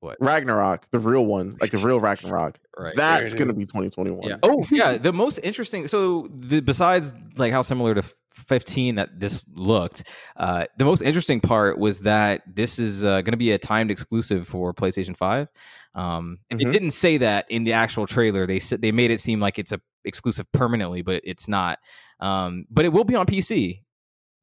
What? 0.00 0.16
Ragnarok, 0.20 0.86
the 0.92 0.98
real 0.98 1.26
one, 1.26 1.56
like 1.60 1.70
the 1.70 1.78
real 1.78 2.00
Ragnarok. 2.00 2.58
right. 2.78 2.94
That's 2.96 3.34
gonna 3.34 3.52
is. 3.52 3.58
be 3.58 3.64
2021. 3.66 4.22
Yeah. 4.28 4.36
Oh, 4.42 4.66
yeah. 4.70 4.96
The 4.98 5.12
most 5.12 5.38
interesting. 5.38 5.88
So, 5.88 6.28
the, 6.32 6.60
besides 6.60 7.14
like 7.36 7.52
how 7.52 7.60
similar 7.62 7.94
to 7.94 8.02
15 8.32 8.94
that 8.94 9.20
this 9.20 9.44
looked, 9.54 10.04
uh, 10.38 10.64
the 10.78 10.86
most 10.86 11.02
interesting 11.02 11.40
part 11.40 11.78
was 11.78 12.00
that 12.00 12.42
this 12.46 12.78
is 12.78 13.04
uh, 13.04 13.20
going 13.20 13.32
to 13.32 13.36
be 13.36 13.52
a 13.52 13.58
timed 13.58 13.90
exclusive 13.90 14.48
for 14.48 14.72
PlayStation 14.72 15.14
5. 15.16 15.48
Um, 15.94 16.38
and 16.50 16.60
Mhm. 16.60 16.68
It 16.68 16.72
didn't 16.72 16.90
say 16.92 17.18
that 17.18 17.44
in 17.50 17.64
the 17.64 17.74
actual 17.74 18.06
trailer. 18.06 18.46
They 18.46 18.58
said 18.58 18.80
they 18.80 18.92
made 18.92 19.10
it 19.10 19.20
seem 19.20 19.38
like 19.40 19.58
it's 19.58 19.72
a 19.72 19.80
exclusive 20.06 20.50
permanently, 20.52 21.02
but 21.02 21.20
it's 21.26 21.46
not. 21.46 21.78
Um, 22.20 22.64
but 22.70 22.86
it 22.86 22.88
will 22.94 23.04
be 23.04 23.16
on 23.16 23.26
PC, 23.26 23.82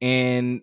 and 0.02 0.62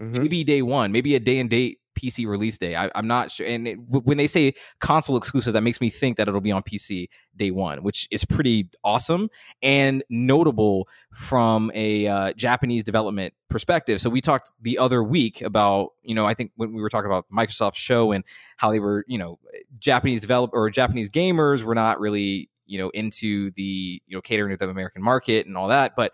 Mhm. 0.00 0.22
maybe 0.22 0.42
day 0.44 0.62
one, 0.62 0.90
maybe 0.90 1.14
a 1.16 1.20
day 1.20 1.38
and 1.38 1.50
date 1.50 1.80
PC 2.02 2.26
release 2.26 2.58
day. 2.58 2.76
I, 2.76 2.90
I'm 2.94 3.06
not 3.06 3.30
sure. 3.30 3.46
And 3.46 3.68
it, 3.68 3.78
when 3.88 4.16
they 4.16 4.26
say 4.26 4.54
console 4.80 5.16
exclusive, 5.16 5.52
that 5.52 5.62
makes 5.62 5.80
me 5.80 5.90
think 5.90 6.16
that 6.16 6.28
it'll 6.28 6.40
be 6.40 6.52
on 6.52 6.62
PC 6.62 7.08
day 7.36 7.50
one, 7.50 7.82
which 7.82 8.08
is 8.10 8.24
pretty 8.24 8.68
awesome 8.84 9.28
and 9.62 10.02
notable 10.08 10.88
from 11.12 11.70
a 11.74 12.06
uh, 12.06 12.32
Japanese 12.34 12.84
development 12.84 13.34
perspective. 13.48 14.00
So 14.00 14.10
we 14.10 14.20
talked 14.20 14.50
the 14.60 14.78
other 14.78 15.02
week 15.02 15.42
about, 15.42 15.90
you 16.02 16.14
know, 16.14 16.26
I 16.26 16.34
think 16.34 16.52
when 16.56 16.72
we 16.72 16.82
were 16.82 16.90
talking 16.90 17.10
about 17.10 17.26
Microsoft's 17.32 17.78
show 17.78 18.12
and 18.12 18.24
how 18.56 18.70
they 18.70 18.80
were, 18.80 19.04
you 19.06 19.18
know, 19.18 19.38
Japanese 19.78 20.20
develop 20.20 20.50
or 20.52 20.68
Japanese 20.70 21.10
gamers 21.10 21.62
were 21.62 21.74
not 21.74 22.00
really, 22.00 22.50
you 22.66 22.78
know, 22.78 22.90
into 22.90 23.50
the, 23.52 24.02
you 24.06 24.16
know, 24.16 24.20
catering 24.20 24.56
to 24.56 24.56
the 24.56 24.70
American 24.70 25.02
market 25.02 25.46
and 25.46 25.56
all 25.56 25.68
that, 25.68 25.94
but 25.96 26.12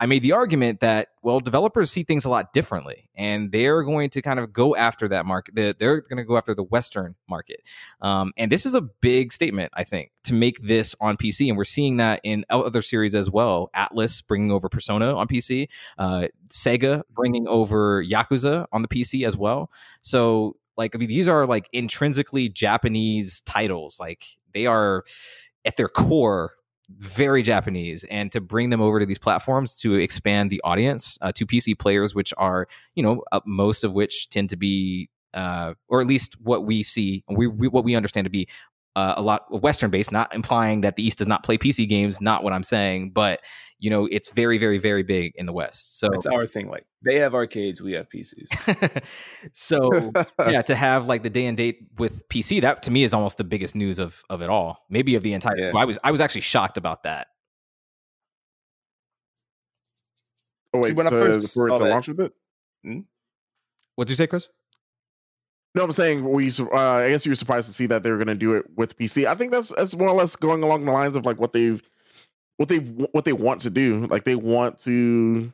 I 0.00 0.06
made 0.06 0.22
the 0.22 0.32
argument 0.32 0.80
that 0.80 1.08
well, 1.22 1.40
developers 1.40 1.90
see 1.90 2.04
things 2.04 2.24
a 2.24 2.30
lot 2.30 2.52
differently, 2.52 3.10
and 3.16 3.50
they're 3.50 3.82
going 3.82 4.10
to 4.10 4.22
kind 4.22 4.38
of 4.38 4.52
go 4.52 4.76
after 4.76 5.08
that 5.08 5.26
market. 5.26 5.54
They're, 5.54 6.00
going 6.00 6.16
to 6.18 6.24
go 6.24 6.36
after 6.36 6.54
the 6.54 6.62
Western 6.62 7.16
market, 7.28 7.60
um, 8.00 8.32
and 8.36 8.50
this 8.52 8.64
is 8.64 8.74
a 8.74 8.80
big 8.80 9.32
statement, 9.32 9.72
I 9.74 9.84
think, 9.84 10.12
to 10.24 10.34
make 10.34 10.62
this 10.62 10.94
on 11.00 11.16
PC. 11.16 11.48
And 11.48 11.56
we're 11.56 11.64
seeing 11.64 11.96
that 11.96 12.20
in 12.22 12.44
other 12.48 12.82
series 12.82 13.14
as 13.14 13.30
well. 13.30 13.70
Atlus 13.74 14.24
bringing 14.26 14.52
over 14.52 14.68
Persona 14.68 15.16
on 15.16 15.26
PC, 15.26 15.68
uh, 15.98 16.28
Sega 16.48 17.02
bringing 17.10 17.48
over 17.48 18.04
Yakuza 18.04 18.66
on 18.72 18.82
the 18.82 18.88
PC 18.88 19.26
as 19.26 19.36
well. 19.36 19.70
So, 20.00 20.56
like, 20.76 20.94
I 20.94 20.98
mean, 20.98 21.08
these 21.08 21.28
are 21.28 21.46
like 21.46 21.68
intrinsically 21.72 22.48
Japanese 22.48 23.40
titles. 23.40 23.98
Like, 23.98 24.24
they 24.54 24.66
are 24.66 25.02
at 25.64 25.76
their 25.76 25.88
core 25.88 26.52
very 26.98 27.42
Japanese, 27.42 28.04
and 28.04 28.32
to 28.32 28.40
bring 28.40 28.70
them 28.70 28.80
over 28.80 28.98
to 29.00 29.06
these 29.06 29.18
platforms 29.18 29.74
to 29.76 29.94
expand 29.94 30.50
the 30.50 30.60
audience 30.64 31.18
uh, 31.20 31.32
to 31.32 31.46
PC 31.46 31.78
players, 31.78 32.14
which 32.14 32.32
are 32.38 32.66
you 32.94 33.02
know 33.02 33.22
uh, 33.32 33.40
most 33.44 33.84
of 33.84 33.92
which 33.92 34.28
tend 34.30 34.50
to 34.50 34.56
be, 34.56 35.10
uh, 35.34 35.74
or 35.88 36.00
at 36.00 36.06
least 36.06 36.40
what 36.40 36.64
we 36.64 36.82
see, 36.82 37.24
we, 37.28 37.46
we 37.46 37.68
what 37.68 37.84
we 37.84 37.94
understand 37.94 38.24
to 38.24 38.30
be 38.30 38.48
uh, 38.98 39.14
a 39.16 39.22
lot 39.22 39.62
Western 39.62 39.90
based. 39.90 40.12
Not 40.12 40.34
implying 40.34 40.80
that 40.82 40.96
the 40.96 41.06
East 41.06 41.18
does 41.18 41.26
not 41.28 41.42
play 41.44 41.56
PC 41.58 41.88
games, 41.88 42.20
not 42.20 42.42
what 42.42 42.52
I'm 42.52 42.62
saying, 42.62 43.10
but 43.12 43.40
you 43.78 43.90
know 43.90 44.06
it's 44.10 44.32
very, 44.32 44.58
very, 44.58 44.78
very 44.78 45.02
big 45.04 45.32
in 45.36 45.46
the 45.46 45.52
West. 45.52 45.98
So 46.00 46.08
It's 46.12 46.26
our 46.26 46.46
thing. 46.46 46.68
Like 46.68 46.84
they 47.02 47.16
have 47.16 47.34
arcades, 47.34 47.80
we 47.80 47.92
have 47.92 48.08
PCs. 48.08 49.04
so 49.52 50.10
yeah, 50.48 50.62
to 50.62 50.74
have 50.74 51.06
like 51.06 51.22
the 51.22 51.30
day 51.30 51.46
and 51.46 51.56
date 51.56 51.78
with 51.96 52.28
PC, 52.28 52.60
that 52.62 52.82
to 52.84 52.90
me 52.90 53.04
is 53.04 53.14
almost 53.14 53.38
the 53.38 53.44
biggest 53.44 53.74
news 53.76 53.98
of 53.98 54.22
of 54.28 54.42
it 54.42 54.50
all. 54.50 54.84
Maybe 54.90 55.14
of 55.14 55.22
the 55.22 55.32
entire. 55.32 55.56
Yeah. 55.56 55.72
I 55.76 55.84
was 55.84 55.98
I 56.02 56.10
was 56.10 56.20
actually 56.20 56.40
shocked 56.42 56.76
about 56.76 57.04
that. 57.04 57.28
Oh 60.74 60.80
wait, 60.80 60.88
See, 60.88 60.92
when 60.94 61.06
I 61.06 61.10
first 61.10 61.54
for 61.54 61.68
it 61.68 61.70
saw 61.70 61.78
to 61.78 61.84
that- 61.84 61.90
launch 61.90 62.08
with 62.08 62.20
it. 62.20 62.32
What'd 63.94 64.10
you 64.10 64.16
say, 64.16 64.26
Chris? 64.28 64.48
No, 65.78 65.84
I'm 65.84 65.92
saying 65.92 66.24
were 66.24 66.40
you, 66.40 66.50
uh, 66.72 66.76
I 66.76 67.10
guess 67.10 67.24
you 67.24 67.30
were 67.30 67.36
surprised 67.36 67.68
to 67.68 67.72
see 67.72 67.86
that 67.86 68.02
they 68.02 68.10
were 68.10 68.16
going 68.16 68.26
to 68.26 68.34
do 68.34 68.54
it 68.54 68.66
with 68.74 68.98
PC. 68.98 69.26
I 69.26 69.36
think 69.36 69.52
that's 69.52 69.68
that's 69.68 69.94
more 69.94 70.08
or 70.08 70.14
less 70.14 70.34
going 70.34 70.64
along 70.64 70.84
the 70.84 70.90
lines 70.90 71.14
of 71.14 71.24
like 71.24 71.38
what 71.38 71.52
they've 71.52 71.80
what 72.56 72.68
they 72.68 72.78
what 72.78 73.24
they 73.24 73.32
want 73.32 73.60
to 73.60 73.70
do. 73.70 74.04
Like 74.06 74.24
they 74.24 74.34
want 74.34 74.80
to 74.80 75.52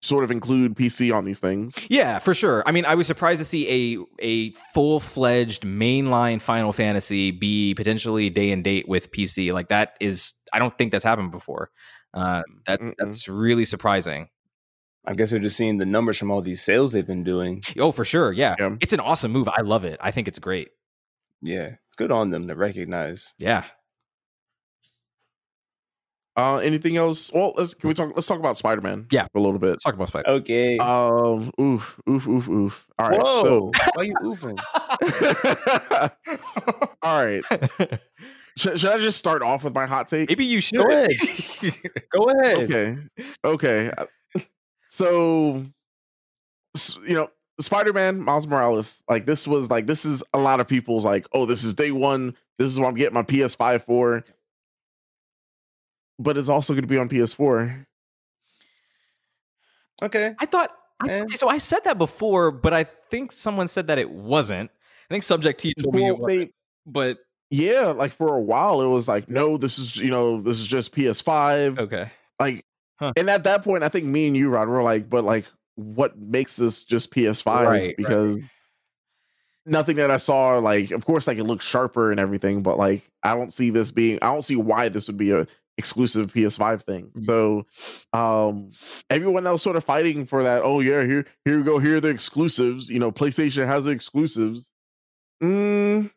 sort 0.00 0.24
of 0.24 0.30
include 0.30 0.76
PC 0.76 1.14
on 1.14 1.26
these 1.26 1.40
things. 1.40 1.76
Yeah, 1.90 2.20
for 2.20 2.32
sure. 2.32 2.62
I 2.64 2.72
mean, 2.72 2.86
I 2.86 2.94
was 2.94 3.06
surprised 3.06 3.40
to 3.40 3.44
see 3.44 3.68
a 3.68 4.24
a 4.24 4.52
full 4.72 4.98
fledged 4.98 5.62
mainline 5.62 6.40
Final 6.40 6.72
Fantasy 6.72 7.30
be 7.30 7.74
potentially 7.74 8.30
day 8.30 8.50
and 8.50 8.64
date 8.64 8.88
with 8.88 9.12
PC. 9.12 9.52
Like 9.52 9.68
that 9.68 9.98
is, 10.00 10.32
I 10.54 10.58
don't 10.58 10.76
think 10.78 10.90
that's 10.90 11.04
happened 11.04 11.32
before. 11.32 11.70
Uh, 12.14 12.44
that's 12.64 12.82
Mm-mm. 12.82 12.94
that's 12.96 13.28
really 13.28 13.66
surprising. 13.66 14.30
I 15.04 15.14
guess 15.14 15.32
we're 15.32 15.38
just 15.38 15.56
seeing 15.56 15.78
the 15.78 15.86
numbers 15.86 16.18
from 16.18 16.30
all 16.30 16.42
these 16.42 16.62
sales 16.62 16.92
they've 16.92 17.06
been 17.06 17.24
doing. 17.24 17.62
Oh, 17.78 17.92
for 17.92 18.04
sure. 18.04 18.32
Yeah. 18.32 18.56
Yeah. 18.58 18.76
it's 18.80 18.92
an 18.92 19.00
awesome 19.00 19.32
move. 19.32 19.48
I 19.48 19.62
love 19.62 19.84
it. 19.84 19.98
I 20.00 20.10
think 20.10 20.28
it's 20.28 20.38
great. 20.38 20.68
Yeah, 21.40 21.76
it's 21.86 21.96
good 21.96 22.10
on 22.10 22.30
them 22.30 22.48
to 22.48 22.54
recognize. 22.54 23.34
Yeah. 23.38 23.64
Uh, 26.36 26.58
anything 26.58 26.96
else? 26.96 27.32
Well, 27.32 27.52
let's 27.56 27.74
can 27.74 27.88
we 27.88 27.94
talk? 27.94 28.12
Let's 28.14 28.28
talk 28.28 28.38
about 28.38 28.56
Spider 28.56 28.80
Man. 28.80 29.06
Yeah. 29.10 29.26
a 29.34 29.40
little 29.40 29.58
bit. 29.58 29.70
Let's 29.70 29.82
talk 29.82 29.94
about 29.94 30.06
Spider. 30.06 30.28
Okay. 30.28 30.78
Um, 30.78 31.50
oof, 31.60 31.98
oof, 32.08 32.28
oof, 32.28 32.48
oof. 32.48 32.86
All 32.96 33.10
right, 33.10 33.20
Whoa! 33.20 33.72
Why 33.94 34.04
you 34.04 34.14
oofing? 34.22 34.56
all 37.02 37.24
right. 37.24 37.42
Should, 38.56 38.80
should 38.80 38.90
I 38.90 38.98
just 38.98 39.18
start 39.20 39.42
off 39.42 39.62
with 39.62 39.72
my 39.72 39.86
hot 39.86 40.08
take? 40.08 40.28
Maybe 40.28 40.44
you 40.44 40.60
should. 40.60 40.78
Go 40.80 40.88
ahead. 40.88 41.12
Go 42.10 42.24
ahead. 42.24 42.58
Okay, 42.58 42.96
okay. 43.44 43.92
So, 44.98 45.64
you 47.06 47.14
know, 47.14 47.30
Spider 47.60 47.92
Man, 47.92 48.20
Miles 48.20 48.48
Morales. 48.48 49.00
Like 49.08 49.26
this 49.26 49.46
was 49.46 49.70
like 49.70 49.86
this 49.86 50.04
is 50.04 50.24
a 50.34 50.38
lot 50.40 50.58
of 50.58 50.66
people's 50.66 51.04
like, 51.04 51.26
oh, 51.32 51.46
this 51.46 51.62
is 51.62 51.74
day 51.74 51.92
one. 51.92 52.36
This 52.58 52.72
is 52.72 52.80
what 52.80 52.88
I'm 52.88 52.94
getting 52.94 53.14
my 53.14 53.22
PS5 53.22 53.84
for. 53.84 54.24
But 56.18 56.36
it's 56.36 56.48
also 56.48 56.72
going 56.72 56.82
to 56.82 56.88
be 56.88 56.98
on 56.98 57.08
PS4. 57.08 57.86
Okay. 60.02 60.34
I 60.38 60.46
thought. 60.46 60.70
I, 61.00 61.08
Eh. 61.10 61.26
so 61.36 61.48
I 61.48 61.58
said 61.58 61.84
that 61.84 61.96
before, 61.96 62.50
but 62.50 62.74
I 62.74 62.82
think 62.82 63.30
someone 63.30 63.68
said 63.68 63.86
that 63.86 63.98
it 63.98 64.10
wasn't. 64.10 64.68
I 65.08 65.14
think 65.14 65.22
Subject 65.22 65.60
T 65.60 65.72
told 65.80 65.94
me 65.94 66.08
it 66.08 66.10
Well, 66.18 66.22
wasn't. 66.22 66.40
they- 66.48 66.52
But 66.86 67.18
yeah, 67.50 67.92
like 67.92 68.12
for 68.12 68.34
a 68.34 68.40
while, 68.40 68.82
it 68.82 68.88
was 68.88 69.06
like, 69.06 69.28
no, 69.28 69.56
this 69.58 69.78
is 69.78 69.94
you 69.96 70.10
know, 70.10 70.40
this 70.42 70.58
is 70.58 70.66
just 70.66 70.92
PS5. 70.92 71.78
okay. 71.78 72.10
Like, 72.40 72.64
Huh. 72.98 73.12
and 73.16 73.30
at 73.30 73.44
that 73.44 73.62
point, 73.62 73.84
I 73.84 73.88
think 73.88 74.06
me 74.06 74.26
and 74.26 74.36
you, 74.36 74.50
Rod, 74.50 74.68
were 74.68 74.82
like, 74.82 75.08
but 75.08 75.24
like, 75.24 75.44
what 75.76 76.18
makes 76.18 76.56
this 76.56 76.84
just 76.84 77.12
PS5? 77.14 77.46
Right, 77.46 77.66
right. 77.66 77.96
because 77.96 78.38
nothing 79.64 79.96
that 79.96 80.10
I 80.10 80.16
saw, 80.16 80.58
like, 80.58 80.90
of 80.90 81.04
course, 81.04 81.26
like 81.26 81.38
it 81.38 81.44
looks 81.44 81.64
sharper 81.64 82.10
and 82.10 82.18
everything, 82.18 82.62
but 82.62 82.76
like, 82.76 83.08
I 83.22 83.34
don't 83.34 83.52
see 83.52 83.70
this 83.70 83.90
being, 83.90 84.18
I 84.22 84.32
don't 84.32 84.42
see 84.42 84.56
why 84.56 84.88
this 84.88 85.06
would 85.06 85.16
be 85.16 85.30
a 85.30 85.46
exclusive 85.76 86.32
PS5 86.32 86.82
thing. 86.82 87.10
Mm. 87.16 87.24
So, 87.24 87.66
um, 88.12 88.72
everyone 89.10 89.44
that 89.44 89.52
was 89.52 89.62
sort 89.62 89.76
of 89.76 89.84
fighting 89.84 90.26
for 90.26 90.42
that, 90.42 90.62
oh 90.62 90.80
yeah, 90.80 91.04
here, 91.04 91.24
here 91.44 91.58
we 91.58 91.62
go, 91.62 91.78
here 91.78 91.96
are 91.96 92.00
the 92.00 92.08
exclusives. 92.08 92.90
You 92.90 92.98
know, 92.98 93.12
PlayStation 93.12 93.66
has 93.66 93.84
the 93.84 93.92
exclusives. 93.92 94.72
Mm, 95.42 96.10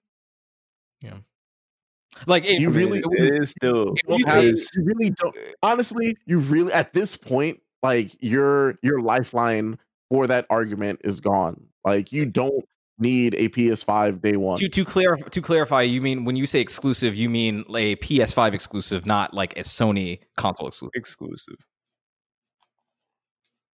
Like 2.28 2.46
it, 2.46 2.60
You 2.62 2.70
I 2.70 2.72
mean, 2.74 2.90
really- 2.92 3.04
it 3.18 3.42
is 3.42 3.52
still. 3.52 3.94
You 4.08 4.24
don't 4.24 4.24
say- 4.24 4.30
have- 4.30 4.44
it 4.44 4.48
you 4.48 4.54
is- 4.54 4.72
really 4.84 5.10
don't 5.12 5.36
honestly 5.64 6.18
you 6.26 6.40
really 6.40 6.72
at 6.74 6.94
this 6.94 7.16
point 7.18 7.62
like 7.84 8.16
your 8.22 8.78
your 8.84 9.02
lifeline 9.02 9.78
for 10.10 10.28
that 10.28 10.46
argument 10.50 11.00
is 11.04 11.22
gone 11.22 11.68
like 11.86 12.12
you 12.12 12.26
don't 12.26 12.66
need 13.00 13.34
a 13.34 13.50
ps5 13.50 14.22
day 14.22 14.36
one 14.36 14.58
to 14.58 14.70
to 14.70 14.86
clarify 14.86 15.28
to 15.30 15.42
clarify, 15.42 15.82
you 15.82 16.02
mean 16.02 16.24
when 16.26 16.36
you 16.36 16.46
say 16.46 16.60
exclusive, 16.60 17.16
you 17.16 17.30
mean 17.30 17.64
a 17.76 17.96
PS5 17.96 18.54
exclusive, 18.54 19.06
not 19.08 19.34
like 19.34 19.58
a 19.58 19.62
Sony 19.62 20.20
console 20.38 20.68
exclusive. 20.68 20.92
exclusive. 20.94 21.56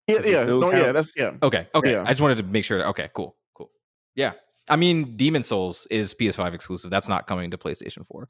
yeah 0.07 0.21
yeah 0.25 0.43
still 0.43 0.61
no 0.61 0.71
yeah 0.71 0.93
that's 0.93 1.13
yeah 1.17 1.33
Okay, 1.43 1.67
okay. 1.75 1.93
Yeah. 1.93 2.03
I 2.07 2.11
just 2.11 2.21
wanted 2.21 2.37
to 2.37 2.45
make 2.45 2.65
sure. 2.65 2.85
Okay, 2.91 3.09
cool, 3.15 3.37
cool. 3.55 3.71
Yeah, 4.15 4.33
I 4.69 4.77
mean, 4.77 5.17
Demon 5.17 5.43
Souls 5.43 5.87
is 5.91 6.15
PS5 6.15 6.55
exclusive. 6.55 6.91
That's 6.91 7.09
not 7.09 7.27
coming 7.27 7.51
to 7.53 7.59
PlayStation 7.59 8.07
4. 8.07 8.29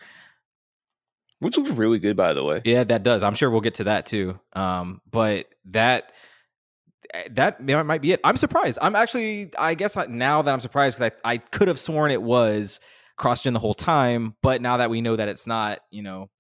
Which 1.39 1.59
looks 1.59 1.73
really 1.73 1.99
good, 1.99 2.17
by 2.17 2.33
the 2.33 2.45
way. 2.45 2.63
Yeah, 2.65 2.85
that 2.85 3.03
does. 3.03 3.23
I'm 3.23 3.35
sure 3.35 3.51
we'll 3.51 3.61
get 3.61 3.75
to 3.75 3.85
that 3.85 4.07
too. 4.07 4.39
Um, 4.55 5.03
but 5.11 5.47
that 5.67 6.13
that 7.31 7.63
might 7.63 8.03
be 8.03 8.13
it. 8.13 8.21
I'm 8.25 8.37
surprised. 8.37 8.79
I'm 8.81 8.97
actually. 8.97 9.51
I 9.59 9.75
guess 9.75 9.97
now 10.09 10.43
that 10.43 10.53
I'm 10.53 10.61
surprised 10.61 10.99
because 10.99 11.13
I 11.25 11.33
I 11.35 11.37
could 11.39 11.69
have 11.69 11.79
sworn 11.79 12.11
it 12.11 12.23
was 12.23 12.81
cross 13.17 13.43
gen 13.43 13.53
the 13.53 13.59
whole 13.59 13.75
time, 13.75 14.35
but 14.43 14.61
now 14.61 14.79
that 14.79 14.91
we 14.91 15.01
know 15.01 15.17
that 15.17 15.29
it's 15.29 15.47
not, 15.47 15.81
you 15.91 16.03
know, 16.03 16.31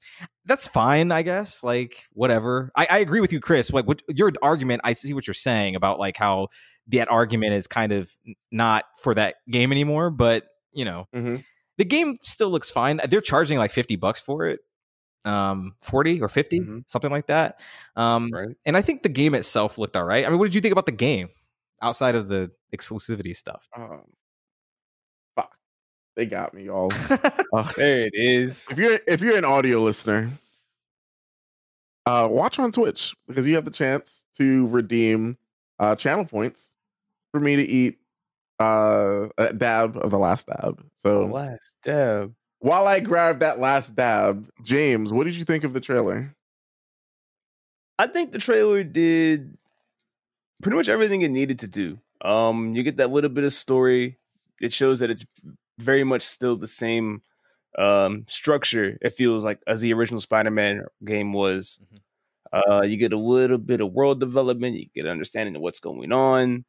that's 0.44 0.68
fine. 0.68 1.10
I 1.12 1.23
guess 1.23 1.62
like 1.62 2.05
whatever. 2.12 2.70
I, 2.77 2.86
I 2.90 2.98
agree 2.98 3.20
with 3.20 3.32
you, 3.32 3.40
Chris. 3.40 3.70
Like 3.73 3.86
what 3.86 4.02
your 4.09 4.32
argument. 4.43 4.82
I 4.85 4.93
see 4.93 5.12
what 5.12 5.27
you're 5.27 5.35
saying 5.35 5.77
about 5.77 5.98
like 5.98 6.16
how 6.16 6.48
that 6.89 7.11
argument 7.11 7.53
is 7.55 7.67
kind 7.67 7.93
of 7.93 8.11
not 8.53 8.85
for 8.99 9.15
that 9.15 9.37
game 9.51 9.73
anymore. 9.73 10.11
But 10.11 10.47
you 10.73 10.85
know, 10.85 11.07
Mhm. 11.15 11.45
the 11.79 11.85
game 11.85 12.17
still 12.23 12.51
looks 12.51 12.71
fine. 12.71 13.01
They're 13.09 13.21
charging 13.21 13.59
like 13.59 13.71
50 13.71 13.97
bucks 13.97 14.21
for 14.21 14.47
it. 14.47 14.61
Um, 15.25 15.75
40 15.81 16.21
or 16.23 16.29
50, 16.29 16.61
Mhm. 16.61 16.85
something 16.87 17.11
like 17.11 17.27
that. 17.27 17.61
Um, 17.97 18.31
Right. 18.33 18.55
and 18.65 18.77
I 18.77 18.83
think 18.83 19.03
the 19.03 19.09
game 19.09 19.35
itself 19.35 19.77
looked 19.79 19.97
all 19.97 20.05
right. 20.05 20.25
I 20.25 20.29
mean, 20.29 20.39
what 20.39 20.45
did 20.45 20.55
you 20.55 20.61
think 20.61 20.71
about 20.73 20.87
the 20.87 20.93
game 20.93 21.31
outside 21.83 22.15
of 22.15 22.29
the 22.29 22.53
exclusivity 22.73 23.35
stuff? 23.35 23.67
um, 23.75 24.05
fuck 25.35 25.57
they 26.15 26.27
got 26.27 26.55
me 26.55 26.65
y'all 26.65 26.91
Uh, 27.53 27.73
There 27.77 28.07
it 28.07 28.13
is. 28.15 28.69
if 28.71 28.79
you're 28.79 29.01
if 29.09 29.21
you're 29.21 29.37
an 29.37 29.45
audio 29.45 29.83
listener 29.83 30.31
uh 32.07 32.29
watch 32.31 32.59
on 32.61 32.71
twitch 32.71 33.15
because 33.27 33.47
you 33.49 33.55
have 33.57 33.65
the 33.65 33.71
chance 33.71 34.25
to 34.37 34.69
redeem 34.69 35.37
uh 35.81 35.97
channel 35.97 36.25
points 36.25 36.75
for 37.37 37.45
me 37.45 37.57
to 37.57 37.63
eat 37.65 37.99
uh 38.59 39.29
a 39.37 39.53
dab 39.53 39.97
of 39.99 40.11
the 40.11 40.19
last 40.19 40.47
dab 40.47 40.83
so 40.97 41.25
Last 41.27 41.77
dab. 41.83 42.35
while 42.61 42.87
i 42.87 43.01
grab 43.01 43.41
that 43.41 43.59
last 43.59 43.95
dab 43.95 44.49
james 44.63 45.13
what 45.13 45.25
did 45.25 45.37
you 45.37 45.45
think 45.45 45.63
of 45.65 45.73
the 45.75 45.81
trailer 45.81 46.35
I 47.99 48.07
think 48.07 48.33
the 48.33 48.39
trailer 48.39 48.85
did 48.85 49.57
pretty 50.63 50.77
much 50.77 50.89
everything 50.89 51.23
it 51.23 51.31
needed 51.31 51.59
to 51.61 51.67
do. 51.67 51.99
Um, 52.23 52.75
you 52.75 52.83
get 52.83 52.99
that 52.99 53.11
little 53.11 53.31
bit 53.31 53.45
of 53.45 53.53
story. 53.53 54.19
It 54.61 54.73
shows 54.73 55.01
that 55.01 55.11
it's 55.11 55.25
very 55.79 56.05
much 56.05 56.23
still 56.23 56.57
the 56.57 56.67
same 56.67 57.23
um 57.79 58.25
structure. 58.29 58.99
It 59.01 59.15
feels 59.15 59.45
like 59.45 59.61
as 59.67 59.81
the 59.81 59.93
original 59.93 60.21
Spider-Man 60.21 60.85
game 61.05 61.33
was. 61.33 61.79
Uh, 62.53 62.83
you 62.83 62.97
get 62.97 63.13
a 63.13 63.19
little 63.19 63.59
bit 63.59 63.81
of 63.81 63.93
world 63.93 64.21
development. 64.21 64.77
You 64.77 64.87
get 64.95 65.05
an 65.07 65.11
understanding 65.11 65.57
of 65.57 65.63
what's 65.63 65.81
going 65.81 66.13
on. 66.13 66.65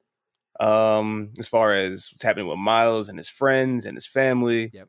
Um, 0.59 1.33
as 1.37 1.47
far 1.47 1.73
as 1.73 2.09
what's 2.11 2.23
happening 2.23 2.47
with 2.47 2.57
Miles 2.57 3.09
and 3.09 3.17
his 3.17 3.29
friends 3.29 3.85
and 3.85 3.95
his 3.95 4.07
family. 4.07 4.71
Yep. 4.73 4.87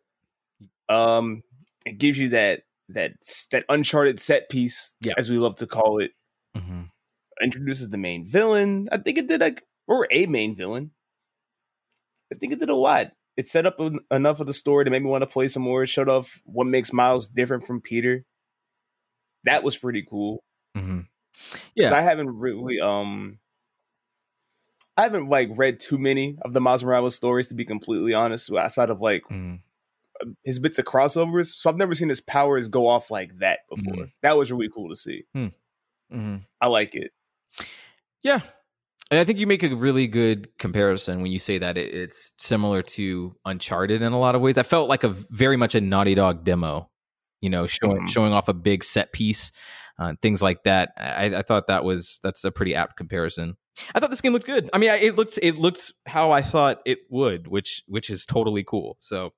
Um, 0.89 1.43
it 1.85 1.99
gives 1.99 2.19
you 2.19 2.31
that 2.31 2.62
that 2.90 3.12
that 3.53 3.65
uncharted 3.69 4.19
set 4.20 4.49
piece, 4.49 4.95
Yeah. 5.03 5.12
as 5.19 5.28
we 5.28 5.36
love 5.39 5.57
to 5.59 5.66
call 5.66 6.01
it 6.01 6.12
Mm-hmm. 6.57 6.85
introduces 7.43 7.90
the 7.90 7.99
main 7.99 8.24
villain. 8.24 8.89
I 8.90 8.97
think 8.97 9.19
it 9.19 9.28
did 9.28 9.40
like 9.43 9.62
or 9.86 10.09
a 10.11 10.27
main 10.27 10.57
villain. 10.57 10.93
I 12.32 12.36
think 12.36 12.53
it 12.55 12.59
did 12.61 12.70
a 12.70 12.74
lot. 12.74 13.12
It 13.36 13.47
set 13.47 13.66
up 13.66 13.77
en- 13.78 14.01
enough 14.11 14.40
of 14.40 14.47
the 14.47 14.53
story 14.55 14.85
to 14.85 14.90
make 14.90 15.03
me 15.03 15.09
want 15.11 15.23
to 15.23 15.27
play 15.27 15.49
some 15.49 15.62
more. 15.62 15.82
It 15.82 15.89
showed 15.89 16.09
off 16.09 16.40
what 16.45 16.66
makes 16.66 16.93
Miles 16.93 17.28
different 17.28 17.66
from 17.66 17.81
Peter. 17.81 18.24
That 19.45 19.62
was 19.62 19.77
pretty 19.77 20.03
cool. 20.03 20.43
Mm-hmm. 20.77 21.01
Yeah. 21.74 21.95
I 21.95 22.01
haven't 22.01 22.31
really 22.39 22.81
um 22.81 23.39
I 24.99 25.03
haven't 25.03 25.29
like 25.29 25.51
read 25.57 25.81
too 25.81 25.97
many 25.97 26.37
of 26.43 26.53
the 26.53 26.61
Miles 26.61 26.83
Morales 26.85 27.15
stories 27.15 27.49
to 27.49 27.55
be 27.55 27.65
completely 27.65 28.12
honest, 28.15 28.51
outside 28.53 28.91
of 28.91 29.01
like 29.01 29.23
Mhm. 29.31 29.61
his 30.45 30.59
bits 30.59 30.79
of 30.79 30.85
crossovers. 30.85 31.55
So 31.55 31.70
I've 31.70 31.77
never 31.77 31.95
seen 31.95 32.09
his 32.09 32.20
powers 32.20 32.69
go 32.69 32.87
off 32.89 33.11
like 33.11 33.39
that 33.39 33.61
before. 33.75 33.95
Mhm. 33.95 34.12
That 34.23 34.37
was 34.37 34.51
really 34.51 34.69
cool 34.69 34.89
to 34.91 34.97
see. 34.97 35.23
Mm-hmm. 35.37 36.37
I 36.61 36.66
like 36.66 36.95
it. 36.97 37.12
Yeah. 38.23 38.41
And 39.11 39.19
I 39.20 39.25
think 39.25 39.39
you 39.39 39.47
make 39.47 39.62
a 39.62 39.75
really 39.75 40.07
good 40.07 40.49
comparison 40.59 41.23
when 41.23 41.31
you 41.31 41.39
say 41.39 41.59
that 41.59 41.79
it, 41.79 41.95
it's 41.95 42.35
similar 42.37 42.83
to 42.83 43.35
Uncharted 43.45 44.03
in 44.03 44.12
a 44.12 44.19
lot 44.19 44.35
of 44.35 44.43
ways. 44.43 44.59
I 44.59 44.65
felt 44.65 44.89
like 44.89 45.05
a 45.05 45.09
very 45.09 45.57
much 45.57 45.75
a 45.75 45.81
Naughty 45.81 46.15
Dog 46.15 46.45
demo, 46.45 46.91
you 47.41 47.49
know, 47.51 47.66
showing 47.66 48.03
Mhm. 48.03 48.09
showing 48.09 48.33
off 48.33 48.49
a 48.49 48.55
big 48.55 48.85
set 48.85 49.12
piece, 49.12 49.53
uh, 49.99 50.15
things 50.20 50.43
like 50.43 50.65
that. 50.65 50.91
I, 50.99 51.37
I 51.37 51.43
thought 51.43 51.69
that 51.69 51.85
was 51.85 52.20
that's 52.23 52.45
a 52.45 52.51
pretty 52.51 52.75
apt 52.75 52.97
comparison. 52.97 53.57
I 53.95 54.01
thought 54.01 54.11
this 54.11 54.21
game 54.21 54.33
looked 54.33 54.47
good. 54.47 54.71
I 54.73 54.79
mean, 54.79 54.91
I, 54.91 54.97
it 54.97 55.17
looked 55.17 55.39
it 55.43 55.57
looked 55.57 55.93
how 56.07 56.31
I 56.31 56.43
thought 56.43 56.81
it 56.85 56.99
would, 57.11 57.49
which 57.49 57.83
which 57.87 58.11
is 58.11 58.27
totally 58.27 58.65
cool. 58.65 58.97
So, 59.01 59.31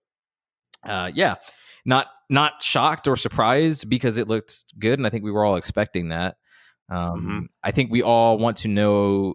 uh, 0.85 1.11
yeah, 1.15 1.37
not 1.85 2.07
not 2.29 2.63
shocked 2.63 3.09
or 3.09 3.17
surprised 3.17 3.89
because 3.89 4.17
it 4.19 4.29
looked 4.29 4.65
good, 4.79 4.99
and 4.99 5.07
I 5.07 5.11
think 5.11 5.25
we 5.25 5.31
were 5.33 5.45
all 5.45 5.57
expecting 5.57 6.09
that. 6.09 6.37
Um, 6.89 7.21
Mhm. 7.23 7.47
I 7.63 7.71
think 7.71 7.91
we 7.91 8.03
all 8.03 8.39
want 8.39 8.57
to 8.59 8.69
know 8.69 9.35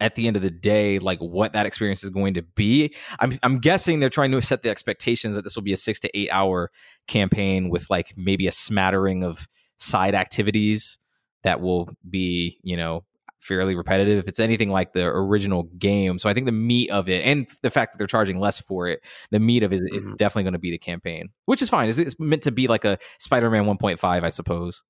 at 0.00 0.14
the 0.14 0.26
end 0.26 0.34
of 0.36 0.40
the 0.42 0.50
day, 0.50 0.98
like 0.98 1.18
what 1.18 1.52
that 1.52 1.66
experience 1.66 2.02
is 2.02 2.08
going 2.10 2.34
to 2.34 2.42
be. 2.42 2.94
I'm 3.18 3.38
I'm 3.42 3.58
guessing 3.58 4.00
they're 4.00 4.08
trying 4.08 4.30
to 4.32 4.40
set 4.40 4.62
the 4.62 4.70
expectations 4.70 5.34
that 5.34 5.44
this 5.44 5.56
will 5.56 5.62
be 5.62 5.74
a 5.74 5.76
six 5.76 6.00
to 6.00 6.18
eight 6.18 6.30
hour 6.32 6.70
campaign 7.06 7.68
with 7.68 7.90
like 7.90 8.14
maybe 8.16 8.46
a 8.46 8.52
smattering 8.52 9.22
of 9.22 9.46
side 9.76 10.14
activities 10.14 10.98
that 11.42 11.60
will 11.60 11.90
be, 12.08 12.58
you 12.62 12.76
know, 12.76 13.04
fairly 13.40 13.74
repetitive 13.74 14.18
if 14.18 14.28
it's 14.28 14.38
anything 14.38 14.68
like 14.68 14.92
the 14.92 15.04
original 15.04 15.64
game. 15.78 16.18
So 16.18 16.28
I 16.28 16.34
think 16.34 16.46
the 16.46 16.52
meat 16.52 16.90
of 16.90 17.08
it 17.08 17.24
and 17.24 17.48
the 17.62 17.70
fact 17.70 17.92
that 17.92 17.98
they're 17.98 18.06
charging 18.06 18.38
less 18.38 18.60
for 18.60 18.86
it, 18.86 19.02
the 19.30 19.40
meat 19.40 19.62
of 19.62 19.72
it 19.72 19.80
is 19.92 20.02
Mhm. 20.02 20.16
definitely 20.16 20.44
going 20.44 20.52
to 20.52 20.58
be 20.58 20.70
the 20.70 20.78
campaign, 20.78 21.30
which 21.46 21.62
is 21.62 21.68
fine. 21.70 21.88
It's, 21.88 21.98
it's 21.98 22.20
meant 22.20 22.42
to 22.42 22.52
be 22.52 22.66
like 22.68 22.84
a 22.84 22.98
Spider-Man 23.18 23.64
1.5, 23.64 24.24
I 24.24 24.28
suppose. 24.28 24.84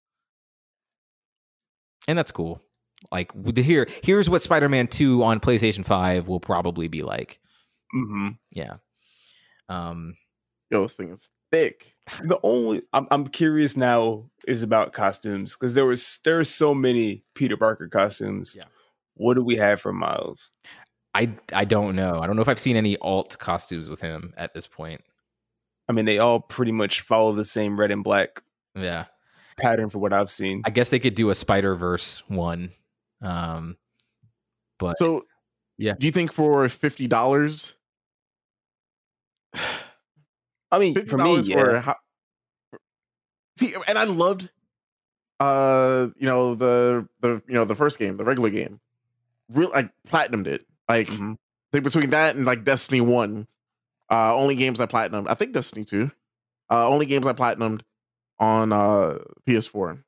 And 2.09 2.19
that's 2.19 2.33
cool. 2.33 2.61
Like 3.13 3.33
here, 3.57 3.87
here's 4.03 4.29
what 4.29 4.43
Spider-Man 4.43 4.89
2 4.89 5.23
on 5.23 5.41
PlayStation 5.41 5.85
5 5.85 6.29
will 6.29 6.41
probably 6.41 6.89
be 6.89 7.03
like. 7.03 7.41
Mm-hmm. 7.95 8.29
Yeah. 8.53 8.75
Um 9.69 10.15
yo, 10.71 10.83
this 10.83 10.97
thing 10.97 11.11
is 11.11 11.29
thick. 11.53 11.95
The 12.23 12.39
only 12.43 12.83
I'm, 12.93 13.07
I'm 13.11 13.29
curious 13.29 13.77
now 13.77 14.31
is 14.47 14.63
about 14.63 14.93
costumes 14.93 15.55
because 15.55 15.75
there 15.75 15.87
was 15.87 16.19
there 16.25 16.39
are 16.41 16.45
so 16.45 16.75
many 16.75 17.25
Peter 17.35 17.57
Parker 17.57 17.89
costumes. 17.89 18.55
Yeah. 18.57 18.65
What 19.15 19.35
do 19.35 19.45
we 19.45 19.57
have 19.57 19.81
for 19.81 19.93
Miles? 19.93 20.51
I 21.15 21.35
I 21.53 21.65
don't 21.65 21.95
know. 21.97 22.21
I 22.21 22.27
don't 22.27 22.37
know 22.37 22.43
if 22.43 22.49
I've 22.49 22.59
seen 22.59 22.77
any 22.77 22.97
alt 22.99 23.39
costumes 23.39 23.89
with 23.89 24.01
him 24.01 24.33
at 24.37 24.55
this 24.55 24.67
point. 24.67 25.03
I 25.89 25.93
mean, 25.93 26.05
they 26.05 26.19
all 26.19 26.41
pretty 26.41 26.73
much 26.73 27.01
follow 27.01 27.33
the 27.35 27.45
same 27.45 27.79
red 27.79 27.91
and 27.91 28.05
black 28.05 28.43
Yeah. 28.77 29.07
pattern 29.57 29.91
for 29.91 29.99
what 29.99 30.13
I've 30.13 30.31
seen. 30.31 30.63
I 30.65 30.71
guess 30.71 30.91
they 30.91 31.01
could 31.01 31.15
do 31.17 31.31
a 31.31 31.35
Spider 31.35 31.75
Verse 31.75 32.23
one. 32.29 32.71
Um, 33.23 33.77
but 34.79 34.97
So, 34.99 35.27
Yeah. 35.79 35.95
do 35.99 36.07
you 36.07 36.13
think 36.13 36.33
for 36.33 36.69
fifty 36.69 37.07
dollars, 37.09 37.75
I 40.73 40.79
mean, 40.79 41.05
for 41.07 41.19
me, 41.19 41.41
yeah. 41.41 41.57
for 41.57 41.81
how, 41.81 41.97
see, 43.57 43.75
and 43.87 43.99
I 43.99 44.05
loved, 44.05 44.51
uh, 45.39 46.09
you 46.17 46.27
know 46.27 46.55
the 46.55 47.09
the 47.21 47.43
you 47.47 47.55
know 47.55 47.65
the 47.65 47.75
first 47.75 47.99
game, 47.99 48.17
the 48.17 48.25
regular 48.25 48.51
game, 48.51 48.81
real 49.53 49.71
like 49.71 49.91
platinumed 50.09 50.47
it. 50.47 50.65
Like 50.89 51.09
Mhm. 51.09 51.37
think 51.73 51.85
between 51.85 52.11
that 52.11 52.37
and 52.37 52.45
like 52.45 52.65
Destiny 52.65 53.01
One, 53.01 53.47
uh, 54.11 54.35
only 54.35 54.55
games 54.55 54.81
I 54.81 54.87
platinumed. 54.87 55.27
I 55.29 55.35
think 55.35 55.53
Destiny 55.53 55.85
Two, 55.85 56.11
uh, 56.71 56.89
only 56.89 57.07
games 57.07 57.27
I 57.27 57.33
platinumed 57.33 57.83
on 58.39 58.73
uh 58.73 59.19
PS4. 59.47 60.03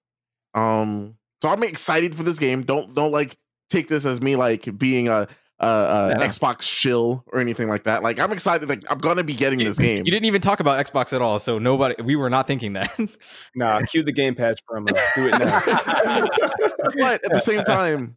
Um, 0.54 1.16
so 1.42 1.48
I'm 1.48 1.62
excited 1.62 2.14
for 2.14 2.22
this 2.22 2.38
game. 2.38 2.62
Don't 2.62 2.94
don't 2.94 3.12
like 3.12 3.36
take 3.70 3.88
this 3.88 4.04
as 4.04 4.20
me 4.20 4.36
like 4.36 4.76
being 4.78 5.08
a 5.08 5.28
a, 5.62 5.66
a 5.66 6.08
Yeah. 6.10 6.26
Xbox 6.26 6.62
shill 6.62 7.24
or 7.32 7.40
anything 7.40 7.68
like 7.68 7.84
that. 7.84 8.02
Like 8.02 8.18
I'm 8.18 8.32
excited. 8.32 8.68
Like 8.68 8.82
I'm 8.90 8.98
gonna 8.98 9.24
be 9.24 9.34
getting 9.34 9.58
this 9.60 9.78
game. 9.78 10.04
you 10.04 10.12
didn't 10.12 10.26
even 10.26 10.40
talk 10.40 10.60
about 10.60 10.84
Xbox 10.84 11.12
at 11.12 11.22
all, 11.22 11.38
so 11.38 11.58
nobody. 11.58 12.00
We 12.02 12.16
were 12.16 12.30
not 12.30 12.46
thinking 12.46 12.74
that. 12.74 12.90
Nah, 13.54 13.80
cue 13.80 14.02
the 14.02 14.12
Game 14.12 14.34
Pass 14.34 14.56
promo. 14.68 14.88
Do 15.14 15.26
it 15.26 15.30
now. 15.32 15.38
but 16.96 17.24
at 17.24 17.30
the 17.30 17.40
same 17.40 17.64
time, 17.64 18.16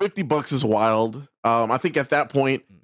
50 0.00 0.22
bucks 0.22 0.52
is 0.52 0.64
wild. 0.64 1.16
Um, 1.44 1.70
I 1.70 1.78
think 1.78 1.96
at 1.96 2.10
that 2.10 2.30
point, 2.30 2.64
hmm. 2.68 2.76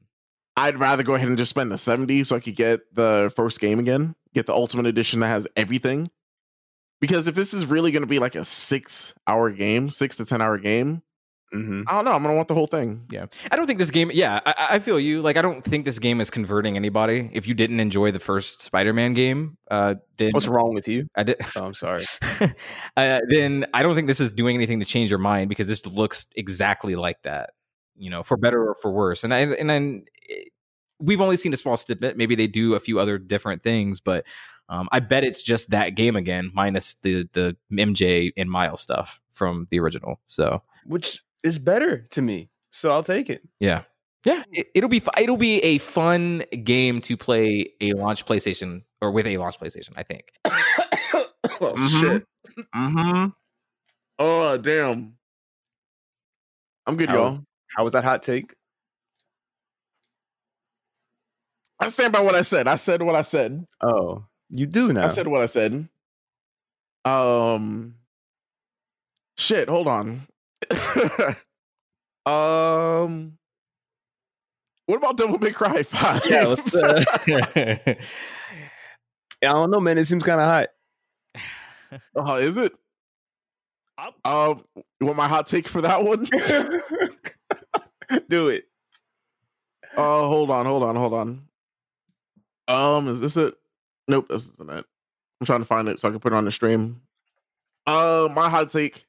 I'd 0.57 0.79
rather 0.79 1.03
go 1.03 1.15
ahead 1.15 1.29
and 1.29 1.37
just 1.37 1.51
spend 1.51 1.73
the 1.73 1.79
70 1.79 2.25
so 2.25 2.37
I 2.37 2.41
could 2.41 2.55
get 2.55 2.81
the 2.95 3.33
first 3.35 3.61
game 3.61 3.79
again, 3.79 4.15
get 4.35 4.47
the 4.47 4.53
ultimate 4.53 4.87
edition 4.87 5.21
that 5.21 5.29
has 5.29 5.49
everything. 5.57 6.11
Because 7.01 7.27
if 7.27 7.35
this 7.35 7.53
is 7.53 7.67
really 7.67 7.91
going 7.91 8.03
to 8.03 8.09
be 8.09 8.19
like 8.19 8.35
a 8.35 8.45
six 8.45 9.15
hour 9.27 9.51
game, 9.51 9.91
six 9.91 10.17
to 10.19 10.25
10 10.25 10.41
hour 10.41 10.59
game, 10.59 11.03
hmm 11.55 11.83
I 11.87 11.93
don't 11.93 12.05
know. 12.05 12.13
I'm 12.13 12.23
going 12.23 12.33
to 12.33 12.37
want 12.37 12.49
the 12.49 12.55
whole 12.55 12.67
thing. 12.67 13.07
Yeah, 13.11 13.27
I 13.51 13.57
don't 13.57 13.67
think 13.67 13.79
this 13.79 13.91
game. 13.91 14.11
Yeah, 14.13 14.41
I, 14.45 14.67
I 14.73 14.79
feel 14.79 14.99
you. 14.99 15.23
Like, 15.23 15.37
I 15.37 15.43
don't 15.43 15.63
think 15.63 15.85
this 15.85 15.99
game 15.99 16.21
is 16.21 16.31
converting 16.31 16.77
anybody. 16.77 17.31
If 17.33 17.47
you 17.47 17.55
didn't 17.55 17.81
enjoy 17.81 18.11
the 18.11 18.19
first 18.19 18.61
Spider-Man 18.61 19.15
game, 19.15 19.57
uh, 19.71 19.95
then 20.17 20.33
What's 20.33 20.49
wrong 20.49 20.75
with 20.75 20.89
you? 20.89 21.07
I 21.17 21.23
did. 21.23 21.37
Oh, 21.57 21.65
I'm 21.65 21.75
sorry. 21.75 22.05
uh, 22.97 23.21
then 23.29 23.67
I 23.73 23.83
don't 23.83 23.95
think 23.95 24.09
this 24.09 24.21
is 24.21 24.33
doing 24.33 24.57
anything 24.57 24.81
to 24.81 24.87
change 24.87 25.11
your 25.11 25.21
mind 25.21 25.49
because 25.49 25.69
this 25.69 25.87
looks 25.87 26.27
exactly 26.35 26.97
like 26.97 27.23
that. 27.23 27.51
You 27.97 28.11
know, 28.11 28.23
for 28.25 28.37
better 28.37 28.71
or 28.71 28.75
for 28.75 28.91
worse. 28.91 29.23
And 29.23 29.33
I 29.33 29.41
and 29.41 29.71
then 29.71 30.05
eh, 30.29 30.45
we've 30.99 31.21
only 31.21 31.37
seen 31.37 31.53
a 31.53 31.57
small 31.57 31.77
snippet. 31.77 32.17
Maybe 32.17 32.35
they 32.35 32.49
do 32.49 32.75
a 32.75 32.81
few 32.81 32.99
other 32.99 33.19
different 33.19 33.63
things, 33.63 34.01
but 34.01 34.27
um, 34.69 34.89
I 34.91 35.01
bet 35.01 35.25
it's 35.25 35.43
just 35.43 35.71
that 35.71 35.91
game 35.91 36.17
again, 36.17 36.51
minus 36.55 36.95
the 36.95 37.29
the 37.33 37.57
MJ 37.73 38.33
and 38.37 38.51
Miles 38.51 38.81
stuff 38.81 39.21
from 39.33 39.67
the 39.71 39.79
original. 39.79 40.21
So 40.27 40.63
Which 40.87 41.21
is 41.45 41.59
better 41.61 42.07
to 42.11 42.23
me. 42.23 42.49
So 42.71 42.91
I'll 42.91 43.05
take 43.05 43.31
it. 43.31 43.43
yeah. 43.61 43.83
Yeah, 44.27 44.43
it, 44.51 44.69
it'll 44.75 44.89
be 44.89 45.03
it'll 45.19 45.37
be 45.37 45.59
a 45.63 45.77
fun 45.77 46.45
game 46.65 47.03
to 47.03 47.15
play 47.15 47.75
a 47.83 47.93
launch 47.93 48.25
PlayStation 48.25 48.83
or 49.03 49.11
with 49.11 49.27
a 49.27 49.37
launch 49.37 49.61
PlayStation. 49.61 49.91
I 49.97 50.03
think. 50.03 50.33
oh, 50.47 51.29
Mhm. 51.77 52.01
shit. 52.01 52.27
Mm-hmm. 52.75 53.27
Oh, 54.19 54.57
damn. 54.57 55.19
I'm 56.87 56.97
good, 56.97 57.11
How- 57.11 57.15
y'all. 57.17 57.41
How 57.77 57.85
was 57.85 57.93
that 57.93 58.03
hot 58.05 58.23
take? 58.23 58.55
I 61.81 61.89
stand 61.89 62.13
by 62.15 62.21
what 62.21 62.35
I 62.35 62.43
said. 62.43 62.67
I 62.67 62.77
said 62.77 63.03
what 63.03 63.15
I 63.17 63.23
said. 63.23 63.67
Oh, 63.83 64.25
you 64.49 64.65
do 64.67 64.93
now. 64.93 65.05
I 65.05 65.09
said 65.09 65.27
what 65.27 65.43
I 65.43 65.47
said. 65.47 65.87
Um, 67.05 67.97
shit. 69.37 69.69
Hold 69.69 69.87
on. 69.89 70.27
um, 72.27 73.39
what 74.87 74.97
about 74.97 75.17
Devil 75.17 75.39
May 75.39 75.53
Cry 75.53 75.83
Five? 75.83 76.23
Yeah, 76.27 76.45
let's. 76.45 76.75
Uh, 76.75 77.05
I 79.43 79.47
don't 79.53 79.71
know, 79.71 79.81
man. 79.81 79.99
It 79.99 80.07
seems 80.07 80.25
kind 80.25 80.41
of 80.41 80.47
hot. 80.47 80.69
oh, 82.17 82.37
is 82.37 82.57
it? 82.57 82.73
Um, 84.25 84.65
you 85.01 85.07
want 85.07 85.17
my 85.17 85.29
hot 85.29 85.47
take 85.47 85.69
for 85.69 85.81
that 85.83 86.05
one? 86.05 86.25
do 88.29 88.49
it. 88.49 88.65
Oh, 89.97 90.29
hold 90.29 90.51
on, 90.51 90.67
hold 90.67 90.83
on, 90.83 90.97
hold 90.97 91.15
on. 91.15 91.47
Um, 92.67 93.09
is 93.09 93.21
this 93.21 93.37
it? 93.37 93.55
Nope, 94.09 94.29
this 94.29 94.49
isn't 94.49 94.71
it. 94.71 94.85
I'm 95.41 95.47
trying 95.47 95.61
to 95.61 95.67
find 95.67 95.89
it 95.89 95.99
so 95.99 96.09
I 96.09 96.11
can 96.11 96.21
put 96.21 96.33
it 96.33 96.37
on 96.37 96.45
the 96.45 96.53
stream. 96.53 97.03
Uh, 97.87 98.29
my 98.35 98.49
hot 98.49 98.71
take 98.71 99.07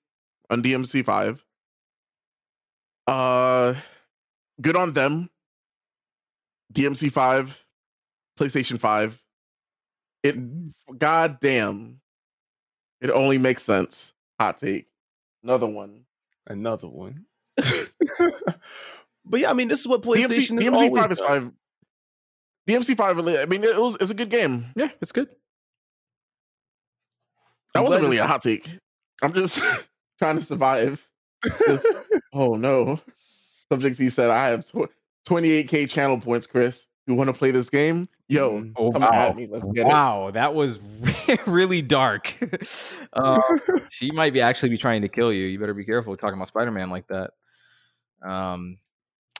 on 0.50 0.64
DMC 0.64 1.04
five. 1.04 1.44
Uh, 3.08 3.76
good 4.62 4.76
on 4.76 4.94
them. 4.94 5.30
DMC 6.74 7.12
five, 7.12 7.64
PlayStation 8.40 8.80
five. 8.80 9.22
It, 10.24 10.36
goddamn, 10.98 12.02
it 13.00 13.10
only 13.12 13.38
makes 13.38 13.64
sense. 13.64 14.14
Hot 14.40 14.58
take. 14.58 14.88
Another 15.44 15.68
one. 15.68 16.06
Another 16.48 16.88
one. 16.88 17.26
but 17.56 19.40
yeah, 19.40 19.50
I 19.50 19.54
mean, 19.54 19.68
this 19.68 19.80
is 19.80 19.88
what 19.88 20.02
DMC, 20.02 20.26
PlayStation 20.26 20.60
DMC 20.60 20.96
Five 20.96 21.12
is 21.12 21.20
done. 21.20 21.28
five. 21.28 21.52
DMC 22.68 22.98
five. 22.98 23.20
I 23.20 23.46
mean, 23.46 23.64
it 23.64 23.80
was 23.80 23.96
it's 24.02 24.12
a 24.12 24.16
good 24.16 24.30
game. 24.30 24.66
yeah, 24.76 24.90
it's 25.02 25.12
good. 25.12 25.30
That 27.74 27.80
I'm 27.80 27.84
wasn't 27.86 28.04
really 28.04 28.18
a 28.18 28.26
hot 28.26 28.42
take. 28.42 28.68
I'm 29.22 29.34
just 29.34 29.62
trying 30.20 30.38
to 30.38 30.44
survive. 30.44 31.06
oh 32.34 32.56
no. 32.56 33.00
Subject 33.72 33.98
T 33.98 34.10
said, 34.10 34.30
I 34.30 34.48
have 34.50 34.66
tw- 34.66 34.90
28k 35.28 35.90
channel 35.90 36.20
points, 36.20 36.48
Chris. 36.48 36.88
You 37.08 37.14
want 37.16 37.28
to 37.28 37.34
play 37.34 37.52
this 37.52 37.70
game? 37.70 38.08
Yo, 38.28 38.60
Mhm. 38.62 38.74
Oh 38.76 38.92
come 38.92 39.04
wow, 39.04 39.12
at 39.12 39.36
me. 39.36 39.48
Let's 39.48 39.68
get 39.68 39.86
wow, 39.86 40.32
that 40.32 40.56
was 40.56 40.80
really 41.46 41.82
dark. 41.84 42.36
uh, 43.14 43.40
she 43.90 44.10
might 44.12 44.34
be 44.34 44.42
actually 44.42 44.70
be 44.70 44.78
trying 44.78 45.04
to 45.04 45.08
kill 45.10 45.32
you. 45.32 45.46
You 45.46 45.60
better 45.60 45.76
be 45.76 45.86
careful 45.86 46.18
talking 46.18 46.36
about 46.36 46.48
Spider 46.48 46.72
Man 46.72 46.90
like 46.90 47.06
that. 47.08 47.32
Um, 48.24 48.80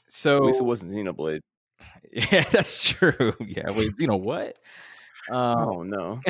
so 0.08 0.38
At 0.38 0.44
least 0.44 0.62
it 0.62 0.66
wasn't 0.66 0.92
Xenoblade. 0.92 1.42
yeah, 2.12 2.44
that's 2.52 2.88
true. 2.88 3.34
Yeah, 3.40 3.72
wait, 3.72 3.94
you 3.98 4.06
know 4.08 4.18
what? 4.18 4.56
Um, 5.32 5.58
oh 5.58 5.84
no. 5.84 6.22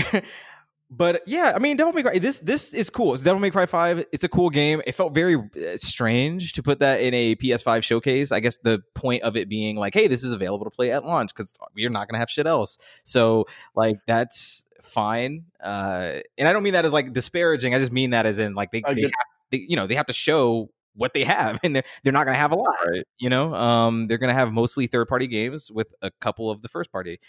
But 0.90 1.22
yeah, 1.26 1.54
I 1.56 1.60
mean, 1.60 1.78
Devil 1.78 1.94
May 1.94 2.04
Cry. 2.04 2.20
This 2.20 2.40
this 2.40 2.74
is 2.74 2.90
cool. 2.90 3.14
It's 3.14 3.24
Devil 3.24 3.40
May 3.40 3.50
Cry 3.50 3.66
Five. 3.66 4.06
It's 4.12 4.24
a 4.24 4.30
cool 4.30 4.50
game. 4.50 4.82
It 4.86 4.94
felt 4.94 5.14
very 5.14 5.36
uh, 5.36 5.78
strange 5.78 6.54
to 6.54 6.64
put 6.64 6.80
that 6.80 7.02
in 7.02 7.14
a 7.14 7.36
PS5 7.36 7.84
showcase. 7.84 8.32
I 8.32 8.40
guess 8.40 8.58
the 8.58 8.82
point 8.94 9.24
of 9.24 9.36
it 9.36 9.50
being 9.50 9.78
like, 9.78 9.94
hey, 9.94 10.08
this 10.08 10.24
is 10.24 10.32
available 10.32 10.66
to 10.66 10.72
play 10.72 10.92
at 10.92 11.04
launch 11.04 11.34
because 11.34 11.54
we're 11.76 11.90
not 11.90 12.08
gonna 12.08 12.20
have 12.20 12.30
shit 12.30 12.46
else. 12.48 12.78
So 13.04 13.46
like, 13.76 13.98
that's 14.06 14.66
fine. 14.82 15.46
Uh, 15.62 16.20
and 16.38 16.48
I 16.48 16.54
don't 16.54 16.64
mean 16.64 16.74
that 16.74 16.86
as 16.86 16.94
like 16.94 17.14
disparaging. 17.14 17.74
I 17.74 17.80
just 17.80 17.92
mean 17.92 18.12
that 18.12 18.26
as 18.26 18.38
in 18.38 18.54
like 18.54 18.72
they, 18.72 18.82
they, 18.82 19.02
have, 19.02 19.12
they 19.52 19.66
you 19.68 19.76
know 19.76 19.88
they 19.88 19.96
have 19.96 20.06
to 20.08 20.14
show 20.14 20.70
what 20.94 21.14
they 21.14 21.24
have 21.24 21.60
and 21.64 21.76
they're, 21.76 21.84
they're 22.04 22.14
not 22.14 22.26
gonna 22.26 22.38
have 22.38 22.52
a 22.52 22.56
lot 22.56 22.74
Right. 22.88 23.04
you 23.18 23.30
know 23.30 23.54
um 23.54 24.08
they're 24.08 24.18
gonna 24.18 24.34
have 24.34 24.54
mostly 24.54 24.88
third 24.88 25.08
party 25.10 25.28
games 25.28 25.70
with 25.70 25.94
a 26.02 26.10
couple 26.22 26.50
of 26.50 26.62
the 26.62 26.70
first 26.70 26.90
party 26.90 27.20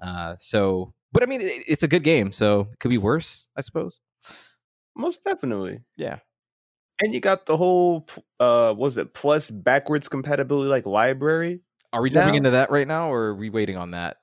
uh 0.00 0.36
so 0.38 0.92
but 1.12 1.22
i 1.22 1.26
mean 1.26 1.40
it, 1.40 1.64
it's 1.68 1.82
a 1.82 1.88
good 1.88 2.02
game 2.02 2.30
so 2.32 2.68
it 2.72 2.78
could 2.78 2.90
be 2.90 2.98
worse 2.98 3.48
i 3.56 3.60
suppose 3.60 4.00
Most 4.96 5.22
definitely. 5.24 5.80
yeah 5.96 6.18
And 7.02 7.12
you 7.14 7.20
got 7.20 7.46
the 7.46 7.56
whole 7.56 8.06
uh 8.40 8.68
what 8.74 8.78
was 8.78 8.96
it 8.96 9.12
plus 9.14 9.50
backwards 9.50 10.08
compatibility 10.08 10.68
like 10.70 10.86
library. 10.86 11.60
are 11.92 12.00
we 12.02 12.10
jumping 12.10 12.34
into 12.34 12.50
that 12.50 12.70
right 12.70 12.86
now 12.88 13.10
or 13.12 13.26
are 13.28 13.34
we 13.34 13.50
waiting 13.50 13.76
on 13.76 13.90
that 13.92 14.16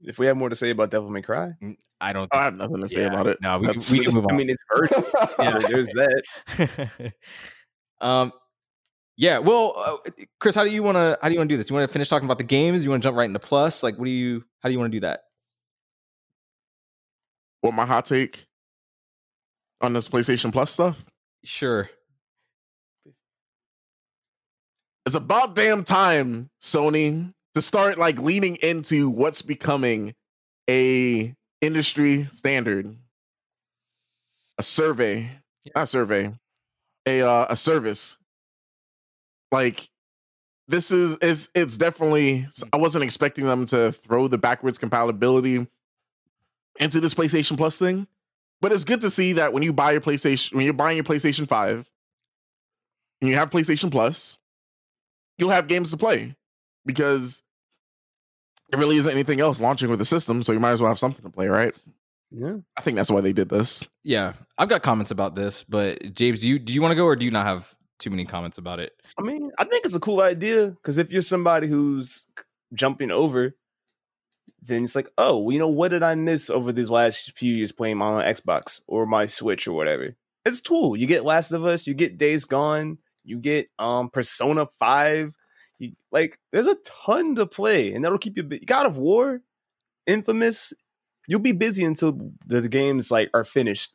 If 0.00 0.18
we 0.18 0.26
have 0.26 0.36
more 0.36 0.48
to 0.48 0.56
say 0.56 0.70
about 0.70 0.90
Devil 0.90 1.10
May 1.10 1.22
Cry. 1.22 1.52
i 2.00 2.12
don't 2.12 2.28
I 2.32 2.44
have 2.44 2.54
nothing 2.56 2.80
to 2.80 2.88
say 2.88 3.02
Yeah, 3.02 3.08
about 3.12 3.26
it. 3.26 3.38
no 3.42 3.58
we, 3.58 3.66
That's- 3.66 3.90
we 3.90 4.04
can 4.04 4.14
move 4.14 4.24
on 4.30 4.34
I 4.34 4.36
mean 4.36 4.50
it's 4.50 4.62
virtual. 4.74 5.04
Yeah. 5.40 5.58
there's 5.68 5.88
that. 5.88 7.12
um 8.00 8.32
yeah 9.16 9.38
well 9.40 9.72
uh, 9.76 10.10
chris 10.38 10.54
how 10.54 10.62
do 10.62 10.70
you 10.70 10.82
want 10.84 10.94
to 10.96 11.18
how 11.20 11.28
do 11.28 11.34
you 11.34 11.40
want 11.40 11.48
to 11.48 11.52
do 11.52 11.56
this 11.56 11.68
you 11.68 11.74
want 11.74 11.88
to 11.88 11.92
finish 11.92 12.08
talking 12.08 12.26
about 12.26 12.38
the 12.38 12.44
games 12.44 12.84
you 12.84 12.90
want 12.90 13.02
to 13.02 13.06
jump 13.08 13.16
right 13.16 13.24
into 13.26 13.40
plus 13.40 13.82
like 13.82 13.98
what 13.98 14.04
do 14.04 14.12
you 14.12 14.44
how 14.60 14.68
do 14.68 14.72
you 14.72 14.78
want 14.78 14.92
to 14.92 14.96
do 14.96 15.00
that 15.00 15.22
what 17.60 17.74
my 17.74 17.86
hot 17.86 18.06
take 18.06 18.46
on 19.80 19.92
this 19.92 20.08
PlayStation 20.08 20.52
Plus 20.52 20.70
stuff? 20.70 21.04
sure. 21.44 21.90
It's 25.06 25.14
about 25.14 25.54
damn 25.54 25.84
time, 25.84 26.50
Sony, 26.60 27.32
to 27.54 27.62
start 27.62 27.96
like 27.96 28.18
leaning 28.18 28.56
into 28.56 29.08
what's 29.08 29.40
becoming 29.40 30.14
a 30.68 31.34
industry 31.62 32.26
standard, 32.30 32.94
a 34.58 34.62
survey, 34.62 35.30
not 35.74 35.84
a 35.84 35.86
survey, 35.86 36.32
a 37.06 37.22
uh, 37.22 37.46
a 37.48 37.56
service. 37.56 38.18
Like 39.50 39.88
this 40.68 40.90
is 40.90 41.16
is 41.16 41.48
it's 41.54 41.78
definitely 41.78 42.46
I 42.72 42.76
wasn't 42.76 43.04
expecting 43.04 43.46
them 43.46 43.64
to 43.66 43.92
throw 43.92 44.28
the 44.28 44.36
backwards 44.36 44.76
compatibility 44.76 45.66
into 46.78 47.00
this 47.00 47.14
PlayStation 47.14 47.56
Plus 47.56 47.78
thing, 47.78 48.06
but 48.60 48.72
it's 48.72 48.84
good 48.84 49.00
to 49.02 49.10
see 49.10 49.34
that 49.34 49.52
when 49.52 49.62
you 49.62 49.72
buy 49.72 49.92
your 49.92 50.00
PlayStation 50.00 50.54
when 50.54 50.64
you're 50.64 50.74
buying 50.74 50.96
your 50.96 51.04
PlayStation 51.04 51.48
5 51.48 51.90
and 53.20 53.30
you 53.30 53.36
have 53.36 53.50
PlayStation 53.50 53.90
Plus, 53.90 54.38
you'll 55.36 55.50
have 55.50 55.68
games 55.68 55.90
to 55.90 55.96
play 55.96 56.34
because 56.86 57.42
there 58.70 58.80
really 58.80 58.96
isn't 58.96 59.12
anything 59.12 59.40
else 59.40 59.60
launching 59.60 59.90
with 59.90 59.98
the 59.98 60.04
system, 60.04 60.42
so 60.42 60.52
you 60.52 60.60
might 60.60 60.72
as 60.72 60.80
well 60.80 60.90
have 60.90 60.98
something 60.98 61.22
to 61.22 61.30
play, 61.30 61.48
right? 61.48 61.74
Yeah. 62.30 62.56
I 62.76 62.82
think 62.82 62.96
that's 62.96 63.10
why 63.10 63.22
they 63.22 63.32
did 63.32 63.48
this. 63.48 63.88
Yeah, 64.04 64.34
I've 64.58 64.68
got 64.68 64.82
comments 64.82 65.10
about 65.10 65.34
this, 65.34 65.64
but 65.64 66.14
James, 66.14 66.42
do 66.42 66.48
you 66.48 66.58
do 66.58 66.72
you 66.72 66.82
want 66.82 66.92
to 66.92 66.96
go 66.96 67.04
or 67.04 67.16
do 67.16 67.24
you 67.24 67.30
not 67.30 67.46
have 67.46 67.74
too 67.98 68.10
many 68.10 68.24
comments 68.24 68.58
about 68.58 68.80
it? 68.80 68.92
I 69.18 69.22
mean, 69.22 69.50
I 69.58 69.64
think 69.64 69.86
it's 69.86 69.94
a 69.94 70.00
cool 70.00 70.20
idea 70.20 70.68
because 70.68 70.98
if 70.98 71.10
you're 71.10 71.22
somebody 71.22 71.68
who's 71.68 72.26
jumping 72.74 73.10
over, 73.10 73.54
then 74.60 74.84
it's 74.84 74.94
like, 74.94 75.08
oh, 75.18 75.38
well, 75.38 75.52
you 75.52 75.58
know, 75.58 75.68
what 75.68 75.88
did 75.88 76.02
I 76.02 76.14
miss 76.14 76.50
over 76.50 76.72
these 76.72 76.90
last 76.90 77.36
few 77.36 77.54
years 77.54 77.72
playing 77.72 77.98
my 77.98 78.24
Xbox 78.24 78.80
or 78.86 79.06
my 79.06 79.26
Switch 79.26 79.66
or 79.68 79.72
whatever? 79.72 80.16
It's 80.44 80.60
cool. 80.60 80.96
You 80.96 81.06
get 81.06 81.24
Last 81.24 81.52
of 81.52 81.64
Us, 81.64 81.86
you 81.86 81.94
get 81.94 82.18
Days 82.18 82.44
Gone, 82.44 82.98
you 83.24 83.38
get 83.38 83.68
um 83.78 84.10
Persona 84.10 84.66
Five. 84.66 85.34
You, 85.78 85.92
like, 86.10 86.40
there's 86.50 86.66
a 86.66 86.76
ton 87.06 87.36
to 87.36 87.46
play, 87.46 87.92
and 87.92 88.04
that'll 88.04 88.18
keep 88.18 88.36
you. 88.36 88.42
Bu- 88.42 88.60
God 88.60 88.86
of 88.86 88.98
War, 88.98 89.42
Infamous. 90.06 90.72
You'll 91.28 91.40
be 91.40 91.52
busy 91.52 91.84
until 91.84 92.18
the 92.46 92.66
games 92.68 93.10
like 93.10 93.30
are 93.34 93.44
finished 93.44 93.92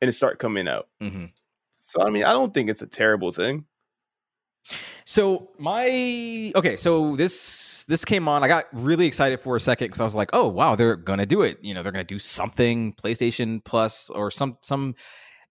and 0.00 0.08
it 0.08 0.12
start 0.12 0.38
coming 0.38 0.68
out. 0.68 0.88
Mm-hmm. 1.00 1.26
So 1.70 2.02
I 2.02 2.10
mean, 2.10 2.24
I 2.24 2.32
don't 2.32 2.52
think 2.52 2.68
it's 2.68 2.82
a 2.82 2.86
terrible 2.86 3.32
thing. 3.32 3.64
So 5.04 5.50
my 5.58 6.52
okay, 6.54 6.76
so 6.76 7.16
this 7.16 7.84
this 7.88 8.04
came 8.04 8.28
on. 8.28 8.42
I 8.42 8.48
got 8.48 8.66
really 8.72 9.06
excited 9.06 9.40
for 9.40 9.56
a 9.56 9.60
second 9.60 9.86
because 9.88 10.00
I 10.00 10.04
was 10.04 10.14
like, 10.14 10.30
oh 10.32 10.48
wow, 10.48 10.74
they're 10.74 10.96
gonna 10.96 11.26
do 11.26 11.42
it. 11.42 11.58
You 11.62 11.74
know, 11.74 11.82
they're 11.82 11.92
gonna 11.92 12.04
do 12.04 12.18
something 12.18 12.92
PlayStation 12.94 13.64
Plus 13.64 14.10
or 14.10 14.30
some 14.30 14.58
some 14.60 14.94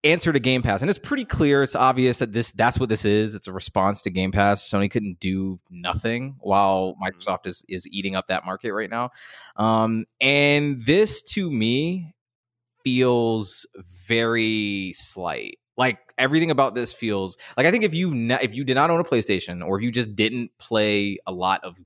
answer 0.03 0.31
to 0.31 0.39
Game 0.39 0.61
Pass, 0.61 0.81
and 0.81 0.89
it's 0.89 0.99
pretty 0.99 1.25
clear. 1.25 1.63
It's 1.63 1.75
obvious 1.75 2.19
that 2.19 2.31
this 2.31 2.51
that's 2.51 2.79
what 2.79 2.89
this 2.89 3.05
is. 3.05 3.35
It's 3.35 3.47
a 3.47 3.53
response 3.53 4.01
to 4.03 4.09
Game 4.09 4.31
Pass. 4.31 4.69
Sony 4.69 4.89
couldn't 4.89 5.19
do 5.19 5.59
nothing 5.69 6.35
while 6.39 6.95
Microsoft 7.03 7.47
is 7.47 7.65
is 7.67 7.87
eating 7.87 8.15
up 8.15 8.27
that 8.27 8.45
market 8.45 8.73
right 8.73 8.89
now. 8.89 9.11
Um, 9.55 10.05
and 10.21 10.81
this 10.81 11.21
to 11.33 11.49
me 11.49 12.13
feels 12.83 13.65
very 14.07 14.93
slight. 14.95 15.57
Like 15.77 15.97
everything 16.17 16.51
about 16.51 16.73
this 16.75 16.93
feels 16.93 17.37
like 17.57 17.65
I 17.65 17.71
think 17.71 17.83
if 17.83 17.93
you 17.93 18.15
ne- 18.15 18.39
if 18.41 18.53
you 18.55 18.63
did 18.63 18.75
not 18.75 18.89
own 18.89 18.99
a 18.99 19.03
PlayStation 19.03 19.65
or 19.65 19.77
if 19.77 19.83
you 19.83 19.91
just 19.91 20.15
didn't 20.15 20.51
play 20.57 21.17
a 21.27 21.31
lot 21.33 21.63
of 21.65 21.77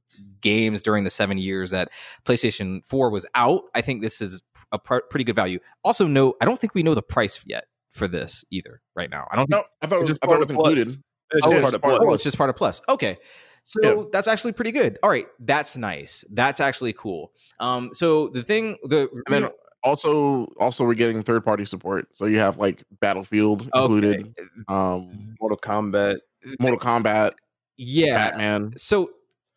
games 0.41 0.83
during 0.83 1.03
the 1.03 1.09
seven 1.09 1.37
years 1.39 1.71
that 1.71 1.89
PlayStation 2.25 2.85
Four 2.85 3.09
was 3.09 3.25
out, 3.33 3.63
I 3.73 3.81
think 3.81 4.01
this 4.01 4.21
is 4.21 4.41
a 4.71 4.77
pr- 4.77 4.99
pretty 5.09 5.23
good 5.23 5.35
value. 5.35 5.59
Also, 5.83 6.05
note 6.05 6.35
I 6.39 6.45
don't 6.45 6.59
think 6.61 6.75
we 6.75 6.83
know 6.83 6.93
the 6.93 7.01
price 7.01 7.43
yet 7.47 7.65
for 7.89 8.07
this 8.07 8.45
either 8.51 8.81
right 8.95 9.09
now. 9.09 9.27
I 9.31 9.35
don't. 9.35 9.49
No, 9.49 9.63
I 9.81 9.87
thought 9.87 9.95
it 9.95 9.99
was, 10.01 10.09
just 10.09 10.19
I 10.23 10.27
thought 10.27 10.35
it 10.35 10.39
was 10.39 10.51
included. 10.51 10.87
It's 10.87 10.97
Oh, 11.43 11.51
just 11.51 11.53
it's 11.55 11.61
part 11.61 11.73
of 11.75 11.81
Plus. 11.81 11.99
Oh, 12.03 12.13
it's 12.13 12.23
just 12.23 12.37
part 12.37 12.49
of 12.49 12.55
Plus. 12.55 12.81
Okay. 12.89 13.17
So 13.63 13.79
Yeah. 13.83 14.03
that's 14.11 14.27
actually 14.27 14.53
pretty 14.53 14.71
good. 14.71 14.97
All 15.03 15.09
right, 15.09 15.27
that's 15.39 15.77
nice. 15.77 16.23
That's 16.31 16.59
actually 16.59 16.93
cool. 16.93 17.31
Um, 17.59 17.89
so 17.93 18.29
the 18.29 18.41
thing, 18.43 18.77
the 18.83 19.09
And 19.27 19.33
then 19.45 19.49
also, 19.83 20.47
also 20.59 20.85
we're 20.85 20.93
getting 20.93 21.23
third 21.23 21.43
party 21.43 21.65
support. 21.65 22.07
So 22.13 22.25
you 22.25 22.39
have 22.39 22.57
like 22.57 22.83
Battlefield 22.99 23.63
included, 23.73 24.33
um, 24.67 24.75
mm-hmm. 24.75 25.31
Mortal 25.39 25.57
Kombat. 25.57 26.17
Mm, 26.45 26.55
Mortal 26.59 26.79
Kombat, 26.79 27.33
yeah. 27.77 28.29
Batman. 28.29 28.73
So 28.77 29.11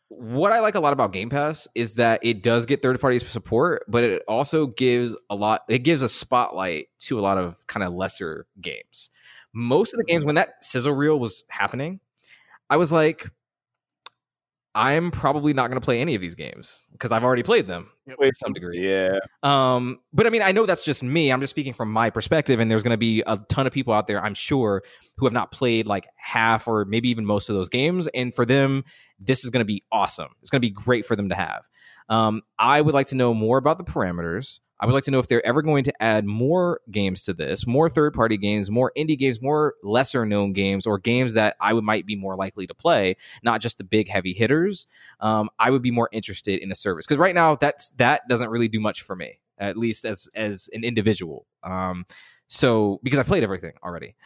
what 0.09 0.53
I 0.53 0.61
like 0.61 0.75
a 0.75 0.81
lot 0.81 0.93
about 0.93 1.13
Game 1.13 1.31
Pass 1.31 1.67
is 1.75 1.95
that 1.95 2.21
it 2.23 2.43
does 2.43 2.67
get 2.67 2.83
third 2.83 3.01
party 3.01 3.19
support, 3.19 3.85
but 3.89 4.05
it 4.05 4.23
also 4.29 4.67
gives 4.67 5.17
a 5.31 5.35
lot. 5.35 5.63
It 5.69 5.81
gives 5.81 6.03
a 6.03 6.09
spotlight 6.09 6.89
to 7.01 7.19
a 7.19 7.23
lot 7.23 7.39
of 7.39 7.67
kind 7.67 7.83
of 7.83 7.93
lesser 7.93 8.47
games. 8.61 9.11
Most 9.55 9.95
of 9.95 9.99
the 9.99 10.05
games 10.05 10.21
mm-hmm. 10.21 10.27
when 10.27 10.35
that 10.37 10.63
sizzle 10.63 10.93
reel 10.93 11.19
was 11.19 11.45
happening, 11.49 12.01
I 12.69 12.77
was 12.77 12.93
like, 12.93 13.31
I'm 14.75 15.11
probably 15.11 15.53
not 15.53 15.69
going 15.69 15.79
to 15.79 15.85
play 15.85 16.01
any 16.01 16.15
of 16.15 16.23
these 16.23 16.35
games 16.35 16.85
because 16.93 17.13
I've 17.13 17.25
already 17.25 17.43
played 17.43 17.67
them 17.67 17.91
to 18.09 18.31
some 18.35 18.55
degree. 18.55 18.89
Yeah. 18.89 19.19
Um, 19.43 20.01
but 20.15 20.27
I 20.27 20.31
mean, 20.31 20.41
I 20.43 20.53
know 20.53 20.65
that's 20.65 20.85
just 20.85 21.03
me. 21.03 21.31
I'm 21.31 21.41
just 21.41 21.51
speaking 21.51 21.75
from 21.75 21.93
my 21.93 22.09
perspective, 22.09 22.59
and 22.59 22.71
there's 22.71 22.83
going 22.83 22.93
to 22.93 22.99
be 22.99 23.23
a 23.27 23.37
ton 23.49 23.67
of 23.67 23.73
people 23.73 23.93
out 23.93 24.07
there, 24.07 24.25
I'm 24.25 24.35
sure, 24.35 24.83
who 25.19 25.27
have 25.27 25.35
not 25.35 25.51
played 25.53 25.87
like 25.87 26.07
half 26.17 26.67
or 26.67 26.87
maybe 26.87 27.11
even 27.11 27.27
most 27.27 27.51
of 27.51 27.55
those 27.55 27.69
games. 27.69 28.09
And 28.09 28.35
for 28.35 28.47
them, 28.47 28.85
this 29.21 29.45
is 29.45 29.51
going 29.51 29.61
to 29.61 29.67
be 29.67 29.85
awesome. 29.93 30.29
It's 30.41 30.49
going 30.49 30.63
to 30.63 30.67
be 30.67 30.71
great 30.71 31.05
for 31.05 31.17
them 31.17 31.29
to 31.29 31.35
have. 31.35 31.63
Um, 32.09 32.43
I 32.59 32.81
would 32.81 32.95
like 32.95 33.07
to 33.09 33.17
know 33.17 33.33
more 33.35 33.59
about 33.59 33.79
the 33.79 33.85
parameters. 33.85 34.61
I 34.81 34.87
would 34.87 34.95
like 34.95 35.05
to 35.05 35.13
know 35.13 35.21
if 35.21 35.29
they're 35.29 35.47
ever 35.47 35.63
going 35.63 35.85
to 35.85 36.03
add 36.03 36.25
more 36.25 36.81
games 36.91 37.23
to 37.25 37.33
this, 37.33 37.69
more 37.69 37.89
third 37.89 38.15
party 38.15 38.37
games, 38.37 38.69
more 38.69 38.91
indie 38.99 39.17
games, 39.17 39.41
more 39.41 39.75
lesser 39.85 40.27
known 40.27 40.53
games, 40.53 40.89
or 40.89 40.99
games 40.99 41.35
that 41.35 41.55
I 41.61 41.73
would 41.73 41.85
might 41.85 42.05
be 42.05 42.17
more 42.17 42.35
likely 42.35 42.67
to 42.67 42.75
play, 42.75 43.17
not 43.45 43.61
just 43.61 43.79
the 43.79 43.85
big 43.85 44.09
heavy 44.09 44.33
hitters. 44.33 44.89
Um, 45.21 45.51
I 45.61 45.71
would 45.71 45.83
be 45.83 45.93
more 45.93 46.09
interested 46.11 46.61
in 46.61 46.73
a 46.73 46.75
service 46.75 47.07
because 47.07 47.19
right 47.19 47.35
now 47.35 47.55
that's 47.55 47.91
that 47.91 48.23
doesn't 48.29 48.51
really 48.51 48.67
do 48.67 48.81
much 48.81 49.03
for 49.03 49.15
me, 49.15 49.39
at 49.57 49.77
least 49.77 50.05
as 50.05 50.29
as 50.35 50.69
an 50.73 50.83
individual. 50.83 51.47
Um, 51.63 52.05
so 52.49 52.99
because 53.05 53.21
I've 53.21 53.29
played 53.29 53.45
everything 53.45 53.75
already, 53.85 54.17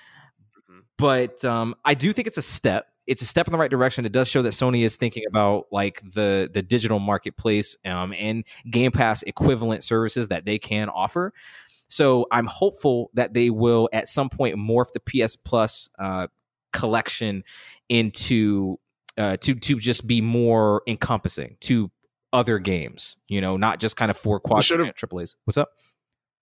Mhm. 0.70 0.84
but 0.96 1.44
um, 1.44 1.74
I 1.84 1.92
do 1.92 2.14
think 2.14 2.26
it's 2.28 2.38
a 2.38 2.42
step. 2.42 2.86
It's 3.06 3.22
a 3.22 3.26
step 3.26 3.46
in 3.46 3.52
the 3.52 3.58
right 3.58 3.70
direction. 3.70 4.04
It 4.04 4.12
does 4.12 4.28
show 4.28 4.42
that 4.42 4.50
Sony 4.50 4.82
is 4.82 4.96
thinking 4.96 5.24
about 5.28 5.66
like 5.70 6.00
the 6.02 6.50
the 6.52 6.62
digital 6.62 6.98
marketplace 6.98 7.76
um, 7.84 8.12
and 8.18 8.44
Game 8.68 8.92
Pass 8.92 9.22
equivalent 9.22 9.84
services 9.84 10.28
that 10.28 10.44
they 10.44 10.58
can 10.58 10.88
offer. 10.88 11.32
So 11.88 12.26
I'm 12.32 12.46
hopeful 12.46 13.10
that 13.14 13.32
they 13.32 13.50
will 13.50 13.88
at 13.92 14.08
some 14.08 14.28
point 14.28 14.56
morph 14.56 14.88
the 14.92 15.00
PS 15.00 15.36
Plus 15.36 15.88
uh, 15.98 16.26
collection 16.72 17.44
into 17.88 18.78
uh, 19.16 19.36
to 19.38 19.54
to 19.54 19.78
just 19.78 20.06
be 20.06 20.20
more 20.20 20.82
encompassing 20.86 21.56
to 21.60 21.90
other 22.32 22.58
games. 22.58 23.16
You 23.28 23.40
know, 23.40 23.56
not 23.56 23.80
just 23.80 23.96
kind 23.96 24.10
of 24.10 24.16
four 24.16 24.40
quad 24.40 24.64
should've- 24.64 24.94
triple 24.94 25.20
A's. 25.20 25.36
What's 25.44 25.56
up? 25.56 25.70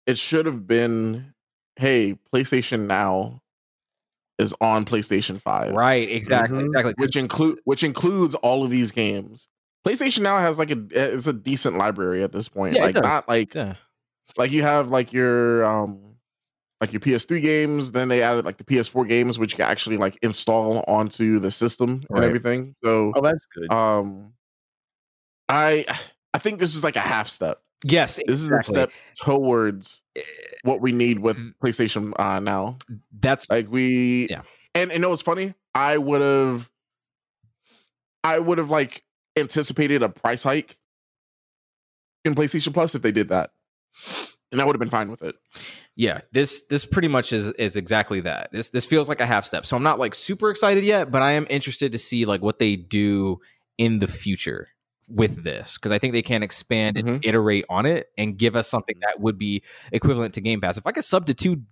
It 0.06 0.18
should 0.18 0.44
have 0.44 0.66
been, 0.66 1.32
hey, 1.76 2.18
PlayStation 2.30 2.86
Now 2.86 3.40
is 4.38 4.54
on 4.60 4.84
PlayStation 4.84 5.40
Five, 5.40 5.72
Right. 5.74 6.10
Exactly. 6.10 6.58
Mhm. 6.62 6.66
Exactly. 6.68 6.94
which 6.98 7.16
include 7.16 7.58
which 7.64 7.82
includes 7.84 8.34
all 8.36 8.64
of 8.64 8.70
these 8.70 8.90
games. 8.90 9.48
PlayStation 9.86 10.20
Now 10.22 10.38
has 10.38 10.58
like 10.58 10.70
a 10.70 10.78
is 10.92 11.26
a 11.26 11.32
decent 11.32 11.76
library 11.76 12.22
at 12.22 12.32
this 12.32 12.48
point. 12.48 12.74
Yeah, 12.76 12.82
like 12.84 12.94
not 12.96 13.28
like 13.28 13.54
Yeah. 13.54 13.74
like 14.36 14.50
you 14.50 14.62
have 14.62 14.90
like 14.90 15.12
your 15.12 15.64
um 15.64 16.00
like 16.80 16.92
your 16.92 17.00
PS3 17.00 17.40
games, 17.40 17.92
then 17.92 18.08
they 18.08 18.22
added 18.22 18.44
like 18.44 18.56
the 18.58 18.64
PS4 18.64 19.06
games, 19.06 19.38
which 19.38 19.52
you 19.52 19.56
can 19.56 19.66
actually 19.70 19.96
like 19.96 20.18
install 20.22 20.84
onto 20.88 21.38
the 21.38 21.50
system 21.50 22.02
and 22.10 22.24
everything. 22.24 22.74
So 22.82 23.12
Oh, 23.14 23.20
that's 23.20 23.46
good. 23.54 23.70
um 23.72 24.32
I 25.48 25.84
I 26.32 26.38
think 26.38 26.58
this 26.58 26.74
is 26.74 26.82
like 26.84 26.96
a 26.96 27.00
half 27.00 27.28
step. 27.28 27.60
Yes. 27.84 28.18
This 28.26 28.40
is 28.40 28.50
a 28.50 28.62
step 28.62 28.90
towards 29.20 30.02
Eh, 30.16 30.20
what 30.62 30.80
we 30.80 30.90
need 30.92 31.18
with 31.20 31.36
Mm. 31.36 31.54
PlayStation 31.62 32.12
uh 32.18 32.40
now. 32.40 32.78
That's 33.20 33.48
Like 33.50 33.70
we 33.70 34.26
Yeah. 34.28 34.42
And 34.74 34.90
and 34.90 34.92
you 34.94 34.98
know 35.00 35.10
what's 35.10 35.22
funny? 35.22 35.54
I 35.74 35.98
would 35.98 36.20
have 36.22 36.70
I 38.24 38.38
would 38.38 38.58
have 38.58 38.70
like 38.70 39.04
anticipated 39.36 40.02
a 40.02 40.08
price 40.08 40.42
hike 40.44 40.78
in 42.24 42.34
PlayStation 42.34 42.72
Plus 42.72 42.94
if 42.94 43.02
they 43.02 43.12
did 43.12 43.28
that. 43.28 43.50
And 44.50 44.60
I 44.62 44.64
would 44.64 44.74
have 44.74 44.80
been 44.80 44.88
fine 44.90 45.10
with 45.10 45.22
it. 45.22 45.34
yeah. 45.96 46.20
This 46.32 46.62
this 46.70 46.86
pretty 46.86 47.08
much 47.08 47.32
is 47.32 47.50
is 47.52 47.76
exactly 47.76 48.20
that. 48.20 48.50
This 48.52 48.70
this 48.70 48.84
feels 48.86 49.08
like 49.08 49.20
a 49.20 49.26
half 49.26 49.44
step. 49.44 49.66
So 49.66 49.76
I'm 49.76 49.82
not 49.82 49.98
like 49.98 50.14
super 50.14 50.50
excited 50.50 50.84
yet, 50.84 51.10
but 51.10 51.22
I 51.22 51.32
am 51.32 51.46
interested 51.50 51.92
to 51.92 51.98
see 51.98 52.24
like 52.24 52.40
what 52.40 52.58
they 52.60 52.76
do 52.76 53.40
in 53.78 53.98
the 53.98 54.06
future 54.06 54.68
with 55.08 55.44
this 55.44 55.76
because 55.76 55.92
I 55.92 55.98
think 55.98 56.12
they 56.12 56.22
can 56.22 56.42
expand 56.42 56.96
and 56.96 57.08
Mhm. 57.08 57.20
iterate 57.24 57.64
on 57.68 57.86
it 57.86 58.08
and 58.16 58.36
give 58.36 58.56
us 58.56 58.68
something 58.68 58.96
that 59.00 59.20
would 59.20 59.38
be 59.38 59.62
equivalent 59.92 60.34
to 60.34 60.40
Game 60.40 60.60
Pass. 60.60 60.78
If 60.78 60.86
I 60.86 60.92
could 60.92 61.04
sub 61.04 61.26
to 61.26 61.34
two 61.34 61.62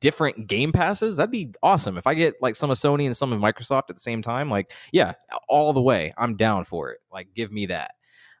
different 0.00 0.46
Game 0.46 0.72
Passes, 0.72 1.16
that'd 1.16 1.30
be 1.30 1.52
awesome. 1.62 1.98
If 1.98 2.06
I 2.06 2.14
get 2.14 2.34
like 2.40 2.56
some 2.56 2.70
of 2.70 2.78
Sony 2.78 3.06
and 3.06 3.16
some 3.16 3.32
of 3.32 3.40
Microsoft 3.40 3.90
at 3.90 3.96
the 3.96 4.00
same 4.00 4.22
time, 4.22 4.48
like 4.50 4.72
yeah, 4.92 5.14
all 5.48 5.72
the 5.72 5.82
way, 5.82 6.14
I'm 6.16 6.36
down 6.36 6.64
for 6.64 6.90
it. 6.90 7.00
Like 7.12 7.28
give 7.34 7.52
me 7.52 7.66
that. 7.66 7.92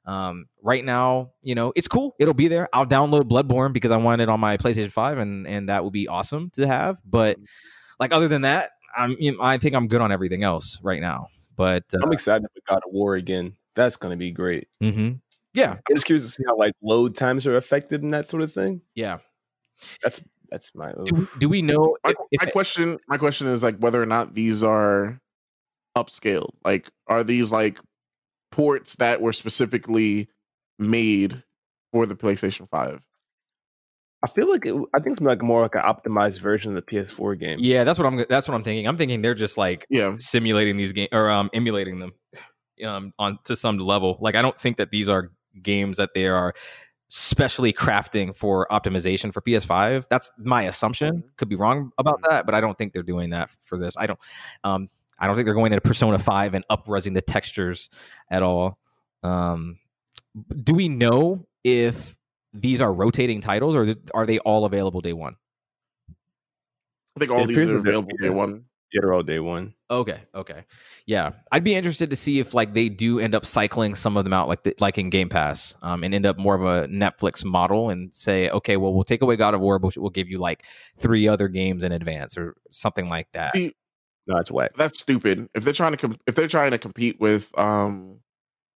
Um, 0.06 0.46
right 0.62 0.84
now, 0.84 1.32
you 1.42 1.54
know, 1.54 1.72
it's 1.76 1.86
cool. 1.88 2.14
It'll 2.18 2.32
be 2.34 2.48
there. 2.48 2.68
I'll 2.72 2.86
download 2.86 3.28
Bloodborne 3.28 3.72
because 3.72 3.90
I 3.90 3.98
want 3.98 4.22
it 4.22 4.28
on 4.28 4.40
my 4.40 4.56
PlayStation 4.56 4.90
5 4.90 5.18
and 5.18 5.46
and 5.46 5.68
that 5.68 5.84
would 5.84 5.92
be 5.92 6.08
awesome 6.08 6.50
to 6.54 6.66
have. 6.66 7.00
But 7.04 7.36
like 7.98 8.12
other 8.12 8.28
than 8.28 8.42
that, 8.42 8.70
I'm 8.96 9.16
you 9.18 9.32
know, 9.32 9.38
I 9.42 9.58
think 9.58 9.74
I'm 9.74 9.88
good 9.88 10.00
on 10.00 10.10
everything 10.12 10.42
else 10.44 10.78
right 10.82 11.00
now. 11.00 11.26
But 11.56 11.84
uh, 11.92 11.98
I'm 12.02 12.12
excited 12.12 12.46
for 12.54 12.60
God 12.66 12.80
of 12.86 12.92
War 12.92 13.14
again. 13.16 13.56
That's 13.74 13.96
gonna 13.96 14.16
be 14.16 14.30
great. 14.32 14.68
mhm. 14.82 15.20
Yeah, 15.54 15.72
I'm 15.72 15.96
just 15.96 16.06
curious 16.06 16.24
to 16.24 16.30
see 16.30 16.44
how 16.46 16.56
like 16.56 16.74
load 16.82 17.16
times 17.16 17.46
are 17.46 17.56
affected 17.56 18.02
and 18.02 18.14
that 18.14 18.28
sort 18.28 18.42
of 18.42 18.52
thing. 18.52 18.82
yeah. 18.94 19.18
That's 20.02 20.22
that's 20.50 20.74
my 20.74 20.92
Do, 21.04 21.28
do 21.38 21.48
we 21.48 21.62
know? 21.62 21.96
My, 22.04 22.10
if- 22.32 22.42
if- 22.42 22.52
question, 22.52 22.98
my 23.08 23.16
question 23.16 23.46
is 23.48 23.62
like 23.62 23.78
whether 23.78 24.00
or 24.02 24.06
not 24.06 24.34
these 24.34 24.62
are 24.62 25.18
upscaled. 25.96 26.50
Like, 26.64 26.90
are 27.06 27.24
these 27.24 27.50
like 27.52 27.78
ports 28.52 28.96
that 28.96 29.20
were 29.20 29.32
specifically 29.32 30.28
made 30.78 31.42
for 31.92 32.04
the 32.06 32.14
PlayStation 32.16 32.68
Five? 32.70 33.00
I 34.22 34.26
feel 34.28 34.50
like 34.50 34.66
it, 34.66 34.74
I 34.92 34.98
think 35.00 35.12
it's 35.12 35.20
like 35.22 35.40
more 35.40 35.62
like 35.62 35.74
an 35.76 35.80
optimized 35.82 36.40
version 36.40 36.76
of 36.76 36.84
the 36.84 36.90
PS4 36.96 37.38
game. 37.40 37.58
yeah, 37.60 37.84
that's 37.84 37.98
what 37.98 38.06
I'm. 38.06 38.24
That's 38.28 38.46
what 38.46 38.54
I'm 38.54 38.62
thinking. 38.62 38.86
I'm 38.86 38.98
thinking 38.98 39.22
they're 39.22 39.34
just 39.34 39.56
like 39.56 39.86
Yeah, 39.88 40.16
simulating 40.18 40.76
these 40.76 40.92
games 40.92 41.08
or 41.12 41.30
um, 41.30 41.48
emulating 41.54 42.00
them 42.00 42.12
um, 42.84 43.12
on 43.18 43.38
to 43.44 43.56
some 43.56 43.78
level. 43.78 44.16
Like 44.20 44.34
I 44.34 44.42
don't 44.42 44.58
think 44.58 44.76
that 44.78 44.90
these 44.90 45.08
are 45.08 45.30
games 45.62 45.96
that 45.98 46.10
they 46.14 46.26
are 46.28 46.54
specially 47.08 47.72
crafting 47.72 48.34
for 48.34 48.66
optimization 48.70 49.32
for 49.32 49.40
PS5. 49.40 50.06
That's 50.08 50.30
my 50.38 50.62
assumption. 50.64 51.24
Could 51.36 51.48
be 51.48 51.56
wrong 51.56 51.90
about 51.98 52.20
that, 52.28 52.46
but 52.46 52.54
I 52.54 52.60
don't 52.60 52.78
think 52.78 52.92
they're 52.92 53.02
doing 53.02 53.30
that 53.30 53.50
for 53.60 53.76
this. 53.78 53.96
I 53.96 54.06
don't. 54.06 54.18
Um, 54.64 54.88
I 55.18 55.26
don't 55.26 55.36
think 55.36 55.44
they're 55.44 55.54
going 55.54 55.72
into 55.72 55.82
Persona 55.82 56.18
Five 56.18 56.54
and 56.54 56.64
upresing 56.70 57.12
the 57.14 57.20
textures 57.20 57.90
at 58.30 58.42
all. 58.42 58.78
Um, 59.22 59.78
do 60.64 60.72
we 60.72 60.88
know 60.88 61.46
if 61.64 62.16
these 62.54 62.80
are 62.80 62.92
rotating 62.92 63.40
titles 63.40 63.74
or 63.74 63.94
are 64.14 64.24
they 64.24 64.38
all 64.38 64.64
available 64.64 65.00
day 65.02 65.12
one? 65.12 65.36
I 67.16 67.20
think 67.20 67.30
all 67.32 67.40
It 67.44 67.48
these 67.48 67.58
appears 67.58 67.68
are 67.68 67.72
that 67.74 67.82
they're- 67.82 67.88
available 67.90 68.16
day 68.20 68.30
one. 68.30 68.64
Yeah, 68.92 69.00
they're 69.02 69.12
all 69.14 69.22
day 69.22 69.38
one. 69.38 69.74
Okay, 69.90 70.20
okay, 70.34 70.64
yeah. 71.06 71.30
I'd 71.52 71.64
be 71.64 71.74
interested 71.74 72.10
to 72.10 72.16
see 72.16 72.38
if 72.40 72.54
like 72.54 72.74
they 72.74 72.88
do 72.88 73.20
end 73.20 73.34
up 73.34 73.44
cycling 73.46 73.94
some 73.94 74.16
of 74.16 74.24
them 74.24 74.32
out, 74.32 74.48
like 74.48 74.62
the, 74.62 74.74
like 74.80 74.98
in 74.98 75.10
Game 75.10 75.28
Pass, 75.28 75.76
um, 75.82 76.02
and 76.04 76.14
end 76.14 76.26
up 76.26 76.38
more 76.38 76.54
of 76.54 76.62
a 76.62 76.88
Netflix 76.88 77.44
model, 77.44 77.90
and 77.90 78.12
say, 78.14 78.48
okay, 78.50 78.76
well, 78.76 78.92
we'll 78.94 79.04
take 79.04 79.22
away 79.22 79.36
God 79.36 79.54
of 79.54 79.60
War, 79.60 79.78
but 79.78 79.96
we'll 79.96 80.10
give 80.10 80.28
you 80.28 80.38
like 80.38 80.64
three 80.96 81.28
other 81.28 81.48
games 81.48 81.84
in 81.84 81.92
advance 81.92 82.36
or 82.38 82.56
something 82.70 83.08
like 83.08 83.28
that. 83.32 83.52
See, 83.52 83.74
No, 84.26 84.36
it's 84.38 84.50
whack. 84.50 84.72
that's 84.76 85.00
stupid. 85.00 85.48
If 85.54 85.64
they're 85.64 85.72
trying 85.72 85.92
to 85.92 85.98
com- 85.98 86.18
if 86.26 86.34
they're 86.34 86.48
trying 86.48 86.70
to 86.72 86.78
compete 86.78 87.20
with 87.20 87.56
um 87.58 88.20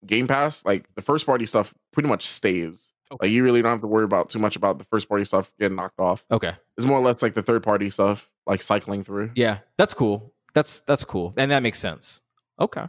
Game 0.04 0.26
Pass, 0.26 0.64
like 0.64 0.86
the 0.94 1.02
first 1.02 1.26
party 1.26 1.46
stuff 1.46 1.72
pretty 1.92 2.08
much 2.08 2.26
stays. 2.26 2.92
Okay. 3.12 3.26
Like 3.26 3.32
you 3.32 3.44
really 3.44 3.60
don't 3.60 3.72
have 3.72 3.80
to 3.82 3.86
worry 3.86 4.04
about 4.04 4.30
too 4.30 4.38
much 4.38 4.56
about 4.56 4.78
the 4.78 4.84
first 4.86 5.06
party 5.08 5.24
stuff 5.26 5.52
getting 5.60 5.76
knocked 5.76 6.00
off. 6.00 6.24
Okay, 6.30 6.52
It's 6.78 6.86
more 6.86 6.98
or 6.98 7.02
less 7.02 7.20
like 7.22 7.34
the 7.34 7.42
third 7.42 7.62
party 7.62 7.90
stuff, 7.90 8.30
like 8.46 8.62
cycling 8.62 9.04
through. 9.04 9.30
yeah, 9.34 9.58
that's 9.76 9.94
cool. 9.94 10.32
That's 10.54 10.82
that's 10.82 11.04
cool, 11.04 11.32
and 11.36 11.50
that 11.50 11.62
makes 11.62 11.78
sense. 11.78 12.20
Okay, 12.60 12.84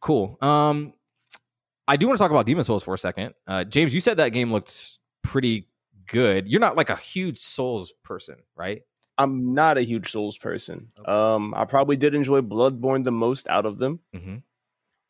cool. 0.00 0.38
Um, 0.40 0.92
I 1.86 1.96
do 1.96 2.06
want 2.06 2.18
to 2.18 2.22
talk 2.22 2.30
about 2.30 2.46
Demon 2.46 2.64
Souls 2.64 2.82
for 2.82 2.94
a 2.94 2.98
second. 2.98 3.34
Uh, 3.46 3.64
James, 3.64 3.92
you 3.94 4.00
said 4.00 4.16
that 4.18 4.30
game 4.30 4.52
looked 4.52 4.98
pretty 5.22 5.68
good. 6.06 6.48
You're 6.48 6.60
not 6.60 6.76
like 6.76 6.88
a 6.90 6.96
huge 6.96 7.38
Souls 7.38 7.92
person, 8.04 8.36
right? 8.56 8.82
I'm 9.18 9.52
not 9.54 9.76
a 9.76 9.82
huge 9.82 10.10
Souls 10.10 10.38
person. 10.38 10.88
Okay. 10.98 11.10
Um, 11.12 11.52
I 11.54 11.66
probably 11.66 11.96
did 11.96 12.14
enjoy 12.14 12.40
Bloodborne 12.40 13.04
the 13.04 13.12
most 13.12 13.48
out 13.48 13.66
of 13.66 13.76
them, 13.78 14.00
Mm-hmm. 14.16 14.36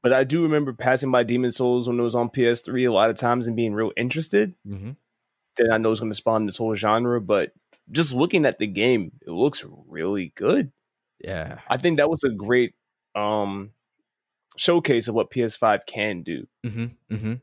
but 0.02 0.12
I 0.12 0.24
do 0.24 0.42
remember 0.42 0.72
passing 0.72 1.12
by 1.12 1.22
Demon 1.22 1.52
Souls 1.52 1.86
when 1.86 1.98
it 2.00 2.02
was 2.02 2.14
on 2.16 2.28
PS3 2.30 2.88
a 2.88 2.92
lot 2.92 3.10
of 3.10 3.16
times 3.18 3.46
and 3.46 3.54
being 3.54 3.72
real 3.74 3.92
interested. 3.96 4.54
Mm-hmm. 4.66 4.90
Then 5.56 5.72
I 5.72 5.78
know 5.78 5.92
it's 5.92 6.00
going 6.00 6.10
to 6.10 6.16
spawn 6.16 6.46
this 6.46 6.56
whole 6.56 6.74
genre, 6.74 7.20
but 7.20 7.52
just 7.90 8.14
looking 8.14 8.44
at 8.46 8.58
the 8.58 8.66
game, 8.66 9.12
it 9.26 9.30
looks 9.30 9.64
really 9.88 10.32
good. 10.36 10.72
Yeah. 11.22 11.58
I 11.68 11.76
think 11.76 11.98
that 11.98 12.10
was 12.10 12.24
a 12.24 12.30
great 12.30 12.74
um 13.14 13.70
showcase 14.56 15.08
of 15.08 15.14
what 15.14 15.30
PS5 15.30 15.86
can 15.86 16.22
do. 16.22 16.46
Mm-hmm. 16.64 17.14
Mm-hmm. 17.14 17.34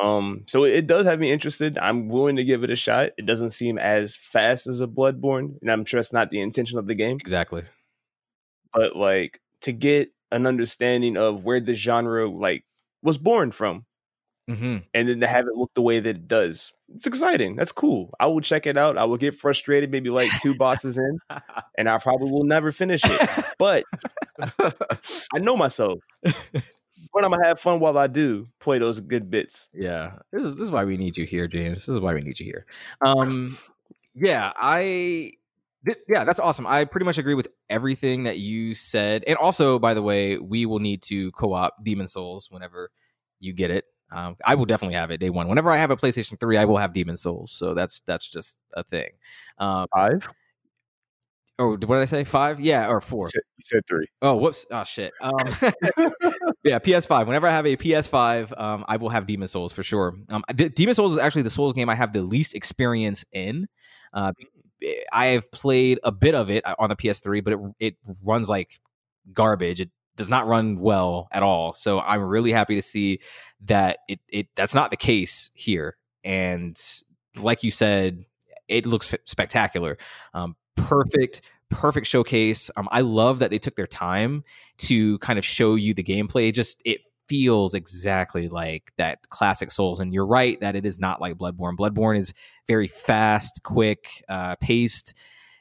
Um, 0.00 0.44
so 0.46 0.64
it 0.64 0.86
does 0.86 1.06
have 1.06 1.20
me 1.20 1.30
interested. 1.30 1.78
I'm 1.78 2.08
willing 2.08 2.36
to 2.36 2.44
give 2.44 2.64
it 2.64 2.70
a 2.70 2.76
shot. 2.76 3.10
It 3.18 3.26
doesn't 3.26 3.50
seem 3.50 3.78
as 3.78 4.16
fast 4.16 4.66
as 4.66 4.80
a 4.80 4.86
Bloodborne, 4.86 5.60
and 5.60 5.70
I'm 5.70 5.84
sure 5.84 6.00
it's 6.00 6.12
not 6.12 6.30
the 6.30 6.40
intention 6.40 6.78
of 6.78 6.86
the 6.86 6.94
game. 6.94 7.18
Exactly. 7.20 7.62
But 8.72 8.96
like 8.96 9.40
to 9.62 9.72
get 9.72 10.10
an 10.30 10.46
understanding 10.46 11.16
of 11.16 11.44
where 11.44 11.60
the 11.60 11.74
genre 11.74 12.28
like 12.28 12.64
was 13.02 13.18
born 13.18 13.50
from, 13.50 13.84
Mm-hmm. 14.52 14.76
and 14.94 15.08
then 15.08 15.20
to 15.20 15.26
have 15.26 15.46
it 15.46 15.54
look 15.54 15.72
the 15.74 15.82
way 15.82 16.00
that 16.00 16.08
it 16.08 16.28
does, 16.28 16.72
it's 16.94 17.06
exciting. 17.06 17.56
That's 17.56 17.72
cool. 17.72 18.12
I 18.20 18.26
will 18.26 18.40
check 18.40 18.66
it 18.66 18.76
out. 18.76 18.98
I 18.98 19.04
will 19.04 19.16
get 19.16 19.34
frustrated, 19.34 19.90
maybe 19.90 20.10
like 20.10 20.30
two 20.40 20.54
bosses 20.54 20.98
in, 20.98 21.18
and 21.78 21.88
I 21.88 21.98
probably 21.98 22.30
will 22.30 22.44
never 22.44 22.72
finish 22.72 23.02
it. 23.04 23.30
But 23.58 23.84
I 24.38 25.38
know 25.38 25.56
myself. 25.56 25.98
But 27.12 27.24
I'm 27.24 27.30
gonna 27.30 27.44
have 27.44 27.60
fun 27.60 27.80
while 27.80 27.98
I 27.98 28.06
do 28.06 28.48
play 28.58 28.78
those 28.78 29.00
good 29.00 29.30
bits. 29.30 29.68
Yeah, 29.74 30.18
this 30.32 30.44
is 30.44 30.56
this 30.56 30.64
is 30.64 30.70
why 30.70 30.84
we 30.84 30.96
need 30.96 31.16
you 31.16 31.26
here, 31.26 31.46
James. 31.46 31.78
This 31.78 31.88
is 31.88 32.00
why 32.00 32.14
we 32.14 32.22
need 32.22 32.38
you 32.40 32.46
here. 32.46 32.66
Um, 33.04 33.56
yeah, 34.14 34.52
I, 34.56 35.32
yeah, 36.08 36.24
that's 36.24 36.40
awesome. 36.40 36.66
I 36.66 36.84
pretty 36.84 37.04
much 37.04 37.18
agree 37.18 37.34
with 37.34 37.48
everything 37.68 38.22
that 38.22 38.38
you 38.38 38.74
said, 38.74 39.24
and 39.26 39.36
also, 39.36 39.78
by 39.78 39.94
the 39.94 40.02
way, 40.02 40.38
we 40.38 40.64
will 40.64 40.78
need 40.78 41.02
to 41.04 41.30
co-op 41.32 41.82
Demon 41.84 42.06
Souls 42.06 42.48
whenever 42.50 42.90
you 43.40 43.52
get 43.52 43.70
it. 43.70 43.84
Um, 44.14 44.36
I 44.44 44.54
will 44.54 44.66
definitely 44.66 44.96
have 44.96 45.10
it 45.10 45.18
day 45.18 45.30
one. 45.30 45.48
Whenever 45.48 45.70
I 45.70 45.76
have 45.76 45.90
a 45.90 45.96
PlayStation 45.96 46.38
Three, 46.38 46.58
I 46.58 46.64
will 46.64 46.76
have 46.76 46.92
Demon 46.92 47.16
Souls. 47.16 47.50
So 47.50 47.74
that's 47.74 48.00
that's 48.00 48.28
just 48.28 48.58
a 48.74 48.84
thing. 48.84 49.10
Um, 49.58 49.86
Five? 49.94 50.28
or 51.58 51.70
what 51.70 51.80
did 51.80 51.98
I 51.98 52.04
say? 52.06 52.24
Five? 52.24 52.60
Yeah, 52.60 52.88
or 52.88 53.00
four. 53.00 53.26
You 53.26 53.30
said, 53.30 53.42
you 53.56 53.62
said 53.62 53.86
three. 53.86 54.06
Oh, 54.20 54.36
whoops! 54.36 54.66
Oh 54.70 54.84
shit. 54.84 55.12
Um, 55.20 55.32
yeah, 56.64 56.78
PS5. 56.78 57.26
Whenever 57.26 57.46
I 57.46 57.50
have 57.50 57.66
a 57.66 57.76
PS5, 57.76 58.58
um, 58.58 58.84
I 58.88 58.96
will 58.96 59.10
have 59.10 59.26
Demon 59.26 59.48
Souls 59.48 59.72
for 59.72 59.82
sure. 59.82 60.16
Um, 60.30 60.42
Demon 60.54 60.94
Souls 60.94 61.12
is 61.12 61.18
actually 61.18 61.42
the 61.42 61.50
Souls 61.50 61.72
game 61.72 61.88
I 61.88 61.94
have 61.94 62.12
the 62.12 62.22
least 62.22 62.54
experience 62.54 63.24
in. 63.32 63.68
Uh, 64.12 64.32
I 65.12 65.26
have 65.26 65.50
played 65.52 66.00
a 66.02 66.10
bit 66.10 66.34
of 66.34 66.50
it 66.50 66.64
on 66.78 66.88
the 66.88 66.96
PS3, 66.96 67.44
but 67.44 67.52
it 67.52 67.58
it 67.78 67.96
runs 68.24 68.48
like 68.48 68.80
garbage. 69.32 69.80
It 69.80 69.90
does 70.16 70.28
not 70.28 70.46
run 70.46 70.78
well 70.78 71.28
at 71.32 71.42
all. 71.42 71.74
So 71.74 72.00
I'm 72.00 72.22
really 72.22 72.52
happy 72.52 72.74
to 72.74 72.82
see 72.82 73.20
that 73.62 73.98
it 74.08 74.20
it 74.28 74.48
that's 74.54 74.74
not 74.74 74.90
the 74.90 74.96
case 74.96 75.50
here. 75.54 75.96
And 76.24 76.78
like 77.40 77.62
you 77.62 77.70
said, 77.70 78.24
it 78.68 78.86
looks 78.86 79.14
spectacular. 79.24 79.98
Um, 80.34 80.56
perfect, 80.76 81.42
perfect 81.70 82.06
showcase. 82.06 82.70
Um, 82.76 82.88
I 82.92 83.00
love 83.00 83.40
that 83.40 83.50
they 83.50 83.58
took 83.58 83.76
their 83.76 83.86
time 83.86 84.44
to 84.78 85.18
kind 85.18 85.38
of 85.38 85.44
show 85.44 85.74
you 85.74 85.94
the 85.94 86.04
gameplay. 86.04 86.48
It 86.48 86.52
just 86.52 86.82
it 86.84 87.00
feels 87.28 87.74
exactly 87.74 88.48
like 88.48 88.92
that 88.98 89.28
classic 89.30 89.70
Souls. 89.70 90.00
And 90.00 90.12
you're 90.12 90.26
right 90.26 90.60
that 90.60 90.76
it 90.76 90.84
is 90.84 90.98
not 90.98 91.20
like 91.20 91.36
Bloodborne. 91.36 91.76
Bloodborne 91.76 92.18
is 92.18 92.34
very 92.68 92.88
fast, 92.88 93.62
quick, 93.62 94.22
uh, 94.28 94.56
paced, 94.56 95.16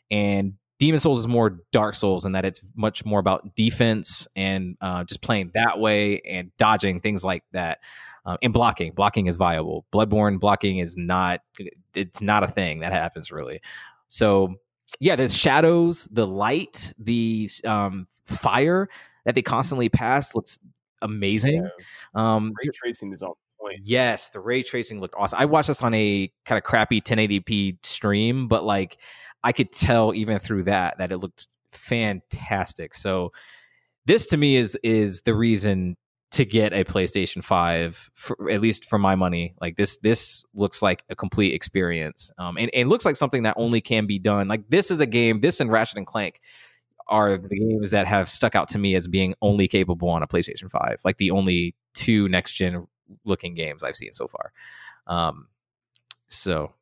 and 0.10 0.56
Demon 0.82 1.00
Souls 1.00 1.20
is 1.20 1.28
more 1.28 1.60
Dark 1.72 1.94
Souls 1.94 2.26
in 2.26 2.32
that 2.32 2.44
it's 2.44 2.60
much 2.76 3.06
more 3.06 3.20
about 3.20 3.56
defense 3.56 4.28
and 4.36 4.76
uh, 4.82 5.04
just 5.04 5.22
playing 5.22 5.52
that 5.54 5.78
way 5.78 6.22
and 6.22 6.50
dodging 6.58 7.00
things 7.00 7.24
like 7.24 7.44
that. 7.52 7.84
Um, 8.26 8.38
and 8.42 8.52
blocking, 8.52 8.92
blocking 8.94 9.28
is 9.28 9.36
viable. 9.36 9.86
Bloodborne 9.94 10.40
blocking 10.40 10.80
is 10.80 10.98
not. 10.98 11.42
It's 11.94 12.20
not 12.20 12.44
a 12.44 12.48
thing 12.48 12.80
that 12.80 12.94
happens 12.94 13.32
really. 13.32 13.62
So 14.08 14.56
yeah, 15.00 15.16
the 15.16 15.30
shadows, 15.30 16.10
the 16.12 16.26
light, 16.26 16.96
the 16.98 17.48
um, 17.64 18.08
fire 18.26 18.90
that 19.26 19.36
they 19.36 19.44
constantly 19.44 19.88
pass 19.88 20.34
looks 20.34 20.58
amazing. 21.04 21.70
Um, 22.16 22.54
Ray 22.60 22.72
tracing 22.74 23.14
is 23.14 23.22
on 23.22 23.34
point. 23.62 23.82
Yes, 23.84 24.32
the 24.32 24.40
ray 24.40 24.64
tracing 24.64 25.00
looked 25.00 25.14
awesome. 25.16 25.38
I 25.40 25.46
watched 25.46 25.68
this 25.68 25.84
on 25.84 25.94
a 25.94 26.32
kind 26.46 26.58
of 26.58 26.64
crappy 26.64 27.02
1080p 27.02 27.86
stream, 27.86 28.48
but 28.48 28.64
like 28.64 28.98
I 29.44 29.52
could 29.52 29.72
tell 29.72 30.14
even 30.14 30.40
through 30.40 30.64
that 30.64 30.98
that 30.98 31.12
it 31.12 31.18
looked 31.18 31.48
fantastic. 31.72 32.94
So 32.94 33.32
this 34.06 34.28
to 34.28 34.38
me 34.38 34.56
is 34.56 34.78
is 34.84 35.22
the 35.22 35.34
reason 35.34 35.98
to 36.32 36.46
get 36.46 36.72
a 36.72 36.86
PlayStation 36.86 37.44
5 37.44 38.10
for, 38.14 38.50
at 38.50 38.62
least 38.62 38.86
for 38.86 38.98
my 38.98 39.16
money. 39.16 39.54
Like 39.60 39.76
this 39.76 39.98
this 39.98 40.46
looks 40.54 40.82
like 40.82 41.04
a 41.10 41.16
complete 41.16 41.54
experience. 41.54 42.32
Um 42.38 42.58
and, 42.58 42.70
and 42.74 42.90
looks 42.90 43.06
like 43.06 43.16
something 43.16 43.44
that 43.44 43.56
only 43.58 43.82
can 43.82 44.06
be 44.06 44.20
done. 44.20 44.48
Like 44.48 44.70
this 44.70 44.92
is 44.92 45.00
a 45.00 45.06
game, 45.06 45.40
this 45.40 45.60
and 45.60 45.72
Ratchet 45.72 45.98
and 45.98 46.08
Clank 46.08 46.40
are 47.08 47.38
the 47.38 47.60
games 47.60 47.92
that 47.92 48.08
have 48.08 48.30
stuck 48.30 48.56
out 48.56 48.70
to 48.70 48.80
me 48.80 48.96
as 48.96 49.08
being 49.08 49.36
only 49.42 49.68
capable 49.68 50.10
on 50.10 50.24
a 50.24 50.28
PlayStation 50.28 50.72
5. 50.72 51.02
Like 51.04 51.18
the 51.18 51.32
only 51.32 51.76
two 51.94 52.30
next 52.30 52.54
gen 52.54 52.88
looking 53.26 53.54
games 53.54 53.84
I've 53.84 53.98
seen 53.98 54.14
so 54.14 54.28
far. 54.28 54.54
Um, 55.08 55.48
so 56.28 56.74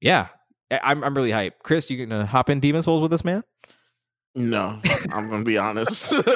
yeah, 0.00 0.28
I'm 0.70 1.04
I'm 1.04 1.14
really 1.14 1.30
hyped. 1.30 1.52
Chris, 1.62 1.90
you 1.90 2.04
gonna 2.06 2.26
hop 2.26 2.50
in 2.50 2.60
Demon 2.60 2.82
Souls 2.82 3.02
with 3.02 3.10
this 3.10 3.24
man? 3.24 3.42
No, 4.36 4.80
I'm 5.12 5.30
gonna 5.30 5.44
be 5.44 5.58
honest. 5.58 6.12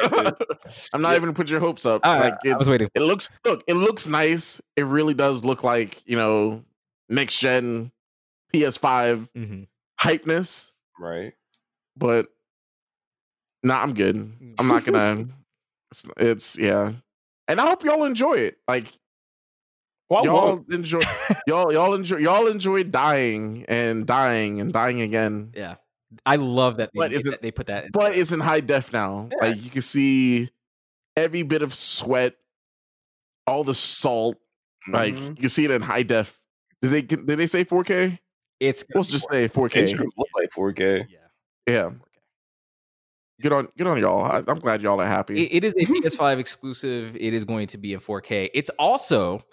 I'm 0.92 1.02
not 1.02 1.10
Yeah. 1.10 1.16
even 1.16 1.20
gonna 1.22 1.32
put 1.32 1.50
your 1.50 1.60
hopes 1.60 1.84
up. 1.84 2.06
All 2.06 2.14
right, 2.14 2.32
like 2.44 2.54
I 2.54 2.56
was 2.56 2.68
waiting. 2.68 2.88
it 2.94 3.00
looks 3.02 3.28
look, 3.44 3.64
it 3.66 3.74
looks 3.74 4.06
nice. 4.06 4.60
It 4.76 4.84
really 4.84 5.14
does 5.14 5.44
look 5.44 5.64
like 5.64 6.00
you 6.06 6.16
know 6.16 6.64
next 7.08 7.38
gen 7.38 7.90
PS5 8.54 9.28
Mhm. 9.36 9.66
hypeness, 10.00 10.72
Right. 10.98 11.32
but 11.96 12.28
nah, 13.62 13.82
I'm 13.82 13.94
good. 13.94 14.16
I'm 14.58 14.68
not 14.68 14.84
gonna. 14.84 15.26
it's, 15.90 16.06
it's 16.18 16.58
yeah, 16.58 16.92
and 17.48 17.60
I 17.60 17.66
hope 17.66 17.82
y'all 17.84 18.04
enjoy 18.04 18.34
it. 18.34 18.58
Like 18.68 18.92
Well, 20.10 20.24
y'all 20.24 20.46
won't. 20.56 20.72
enjoy 20.72 21.00
y'all 21.46 21.72
y'all 21.72 21.92
enjoy 21.94 22.16
y'all 22.16 22.46
enjoy 22.46 22.82
dying 22.84 23.64
and 23.68 24.06
dying 24.06 24.60
and 24.60 24.72
dying 24.72 25.00
again. 25.02 25.52
Yeah, 25.54 25.74
I 26.24 26.36
love 26.36 26.78
that 26.78 26.90
they, 26.94 26.98
But 26.98 27.10
made 27.10 27.16
isn't- 27.18 27.30
that 27.30 27.42
they 27.42 27.50
put 27.50 27.66
that. 27.66 27.84
in. 27.86 27.90
But 27.92 28.16
it's 28.16 28.32
in 28.32 28.40
high 28.40 28.60
def 28.60 28.92
now. 28.92 29.28
Yeah. 29.30 29.48
Like 29.48 29.62
you 29.62 29.68
can 29.70 29.82
see 29.82 30.50
every 31.16 31.42
bit 31.42 31.60
of 31.62 31.74
sweat, 31.74 32.34
all 33.46 33.64
the 33.64 33.74
salt. 33.74 34.36
Like 34.90 35.14
Mhm. 35.14 35.42
you 35.42 35.48
see 35.50 35.64
it 35.66 35.70
in 35.70 35.82
high 35.82 36.04
def. 36.04 36.40
Did 36.80 36.90
they 36.92 37.02
did 37.02 37.26
they 37.26 37.46
say 37.46 37.64
4K? 37.64 38.18
it's 38.60 38.84
Let's 38.94 39.08
just 39.10 39.28
say 39.30 39.46
4K. 39.46 39.86
should 39.88 40.00
look 40.00 40.28
like 40.34 40.50
4K. 40.52 41.06
yeah. 41.10 41.18
Yeah. 41.66 41.90
Good 43.40 43.52
on 43.52 43.68
good 43.76 43.86
on 43.86 43.98
y'all. 44.00 44.24
I, 44.24 44.42
I'm 44.48 44.58
glad 44.58 44.80
y'all 44.82 45.00
are 45.00 45.06
happy. 45.06 45.44
It- 45.44 45.62
it 45.62 45.64
is 45.64 45.74
a 45.76 45.84
PS5 45.84 46.38
exclusive. 46.38 47.14
It 47.16 47.34
is 47.34 47.44
going 47.44 47.66
to 47.68 47.78
be 47.78 47.92
in 47.92 48.00
4K. 48.00 48.48
It's 48.54 48.70
also 48.78 49.44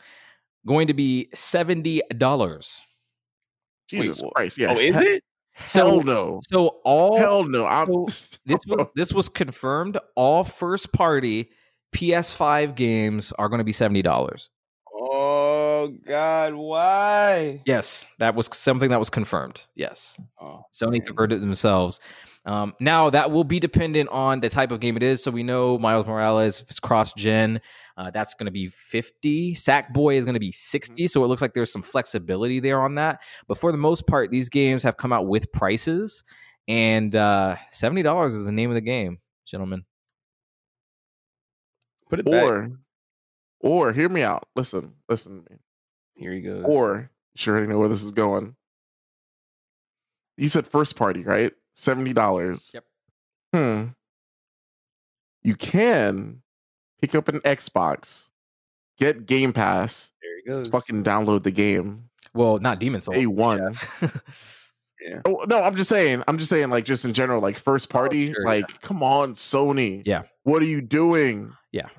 going 0.67 0.87
to 0.87 0.93
be 0.93 1.29
seventy 1.33 2.01
dollars. 2.17 2.81
Jesus 3.87 4.21
what? 4.21 4.33
Christ. 4.33 4.57
Yeah. 4.57 4.73
Oh, 4.73 4.79
is 4.79 4.95
it? 4.97 5.23
Hell 5.53 5.67
So, 5.67 5.99
no. 5.99 6.41
so 6.43 6.67
all 6.83 7.17
Hell 7.17 7.43
no. 7.45 7.65
I'm 7.65 7.87
so 8.09 8.37
this 8.45 8.59
was 8.67 8.87
this 8.95 9.13
was 9.13 9.29
confirmed. 9.29 9.97
All 10.15 10.43
first 10.43 10.91
party 10.91 11.49
PS5 11.95 12.75
games 12.75 13.31
are 13.39 13.47
going 13.47 13.59
to 13.59 13.63
be 13.65 13.71
seventy 13.71 14.01
dollars. 14.01 14.49
Oh 14.93 15.93
God, 16.05 16.55
why? 16.55 17.61
Yes, 17.65 18.05
that 18.19 18.35
was 18.35 18.49
something 18.53 18.89
that 18.89 18.99
was 18.99 19.09
confirmed. 19.09 19.65
Yes, 19.75 20.19
Oh, 20.41 20.61
Sony 20.73 20.93
man. 20.97 21.01
converted 21.01 21.41
themselves. 21.41 21.99
Um, 22.45 22.73
now 22.79 23.09
that 23.09 23.31
will 23.31 23.43
be 23.43 23.59
dependent 23.59 24.09
on 24.09 24.39
the 24.39 24.49
type 24.49 24.71
of 24.71 24.79
game 24.79 24.95
it 24.97 25.03
is. 25.03 25.23
So 25.23 25.31
we 25.31 25.41
know 25.41 25.79
Miles 25.79 26.05
Morales, 26.05 26.61
if 26.61 26.69
it's 26.69 26.79
cross 26.79 27.11
gen, 27.13 27.59
uh, 27.97 28.11
that's 28.11 28.35
going 28.35 28.45
to 28.45 28.51
be 28.51 28.67
50. 28.67 29.55
Sackboy 29.55 30.15
is 30.15 30.25
going 30.25 30.35
to 30.35 30.39
be 30.39 30.51
60. 30.51 31.07
So 31.07 31.23
it 31.23 31.27
looks 31.27 31.41
like 31.41 31.53
there's 31.53 31.71
some 31.71 31.81
flexibility 31.81 32.59
there 32.59 32.81
on 32.81 32.95
that. 32.95 33.21
But 33.47 33.57
for 33.57 33.71
the 33.71 33.77
most 33.77 34.05
part, 34.05 34.29
these 34.29 34.49
games 34.49 34.83
have 34.83 34.97
come 34.97 35.11
out 35.11 35.27
with 35.27 35.51
prices, 35.51 36.23
and 36.67 37.15
uh, 37.15 37.55
$70 37.71 38.25
is 38.27 38.45
the 38.45 38.51
name 38.51 38.69
of 38.69 38.75
the 38.75 38.81
game, 38.81 39.19
gentlemen. 39.45 39.85
Put 42.09 42.19
it 42.19 42.25
back. 42.25 42.43
or 42.43 42.71
or 43.59 43.93
hear 43.93 44.09
me 44.09 44.21
out. 44.21 44.47
Listen, 44.55 44.93
listen 45.09 45.43
to 45.43 45.51
me. 45.51 45.57
Here 46.13 46.31
he 46.33 46.41
goes. 46.41 46.63
Or 46.67 47.09
you 47.33 47.39
sure 47.39 47.55
already 47.55 47.71
know 47.71 47.79
where 47.79 47.89
this 47.89 48.03
is 48.03 48.11
going. 48.11 48.55
You 50.37 50.47
said 50.47 50.67
first 50.67 50.95
party, 50.95 51.23
right? 51.23 51.51
Seventy 51.75 52.13
dollars. 52.13 52.71
Yep. 52.73 52.83
Hmm. 53.53 53.83
You 55.43 55.55
can 55.55 56.41
pick 56.99 57.13
up 57.13 57.27
an 57.27 57.39
Xbox, 57.41 58.29
get 58.97 59.27
Game 59.27 59.53
Pass, 59.53 60.11
there 60.21 60.55
he 60.55 60.61
goes. 60.61 60.69
fucking 60.69 61.03
download 61.03 61.43
the 61.43 61.51
game. 61.51 62.09
Well, 62.33 62.57
not 62.57 62.79
Demon's 62.79 63.03
Souls. 63.05 63.15
Day 63.17 63.27
one. 63.27 63.75
yeah. 64.01 64.09
Oh 65.25 65.45
no, 65.47 65.61
I'm 65.61 65.75
just 65.75 65.87
saying. 65.89 66.23
I'm 66.27 66.39
just 66.39 66.49
saying, 66.49 66.71
like, 66.71 66.83
just 66.83 67.05
in 67.05 67.13
general, 67.13 67.39
like 67.39 67.59
first 67.59 67.91
party. 67.91 68.29
Oh, 68.29 68.33
sure, 68.33 68.43
like, 68.45 68.81
come 68.81 69.03
on, 69.03 69.33
Sony. 69.33 70.01
Yeah. 70.03 70.23
What 70.43 70.63
are 70.63 70.65
you 70.65 70.81
doing? 70.81 71.53
Yeah. 71.71 71.89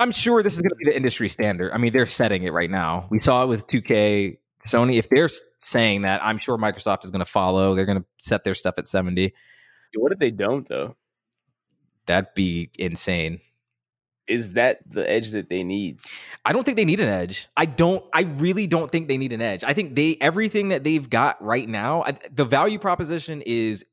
I'm 0.00 0.10
sure 0.10 0.42
this 0.42 0.54
is 0.54 0.62
going 0.62 0.70
to 0.70 0.76
be 0.76 0.86
the 0.86 0.96
industry 0.96 1.28
standard. 1.28 1.70
I 1.72 1.78
mean, 1.78 1.92
they're 1.92 2.08
setting 2.08 2.42
it 2.42 2.52
right 2.52 2.70
now. 2.70 3.06
We 3.08 3.20
saw 3.20 3.44
it 3.44 3.46
with 3.46 3.68
2K, 3.68 4.38
Sony. 4.64 4.98
If 4.98 5.08
they're 5.08 5.28
saying 5.60 6.02
that, 6.02 6.24
I'm 6.24 6.38
sure 6.38 6.56
Microsoft 6.56 7.04
is 7.04 7.10
going 7.10 7.24
to 7.24 7.30
follow. 7.30 7.74
They're 7.74 7.86
going 7.86 8.00
to 8.00 8.06
set 8.18 8.44
their 8.44 8.54
stuff 8.54 8.74
at 8.78 8.86
70. 8.86 9.34
What 9.96 10.12
if 10.12 10.18
they 10.18 10.30
don't 10.30 10.68
though? 10.68 10.96
That'd 12.06 12.34
be 12.34 12.70
insane. 12.78 13.40
Is 14.28 14.54
that 14.54 14.80
the 14.88 15.08
edge 15.08 15.30
that 15.30 15.48
they 15.48 15.62
need? 15.62 16.00
I 16.44 16.52
don't 16.52 16.64
think 16.64 16.76
they 16.76 16.84
need 16.84 16.98
an 17.00 17.08
edge. 17.08 17.48
I 17.56 17.64
don't. 17.64 18.04
I 18.12 18.22
really 18.22 18.66
don't 18.66 18.90
think 18.90 19.06
they 19.06 19.18
need 19.18 19.32
an 19.32 19.40
edge. 19.40 19.62
I 19.62 19.72
think 19.72 19.94
they 19.94 20.16
everything 20.20 20.70
that 20.70 20.82
they've 20.82 21.08
got 21.08 21.42
right 21.42 21.68
now. 21.68 22.02
I, 22.02 22.16
the 22.32 22.44
value 22.44 22.78
proposition 22.78 23.42
is. 23.42 23.84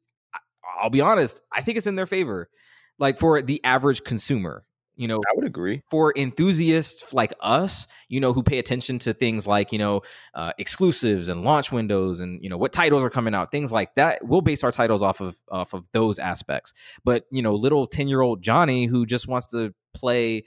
I'll 0.81 0.89
be 0.89 1.01
honest. 1.01 1.41
I 1.51 1.61
think 1.61 1.77
it's 1.77 1.87
in 1.87 1.95
their 1.95 2.07
favor. 2.07 2.49
Like 2.97 3.19
for 3.19 3.41
the 3.41 3.63
average 3.63 4.03
consumer, 4.03 4.65
you 4.95 5.07
know, 5.07 5.17
I 5.17 5.33
would 5.35 5.45
agree. 5.45 5.81
for 5.89 6.13
enthusiasts 6.15 7.13
like 7.13 7.33
us, 7.39 7.87
you 8.09 8.19
know, 8.19 8.33
who 8.33 8.43
pay 8.43 8.59
attention 8.59 8.99
to 8.99 9.13
things 9.13 9.47
like, 9.47 9.71
you 9.71 9.79
know, 9.79 10.01
uh, 10.33 10.53
exclusives 10.57 11.29
and 11.29 11.43
launch 11.43 11.71
windows 11.71 12.19
and, 12.19 12.43
you 12.43 12.49
know, 12.49 12.57
what 12.57 12.71
titles 12.71 13.03
are 13.03 13.09
coming 13.09 13.33
out, 13.33 13.51
things 13.51 13.71
like 13.71 13.95
that. 13.95 14.23
We'll 14.25 14.41
base 14.41 14.63
our 14.63 14.71
titles 14.71 15.01
off 15.01 15.21
of 15.21 15.39
off 15.49 15.73
of 15.73 15.85
those 15.93 16.19
aspects. 16.19 16.73
But, 17.03 17.25
you 17.31 17.41
know, 17.41 17.55
little 17.55 17.87
10-year-old 17.87 18.43
Johnny 18.43 18.85
who 18.85 19.05
just 19.05 19.27
wants 19.27 19.47
to 19.47 19.73
play 19.93 20.43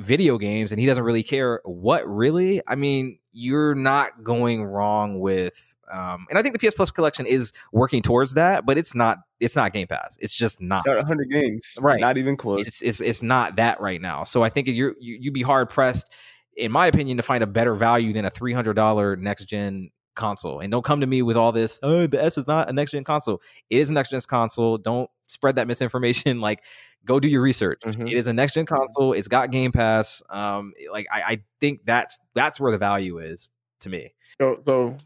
video 0.00 0.38
games 0.38 0.72
and 0.72 0.80
he 0.80 0.86
doesn't 0.86 1.04
really 1.04 1.22
care 1.22 1.60
what 1.64 2.08
really, 2.08 2.62
I 2.66 2.74
mean, 2.74 3.18
you're 3.32 3.74
not 3.74 4.22
going 4.22 4.64
wrong 4.64 5.18
with 5.18 5.76
um 5.92 6.26
and 6.30 6.38
I 6.38 6.42
think 6.42 6.58
the 6.58 6.66
PS 6.68 6.74
Plus 6.74 6.90
collection 6.90 7.26
is 7.26 7.52
working 7.72 8.00
towards 8.00 8.34
that, 8.34 8.64
but 8.64 8.78
it's 8.78 8.94
not 8.94 9.18
it's 9.40 9.56
not 9.56 9.72
Game 9.72 9.86
Pass. 9.86 10.16
It's 10.20 10.34
just 10.34 10.60
not 10.60 10.78
It's 10.86 10.86
100 10.86 11.30
games. 11.30 11.76
Right. 11.80 12.00
Not 12.00 12.16
even 12.16 12.36
close. 12.36 12.66
it's 12.66 12.82
it's 12.82 13.00
it's 13.00 13.22
not 13.22 13.56
that 13.56 13.80
right 13.80 14.00
now. 14.00 14.24
So 14.24 14.42
I 14.42 14.48
think 14.48 14.68
you're 14.68 14.94
you, 15.00 15.18
you'd 15.20 15.34
be 15.34 15.42
hard 15.42 15.68
pressed, 15.68 16.12
in 16.56 16.70
my 16.70 16.86
opinion, 16.86 17.16
to 17.16 17.22
find 17.22 17.42
a 17.42 17.46
better 17.46 17.74
value 17.74 18.12
than 18.12 18.24
a 18.24 18.30
three 18.30 18.52
hundred 18.52 18.74
dollar 18.74 19.16
next 19.16 19.44
gen 19.46 19.90
console. 20.14 20.60
And 20.60 20.70
don't 20.70 20.84
come 20.84 21.00
to 21.00 21.06
me 21.06 21.22
with 21.22 21.36
all 21.36 21.52
this. 21.52 21.78
Oh, 21.82 22.06
the 22.06 22.22
S 22.22 22.38
is 22.38 22.46
not 22.46 22.68
a 22.70 22.72
next 22.72 22.92
gen 22.92 23.04
console. 23.04 23.40
It 23.70 23.78
is 23.78 23.90
a 23.90 23.92
next 23.92 24.10
gen 24.10 24.20
console. 24.26 24.78
Don't 24.78 25.10
spread 25.28 25.56
that 25.56 25.66
misinformation. 25.68 26.40
Like, 26.40 26.62
go 27.04 27.18
do 27.20 27.28
your 27.28 27.42
research. 27.42 27.80
Mhm. 27.82 28.06
It 28.10 28.14
is 28.16 28.26
a 28.26 28.32
next 28.32 28.54
gen 28.54 28.66
console. 28.66 29.12
It's 29.12 29.28
got 29.28 29.50
Game 29.50 29.72
Pass. 29.72 30.22
Um, 30.30 30.72
like 30.92 31.06
I, 31.12 31.22
I 31.22 31.42
think 31.60 31.80
that's 31.84 32.18
that's 32.34 32.58
where 32.60 32.72
the 32.72 32.78
value 32.78 33.18
is 33.18 33.50
to 33.80 33.88
me. 33.88 34.14
So, 34.40 34.60
so 34.64 34.96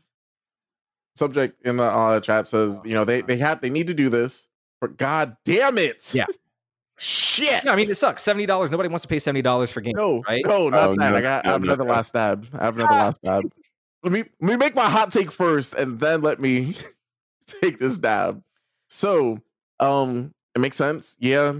subject 1.14 1.66
in 1.66 1.76
the 1.76 1.84
uh, 1.84 2.20
chat 2.20 2.46
says, 2.46 2.80
you 2.84 2.94
know, 2.94 3.04
they 3.04 3.22
they 3.22 3.36
had 3.36 3.60
they 3.62 3.70
need 3.70 3.88
to 3.88 3.94
do 3.94 4.08
this, 4.08 4.46
but 4.80 4.96
god 4.96 5.36
damn 5.44 5.78
it, 5.78 6.12
Yeah. 6.14 6.26
shit. 6.96 7.64
Yeah, 7.64 7.72
I 7.72 7.76
mean, 7.76 7.90
it 7.90 7.96
sucks. 7.96 8.22
Seventy 8.22 8.46
dollars. 8.46 8.70
Nobody 8.70 8.88
wants 8.88 9.02
to 9.02 9.08
pay 9.08 9.18
seventy 9.18 9.42
dollars 9.42 9.70
for 9.72 9.80
games. 9.80 9.96
no, 9.96 10.22
right? 10.28 10.44
no, 10.46 10.68
not 10.68 10.90
Oh, 10.90 10.94
that. 10.96 11.10
no, 11.10 11.16
I 11.16 11.20
got 11.20 11.46
I 11.46 11.50
have 11.52 11.60
no, 11.62 11.66
another 11.72 11.84
no. 11.84 11.92
last 11.92 12.08
stab. 12.08 12.46
I 12.52 12.64
have 12.66 12.76
another 12.76 12.94
last 12.94 13.16
stab. 13.16 13.44
Let 14.02 14.12
me 14.12 14.24
let 14.40 14.50
me 14.50 14.56
make 14.56 14.74
my 14.74 14.88
hot 14.88 15.12
take 15.12 15.32
first, 15.32 15.74
and 15.74 15.98
then 15.98 16.22
let 16.22 16.40
me 16.40 16.74
take 17.62 17.78
this 17.78 17.98
dab. 17.98 18.42
So, 18.88 19.40
um, 19.80 20.32
it 20.54 20.60
makes 20.60 20.76
sense. 20.76 21.16
Yeah, 21.18 21.54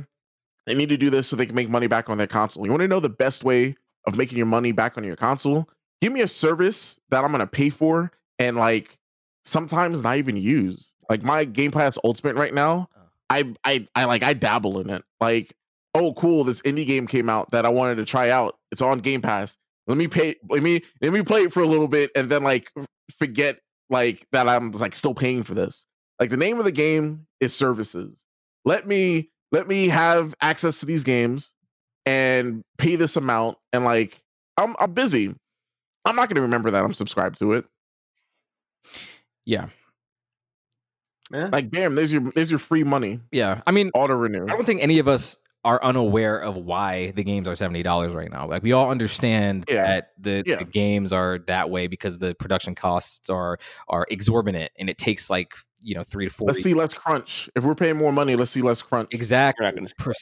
they 0.67 0.75
need 0.75 0.89
to 0.91 0.97
do 0.97 1.11
this 1.11 1.27
so 1.27 1.37
they 1.37 1.47
can 1.47 1.55
make 1.55 1.69
money 1.69 1.87
back 1.89 2.09
on 2.09 2.19
their 2.19 2.27
console. 2.27 2.65
You 2.65 2.71
want 2.71 2.83
to 2.83 2.89
know 2.89 3.01
the 3.01 3.09
best 3.09 3.45
way 3.45 3.77
of 4.07 4.17
making 4.17 4.39
your 4.39 4.47
money 4.47 4.73
back 4.73 4.97
on 4.97 5.05
your 5.05 5.17
console? 5.17 5.69
Give 6.01 6.13
me 6.13 6.21
a 6.21 6.29
service 6.29 7.01
that 7.11 7.25
I'm 7.25 7.33
gonna 7.33 7.47
pay 7.47 7.71
for 7.71 8.13
and 8.39 8.57
like 8.57 8.97
sometimes 9.45 10.03
not 10.03 10.17
even 10.17 10.37
use. 10.37 10.95
Like 11.11 11.23
my 11.23 11.45
Game 11.45 11.71
Pass 11.71 11.99
Ultimate 12.05 12.37
right 12.37 12.55
now, 12.55 12.89
Oh. 12.97 13.01
I 13.31 13.55
I 13.65 13.87
I 13.95 14.05
like 14.05 14.23
I 14.23 14.33
dabble 14.33 14.81
in 14.81 14.91
it. 14.91 15.05
Like, 15.21 15.55
oh 15.95 16.15
cool, 16.15 16.45
this 16.45 16.63
indie 16.63 16.87
game 16.87 17.07
came 17.07 17.29
out 17.29 17.51
that 17.51 17.67
I 17.67 17.69
wanted 17.69 17.97
to 17.97 18.05
try 18.05 18.31
out. 18.31 18.59
It's 18.71 18.81
on 18.83 19.01
Game 19.01 19.23
Pass. 19.23 19.59
Let 19.89 19.97
me 19.97 20.07
pay 20.07 20.37
let 20.49 20.63
me 20.63 20.83
let 21.01 21.13
me 21.13 21.23
play 21.23 21.43
it 21.43 21.53
for 21.53 21.61
a 21.61 21.67
little 21.67 21.89
bit 21.89 22.11
and 22.15 22.31
then 22.31 22.43
like 22.45 22.71
forget 23.19 23.59
like 23.91 24.27
that 24.33 24.49
I'm 24.49 24.71
like 24.73 24.95
still 24.95 25.15
paying 25.15 25.43
for 25.43 25.55
this. 25.55 25.87
Like 26.21 26.31
the 26.31 26.37
name 26.37 26.59
of 26.59 26.65
the 26.65 26.73
game 26.73 27.27
is 27.41 27.55
services. 27.55 28.25
Let 28.65 28.87
me 28.87 29.31
let 29.51 29.67
me 29.67 29.89
have 29.89 30.35
access 30.43 30.81
to 30.81 30.87
these 30.87 31.05
games 31.05 31.55
and 32.05 32.63
pay 32.77 32.97
this 32.97 33.17
amount 33.17 33.57
and 33.73 33.85
like 33.85 34.21
I'm 34.59 34.77
I'm 34.79 34.93
busy. 34.93 35.35
I'm 36.05 36.17
not 36.17 36.29
going 36.29 36.37
to 36.37 36.43
remember 36.43 36.71
that 36.71 36.85
I'm 36.85 36.95
subscribed 36.95 37.39
to 37.39 37.53
it. 37.55 37.65
Yeah, 39.45 39.69
Yeah. 41.33 41.49
Like 41.51 41.71
bam, 41.71 41.95
there's 41.95 42.13
your 42.13 42.31
there's 42.35 42.51
your 42.51 42.59
free 42.59 42.85
money. 42.85 43.21
yeah. 43.33 43.63
I 43.67 43.71
mean, 43.71 43.91
Auto 43.95 44.15
renew. 44.15 44.45
I 44.45 44.51
don't 44.51 44.67
think 44.67 44.83
any 44.83 44.99
of 44.99 45.09
us 45.09 45.41
are 45.69 45.83
unaware 45.85 46.39
of 46.39 46.57
why 46.57 47.11
the 47.13 47.23
games 47.23 47.47
are 47.47 47.55
seventy 47.55 47.83
dollars 47.83 48.15
right 48.15 48.31
now. 48.31 48.49
Like 48.49 48.63
we 48.63 48.73
all 48.73 48.91
understand 48.91 49.65
Yeah. 49.69 49.87
that 49.87 50.09
the, 50.19 50.43
Yeah. 50.47 50.57
the 50.57 50.65
games 50.65 51.13
are 51.13 51.41
that 51.47 51.69
way 51.69 51.87
because 51.89 52.19
the 52.19 52.35
production 52.35 52.75
costs 52.75 53.29
are 53.29 53.59
are 53.89 54.07
exorbitant, 54.11 54.73
and 54.79 54.89
it 54.89 54.97
takes 54.97 55.29
like 55.29 55.53
you 55.83 55.95
know 55.95 56.03
three 56.03 56.27
to 56.27 56.33
four. 56.33 56.49
Let's 56.49 56.63
see 56.63 56.73
less 56.75 56.95
crunch. 56.95 57.51
If 57.55 57.65
we're 57.65 57.75
paying 57.75 57.97
more 57.99 58.13
money, 58.13 58.35
let's 58.35 58.51
see 58.51 58.63
less 58.63 58.81
crunch. 58.83 59.11
exactly. 59.13 59.63
You're 59.63 59.71
not 59.71 59.77
going 59.77 59.87
to 59.87 59.95
Pre- 59.99 60.15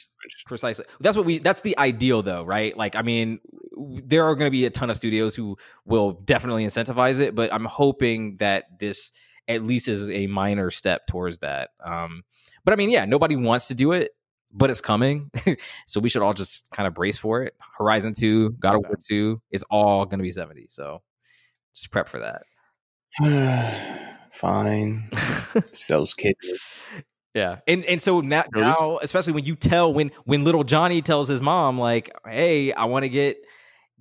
precisely. 0.45 0.85
That's 0.99 1.15
what 1.15 1.25
we. 1.25 1.39
That's 1.39 1.61
the 1.61 1.77
ideal, 1.77 2.21
though, 2.21 2.43
right? 2.43 2.75
Like, 2.77 2.95
I 2.95 3.01
mean, 3.01 3.39
there 3.77 4.25
are 4.25 4.35
going 4.35 4.47
to 4.47 4.51
be 4.51 4.65
a 4.65 4.69
ton 4.69 4.89
of 4.89 4.97
studios 4.97 5.33
who 5.35 5.57
will 5.85 6.11
definitely 6.11 6.65
incentivize 6.65 7.19
it, 7.21 7.35
but 7.35 7.53
I'm 7.53 7.65
hoping 7.65 8.35
that 8.35 8.79
this 8.79 9.13
at 9.47 9.63
least 9.63 9.87
is 9.87 10.09
a 10.09 10.27
minor 10.27 10.69
step 10.71 11.07
towards 11.07 11.37
that. 11.37 11.69
Um, 11.83 12.23
but 12.65 12.73
I 12.73 12.75
mean, 12.75 12.89
yeah, 12.89 13.05
nobody 13.05 13.35
wants 13.37 13.69
to 13.69 13.73
do 13.75 13.93
it, 13.93 14.11
but 14.51 14.69
it's 14.69 14.81
coming, 14.81 15.29
so 15.85 15.99
we 15.99 16.09
should 16.09 16.21
all 16.21 16.33
just 16.33 16.69
kind 16.71 16.87
of 16.87 16.93
brace 16.93 17.17
for 17.17 17.43
it. 17.43 17.55
Horizon 17.77 18.13
Two, 18.13 18.49
mm-hmm. 18.49 18.59
God 18.59 18.75
of 18.75 18.81
War 18.81 18.97
Two, 19.01 19.41
is 19.51 19.63
all 19.69 20.05
going 20.05 20.19
to 20.19 20.23
be 20.23 20.31
70, 20.31 20.67
so 20.69 21.01
just 21.73 21.91
prep 21.91 22.07
for 22.07 22.19
that. 22.19 22.43
Fine. 24.31 25.09
Sells 25.73 26.13
kids. 26.13 26.85
Yeah, 27.33 27.57
and 27.67 27.85
and 27.85 28.01
so 28.01 28.21
now, 28.21 28.45
now, 28.53 28.99
especially 29.01 29.33
when 29.33 29.45
you 29.45 29.55
tell 29.55 29.93
when 29.93 30.11
when 30.25 30.43
little 30.43 30.63
Johnny 30.63 31.01
tells 31.01 31.27
his 31.27 31.41
mom 31.41 31.79
like, 31.79 32.09
"Hey, 32.25 32.73
I 32.73 32.85
want 32.85 33.03
to 33.03 33.09
get 33.09 33.37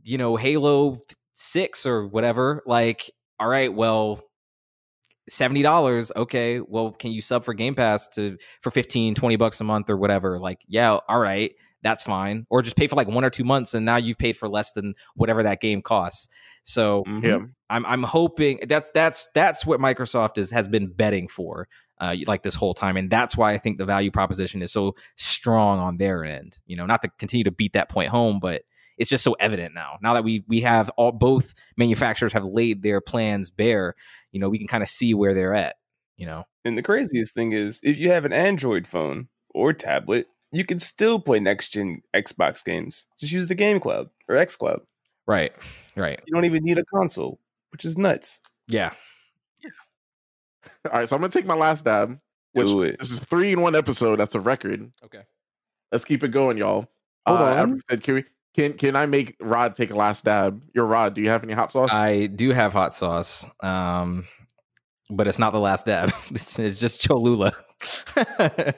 you 0.04 0.16
know 0.16 0.36
Halo 0.36 0.98
six 1.36 1.86
or 1.86 2.06
whatever, 2.06 2.62
like, 2.66 3.10
all 3.38 3.48
right, 3.48 3.72
well, 3.72 4.20
seventy 5.28 5.62
dollars 5.62 6.12
okay 6.16 6.60
well 6.60 6.92
can 6.92 7.10
you 7.12 7.20
sub 7.20 7.44
for 7.44 7.54
game 7.54 7.74
pass 7.74 8.06
to 8.08 8.36
for 8.60 8.70
15 8.70 9.14
20 9.14 9.36
bucks 9.36 9.60
a 9.60 9.64
month 9.64 9.90
or 9.90 9.96
whatever 9.96 10.38
like 10.38 10.60
yeah 10.68 10.98
all 11.08 11.18
right 11.18 11.52
that's 11.82 12.02
fine 12.02 12.46
or 12.50 12.62
just 12.62 12.76
pay 12.76 12.86
for 12.86 12.96
like 12.96 13.06
one 13.08 13.24
or 13.24 13.30
two 13.30 13.44
months 13.44 13.74
and 13.74 13.84
now 13.84 13.96
you've 13.96 14.18
paid 14.18 14.36
for 14.36 14.48
less 14.48 14.72
than 14.72 14.94
whatever 15.14 15.42
that 15.42 15.60
game 15.60 15.82
costs 15.82 16.28
so 16.62 17.04
Mhm. 17.06 17.22
Yeah. 17.24 17.38
i'm 17.70 17.84
i'm 17.86 18.02
hoping 18.02 18.60
that's 18.68 18.90
that's 18.92 19.28
that's 19.34 19.64
what 19.66 19.78
microsoft 19.80 20.38
is 20.38 20.50
has 20.50 20.68
been 20.68 20.86
betting 20.88 21.28
for 21.28 21.68
uh 22.00 22.14
like 22.26 22.42
this 22.42 22.54
whole 22.54 22.74
time 22.74 22.96
and 22.96 23.10
that's 23.10 23.36
why 23.36 23.52
i 23.52 23.58
think 23.58 23.78
the 23.78 23.84
value 23.84 24.10
proposition 24.10 24.62
is 24.62 24.72
so 24.72 24.94
strong 25.16 25.78
on 25.78 25.96
their 25.98 26.24
end 26.24 26.58
you 26.66 26.76
know 26.76 26.86
not 26.86 27.02
to 27.02 27.08
continue 27.18 27.44
to 27.44 27.50
beat 27.52 27.72
that 27.72 27.88
point 27.88 28.08
home 28.10 28.38
but 28.40 28.62
it's 28.98 29.10
just 29.10 29.24
so 29.24 29.32
evident 29.34 29.74
now 29.74 29.98
now 30.02 30.14
that 30.14 30.24
we 30.24 30.44
we 30.48 30.60
have 30.60 30.90
all 30.96 31.12
both 31.12 31.54
manufacturers 31.76 32.32
have 32.32 32.46
laid 32.46 32.82
their 32.82 33.00
plans 33.00 33.50
bare 33.50 33.94
you 34.32 34.40
know 34.40 34.48
we 34.48 34.58
can 34.58 34.66
kind 34.66 34.82
of 34.82 34.88
see 34.88 35.14
where 35.14 35.34
they're 35.34 35.54
at 35.54 35.76
you 36.16 36.26
know 36.26 36.44
And 36.64 36.76
the 36.76 36.82
craziest 36.82 37.34
thing 37.34 37.52
is, 37.52 37.78
if 37.82 37.98
you 37.98 38.10
have 38.10 38.24
an 38.24 38.32
Android 38.32 38.86
phone 38.86 39.28
or 39.54 39.72
tablet, 39.72 40.26
you 40.50 40.64
can 40.64 40.78
still 40.78 41.20
play 41.20 41.38
next 41.38 41.68
gen 41.68 42.00
Xbox 42.14 42.64
games. 42.64 43.06
Just 43.20 43.32
use 43.32 43.48
the 43.48 43.54
Game 43.54 43.78
Cloud 43.78 44.08
or 44.28 44.36
X 44.36 44.56
Cloud. 44.56 44.80
right 45.26 45.52
right 45.94 46.20
You 46.26 46.34
don't 46.34 46.44
even 46.44 46.64
need 46.64 46.78
a 46.78 46.84
console, 46.84 47.38
which 47.70 47.84
is 47.84 47.96
nuts. 47.96 48.40
yeah 48.66 48.92
Yeah. 49.62 49.70
All 50.90 50.98
right, 50.98 51.08
so 51.08 51.14
I'm 51.16 51.22
gonna 51.22 51.30
take 51.32 51.46
my 51.46 51.54
last 51.54 51.84
dab. 51.84 52.18
Which 52.52 52.68
Do 52.68 52.82
it. 52.82 52.98
this 52.98 53.10
is 53.10 53.20
three 53.20 53.52
in 53.52 53.60
one 53.60 53.76
episode. 53.76 54.16
That's 54.16 54.34
a 54.34 54.40
record. 54.40 54.90
okay 55.04 55.22
Let's 55.92 56.04
keep 56.04 56.24
it 56.24 56.28
going, 56.28 56.56
y'all. 56.58 56.88
Hold 57.26 57.40
uh, 57.40 57.44
on. 57.44 57.58
Albert 57.58 57.82
said, 57.88 58.02
can, 58.02 58.14
we, 58.16 58.24
can 58.56 58.72
can 58.74 58.96
I 58.96 59.06
make 59.06 59.36
Rod 59.40 59.74
take 59.74 59.90
a 59.90 59.96
last 59.96 60.24
dab? 60.24 60.62
Your 60.74 60.86
Rod, 60.86 61.14
do 61.14 61.20
you 61.20 61.28
have 61.30 61.42
any 61.44 61.52
hot 61.52 61.70
sauce? 61.70 61.90
i 61.92 62.26
do 62.26 62.50
have 62.50 62.72
hot 62.72 62.94
sauce 62.94 63.48
um 63.62 64.26
but 65.10 65.26
it's 65.28 65.38
not 65.38 65.52
the 65.52 65.60
last 65.60 65.86
dab 65.86 66.12
it's, 66.30 66.58
it's 66.58 66.80
just 66.80 67.06
cholula 67.06 67.52
and 68.16 68.74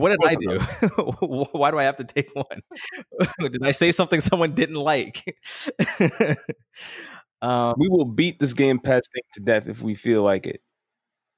what 0.00 0.10
did 0.10 0.18
i 0.24 0.34
do 0.34 0.58
why 1.52 1.70
do 1.70 1.78
i 1.78 1.84
have 1.84 1.96
to 1.96 2.04
take 2.04 2.30
one 2.34 2.60
did 3.50 3.62
i 3.64 3.70
say 3.70 3.92
something 3.92 4.20
someone 4.20 4.54
didn't 4.54 4.76
like 4.76 5.36
um 7.42 7.74
We 7.76 7.88
will 7.88 8.04
beat 8.04 8.38
this 8.38 8.54
Game 8.54 8.78
Pass 8.78 9.02
thing 9.12 9.22
to 9.34 9.40
death 9.40 9.66
if 9.66 9.82
we 9.82 9.94
feel 9.94 10.22
like 10.22 10.46
it. 10.46 10.60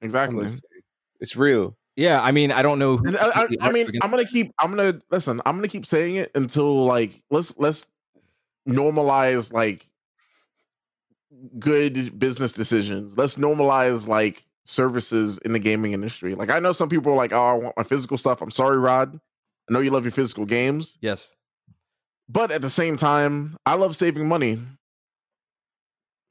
Exactly. 0.03 0.47
It's 1.21 1.37
real. 1.37 1.77
Yeah 1.97 2.21
i 2.23 2.31
mean 2.33 2.51
i 2.51 2.63
don't 2.63 2.79
know 2.79 2.97
who 2.97 3.17
I, 3.17 3.23
I, 3.23 3.49
I 3.61 3.69
are 3.69 3.73
mean, 3.73 3.89
against 3.89 4.05
I'm 4.05 4.11
gonna 4.11 4.27
keep. 4.27 4.53
I'm 4.59 4.71
gonna 4.71 5.01
listen. 5.11 5.41
I'm 5.47 5.57
gonna 5.57 5.69
keep 5.69 5.87
saying 5.87 6.17
it 6.17 6.31
until 6.35 6.85
like 6.85 7.23
let's 7.31 7.57
let's 7.59 7.89
normalize 8.69 9.53
like 9.53 9.89
good 11.59 12.19
business 12.19 12.53
decisions. 12.53 13.17
Let's 13.17 13.37
normalize 13.37 14.09
like 14.09 14.45
services 14.65 15.39
in 15.39 15.53
the 15.53 15.59
gaming 15.59 15.93
industry. 15.93 16.35
Like 16.35 16.51
I 16.51 16.59
know 16.59 16.73
some 16.73 16.89
people 16.89 17.13
are 17.13 17.17
like, 17.17 17.33
"Oh, 17.33 17.43
I 17.43 17.53
want 17.53 17.77
my 17.77 17.83
physical 17.83 18.17
stuff." 18.17 18.41
I'm 18.41 18.51
sorry, 18.51 18.79
Rod. 18.79 19.19
I 19.69 19.73
know 19.73 19.81
you 19.81 19.91
love 19.91 20.05
your 20.05 20.13
physical 20.13 20.45
games, 20.45 20.99
yes 21.01 21.35
but 22.29 22.51
at 22.51 22.63
the 22.63 22.71
same 22.71 22.97
time, 22.97 23.57
I 23.67 23.75
love 23.75 23.97
saving 23.97 24.27
money. 24.27 24.61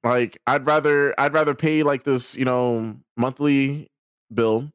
Like 0.03 0.37
I'd 0.47 0.65
rather 0.65 1.17
I'd 1.19 1.33
rather 1.33 1.55
pay 1.55 1.83
like 1.83 2.03
this, 2.03 2.35
you 2.35 2.45
know, 2.45 2.97
monthly 3.15 3.89
bill. 4.33 4.69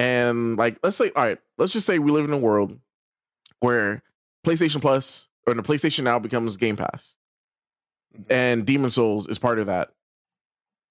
And 0.00 0.56
like 0.56 0.78
let's 0.82 0.96
say 0.96 1.12
all 1.14 1.24
right, 1.24 1.38
let's 1.58 1.72
just 1.72 1.86
say 1.86 1.98
we 1.98 2.10
live 2.10 2.24
in 2.24 2.32
a 2.32 2.38
world 2.38 2.78
where 3.60 4.02
PlayStation 4.46 4.80
Plus 4.80 5.28
or 5.46 5.52
the 5.52 5.62
PlayStation 5.62 6.04
Now 6.04 6.18
becomes 6.18 6.56
Game 6.56 6.76
Pass. 6.76 7.16
Mm-hmm. 8.14 8.32
And 8.32 8.66
Demon's 8.66 8.94
Souls 8.94 9.28
is 9.28 9.38
part 9.38 9.58
of 9.58 9.66
that. 9.66 9.92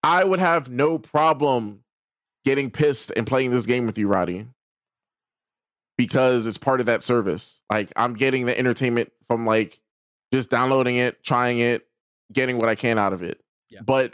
I 0.03 0.23
would 0.23 0.39
have 0.39 0.69
no 0.69 0.99
problem 0.99 1.83
getting 2.45 2.69
pissed 2.69 3.11
and 3.17 3.25
playing 3.25 3.49
this 3.49 3.65
game 3.65 3.87
with 3.87 3.97
you, 3.97 4.07
Roddy. 4.07 4.45
Because 5.97 6.45
it's 6.45 6.57
part 6.57 6.79
of 6.79 6.85
that 6.85 7.01
service. 7.01 7.61
Like 7.69 7.91
I'm 7.95 8.13
getting 8.13 8.45
the 8.45 8.57
entertainment 8.57 9.11
from 9.27 9.45
like 9.45 9.81
just 10.31 10.51
downloading 10.51 10.97
it, 10.97 11.23
trying 11.23 11.59
it, 11.59 11.87
getting 12.31 12.59
what 12.59 12.69
I 12.69 12.75
can 12.75 12.99
out 12.99 13.11
of 13.11 13.23
it. 13.23 13.41
Yeah. 13.69 13.81
But 13.81 14.13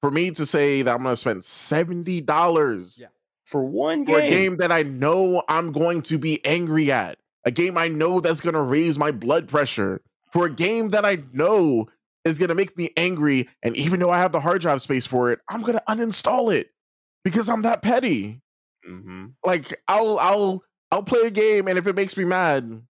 for 0.00 0.10
me 0.10 0.32
to 0.32 0.44
say 0.44 0.82
that 0.82 0.92
I'm 0.92 1.02
gonna 1.04 1.14
spend 1.14 1.44
seventy 1.44 2.20
dollars 2.20 2.98
Yeah. 3.00 3.06
For 3.52 3.62
one 3.62 4.04
game. 4.04 4.14
for 4.14 4.20
a 4.22 4.30
game 4.30 4.56
that 4.56 4.72
I 4.72 4.82
know 4.82 5.42
I'm 5.46 5.72
going 5.72 6.00
to 6.02 6.16
be 6.16 6.42
angry 6.44 6.90
at, 6.90 7.18
a 7.44 7.50
game 7.50 7.76
I 7.76 7.86
know 7.88 8.18
that's 8.18 8.40
going 8.40 8.54
to 8.54 8.62
raise 8.62 8.98
my 8.98 9.12
blood 9.12 9.46
pressure, 9.46 10.00
for 10.32 10.46
a 10.46 10.50
game 10.50 10.88
that 10.90 11.04
I 11.04 11.18
know 11.34 11.88
is 12.24 12.38
going 12.38 12.48
to 12.48 12.54
make 12.54 12.76
me 12.78 12.90
angry, 12.96 13.48
and 13.62 13.76
even 13.76 14.00
though 14.00 14.08
I 14.08 14.18
have 14.18 14.32
the 14.32 14.40
hard 14.40 14.62
drive 14.62 14.80
space 14.80 15.06
for 15.06 15.30
it, 15.32 15.40
I'm 15.50 15.60
going 15.60 15.74
to 15.74 15.82
uninstall 15.86 16.54
it 16.54 16.70
because 17.24 17.50
I'm 17.50 17.60
that 17.62 17.82
petty. 17.82 18.40
hmm 18.86 19.26
Like 19.44 19.80
I'll 19.86 20.18
I'll 20.18 20.62
I'll 20.90 21.02
play 21.02 21.20
a 21.20 21.30
game, 21.30 21.68
and 21.68 21.78
if 21.78 21.86
it 21.86 21.94
makes 21.94 22.16
me 22.16 22.24
mad, 22.24 22.82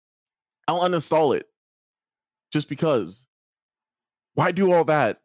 I'll 0.68 0.80
uninstall 0.82 1.36
it 1.36 1.48
just 2.52 2.68
because. 2.68 3.26
Why 4.34 4.52
do 4.52 4.72
all 4.72 4.84
that 4.84 5.20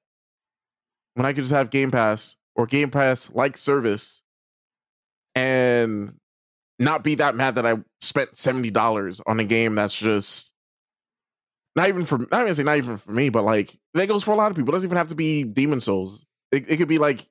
when 1.14 1.26
I 1.26 1.34
could 1.34 1.44
just 1.44 1.54
have 1.54 1.70
Game 1.70 1.92
Pass 1.92 2.38
or 2.56 2.66
Game 2.66 2.90
Pass 2.90 3.32
like 3.34 3.56
service 3.56 4.24
and 5.38 6.14
not 6.80 7.04
be 7.04 7.16
that 7.16 7.36
mad 7.36 7.56
that 7.56 7.66
I 7.66 7.76
spent 8.02 8.38
seventy 8.38 8.70
dollars 8.72 9.22
on 9.26 9.40
a 9.40 9.44
game 9.44 9.76
that's 9.76 9.98
just 9.98 10.54
not 11.76 11.90
even 11.90 12.06
for 12.06 12.18
not 12.32 12.42
even 12.42 12.54
say 12.56 12.64
not 12.64 12.78
even 12.78 12.98
for 12.98 13.12
me, 13.12 13.30
but 13.30 13.44
like 13.44 13.78
that 13.94 14.08
goes 14.08 14.24
for 14.24 14.32
a 14.32 14.36
lot 14.36 14.52
of 14.52 14.58
people. 14.58 14.70
It 14.74 14.76
doesn't 14.78 14.88
even 14.88 14.98
have 14.98 15.08
to 15.10 15.16
be 15.16 15.44
Demon's 15.44 15.86
Souls. 15.86 16.26
It, 16.52 16.70
it 16.70 16.78
could 16.78 16.88
be 16.88 16.98
like 16.98 17.28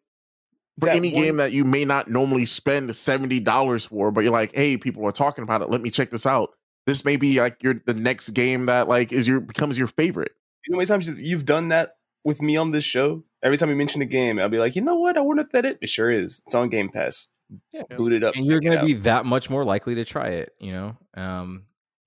for 0.79 0.87
That 0.87 0.97
any 0.97 1.13
one- 1.13 1.23
game 1.25 1.37
that 1.39 1.53
you 1.53 1.65
may 1.65 1.85
not 1.85 2.09
normally 2.11 2.47
spend 2.47 2.95
seventy 2.95 3.41
dollars 3.41 3.87
for, 3.87 4.11
but 4.11 4.21
you're 4.25 4.33
like, 4.33 4.55
hey, 4.55 4.77
people 4.77 5.05
are 5.07 5.13
talking 5.13 5.43
about 5.43 5.63
it. 5.63 5.71
Let 5.71 5.81
me 5.81 5.91
check 5.91 6.11
this 6.11 6.27
out. 6.27 6.51
This 6.87 7.05
may 7.05 7.17
be 7.17 7.41
like 7.41 7.63
your 7.63 7.75
the 7.87 7.95
next 7.95 8.31
game 8.31 8.67
that 8.67 8.89
like 8.89 9.13
is 9.13 9.27
your 9.27 9.41
becomes 9.41 9.77
your 9.79 9.89
favorite. 9.89 10.33
You 10.67 10.73
know 10.73 10.77
how 10.77 10.79
many 10.79 10.87
times 10.87 11.09
you- 11.09 11.17
you've 11.19 11.45
done 11.45 11.69
that 11.69 11.97
with 12.25 12.43
me 12.43 12.57
on 12.57 12.71
this 12.71 12.85
show? 12.85 13.25
Every 13.43 13.57
time 13.59 13.71
you 13.71 13.77
mention 13.77 14.03
a 14.03 14.07
game, 14.07 14.39
I'll 14.41 14.49
be 14.49 14.59
like, 14.59 14.75
you 14.77 14.83
know 14.83 14.97
what? 14.97 15.17
I 15.17 15.21
wonder 15.21 15.43
if 15.43 15.51
that 15.53 15.65
it. 15.65 15.79
It 15.81 15.89
sure 15.89 16.11
is. 16.11 16.41
It's 16.47 16.55
on 16.55 16.69
Game 16.69 16.89
Pass. 16.89 17.29
Yeah. 17.73 17.83
Boot 17.97 18.13
it 18.13 18.25
up. 18.25 18.35
and 18.35 18.45
you're 18.47 18.61
going 18.61 18.79
to 18.79 18.85
be 18.85 18.95
that 18.95 19.25
much 19.27 19.49
more 19.51 19.65
likely 19.65 19.95
to 19.97 20.05
try 20.05 20.29
it 20.29 20.53
you 20.61 20.73
know? 20.73 20.97
Um 21.17 21.65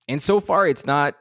and 0.08 0.20
so 0.20 0.40
far 0.40 0.66
it's 0.66 0.84
not 0.86 1.14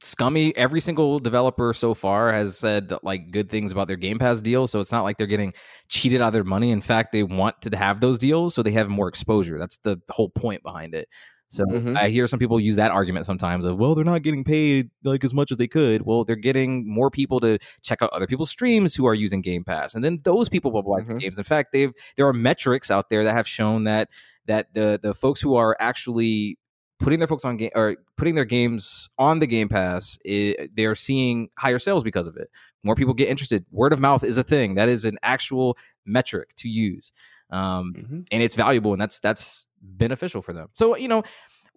scummy. 0.00 0.56
Every 0.56 0.80
single 0.80 1.20
developer 1.20 1.72
so 1.72 1.94
far 1.94 2.32
has 2.32 2.58
said 2.58 2.92
like 3.02 3.30
good 3.30 3.48
things 3.50 3.70
about 3.70 3.86
their 3.86 3.96
game 3.96 4.18
pass 4.18 4.40
deals 4.40 4.70
so 4.70 4.80
it's 4.80 4.90
not 4.92 5.02
like 5.02 5.16
they're 5.16 5.26
getting 5.26 5.52
cheated 5.88 6.20
out 6.20 6.28
of 6.28 6.32
their 6.32 6.44
money. 6.44 6.70
In 6.70 6.80
fact 6.80 7.12
they 7.12 7.22
want 7.22 7.62
to 7.62 7.76
have 7.76 8.00
those 8.00 8.18
deals 8.18 8.54
so 8.54 8.62
they 8.62 8.72
have 8.72 8.88
more 8.88 9.08
exposure. 9.08 9.58
That's 9.58 9.78
the 9.78 10.00
whole 10.10 10.28
point 10.28 10.62
behind 10.62 10.94
it 10.94 11.08
so 11.52 11.64
Mhm. 11.66 11.96
i 11.96 12.08
hear 12.08 12.26
some 12.26 12.38
people 12.38 12.58
use 12.58 12.76
that 12.76 12.90
argument 12.90 13.26
sometimes 13.26 13.64
of 13.64 13.78
well 13.78 13.94
they're 13.94 14.04
not 14.04 14.22
getting 14.22 14.42
paid 14.44 14.90
like 15.04 15.22
as 15.24 15.34
much 15.34 15.50
as 15.50 15.58
they 15.58 15.68
could 15.68 16.02
well 16.02 16.24
they're 16.24 16.34
getting 16.36 16.88
more 16.88 17.10
people 17.10 17.38
to 17.40 17.58
check 17.82 18.00
out 18.02 18.10
other 18.12 18.26
people's 18.26 18.50
streams 18.50 18.94
who 18.94 19.06
are 19.06 19.14
using 19.14 19.40
game 19.40 19.62
pass 19.64 19.94
and 19.94 20.02
then 20.02 20.18
those 20.24 20.48
people 20.48 20.72
will 20.72 20.82
buy 20.82 21.00
Mhm. 21.02 21.20
games 21.20 21.36
in 21.38 21.44
fact 21.44 21.72
they've 21.72 21.92
there 22.16 22.26
are 22.26 22.32
metrics 22.32 22.90
out 22.90 23.08
there 23.10 23.22
that 23.24 23.34
have 23.34 23.46
shown 23.46 23.84
that 23.84 24.08
that 24.46 24.72
the 24.74 24.98
the 25.02 25.12
folks 25.14 25.40
who 25.40 25.54
are 25.54 25.76
actually 25.78 26.58
putting 26.98 27.18
their 27.18 27.28
folks 27.28 27.44
on 27.44 27.56
game 27.56 27.70
or 27.74 27.96
putting 28.16 28.34
their 28.36 28.44
games 28.44 29.08
on 29.18 29.38
the 29.40 29.46
game 29.46 29.68
pass 29.68 30.18
i 30.26 30.54
they're 30.74 30.94
seeing 30.94 31.48
higher 31.58 31.78
sales 31.78 32.02
because 32.02 32.26
of 32.26 32.36
it 32.36 32.48
more 32.84 32.94
people 32.94 33.12
get 33.14 33.28
interested 33.28 33.64
word 33.70 33.92
of 33.92 34.00
mouth 34.00 34.24
is 34.24 34.38
a 34.38 34.42
thing 34.44 34.74
that 34.76 34.88
is 34.88 35.04
an 35.04 35.16
actual 35.22 35.76
metric 36.06 36.54
to 36.56 36.68
use 36.68 37.12
um, 37.50 37.92
Mhm. 37.94 38.26
and 38.32 38.42
it's 38.42 38.54
valuable 38.54 38.92
and 38.92 39.00
that's 39.02 39.20
that's 39.20 39.68
beneficial 39.82 40.40
for 40.40 40.52
them 40.52 40.68
so 40.72 40.96
you 40.96 41.08
know 41.08 41.22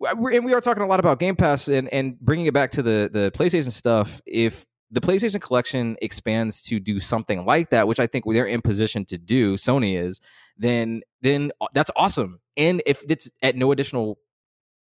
and 0.02 0.46
we 0.46 0.54
are 0.54 0.62
talking 0.62 0.84
a 0.84 0.88
lot 0.88 1.00
about 1.00 1.20
game 1.20 1.36
pass 1.36 1.68
and 1.68 1.92
and 1.94 2.20
bringing 2.20 2.46
it 2.46 2.54
back 2.54 2.72
to 2.72 2.82
the 2.82 3.10
the 3.12 3.32
playstation 3.32 3.72
stuff 3.72 4.22
if 4.26 4.66
the 4.92 5.02
PlayStation 5.02 5.42
collection 5.42 5.98
expands 6.02 6.62
to 6.64 6.80
do 6.80 7.00
something 7.00 7.44
like 7.46 7.70
that, 7.72 7.88
which 7.88 8.00
I 8.00 8.08
think 8.08 8.24
they're 8.28 8.46
in 8.46 8.62
position 8.62 9.04
to 9.06 9.18
do. 9.18 9.56
Sony 9.56 10.00
is, 10.00 10.22
then 10.58 11.02
then 11.22 11.52
that's 11.74 11.92
awesome. 11.96 12.40
And 12.56 12.82
if 12.86 13.04
it's 13.10 13.30
at 13.42 13.56
no 13.56 13.72
additional 13.72 14.20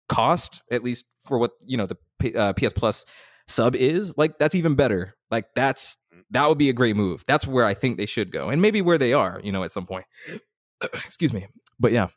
cost, 0.08 0.62
at 0.70 0.82
least 0.82 1.04
for 1.22 1.38
what 1.38 1.52
you 1.64 1.76
know 1.76 1.86
the 1.86 1.96
P- 2.18 2.34
uh, 2.34 2.52
PS 2.52 2.72
Plus 2.72 3.04
sub 3.46 3.74
is, 3.74 4.18
like 4.18 4.38
that's 4.38 4.54
even 4.54 4.74
better. 4.74 5.14
Like 5.30 5.46
that's 5.54 5.96
that 6.30 6.48
would 6.48 6.58
be 6.58 6.68
a 6.68 6.74
great 6.74 6.96
move. 6.96 7.24
That's 7.26 7.46
where 7.46 7.64
I 7.64 7.74
think 7.74 7.96
they 7.96 8.06
should 8.06 8.32
go, 8.32 8.48
and 8.48 8.60
maybe 8.60 8.82
where 8.82 8.98
they 8.98 9.12
are, 9.12 9.40
you 9.42 9.52
know, 9.52 9.62
at 9.62 9.70
some 9.70 9.86
point. 9.86 10.04
Excuse 10.82 11.32
me, 11.32 11.46
but 11.78 11.92
yeah, 11.92 12.08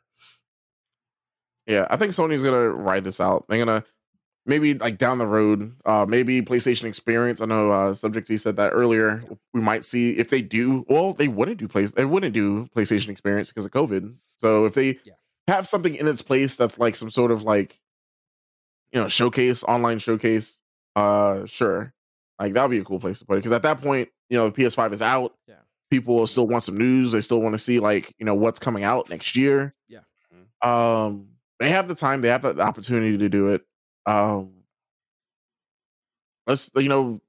Yeah, 1.66 1.86
I 1.90 1.96
think 1.96 2.12
Sony's 2.12 2.42
gonna 2.42 2.68
ride 2.70 3.04
this 3.04 3.20
out. 3.20 3.44
They're 3.48 3.58
gonna 3.64 3.84
maybe 4.44 4.74
like 4.74 4.98
down 4.98 5.18
the 5.18 5.26
road, 5.26 5.74
uh 5.84 6.06
maybe 6.08 6.40
PlayStation 6.42 6.84
Experience. 6.84 7.40
I 7.40 7.46
know 7.46 7.70
uh 7.72 7.94
Subject 7.94 8.26
T 8.26 8.36
said 8.36 8.56
that 8.56 8.70
earlier. 8.72 9.24
We 9.52 9.60
might 9.60 9.84
see 9.84 10.12
if 10.16 10.30
they 10.30 10.42
do. 10.42 10.84
Well, 10.88 11.12
they 11.12 11.28
wouldn't 11.28 11.58
do 11.58 11.66
place. 11.68 11.92
They 11.92 12.04
wouldn't 12.04 12.32
do 12.34 12.68
PlayStation 12.76 13.08
Experience 13.08 13.48
because 13.48 13.64
of 13.64 13.72
COVID. 13.72 14.14
So 14.36 14.64
if 14.66 14.74
they 14.74 14.98
Yeah. 15.04 15.14
have 15.48 15.66
something 15.66 15.94
in 15.94 16.06
its 16.06 16.22
place 16.22 16.56
that's 16.56 16.78
like 16.78 16.94
some 16.96 17.10
sort 17.10 17.30
of 17.32 17.42
like 17.42 17.80
you 18.92 19.00
know 19.00 19.08
showcase, 19.08 19.64
online 19.64 19.98
showcase, 19.98 20.60
uh 20.94 21.46
sure. 21.46 21.92
Like 22.38 22.52
that 22.54 22.62
would 22.62 22.70
be 22.70 22.78
a 22.78 22.84
cool 22.84 23.00
place 23.00 23.18
to 23.18 23.24
put 23.24 23.34
it 23.34 23.36
because 23.38 23.52
at 23.52 23.62
that 23.62 23.80
point, 23.80 24.10
you 24.28 24.36
know, 24.38 24.50
the 24.50 24.62
PS5 24.62 24.92
is 24.92 25.02
out. 25.02 25.34
Yeah. 25.48 25.54
People 25.90 26.14
will 26.14 26.26
still 26.26 26.46
want 26.46 26.62
some 26.62 26.76
news. 26.76 27.12
They 27.12 27.20
still 27.22 27.40
want 27.40 27.54
to 27.54 27.58
see 27.58 27.80
like 27.80 28.14
you 28.18 28.26
know 28.26 28.34
what's 28.36 28.58
coming 28.60 28.84
out 28.84 29.08
next 29.10 29.34
year. 29.34 29.74
Yeah. 29.88 30.00
Um, 30.62 31.28
they 31.58 31.70
have 31.70 31.88
the 31.88 31.94
time. 31.94 32.20
They 32.20 32.28
have 32.28 32.42
the 32.42 32.60
opportunity 32.60 33.16
to 33.18 33.28
do 33.28 33.48
it. 33.48 33.62
Um, 34.06 34.52
let's 36.46 36.70
you 36.76 36.88
know, 36.88 37.20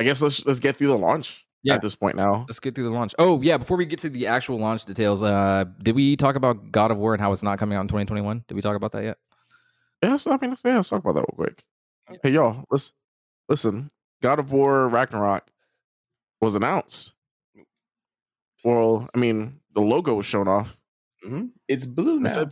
I 0.00 0.04
guess 0.04 0.20
let's 0.22 0.44
let's 0.46 0.60
get 0.60 0.76
through 0.76 0.88
the 0.88 0.98
launch 0.98 1.44
Yeah. 1.62 1.74
at 1.74 1.82
this 1.82 1.94
point 1.94 2.16
now. 2.16 2.44
Let's 2.48 2.60
get 2.60 2.74
through 2.74 2.84
the 2.84 2.90
launch. 2.90 3.14
Oh 3.18 3.40
yeah, 3.42 3.56
before 3.56 3.76
we 3.76 3.86
get 3.86 3.98
to 4.00 4.08
the 4.10 4.26
actual 4.26 4.58
launch 4.58 4.84
details, 4.84 5.22
uh, 5.22 5.64
did 5.82 5.94
we 5.94 6.16
talk 6.16 6.36
about 6.36 6.70
God 6.70 6.90
of 6.90 6.98
War 6.98 7.14
and 7.14 7.20
how 7.20 7.32
it's 7.32 7.42
not 7.42 7.58
coming 7.58 7.76
out 7.76 7.82
in 7.82 7.88
2021? 7.88 8.44
Did 8.48 8.54
we 8.54 8.60
talk 8.62 8.76
about 8.76 8.92
that 8.92 9.04
yet? 9.04 9.18
Yeah, 10.02 10.16
so 10.16 10.32
I 10.32 10.38
mean, 10.40 10.50
let's, 10.50 10.62
yeah, 10.64 10.76
let's 10.76 10.88
talk 10.88 11.00
about 11.00 11.14
that 11.14 11.20
real 11.22 11.34
quick. 11.46 11.64
Hey, 12.22 12.30
y'all, 12.30 12.64
let's 12.70 12.92
listen. 13.48 13.88
God 14.22 14.38
of 14.38 14.52
War 14.52 14.88
Ragnarok 14.88 15.48
was 16.40 16.54
announced. 16.54 17.14
Well, 18.64 19.08
I 19.14 19.18
mean, 19.18 19.52
the 19.74 19.80
logo 19.80 20.14
was 20.14 20.26
shown 20.26 20.48
off. 20.48 20.76
Mhm. 21.26 21.50
It's 21.68 21.86
blue 21.86 22.16
It 22.16 22.22
now. 22.22 22.48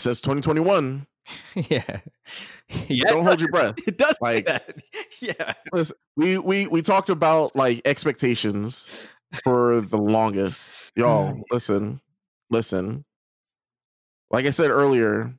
Says, 0.00 0.18
it 0.18 0.20
says 0.20 0.20
2021. 0.22 1.06
yeah. 1.54 1.82
yeah. 2.88 3.04
Don't 3.08 3.24
hold 3.24 3.40
your 3.40 3.50
breath. 3.50 3.74
It 3.86 3.98
does 3.98 4.16
Like- 4.20 4.48
like 4.48 4.66
that. 4.66 4.76
Yeah. 5.20 5.54
Listen, 5.72 5.96
we 6.16 6.36
we 6.36 6.66
we 6.66 6.82
talked 6.82 7.08
about 7.08 7.56
like 7.56 7.80
expectations 7.86 8.88
for 9.44 9.80
the 9.80 9.96
longest. 9.96 10.92
Y'all, 10.94 11.32
mm-hmm. 11.32 11.40
listen, 11.50 12.00
listen. 12.50 13.04
Like 14.30 14.44
I 14.46 14.50
said 14.50 14.70
earlier, 14.70 15.34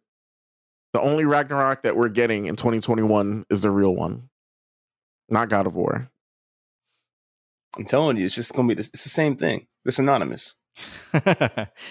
the 0.93 1.01
only 1.01 1.25
Ragnarok 1.25 1.83
that 1.83 1.95
we're 1.95 2.09
getting 2.09 2.47
in 2.47 2.55
2021 2.55 3.45
is 3.49 3.61
the 3.61 3.69
real 3.69 3.93
one, 3.93 4.29
not 5.29 5.49
God 5.49 5.67
of 5.67 5.75
War. 5.75 6.09
I'm 7.77 7.85
telling 7.85 8.17
you, 8.17 8.25
it's 8.25 8.35
just 8.35 8.53
gonna 8.55 8.67
be 8.67 8.73
this. 8.73 8.87
It's 8.87 9.03
the 9.03 9.09
same 9.09 9.35
thing. 9.35 9.67
They're 9.83 9.91
synonymous. 9.91 10.55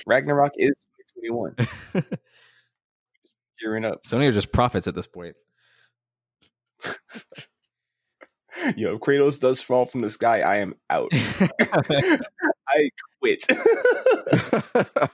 Ragnarok 0.07 0.53
is 0.57 0.75
2021. 1.23 1.55
Gearing 3.61 3.85
up. 3.85 4.03
Sony 4.05 4.29
are 4.29 4.33
just 4.33 4.53
prophets 4.53 4.87
at 4.87 4.95
this 4.95 5.07
point. 5.07 5.37
Yo, 8.77 8.95
if 8.95 9.01
Kratos 9.01 9.39
does 9.39 9.61
fall 9.63 9.85
from 9.85 10.01
the 10.01 10.11
sky, 10.11 10.41
I 10.41 10.57
am 10.57 10.75
out. 10.89 11.11
I 12.69 12.91
quit. 13.21 13.45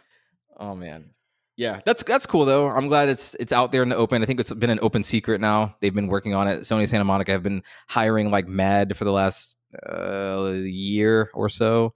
oh 0.56 0.74
man. 0.74 1.10
Yeah, 1.56 1.80
that's 1.84 2.02
that's 2.02 2.24
cool 2.24 2.44
though. 2.44 2.68
I'm 2.68 2.88
glad 2.88 3.08
it's 3.08 3.34
it's 3.38 3.52
out 3.52 3.72
there 3.72 3.82
in 3.82 3.88
the 3.88 3.96
open. 3.96 4.22
I 4.22 4.26
think 4.26 4.40
it's 4.40 4.52
been 4.52 4.70
an 4.70 4.78
open 4.80 5.02
secret 5.02 5.40
now. 5.40 5.76
They've 5.80 5.94
been 5.94 6.06
working 6.06 6.34
on 6.34 6.48
it. 6.48 6.60
Sony 6.60 6.88
Santa 6.88 7.04
Monica 7.04 7.32
have 7.32 7.42
been 7.42 7.62
hiring 7.88 8.30
like 8.30 8.48
mad 8.48 8.96
for 8.96 9.04
the 9.04 9.12
last 9.12 9.56
uh, 9.86 10.52
year 10.52 11.30
or 11.34 11.48
so. 11.48 11.94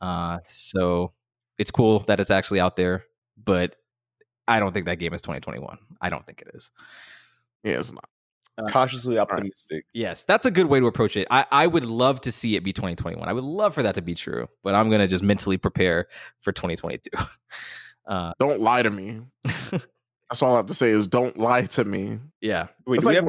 Uh, 0.00 0.38
so 0.46 1.12
it's 1.58 1.70
cool 1.70 2.00
that 2.00 2.20
it's 2.20 2.30
actually 2.30 2.60
out 2.60 2.76
there, 2.76 3.04
but 3.42 3.76
I 4.46 4.60
don't 4.60 4.72
think 4.72 4.86
that 4.86 4.98
game 4.98 5.14
is 5.14 5.22
2021. 5.22 5.78
I 6.00 6.08
don't 6.08 6.24
think 6.26 6.42
it 6.42 6.48
is. 6.54 6.70
yeah, 7.62 7.78
it's 7.78 7.92
not. 7.92 8.08
Cautiously 8.70 9.18
optimistic. 9.18 9.84
Yes, 9.92 10.22
that's 10.24 10.46
a 10.46 10.50
good 10.50 10.66
way 10.66 10.78
to 10.78 10.86
approach 10.86 11.16
it. 11.16 11.26
I, 11.28 11.44
I 11.50 11.66
would 11.66 11.84
love 11.84 12.20
to 12.20 12.30
see 12.30 12.54
it 12.54 12.62
be 12.62 12.72
2021. 12.72 13.28
I 13.28 13.32
would 13.32 13.42
love 13.42 13.74
for 13.74 13.82
that 13.82 13.96
to 13.96 14.02
be 14.02 14.14
true, 14.14 14.48
but 14.62 14.76
I'm 14.76 14.90
gonna 14.90 15.08
just 15.08 15.24
mentally 15.24 15.56
prepare 15.56 16.06
for 16.40 16.52
2022. 16.52 17.10
Uh, 18.06 18.34
Don't 18.38 18.60
lie 18.60 18.82
to 18.82 18.90
me. 18.90 19.22
That's 19.70 20.42
all 20.42 20.52
I 20.52 20.56
have 20.58 20.66
to 20.66 20.74
say 20.74 20.90
is 20.90 21.06
don't 21.06 21.38
lie 21.38 21.62
to 21.62 21.86
me. 21.86 22.18
yeah, 22.42 22.66
Wait, 22.86 22.96
It's 22.96 23.04
do, 23.04 23.08
we 23.08 23.14
have, 23.14 23.24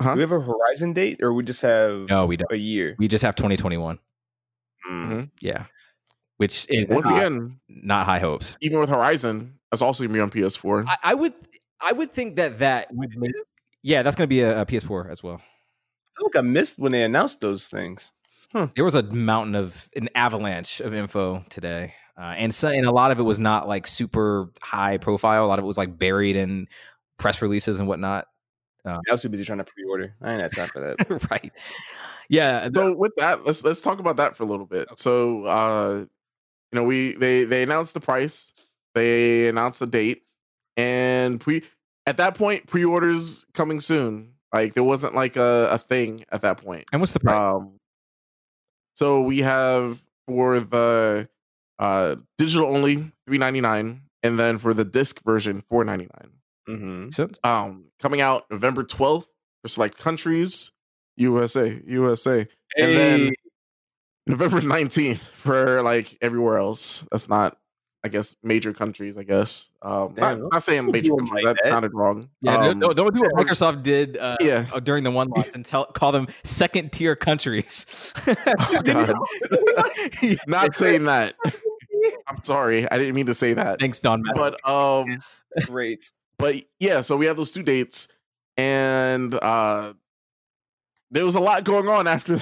Huh? 0.00 0.10
do 0.12 0.14
we 0.14 0.20
have 0.20 0.30
a 0.30 0.40
Horizon 0.40 0.92
date, 0.92 1.20
or 1.20 1.32
we 1.32 1.42
just 1.42 1.60
have 1.62 2.08
no, 2.08 2.24
we 2.26 2.36
don't. 2.36 2.52
a 2.52 2.56
year? 2.56 2.94
We 3.00 3.08
just 3.08 3.24
have 3.24 3.34
2021. 3.34 3.98
Mm. 4.88 5.30
Yeah, 5.40 5.64
which 6.36 6.68
is 6.70 6.86
Once 6.86 7.06
not, 7.06 7.16
again, 7.16 7.58
not 7.68 8.06
high 8.06 8.20
hopes. 8.20 8.56
even 8.60 8.78
with 8.78 8.90
Horizon, 8.90 9.57
that's 9.70 9.82
also 9.82 10.04
gonna 10.04 10.14
be 10.14 10.20
on 10.20 10.30
PS4. 10.30 10.86
I, 10.86 10.96
I 11.02 11.14
would 11.14 11.34
I 11.80 11.92
would 11.92 12.12
think 12.12 12.36
that 12.36 12.58
that 12.58 12.88
would 12.92 13.14
yeah, 13.82 14.02
that's 14.02 14.16
going 14.16 14.26
to 14.26 14.28
be 14.28 14.40
a, 14.40 14.62
a 14.62 14.66
PS4 14.66 15.10
as 15.10 15.22
well. 15.22 15.36
I 15.36 16.18
feel 16.18 16.26
like 16.26 16.36
I 16.36 16.40
missed 16.40 16.78
when 16.78 16.92
they 16.92 17.04
announced 17.04 17.40
those 17.40 17.68
things. 17.68 18.12
There 18.74 18.84
was 18.84 18.94
a 18.94 19.02
mountain 19.02 19.54
of 19.54 19.88
an 19.94 20.08
avalanche 20.14 20.80
of 20.80 20.94
info 20.94 21.44
today, 21.50 21.94
uh, 22.18 22.34
and 22.36 22.52
so, 22.52 22.68
and 22.68 22.86
a 22.86 22.90
lot 22.90 23.10
of 23.10 23.20
it 23.20 23.22
was 23.22 23.38
not 23.38 23.68
like 23.68 23.86
super 23.86 24.50
high 24.62 24.96
profile. 24.96 25.44
A 25.44 25.46
lot 25.46 25.58
of 25.58 25.64
it 25.64 25.66
was 25.66 25.76
like 25.76 25.98
buried 25.98 26.34
in 26.34 26.66
press 27.18 27.42
releases 27.42 27.78
and 27.78 27.86
whatnot. 27.86 28.26
I 28.86 28.98
was 29.12 29.20
too 29.20 29.28
busy 29.28 29.44
trying 29.44 29.58
to 29.58 29.64
pre-order. 29.64 30.14
I 30.22 30.32
ain't 30.32 30.40
had 30.40 30.52
time 30.52 30.68
for 30.68 30.80
that. 30.80 31.28
right? 31.30 31.52
Yeah. 32.30 32.70
so 32.74 32.94
with 32.94 33.12
that, 33.18 33.44
let's 33.44 33.62
let's 33.62 33.82
talk 33.82 33.98
about 33.98 34.16
that 34.16 34.34
for 34.34 34.44
a 34.44 34.46
little 34.46 34.64
bit. 34.64 34.88
So 34.96 35.44
uh 35.44 36.04
you 36.72 36.76
know, 36.76 36.84
we 36.84 37.12
they 37.12 37.44
they 37.44 37.62
announced 37.62 37.92
the 37.92 38.00
price, 38.00 38.54
they 38.98 39.48
announced 39.48 39.80
a 39.82 39.86
date, 39.86 40.22
and 40.76 41.40
pre 41.40 41.62
at 42.06 42.16
that 42.16 42.34
point, 42.34 42.66
pre-orders 42.66 43.46
coming 43.54 43.80
soon. 43.80 44.34
Like 44.52 44.74
there 44.74 44.84
wasn't 44.84 45.14
like 45.14 45.36
a, 45.36 45.68
a 45.70 45.78
thing 45.78 46.24
at 46.32 46.40
that 46.42 46.56
point. 46.58 46.84
and 46.92 47.00
what's 47.02 47.12
the 47.12 47.20
price? 47.20 47.36
Um 47.36 47.74
so 48.94 49.20
we 49.22 49.38
have 49.40 50.00
for 50.26 50.58
the 50.60 51.28
uh 51.78 52.16
digital 52.38 52.66
only 52.68 52.94
399 53.26 54.02
and 54.22 54.38
then 54.38 54.58
for 54.58 54.74
the 54.74 54.84
disc 54.84 55.22
version 55.24 55.62
499 55.68 56.32
hmm 56.66 57.10
sense. 57.10 57.38
um 57.44 57.84
coming 58.00 58.20
out 58.20 58.44
november 58.50 58.82
12th 58.84 59.26
for 59.62 59.68
select 59.68 59.96
countries 59.98 60.72
usa 61.16 61.80
usa 61.86 62.48
and 62.76 62.96
then 62.96 63.30
november 64.26 64.60
19th 64.60 65.18
for 65.18 65.82
like 65.82 66.18
everywhere 66.20 66.58
else 66.58 67.04
that's 67.12 67.28
not 67.28 67.56
i 68.04 68.08
guess 68.08 68.34
major 68.42 68.72
countries 68.72 69.16
i 69.16 69.22
guess. 69.22 69.70
Um 69.82 70.14
not, 70.16 70.38
Damn, 70.38 70.48
not 70.48 70.62
saying 70.62 70.90
major 70.90 71.14
countries 71.16 71.44
like 71.44 71.56
that 71.56 71.70
sounded 71.70 71.94
wrong. 71.94 72.28
Yeah, 72.40 72.56
um, 72.56 72.80
don't, 72.80 72.96
don't 72.96 73.14
do 73.14 73.20
what 73.20 73.32
Microsoft 73.34 73.82
did 73.82 74.16
uh, 74.16 74.36
yeah. 74.40 74.66
uh, 74.72 74.80
during 74.80 75.04
the 75.04 75.10
one 75.10 75.28
launch 75.28 75.48
and 75.54 75.64
tell 75.64 75.84
call 75.86 76.12
them 76.12 76.28
second 76.42 76.92
tier 76.92 77.16
countries. 77.16 77.86
Oh, 78.60 79.14
not 80.46 80.74
saying 80.74 81.04
that. 81.04 81.34
I'm 82.28 82.42
sorry 82.42 82.88
i 82.90 82.98
didn't 82.98 83.14
mean 83.14 83.26
to 83.26 83.34
say 83.34 83.54
that. 83.54 83.80
Thanks, 83.80 84.00
Don. 84.00 84.22
but 84.34 84.56
um 84.68 85.20
great. 85.66 86.10
but 86.38 86.56
yeah, 86.78 87.00
so 87.00 87.16
we 87.16 87.26
have 87.26 87.36
those 87.36 87.52
two 87.52 87.62
dates, 87.62 88.08
and 88.56 89.34
uh 89.34 89.92
there 91.10 91.24
was 91.24 91.34
a 91.34 91.40
lot 91.40 91.64
going 91.64 91.88
on 91.88 92.06
after 92.06 92.40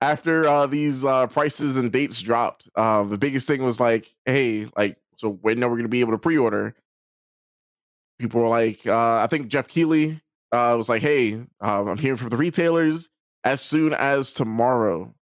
after 0.00 0.46
uh 0.46 0.66
these 0.66 1.04
uh 1.04 1.26
prices 1.28 1.76
and 1.76 1.92
dates 1.92 2.20
dropped. 2.20 2.68
Uh, 2.74 3.02
the 3.04 3.18
biggest 3.18 3.46
thing 3.46 3.62
was 3.62 3.80
like, 3.80 4.14
hey, 4.24 4.68
like, 4.76 4.96
so 5.16 5.30
when 5.30 5.62
are 5.62 5.70
we 5.70 5.76
gonna 5.76 5.88
be 5.88 6.00
able 6.00 6.12
to 6.12 6.18
pre-order? 6.18 6.74
People 8.18 8.40
were 8.40 8.48
like, 8.48 8.86
uh, 8.86 9.16
I 9.18 9.26
think 9.28 9.48
Geoff 9.48 9.68
Keighley 9.68 10.20
uh 10.52 10.74
was 10.76 10.88
like, 10.88 11.02
hey, 11.02 11.34
um, 11.60 11.88
I'm 11.88 11.98
hearing 11.98 12.16
from 12.16 12.30
the 12.30 12.36
retailers 12.36 13.10
as 13.44 13.60
soon 13.60 13.94
as 13.94 14.32
tomorrow, 14.34 15.14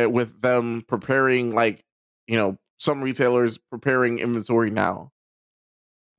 uh, 0.00 0.08
with 0.08 0.40
them 0.42 0.84
preparing 0.86 1.54
like, 1.54 1.84
you 2.26 2.36
know, 2.36 2.56
some 2.78 3.02
retailers 3.02 3.58
preparing 3.58 4.20
inventory 4.20 4.70
now. 4.70 5.10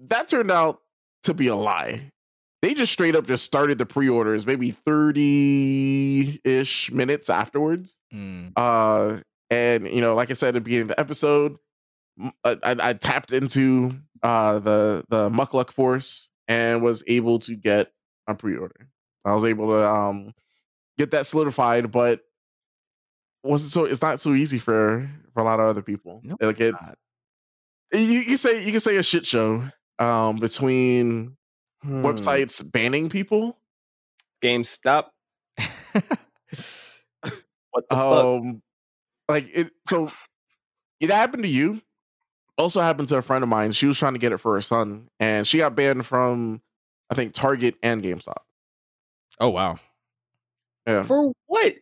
That 0.02 0.28
turned 0.28 0.52
out 0.52 0.82
to 1.24 1.34
be 1.34 1.48
a 1.48 1.56
lie. 1.56 2.12
They 2.62 2.74
just 2.74 2.92
straight 2.92 3.16
up 3.16 3.26
just 3.26 3.46
started 3.46 3.78
the 3.78 3.86
pre-orders 3.86 4.46
maybe 4.46 4.74
30-ish 4.86 6.92
minutes 6.92 7.30
afterwards. 7.30 7.98
Mm. 8.14 8.52
Uh 8.56 9.20
and 9.50 9.88
you 9.88 10.02
know, 10.02 10.16
like 10.16 10.30
I 10.30 10.34
said 10.34 10.50
at 10.50 10.54
the 10.56 10.62
beginning 10.62 10.84
of 10.84 10.88
the 10.90 11.00
episode, 11.00 11.58
I 12.44 12.94
tapped 12.94 13.32
into 13.32 13.92
uh 14.22 14.60
the 14.60 15.06
the 15.10 15.30
Muckluck 15.30 15.72
Force 15.72 16.30
and 16.48 16.82
was 16.82 17.04
able 17.08 17.40
to 17.40 17.56
get 17.56 17.92
a 18.28 18.36
pre-order. 18.36 18.88
I 19.26 19.34
was 19.34 19.46
able 19.46 19.70
to 19.70 19.88
um 19.88 20.34
get 20.98 21.12
that 21.12 21.26
solidified, 21.26 21.92
but 21.92 22.22
wasn't 23.44 23.72
so 23.72 23.86
it's 23.86 24.02
not 24.02 24.20
so 24.20 24.34
easy 24.34 24.60
for 24.60 25.10
for 25.34 25.42
a 25.42 25.46
lot 25.46 25.60
of 25.60 25.68
other 25.68 25.82
people. 25.82 26.22
No, 26.24 26.36
like 26.42 26.60
it's 26.60 26.74
not. 26.74 26.98
you, 27.94 28.02
you 28.02 28.26
can 28.26 28.38
say 28.38 28.66
you 28.66 28.72
can 28.72 28.82
say 28.82 28.98
a 28.98 29.04
shit 29.04 29.26
show 29.26 29.64
um 29.98 30.38
between 30.38 31.38
Hmm. 31.84 32.06
websites 32.06 32.70
banning 32.70 33.10
people 33.10 33.58
GameStop. 34.42 35.08
What 37.72 37.88
the 37.88 37.96
fuck? 37.96 38.26
um 38.26 38.62
like 39.28 39.48
it 39.54 39.70
so 39.88 40.12
it 41.00 41.10
happened 41.12 41.44
to 41.44 41.50
you 41.50 41.82
also 42.58 42.82
happened 42.82 43.08
to 43.10 43.18
a 43.18 43.22
friend 43.22 43.44
of 43.44 43.50
mine 43.50 43.72
she 43.72 43.86
was 43.86 43.98
trying 43.98 44.14
to 44.14 44.20
get 44.20 44.32
it 44.32 44.38
for 44.38 44.56
her 44.56 44.62
son 44.62 45.08
and 45.20 45.46
she 45.48 45.60
got 45.60 45.76
banned 45.76 46.06
from 46.06 46.62
i 47.12 47.16
think 47.16 47.34
target 47.34 47.76
and 47.84 48.04
gamestop 48.04 48.42
Oh 49.40 49.50
wow. 49.50 49.78
yeah 50.88 51.04
For 51.04 51.32
what? 51.46 51.74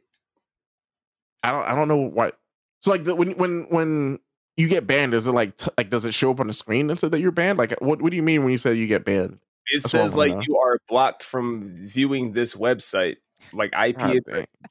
i 1.43 1.51
don't 1.51 1.65
i 1.65 1.73
don't 1.73 1.87
know 1.87 1.97
what 1.97 2.37
so 2.81 2.91
like 2.91 3.05
the, 3.05 3.15
when 3.15 3.31
when 3.37 3.67
when 3.69 4.19
you 4.57 4.67
get 4.67 4.85
banned 4.85 5.13
is 5.13 5.25
it 5.25 5.31
like 5.31 5.55
t- 5.55 5.71
like 5.77 5.89
does 5.89 6.03
it 6.03 6.13
show 6.13 6.31
up 6.31 6.41
on 6.41 6.47
the 6.47 6.53
screen 6.53 6.89
and 6.89 6.99
say 6.99 7.07
that 7.07 7.19
you're 7.19 7.31
banned 7.31 7.57
like 7.57 7.71
what, 7.79 8.01
what 8.01 8.11
do 8.11 8.17
you 8.17 8.23
mean 8.23 8.43
when 8.43 8.51
you 8.51 8.57
say 8.57 8.73
you 8.73 8.87
get 8.87 9.05
banned 9.05 9.39
It 9.69 9.83
That's 9.83 9.91
says 9.91 10.15
like 10.17 10.33
know. 10.33 10.41
you 10.47 10.57
are 10.57 10.79
blocked 10.87 11.23
from 11.23 11.85
viewing 11.87 12.31
this 12.33 12.55
website. 12.55 13.17
like 13.53 13.73
IP 13.77 14.23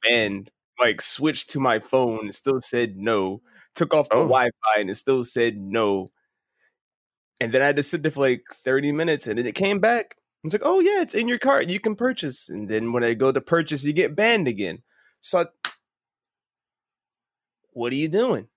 banned. 0.03 0.51
Like 0.79 1.01
switched 1.01 1.51
to 1.51 1.61
my 1.61 1.79
phone, 1.79 2.29
it 2.29 2.35
still 2.35 2.61
said 2.61 2.97
no. 2.97 3.41
Took 3.75 3.95
off 3.95 4.09
the 4.11 4.17
Oh. 4.17 4.23
Wi-Fi 4.29 4.81
and 4.81 4.91
it 4.91 4.97
still 4.97 5.25
said 5.25 5.57
no. 5.57 6.11
And 7.41 7.53
then 7.53 7.63
I 7.63 7.67
had 7.67 7.77
to 7.77 7.83
sit 7.83 8.03
there 8.03 8.11
for 8.11 8.21
like 8.29 8.43
30 8.53 8.93
minutes 8.93 9.27
and 9.27 9.39
then 9.39 9.47
it 9.47 9.55
came 9.55 9.79
back. 9.79 10.17
It's 10.45 10.53
like, 10.55 10.63
oh 10.65 10.81
yeah, 10.81 11.01
it's 11.03 11.15
in 11.15 11.29
your 11.29 11.39
cart. 11.39 11.69
You 11.69 11.81
can 11.81 11.97
purchase. 11.97 12.49
And 12.49 12.69
then 12.69 12.93
when 12.93 13.03
I 13.05 13.15
go 13.15 13.33
to 13.33 13.41
purchase, 13.41 13.85
you 13.85 13.93
get 13.93 14.15
banned 14.17 14.49
again. 14.49 14.83
So 15.21 15.41
I- 15.41 15.71
what 17.73 17.93
are 17.93 17.97
you 17.97 18.09
doing? 18.09 18.49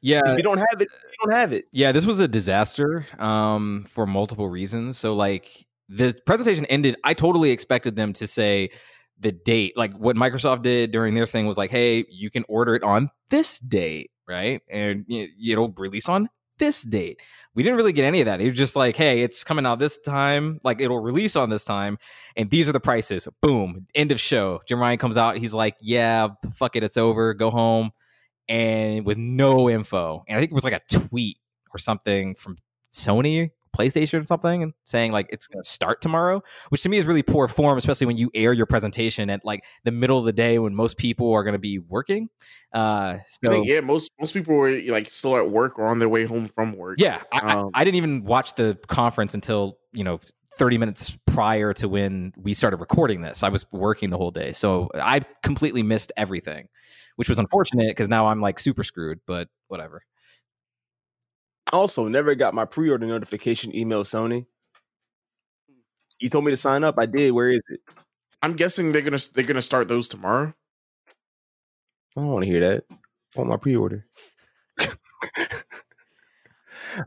Yeah, 0.00 0.20
If 0.24 0.36
you 0.38 0.42
don't 0.42 0.58
have 0.58 0.80
it, 0.80 0.88
you 0.90 1.28
don't 1.28 1.32
have 1.32 1.52
it. 1.52 1.66
Yeah, 1.72 1.92
this 1.92 2.06
was 2.06 2.20
a 2.20 2.28
disaster 2.28 3.06
um, 3.18 3.84
for 3.88 4.06
multiple 4.06 4.48
reasons. 4.48 4.98
So, 4.98 5.14
like, 5.14 5.66
the 5.88 6.14
presentation 6.26 6.64
ended. 6.66 6.96
I 7.04 7.14
totally 7.14 7.50
expected 7.50 7.96
them 7.96 8.12
to 8.14 8.26
say 8.26 8.70
the 9.18 9.32
date. 9.32 9.76
Like, 9.76 9.92
what 9.94 10.16
Microsoft 10.16 10.62
did 10.62 10.90
during 10.90 11.14
their 11.14 11.26
thing 11.26 11.46
was 11.46 11.58
like, 11.58 11.70
hey, 11.70 12.04
you 12.10 12.30
can 12.30 12.44
order 12.48 12.74
it 12.74 12.82
on 12.82 13.10
this 13.30 13.58
date, 13.58 14.10
right? 14.28 14.62
And 14.70 15.04
it'll 15.08 15.72
release 15.76 16.08
on 16.08 16.28
this 16.58 16.82
date. 16.82 17.20
We 17.54 17.62
didn't 17.62 17.76
really 17.76 17.92
get 17.92 18.04
any 18.04 18.20
of 18.20 18.26
that. 18.26 18.38
They 18.38 18.46
were 18.46 18.50
just 18.50 18.76
like, 18.76 18.96
hey, 18.96 19.22
it's 19.22 19.44
coming 19.44 19.66
out 19.66 19.78
this 19.78 19.98
time. 19.98 20.58
Like, 20.64 20.80
it'll 20.80 21.00
release 21.00 21.36
on 21.36 21.50
this 21.50 21.64
time. 21.64 21.98
And 22.36 22.50
these 22.50 22.68
are 22.68 22.72
the 22.72 22.80
prices. 22.80 23.28
Boom. 23.42 23.86
End 23.94 24.12
of 24.12 24.20
show. 24.20 24.60
Jim 24.66 24.80
Ryan 24.80 24.98
comes 24.98 25.16
out. 25.16 25.36
He's 25.36 25.54
like, 25.54 25.76
yeah, 25.80 26.28
fuck 26.54 26.74
it. 26.76 26.82
It's 26.82 26.96
over. 26.96 27.34
Go 27.34 27.50
home 27.50 27.92
and 28.48 29.04
with 29.06 29.18
no 29.18 29.68
info. 29.70 30.24
And 30.28 30.36
I 30.36 30.40
think 30.40 30.52
it 30.52 30.54
was 30.54 30.64
like 30.64 30.74
a 30.74 30.80
tweet 30.90 31.38
or 31.72 31.78
something 31.78 32.34
from 32.34 32.56
Sony, 32.92 33.50
PlayStation, 33.76 34.20
or 34.20 34.24
something, 34.24 34.62
and 34.62 34.72
saying 34.84 35.10
like 35.10 35.26
it's 35.30 35.46
going 35.48 35.60
to 35.62 35.68
start 35.68 36.00
tomorrow, 36.00 36.42
which 36.68 36.82
to 36.84 36.88
me 36.88 36.96
is 36.96 37.06
really 37.06 37.22
poor 37.24 37.48
form, 37.48 37.76
especially 37.76 38.06
when 38.06 38.16
you 38.16 38.30
air 38.34 38.52
your 38.52 38.66
presentation 38.66 39.30
at 39.30 39.44
like 39.44 39.64
the 39.82 39.90
middle 39.90 40.16
of 40.18 40.24
the 40.24 40.32
day 40.32 40.58
when 40.60 40.74
most 40.74 40.96
people 40.96 41.32
are 41.32 41.42
going 41.42 41.54
to 41.54 41.58
be 41.58 41.78
working. 41.80 42.28
Uh, 42.72 43.18
I 43.18 43.22
so 43.26 43.50
think 43.50 43.66
yeah, 43.66 43.80
most 43.80 44.12
most 44.20 44.32
people 44.32 44.54
were 44.54 44.70
like 44.70 45.10
still 45.10 45.36
at 45.36 45.50
work 45.50 45.78
or 45.78 45.86
on 45.86 45.98
their 45.98 46.08
way 46.08 46.24
home 46.24 46.46
from 46.46 46.76
work. 46.76 46.98
yeah, 47.00 47.22
I, 47.32 47.38
I- 47.40 47.54
Um, 47.62 47.70
I 47.74 47.82
didn't 47.84 47.96
even 47.96 48.24
watch 48.24 48.54
the 48.54 48.78
conference 48.86 49.34
until 49.34 49.78
you 49.92 50.04
know. 50.04 50.20
30 50.56 50.78
minutes 50.78 51.18
prior 51.26 51.72
to 51.74 51.88
when 51.88 52.32
we 52.36 52.54
started 52.54 52.76
recording 52.76 53.22
this. 53.22 53.42
I 53.42 53.48
was 53.48 53.66
working 53.72 54.10
the 54.10 54.16
whole 54.16 54.30
day. 54.30 54.52
So 54.52 54.88
I 54.94 55.22
completely 55.42 55.82
missed 55.82 56.12
everything, 56.16 56.68
which 57.16 57.28
was 57.28 57.38
unfortunate 57.38 57.88
because 57.88 58.08
now 58.08 58.26
I'm 58.26 58.40
like 58.40 58.58
super 58.58 58.82
screwed, 58.82 59.20
but 59.26 59.48
whatever. 59.68 60.04
Also, 61.72 62.08
never 62.08 62.34
got 62.34 62.54
my 62.54 62.64
pre-order 62.64 63.06
notification 63.06 63.74
email, 63.74 64.04
Sony. 64.04 64.46
You 66.20 66.28
told 66.28 66.44
me 66.44 66.52
to 66.52 66.56
sign 66.56 66.84
up. 66.84 66.96
I 66.98 67.06
did. 67.06 67.32
Where 67.32 67.50
is 67.50 67.60
it? 67.68 67.80
I'm 68.42 68.54
guessing 68.54 68.92
they're 68.92 69.02
gonna 69.02 69.18
they're 69.34 69.44
gonna 69.44 69.62
start 69.62 69.88
those 69.88 70.08
tomorrow. 70.08 70.54
I 72.16 72.20
don't 72.20 72.28
want 72.28 72.44
to 72.44 72.50
hear 72.50 72.60
that. 72.60 72.84
I 72.90 72.96
want 73.38 73.50
my 73.50 73.56
pre-order. 73.56 74.06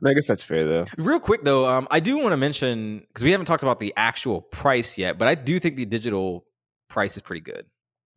I 0.06 0.14
guess 0.14 0.28
that's 0.28 0.44
fair 0.44 0.66
though. 0.66 0.86
Real 0.98 1.20
quick 1.20 1.44
though, 1.44 1.68
um, 1.68 1.88
I 1.92 2.00
do 2.00 2.18
want 2.18 2.34
to 2.34 2.38
mention 2.38 3.06
because 3.08 3.24
we 3.24 3.32
haven't 3.32 3.46
talked 3.46 3.64
about 3.64 3.80
the 3.80 3.94
actual 3.96 4.42
price 4.42 4.98
yet, 4.98 5.18
but 5.18 5.28
I 5.28 5.36
do 5.36 5.60
think 5.60 5.78
the 5.78 5.86
digital 5.86 6.46
price 6.90 7.16
is 7.16 7.22
pretty 7.22 7.42
good. 7.42 7.66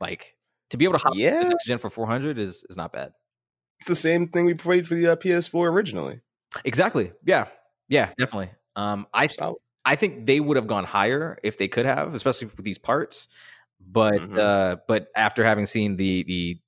Like 0.00 0.34
to 0.70 0.76
be 0.76 0.84
able 0.84 0.98
to 0.98 1.04
hop 1.04 1.14
Yeah. 1.16 1.42
the 1.44 1.48
next 1.50 1.66
gen 1.66 1.78
for 1.78 1.90
four 1.90 2.06
hundred 2.06 2.38
is 2.38 2.64
is 2.70 2.76
not 2.76 2.92
bad. 2.92 3.12
It's 3.80 3.88
the 3.88 3.94
same 3.94 4.28
thing 4.28 4.44
we 4.44 4.54
played 4.54 4.86
for 4.86 4.94
the 4.94 5.08
uh, 5.12 5.16
PS4 5.16 5.70
originally. 5.70 6.20
Exactly. 6.64 7.12
Yeah. 7.24 7.46
Yeah. 7.88 8.10
Definitely. 8.18 8.50
Um, 8.76 9.06
I 9.14 9.26
th-. 9.26 9.54
I 9.84 9.96
think 9.96 10.26
they 10.26 10.40
would 10.40 10.56
have 10.56 10.66
gone 10.66 10.84
higher 10.84 11.38
if 11.42 11.56
they 11.56 11.66
could 11.68 11.86
have, 11.86 12.12
especially 12.14 12.48
with 12.48 12.64
these 12.64 12.78
parts. 12.78 13.28
But 13.80 14.14
Mhm. 14.20 14.38
uh, 14.38 14.76
but 14.86 15.08
after 15.16 15.42
having 15.44 15.64
seen 15.66 15.96
the 15.96 16.22
the 16.24 16.60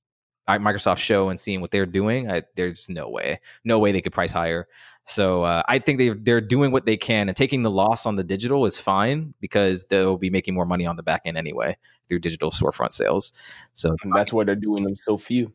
Microsoft 0.48 0.98
show 0.98 1.28
and 1.28 1.38
seeing 1.38 1.60
what 1.60 1.70
they're 1.70 1.86
doing, 1.86 2.30
I, 2.30 2.42
there's 2.56 2.88
no 2.88 3.08
way, 3.08 3.40
no 3.64 3.78
way 3.78 3.92
they 3.92 4.00
could 4.00 4.12
price 4.12 4.32
higher. 4.32 4.66
So 5.04 5.42
uh, 5.42 5.62
I 5.68 5.78
think 5.78 5.98
they 5.98 6.10
they're 6.10 6.40
doing 6.40 6.70
what 6.70 6.86
they 6.86 6.96
can, 6.96 7.28
and 7.28 7.36
taking 7.36 7.62
the 7.62 7.70
loss 7.70 8.06
on 8.06 8.16
the 8.16 8.24
digital 8.24 8.64
is 8.66 8.78
fine 8.78 9.34
because 9.40 9.84
they'll 9.86 10.16
be 10.16 10.30
making 10.30 10.54
more 10.54 10.66
money 10.66 10.86
on 10.86 10.96
the 10.96 11.02
back 11.02 11.22
end 11.24 11.36
anyway 11.36 11.76
through 12.08 12.20
digital 12.20 12.50
storefront 12.50 12.92
sales. 12.92 13.32
So 13.72 13.96
And 14.02 14.12
that's 14.14 14.32
why 14.32 14.44
they're 14.44 14.54
doing 14.54 14.84
them 14.84 14.96
so 14.96 15.16
few. 15.16 15.52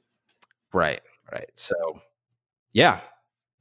Right, 0.73 1.01
right. 1.31 1.49
So, 1.53 1.75
yeah, 2.73 2.99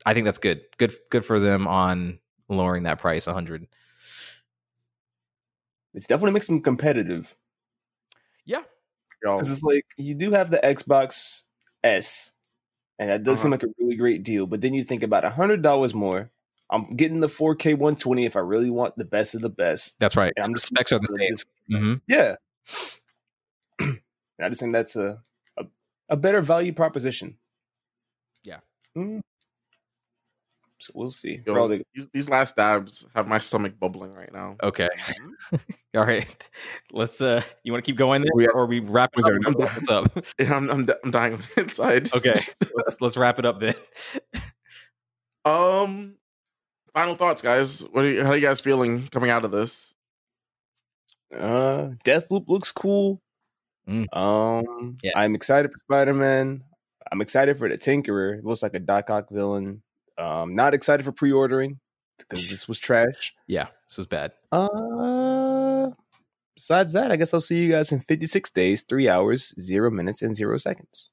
I 0.05 0.15
think 0.15 0.25
that's 0.25 0.39
good. 0.39 0.63
Good, 0.79 0.95
good 1.11 1.25
for 1.25 1.39
them 1.39 1.69
on 1.69 2.19
lowering 2.49 2.85
that 2.85 2.99
price. 2.99 3.27
hundred. 3.27 3.67
It's 5.95 6.07
definitely 6.07 6.33
makes 6.33 6.47
them 6.47 6.61
competitive. 6.63 7.37
Yeah, 8.45 8.63
Because 9.35 9.51
it's 9.51 9.63
like 9.63 9.85
you 9.97 10.15
do 10.15 10.31
have 10.33 10.51
the 10.51 10.59
Xbox 10.59 11.43
S, 11.85 12.33
and 12.99 13.11
that 13.11 13.23
does 13.25 13.41
seem 13.41 13.53
Uh-huh. 13.53 13.61
like 13.67 13.71
a 13.71 13.75
really 13.83 13.97
great 13.97 14.23
deal. 14.23 14.47
But 14.47 14.61
then 14.61 14.73
you 14.75 14.85
think 14.85 15.03
about 15.03 15.25
a 15.25 15.31
hundred 15.31 15.63
dollars 15.63 15.93
more. 15.95 16.31
I'm 16.71 16.97
getting 16.97 17.21
the 17.21 17.29
4K 17.29 17.75
120 17.75 18.25
if 18.25 18.35
I 18.37 18.41
really 18.41 18.71
want 18.71 18.97
the 18.97 19.05
best 19.05 19.35
of 19.37 19.41
the 19.41 19.49
best. 19.49 19.99
that's 20.01 20.17
right. 20.17 20.33
And 20.37 20.47
I'm 20.47 20.53
The 20.53 20.57
just 20.59 20.67
specs 20.67 20.93
are 20.93 20.99
the 20.99 21.37
same. 21.69 21.79
hmm 21.81 21.95
Yeah. 22.09 22.37
I 23.81 24.49
just 24.49 24.61
think 24.61 24.73
that's 24.73 24.97
a, 24.97 25.23
a 25.59 25.65
a 26.09 26.17
better 26.17 26.41
value 26.43 26.73
proposition. 26.73 27.37
Yeah. 28.45 28.59
Mm. 28.97 29.21
So 30.79 30.93
we'll 30.95 31.11
see. 31.11 31.41
yo, 31.47 31.55
For 31.55 31.69
the- 31.69 31.85
these, 31.95 32.09
these 32.13 32.29
last 32.31 32.55
dabs 32.57 33.07
have 33.15 33.27
my 33.27 33.39
stomach 33.39 33.79
bubbling 33.81 34.13
right 34.13 34.33
now. 34.33 34.57
Okay. 34.63 34.89
All 35.97 36.05
right. 36.05 36.51
Let's. 36.93 37.21
uh 37.21 37.41
You 37.65 37.73
want 37.73 37.85
to 37.85 37.91
keep 37.91 37.97
going 37.99 38.21
there, 38.23 38.31
We- 38.35 38.47
or 38.49 38.67
we 38.67 38.81
wrap 38.81 39.11
it 39.15 39.25
Was 39.25 39.27
up? 39.27 39.33
there 39.43 39.67
What's 39.67 39.89
up? 39.89 40.25
I'm 40.53 40.69
I'm, 40.71 40.89
I'm 41.05 41.11
dying 41.11 41.35
on 41.35 41.43
the 41.55 41.63
inside. 41.63 42.13
Okay. 42.13 42.35
let's 42.75 43.01
let's 43.01 43.17
wrap 43.17 43.39
it 43.39 43.47
up 43.47 43.59
then. 43.61 43.75
Um, 45.45 46.17
final 46.95 47.15
thoughts, 47.15 47.41
guys. 47.43 47.81
What 47.93 48.05
are 48.05 48.09
you, 48.11 48.25
how 48.25 48.31
are 48.31 48.37
you 48.37 48.43
guys 48.47 48.61
feeling 48.61 49.09
coming 49.09 49.31
out 49.31 49.45
of 49.45 49.51
this? 49.53 49.95
Uh, 51.35 51.91
Deathloop 52.05 52.49
looks 52.49 52.73
cool. 52.73 53.21
Mm. 53.89 54.07
Um, 54.17 54.97
Yeah. 55.03 55.13
I'm 55.17 55.35
excited 55.35 55.71
for 55.71 55.79
Spider 55.79 56.15
Man. 56.15 56.65
I'm 57.11 57.21
excited 57.21 57.57
for 57.57 57.69
the 57.69 57.79
Tinkerer. 57.79 58.39
It 58.39 58.45
looks 58.45 58.63
like 58.63 58.75
a 58.75 58.81
Doc 58.81 59.09
Ock 59.11 59.31
villain. 59.31 59.83
Um, 60.19 60.55
not 60.55 60.75
excited 60.75 61.05
for 61.05 61.13
pre-ordering 61.13 61.79
because 62.19 62.49
this 62.51 62.67
was 62.69 62.79
trash. 62.79 63.35
Yeah, 63.47 63.67
this 63.89 63.97
was 63.97 64.07
bad. 64.07 64.33
Uh, 64.51 65.91
besides 66.55 66.93
that, 66.95 67.11
I 67.11 67.17
guess 67.17 67.35
I'll 67.35 67.41
see 67.41 67.65
you 67.65 67.73
guys 67.73 67.93
in 67.93 68.01
56 68.01 68.51
days, 68.51 68.83
three 68.83 69.09
hours, 69.09 69.55
zero 69.61 69.91
minutes, 69.91 70.23
and 70.23 70.35
zero 70.35 70.57
seconds. 70.59 71.11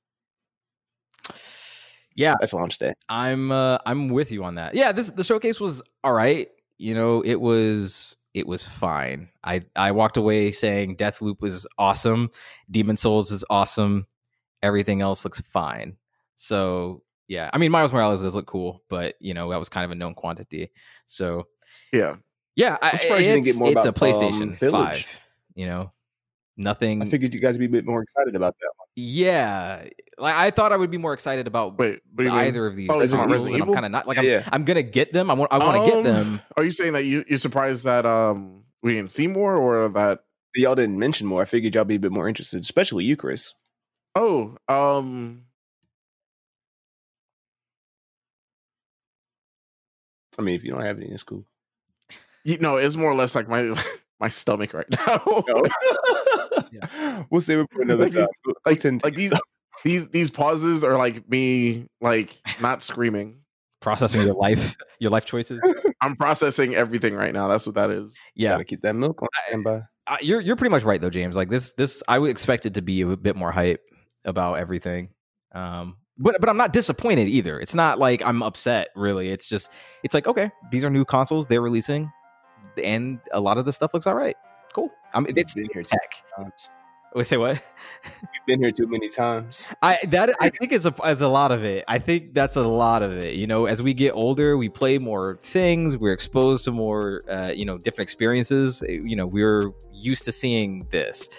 Yeah, 2.15 2.35
That's 2.39 2.53
launch 2.53 2.77
day. 2.77 2.93
I'm 3.09 3.51
uh, 3.51 3.80
I'm 3.85 4.07
with 4.07 4.31
you 4.31 4.43
on 4.43 4.55
that. 4.55 4.75
Yeah, 4.75 4.91
this 4.91 5.09
the 5.11 5.23
showcase 5.23 5.59
was 5.59 5.81
all 6.03 6.13
right. 6.13 6.47
You 6.77 6.93
know, 6.93 7.21
it 7.21 7.41
was 7.41 8.17
it 8.34 8.47
was 8.47 8.63
fine. 8.63 9.30
I 9.43 9.61
I 9.75 9.91
walked 9.91 10.17
away 10.17 10.51
saying 10.51 10.97
Deathloop 10.97 11.41
was 11.41 11.65
awesome, 11.77 12.30
Demon's 12.69 13.01
Souls 13.01 13.31
is 13.31 13.43
awesome, 13.49 14.05
everything 14.61 15.01
else 15.01 15.25
looks 15.25 15.41
fine. 15.41 15.97
So 16.35 17.03
yeah, 17.27 17.49
I 17.53 17.57
mean 17.57 17.71
Miles 17.71 17.91
Morales 17.93 18.21
does 18.21 18.35
look 18.35 18.45
cool, 18.47 18.83
but 18.89 19.15
you 19.19 19.33
know 19.33 19.49
that 19.49 19.59
was 19.59 19.69
kind 19.69 19.85
of 19.85 19.91
a 19.91 19.95
known 19.95 20.13
quantity. 20.13 20.71
So 21.05 21.47
Yeah, 21.91 22.17
yeah, 22.55 22.77
I, 22.81 22.91
I'm 22.91 22.97
you 22.99 23.07
didn't 23.23 23.39
it's, 23.39 23.47
get 23.47 23.55
more 23.59 23.71
it's 23.71 23.85
a 23.85 23.89
about, 23.89 24.03
um, 24.03 24.13
PlayStation 24.13 24.55
Village. 24.55 25.05
Five. 25.05 25.19
You 25.55 25.67
know, 25.67 25.91
nothing. 26.57 27.01
I 27.01 27.05
figured 27.05 27.33
you 27.33 27.39
guys 27.39 27.55
would 27.55 27.59
be 27.59 27.65
a 27.65 27.81
bit 27.81 27.85
more 27.85 28.01
excited 28.01 28.35
about 28.35 28.55
that 28.59 28.69
one. 28.77 28.87
yeah, 28.95 29.85
like 30.17 30.35
I 30.35 30.51
thought 30.51 30.71
I 30.71 30.77
would 30.77 30.91
be 30.91 30.97
more 30.97 31.13
excited 31.13 31.47
about 31.47 31.77
wait, 31.77 32.01
what 32.13 32.23
do 32.23 32.29
mean? 32.29 32.39
either 32.39 32.65
of 32.67 32.75
these 32.75 32.89
Oh, 32.89 32.99
consoles, 32.99 33.45
and 33.45 33.61
I'm 33.61 33.73
kind 33.73 33.85
of 33.85 33.91
not 33.91 34.07
like 34.07 34.17
I'm, 34.17 34.25
Yeah. 34.25 34.47
I'm 34.51 34.65
gonna 34.65 34.83
get 34.83 35.13
them. 35.13 35.29
I 35.29 35.33
want 35.33 35.51
I 35.53 35.59
want 35.59 35.83
to 35.85 35.89
get 35.91 35.97
Um, 35.99 36.03
them. 36.03 36.41
Are 36.57 36.63
you 36.63 36.71
saying 36.71 36.93
that 36.93 37.03
you 37.05 37.23
you're 37.27 37.37
surprised 37.37 37.85
that 37.85 38.05
um 38.05 38.63
we 38.81 38.93
didn't 38.93 39.11
see 39.11 39.27
more, 39.27 39.55
or 39.55 39.89
that 39.89 40.19
Y'all 40.55 40.75
didn't 40.75 40.99
mention 40.99 41.25
more. 41.25 41.41
I 41.41 41.45
figured 41.45 41.73
y'all 41.73 41.83
be 41.83 41.95
a 41.95 41.99
bit 41.99 42.11
more 42.11 42.27
interested, 42.27 42.61
especially 42.61 43.05
you, 43.05 43.15
Chris. 43.15 43.55
oh 44.15 44.55
um 44.67 45.45
I 50.38 50.41
mean, 50.41 50.55
if 50.55 50.64
you 50.64 50.72
don't 50.72 50.81
have 50.84 50.97
any, 50.97 51.07
it's 51.07 51.23
cool. 51.23 51.45
you 52.43 52.57
know 52.57 52.77
it's 52.77 52.95
more 52.95 53.11
or 53.11 53.15
less 53.15 53.35
like 53.35 53.47
my 53.47 53.73
my 54.19 54.30
stomach 54.30 54.73
right 54.73 54.89
now. 54.89 55.43
We'll 57.30 57.41
save 57.41 57.60
it 57.60 57.68
for 57.72 57.81
another 57.81 58.03
Like, 58.05 58.14
time. 58.14 58.27
Go- 58.45 58.53
go 58.53 58.69
like, 58.72 59.03
like 59.03 59.15
these 59.15 59.31
these 59.84 60.07
these 60.10 60.30
pauses 60.30 60.84
are 60.84 60.97
like 60.97 61.27
me 61.30 61.88
like 62.01 62.38
not 62.61 62.81
screaming. 62.81 63.39
processing 63.81 64.22
your 64.22 64.35
life, 64.35 64.76
your 64.99 65.11
life 65.11 65.26
choices. 65.26 65.60
I'm 66.01 66.15
processing 66.15 66.76
everything 66.76 67.15
right 67.15 67.34
now. 67.34 67.47
That's 67.47 67.65
what 67.65 67.76
that 67.76 67.89
is. 67.89 68.18
Yeah, 68.35 68.51
Gotta 68.51 68.65
keep 68.65 68.81
that 68.81 68.95
milk 68.95 69.22
on 69.22 69.27
standby. 69.47 69.81
uh, 70.07 70.18
you're 70.22 70.41
you're 70.41 70.55
pretty 70.55 70.72
much 70.72 70.84
right 70.84 70.99
though, 71.01 71.10
James. 71.10 71.35
Like 71.35 71.49
this 71.49 71.73
this 71.73 72.03
I 72.07 72.19
would 72.19 72.30
expect 72.31 72.65
it 72.65 72.73
to 72.76 72.81
be 72.81 73.01
a 73.01 73.18
bit 73.18 73.35
more 73.35 73.51
hype 73.51 73.81
about 74.26 74.55
everything. 74.55 75.10
Um, 75.53 75.97
but 76.18 76.40
but 76.40 76.49
I'm 76.49 76.57
not 76.57 76.73
disappointed 76.73 77.27
either. 77.27 77.60
It's 77.60 77.76
not 77.76 77.99
like 77.99 78.22
I'm 78.23 78.44
upset. 78.44 78.90
Really, 78.95 79.30
it's 79.30 79.48
just 79.48 79.72
it's 80.03 80.14
like 80.14 80.27
okay, 80.27 80.52
these 80.72 80.84
are 80.84 80.90
new 80.90 81.06
consoles 81.06 81.48
they're 81.48 81.61
releasing, 81.61 82.11
and 82.84 83.19
a 83.31 83.40
lot 83.40 83.57
of 83.57 83.65
the 83.65 83.73
stuff 83.73 83.94
looks 83.94 84.07
all 84.07 84.15
right. 84.15 84.35
Cool. 84.73 84.90
I 85.14 85.19
mean, 85.19 85.34
it's 85.38 85.53
Been 85.53 85.68
here 85.73 85.84
tech. 85.84 86.23
times. 86.35 86.69
We 87.15 87.23
say 87.23 87.38
what? 87.38 87.61
You've 88.06 88.45
been 88.48 88.60
here 88.60 88.72
too 88.72 88.88
many 88.88 89.07
times. 89.07 89.69
I 89.84 89.99
that 90.07 90.34
I 90.41 90.49
think 90.49 90.72
is 90.72 90.88
a 90.88 90.94
is 91.06 91.22
a 91.22 91.27
lot 91.27 91.52
of 91.52 91.64
it. 91.64 91.84
I 91.88 91.99
think 91.99 92.34
that's 92.34 92.56
a 92.56 92.68
lot 92.68 93.03
of 93.03 93.11
it. 93.18 93.35
You 93.35 93.45
know, 93.45 93.65
as 93.68 93.84
we 93.84 93.94
get 93.94 94.14
older, 94.14 94.57
we 94.57 94.68
play 94.68 94.98
more 94.98 95.38
things. 95.41 95.95
We're 95.95 96.14
exposed 96.14 96.65
to 96.65 96.72
more, 96.72 97.22
uh, 97.30 97.52
you 97.56 97.65
know, 97.65 97.77
different 97.77 98.07
experiences. 98.07 98.84
You 98.88 99.15
know, 99.15 99.27
we're 99.27 99.72
used 99.91 100.23
to 100.26 100.31
seeing 100.31 100.88
this 100.90 101.30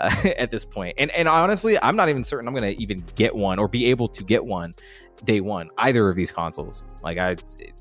uh, 0.00 0.10
at 0.38 0.50
this 0.50 0.64
point. 0.64 0.94
And 0.98 1.10
and 1.12 1.28
honestly, 1.28 1.80
I'm 1.80 1.96
not 1.96 2.08
even 2.08 2.24
certain 2.24 2.48
I'm 2.48 2.54
going 2.54 2.74
to 2.74 2.82
even 2.82 3.04
get 3.14 3.34
one 3.34 3.58
or 3.58 3.68
be 3.68 3.86
able 3.86 4.08
to 4.08 4.24
get 4.24 4.44
one 4.44 4.72
day 5.24 5.40
one 5.40 5.70
either 5.78 6.08
of 6.08 6.16
these 6.16 6.32
consoles. 6.32 6.84
Like 7.02 7.18
I 7.18 7.36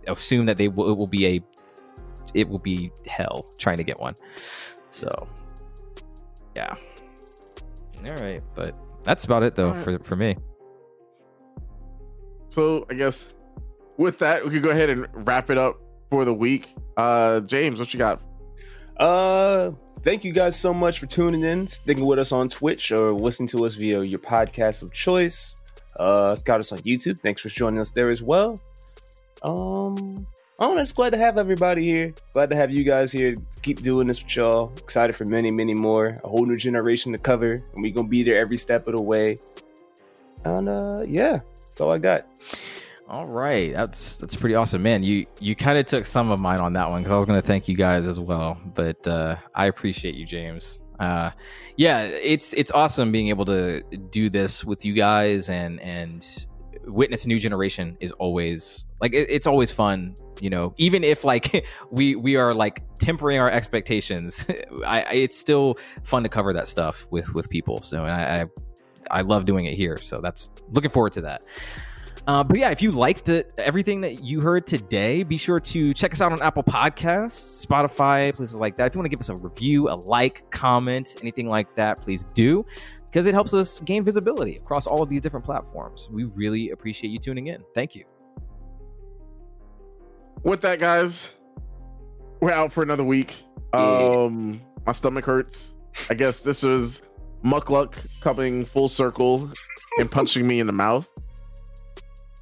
assume 0.07 0.45
that 0.45 0.57
they 0.57 0.67
will, 0.67 0.91
it 0.91 0.97
will 0.97 1.07
be 1.07 1.25
a 1.27 1.39
it 2.33 2.47
will 2.47 2.59
be 2.59 2.91
hell 3.07 3.45
trying 3.57 3.77
to 3.77 3.83
get 3.83 3.99
one. 3.99 4.15
So 4.89 5.27
yeah. 6.55 6.75
All 8.05 8.13
right, 8.13 8.41
but 8.55 8.75
that's 9.03 9.25
about 9.25 9.43
it 9.43 9.55
though 9.55 9.69
All 9.69 9.73
right. 9.73 9.83
for 9.83 9.99
for 9.99 10.15
me. 10.17 10.35
So 12.49 12.85
I 12.89 12.95
guess 12.95 13.29
with 13.97 14.17
that, 14.19 14.43
we 14.43 14.51
could 14.51 14.63
go 14.63 14.69
ahead 14.69 14.89
and 14.89 15.07
wrap 15.13 15.49
it 15.49 15.57
up 15.57 15.79
for 16.09 16.25
the 16.25 16.33
week. 16.33 16.73
Uh 16.97 17.41
James, 17.41 17.79
what 17.79 17.93
you 17.93 17.97
got? 17.97 18.21
Uh, 18.99 19.71
thank 20.03 20.23
you 20.23 20.31
guys 20.31 20.59
so 20.59 20.73
much 20.73 20.99
for 20.99 21.05
tuning 21.05 21.43
in, 21.43 21.67
sticking 21.67 22.05
with 22.05 22.19
us 22.19 22.31
on 22.31 22.49
Twitch, 22.49 22.91
or 22.91 23.13
listening 23.13 23.47
to 23.49 23.65
us 23.65 23.75
via 23.75 24.03
your 24.03 24.19
podcast 24.19 24.83
of 24.83 24.91
choice. 24.91 25.55
Uh, 25.99 26.35
got 26.45 26.59
us 26.59 26.71
on 26.71 26.79
YouTube. 26.79 27.19
Thanks 27.19 27.41
for 27.41 27.49
joining 27.49 27.79
us 27.79 27.91
there 27.91 28.09
as 28.09 28.23
well. 28.23 28.59
Um, 29.41 30.27
I'm 30.59 30.75
just 30.77 30.95
glad 30.95 31.11
to 31.11 31.17
have 31.17 31.37
everybody 31.37 31.83
here. 31.83 32.13
Glad 32.33 32.49
to 32.49 32.55
have 32.55 32.71
you 32.71 32.83
guys 32.83 33.11
here. 33.11 33.35
Keep 33.61 33.81
doing 33.81 34.07
this 34.07 34.21
with 34.21 34.35
y'all. 34.35 34.73
Excited 34.77 35.15
for 35.15 35.25
many, 35.25 35.51
many 35.51 35.73
more. 35.73 36.15
A 36.23 36.27
whole 36.27 36.45
new 36.45 36.57
generation 36.57 37.11
to 37.13 37.17
cover, 37.17 37.53
and 37.53 37.81
we 37.81 37.91
gonna 37.91 38.07
be 38.07 38.23
there 38.23 38.35
every 38.35 38.57
step 38.57 38.87
of 38.87 38.95
the 38.95 39.01
way. 39.01 39.37
And 40.45 40.69
uh, 40.69 41.03
yeah, 41.05 41.39
that's 41.55 41.79
all 41.81 41.91
I 41.91 41.97
got. 41.97 42.27
All 43.09 43.25
right, 43.25 43.73
that's 43.73 44.17
that's 44.17 44.35
pretty 44.35 44.53
awesome, 44.53 44.83
man. 44.83 45.01
You 45.01 45.25
you 45.39 45.55
kind 45.55 45.79
of 45.79 45.87
took 45.87 46.05
some 46.05 46.29
of 46.29 46.39
mine 46.39 46.59
on 46.59 46.73
that 46.73 46.87
one 46.87 47.01
because 47.01 47.11
I 47.11 47.15
was 47.15 47.25
going 47.25 47.41
to 47.41 47.47
thank 47.47 47.67
you 47.67 47.75
guys 47.75 48.05
as 48.05 48.19
well, 48.19 48.61
but 48.75 49.07
uh, 49.07 49.35
I 49.55 49.65
appreciate 49.65 50.13
you, 50.13 50.27
James. 50.27 50.79
Uh, 50.99 51.31
yeah, 51.75 52.03
it's 52.03 52.53
it's 52.53 52.71
awesome 52.71 53.11
being 53.11 53.29
able 53.29 53.45
to 53.45 53.81
do 54.11 54.29
this 54.29 54.63
with 54.63 54.85
you 54.85 54.93
guys 54.93 55.49
and 55.49 55.79
and 55.79 56.45
witness 56.85 57.25
a 57.25 57.29
new 57.29 57.39
generation 57.39 57.97
is 57.99 58.11
always 58.13 58.85
like 59.01 59.13
it, 59.15 59.27
it's 59.27 59.47
always 59.47 59.71
fun, 59.71 60.13
you 60.39 60.51
know. 60.51 60.75
Even 60.77 61.03
if 61.03 61.23
like 61.23 61.65
we 61.91 62.15
we 62.15 62.35
are 62.35 62.53
like 62.53 62.83
tempering 62.99 63.39
our 63.39 63.49
expectations, 63.49 64.45
I, 64.85 65.01
I 65.01 65.13
it's 65.13 65.35
still 65.35 65.79
fun 66.03 66.21
to 66.21 66.29
cover 66.29 66.53
that 66.53 66.67
stuff 66.67 67.07
with 67.09 67.33
with 67.33 67.49
people. 67.49 67.81
So 67.81 68.05
I, 68.05 68.41
I 68.41 68.45
I 69.09 69.21
love 69.21 69.45
doing 69.45 69.65
it 69.65 69.73
here. 69.73 69.97
So 69.97 70.19
that's 70.21 70.51
looking 70.73 70.91
forward 70.91 71.13
to 71.13 71.21
that. 71.21 71.43
Uh, 72.29 72.43
but 72.43 72.59
yeah, 72.59 72.69
if 72.69 72.79
you 72.79 72.91
liked 72.91 73.27
it, 73.27 73.51
everything 73.57 74.01
that 74.01 74.23
you 74.23 74.39
heard 74.39 74.67
today, 74.67 75.23
be 75.23 75.35
sure 75.35 75.59
to 75.59 75.95
check 75.95 76.13
us 76.13 76.21
out 76.21 76.31
on 76.31 76.39
Apple 76.43 76.61
Podcasts, 76.61 77.65
Spotify, 77.65 78.31
places 78.35 78.53
like 78.53 78.75
that. 78.75 78.85
If 78.85 78.93
you 78.93 78.99
want 78.99 79.05
to 79.05 79.09
give 79.09 79.19
us 79.19 79.29
a 79.29 79.35
review, 79.37 79.89
a 79.89 79.97
like, 79.97 80.47
comment, 80.51 81.15
anything 81.21 81.49
like 81.49 81.75
that, 81.75 81.99
please 81.99 82.25
do 82.35 82.63
because 83.09 83.25
it 83.25 83.33
helps 83.33 83.55
us 83.55 83.79
gain 83.79 84.03
visibility 84.03 84.53
across 84.57 84.85
all 84.85 85.01
of 85.01 85.09
these 85.09 85.21
different 85.21 85.43
platforms. 85.43 86.07
We 86.11 86.25
really 86.25 86.69
appreciate 86.69 87.09
you 87.09 87.17
tuning 87.17 87.47
in. 87.47 87.63
Thank 87.73 87.95
you. 87.95 88.05
With 90.43 90.61
that, 90.61 90.77
guys, 90.77 91.33
we're 92.41 92.51
out 92.51 92.71
for 92.71 92.83
another 92.83 93.03
week. 93.03 93.37
Yeah. 93.73 93.79
Um 93.79 94.61
my 94.85 94.91
stomach 94.91 95.25
hurts. 95.25 95.73
I 96.11 96.13
guess 96.13 96.43
this 96.43 96.61
was 96.61 97.01
Muckluck 97.43 97.95
coming 98.21 98.65
full 98.65 98.87
circle 98.87 99.49
and 99.97 100.11
punching 100.11 100.47
me 100.47 100.59
in 100.59 100.67
the 100.67 100.73
mouth. 100.73 101.09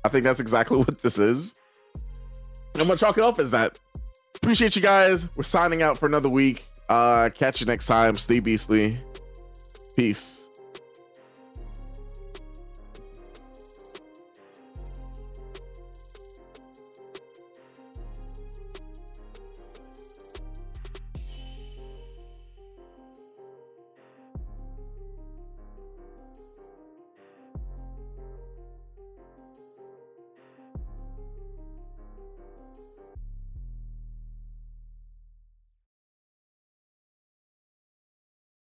I 0.08 0.10
think 0.10 0.24
that's 0.24 0.40
exactly 0.40 0.78
what 0.84 1.02
this 1.02 1.20
is. 1.20 1.54
I'm 2.76 2.88
gonna 2.88 2.96
chalk 2.96 3.18
it 3.18 3.24
up 3.26 3.40
as 3.40 3.52
that. 3.52 3.78
Appreciate 4.36 4.74
you 4.78 4.82
guys. 4.82 5.28
We're 5.36 5.44
signing 5.44 5.82
out 5.82 5.98
for 5.98 6.06
another 6.06 6.30
week. 6.30 6.66
Uh 6.88 7.30
catch 7.34 7.60
you 7.60 7.66
next 7.66 7.88
time. 7.88 8.16
Stay 8.18 8.40
beastly. 8.40 8.98
Peace. 9.98 10.47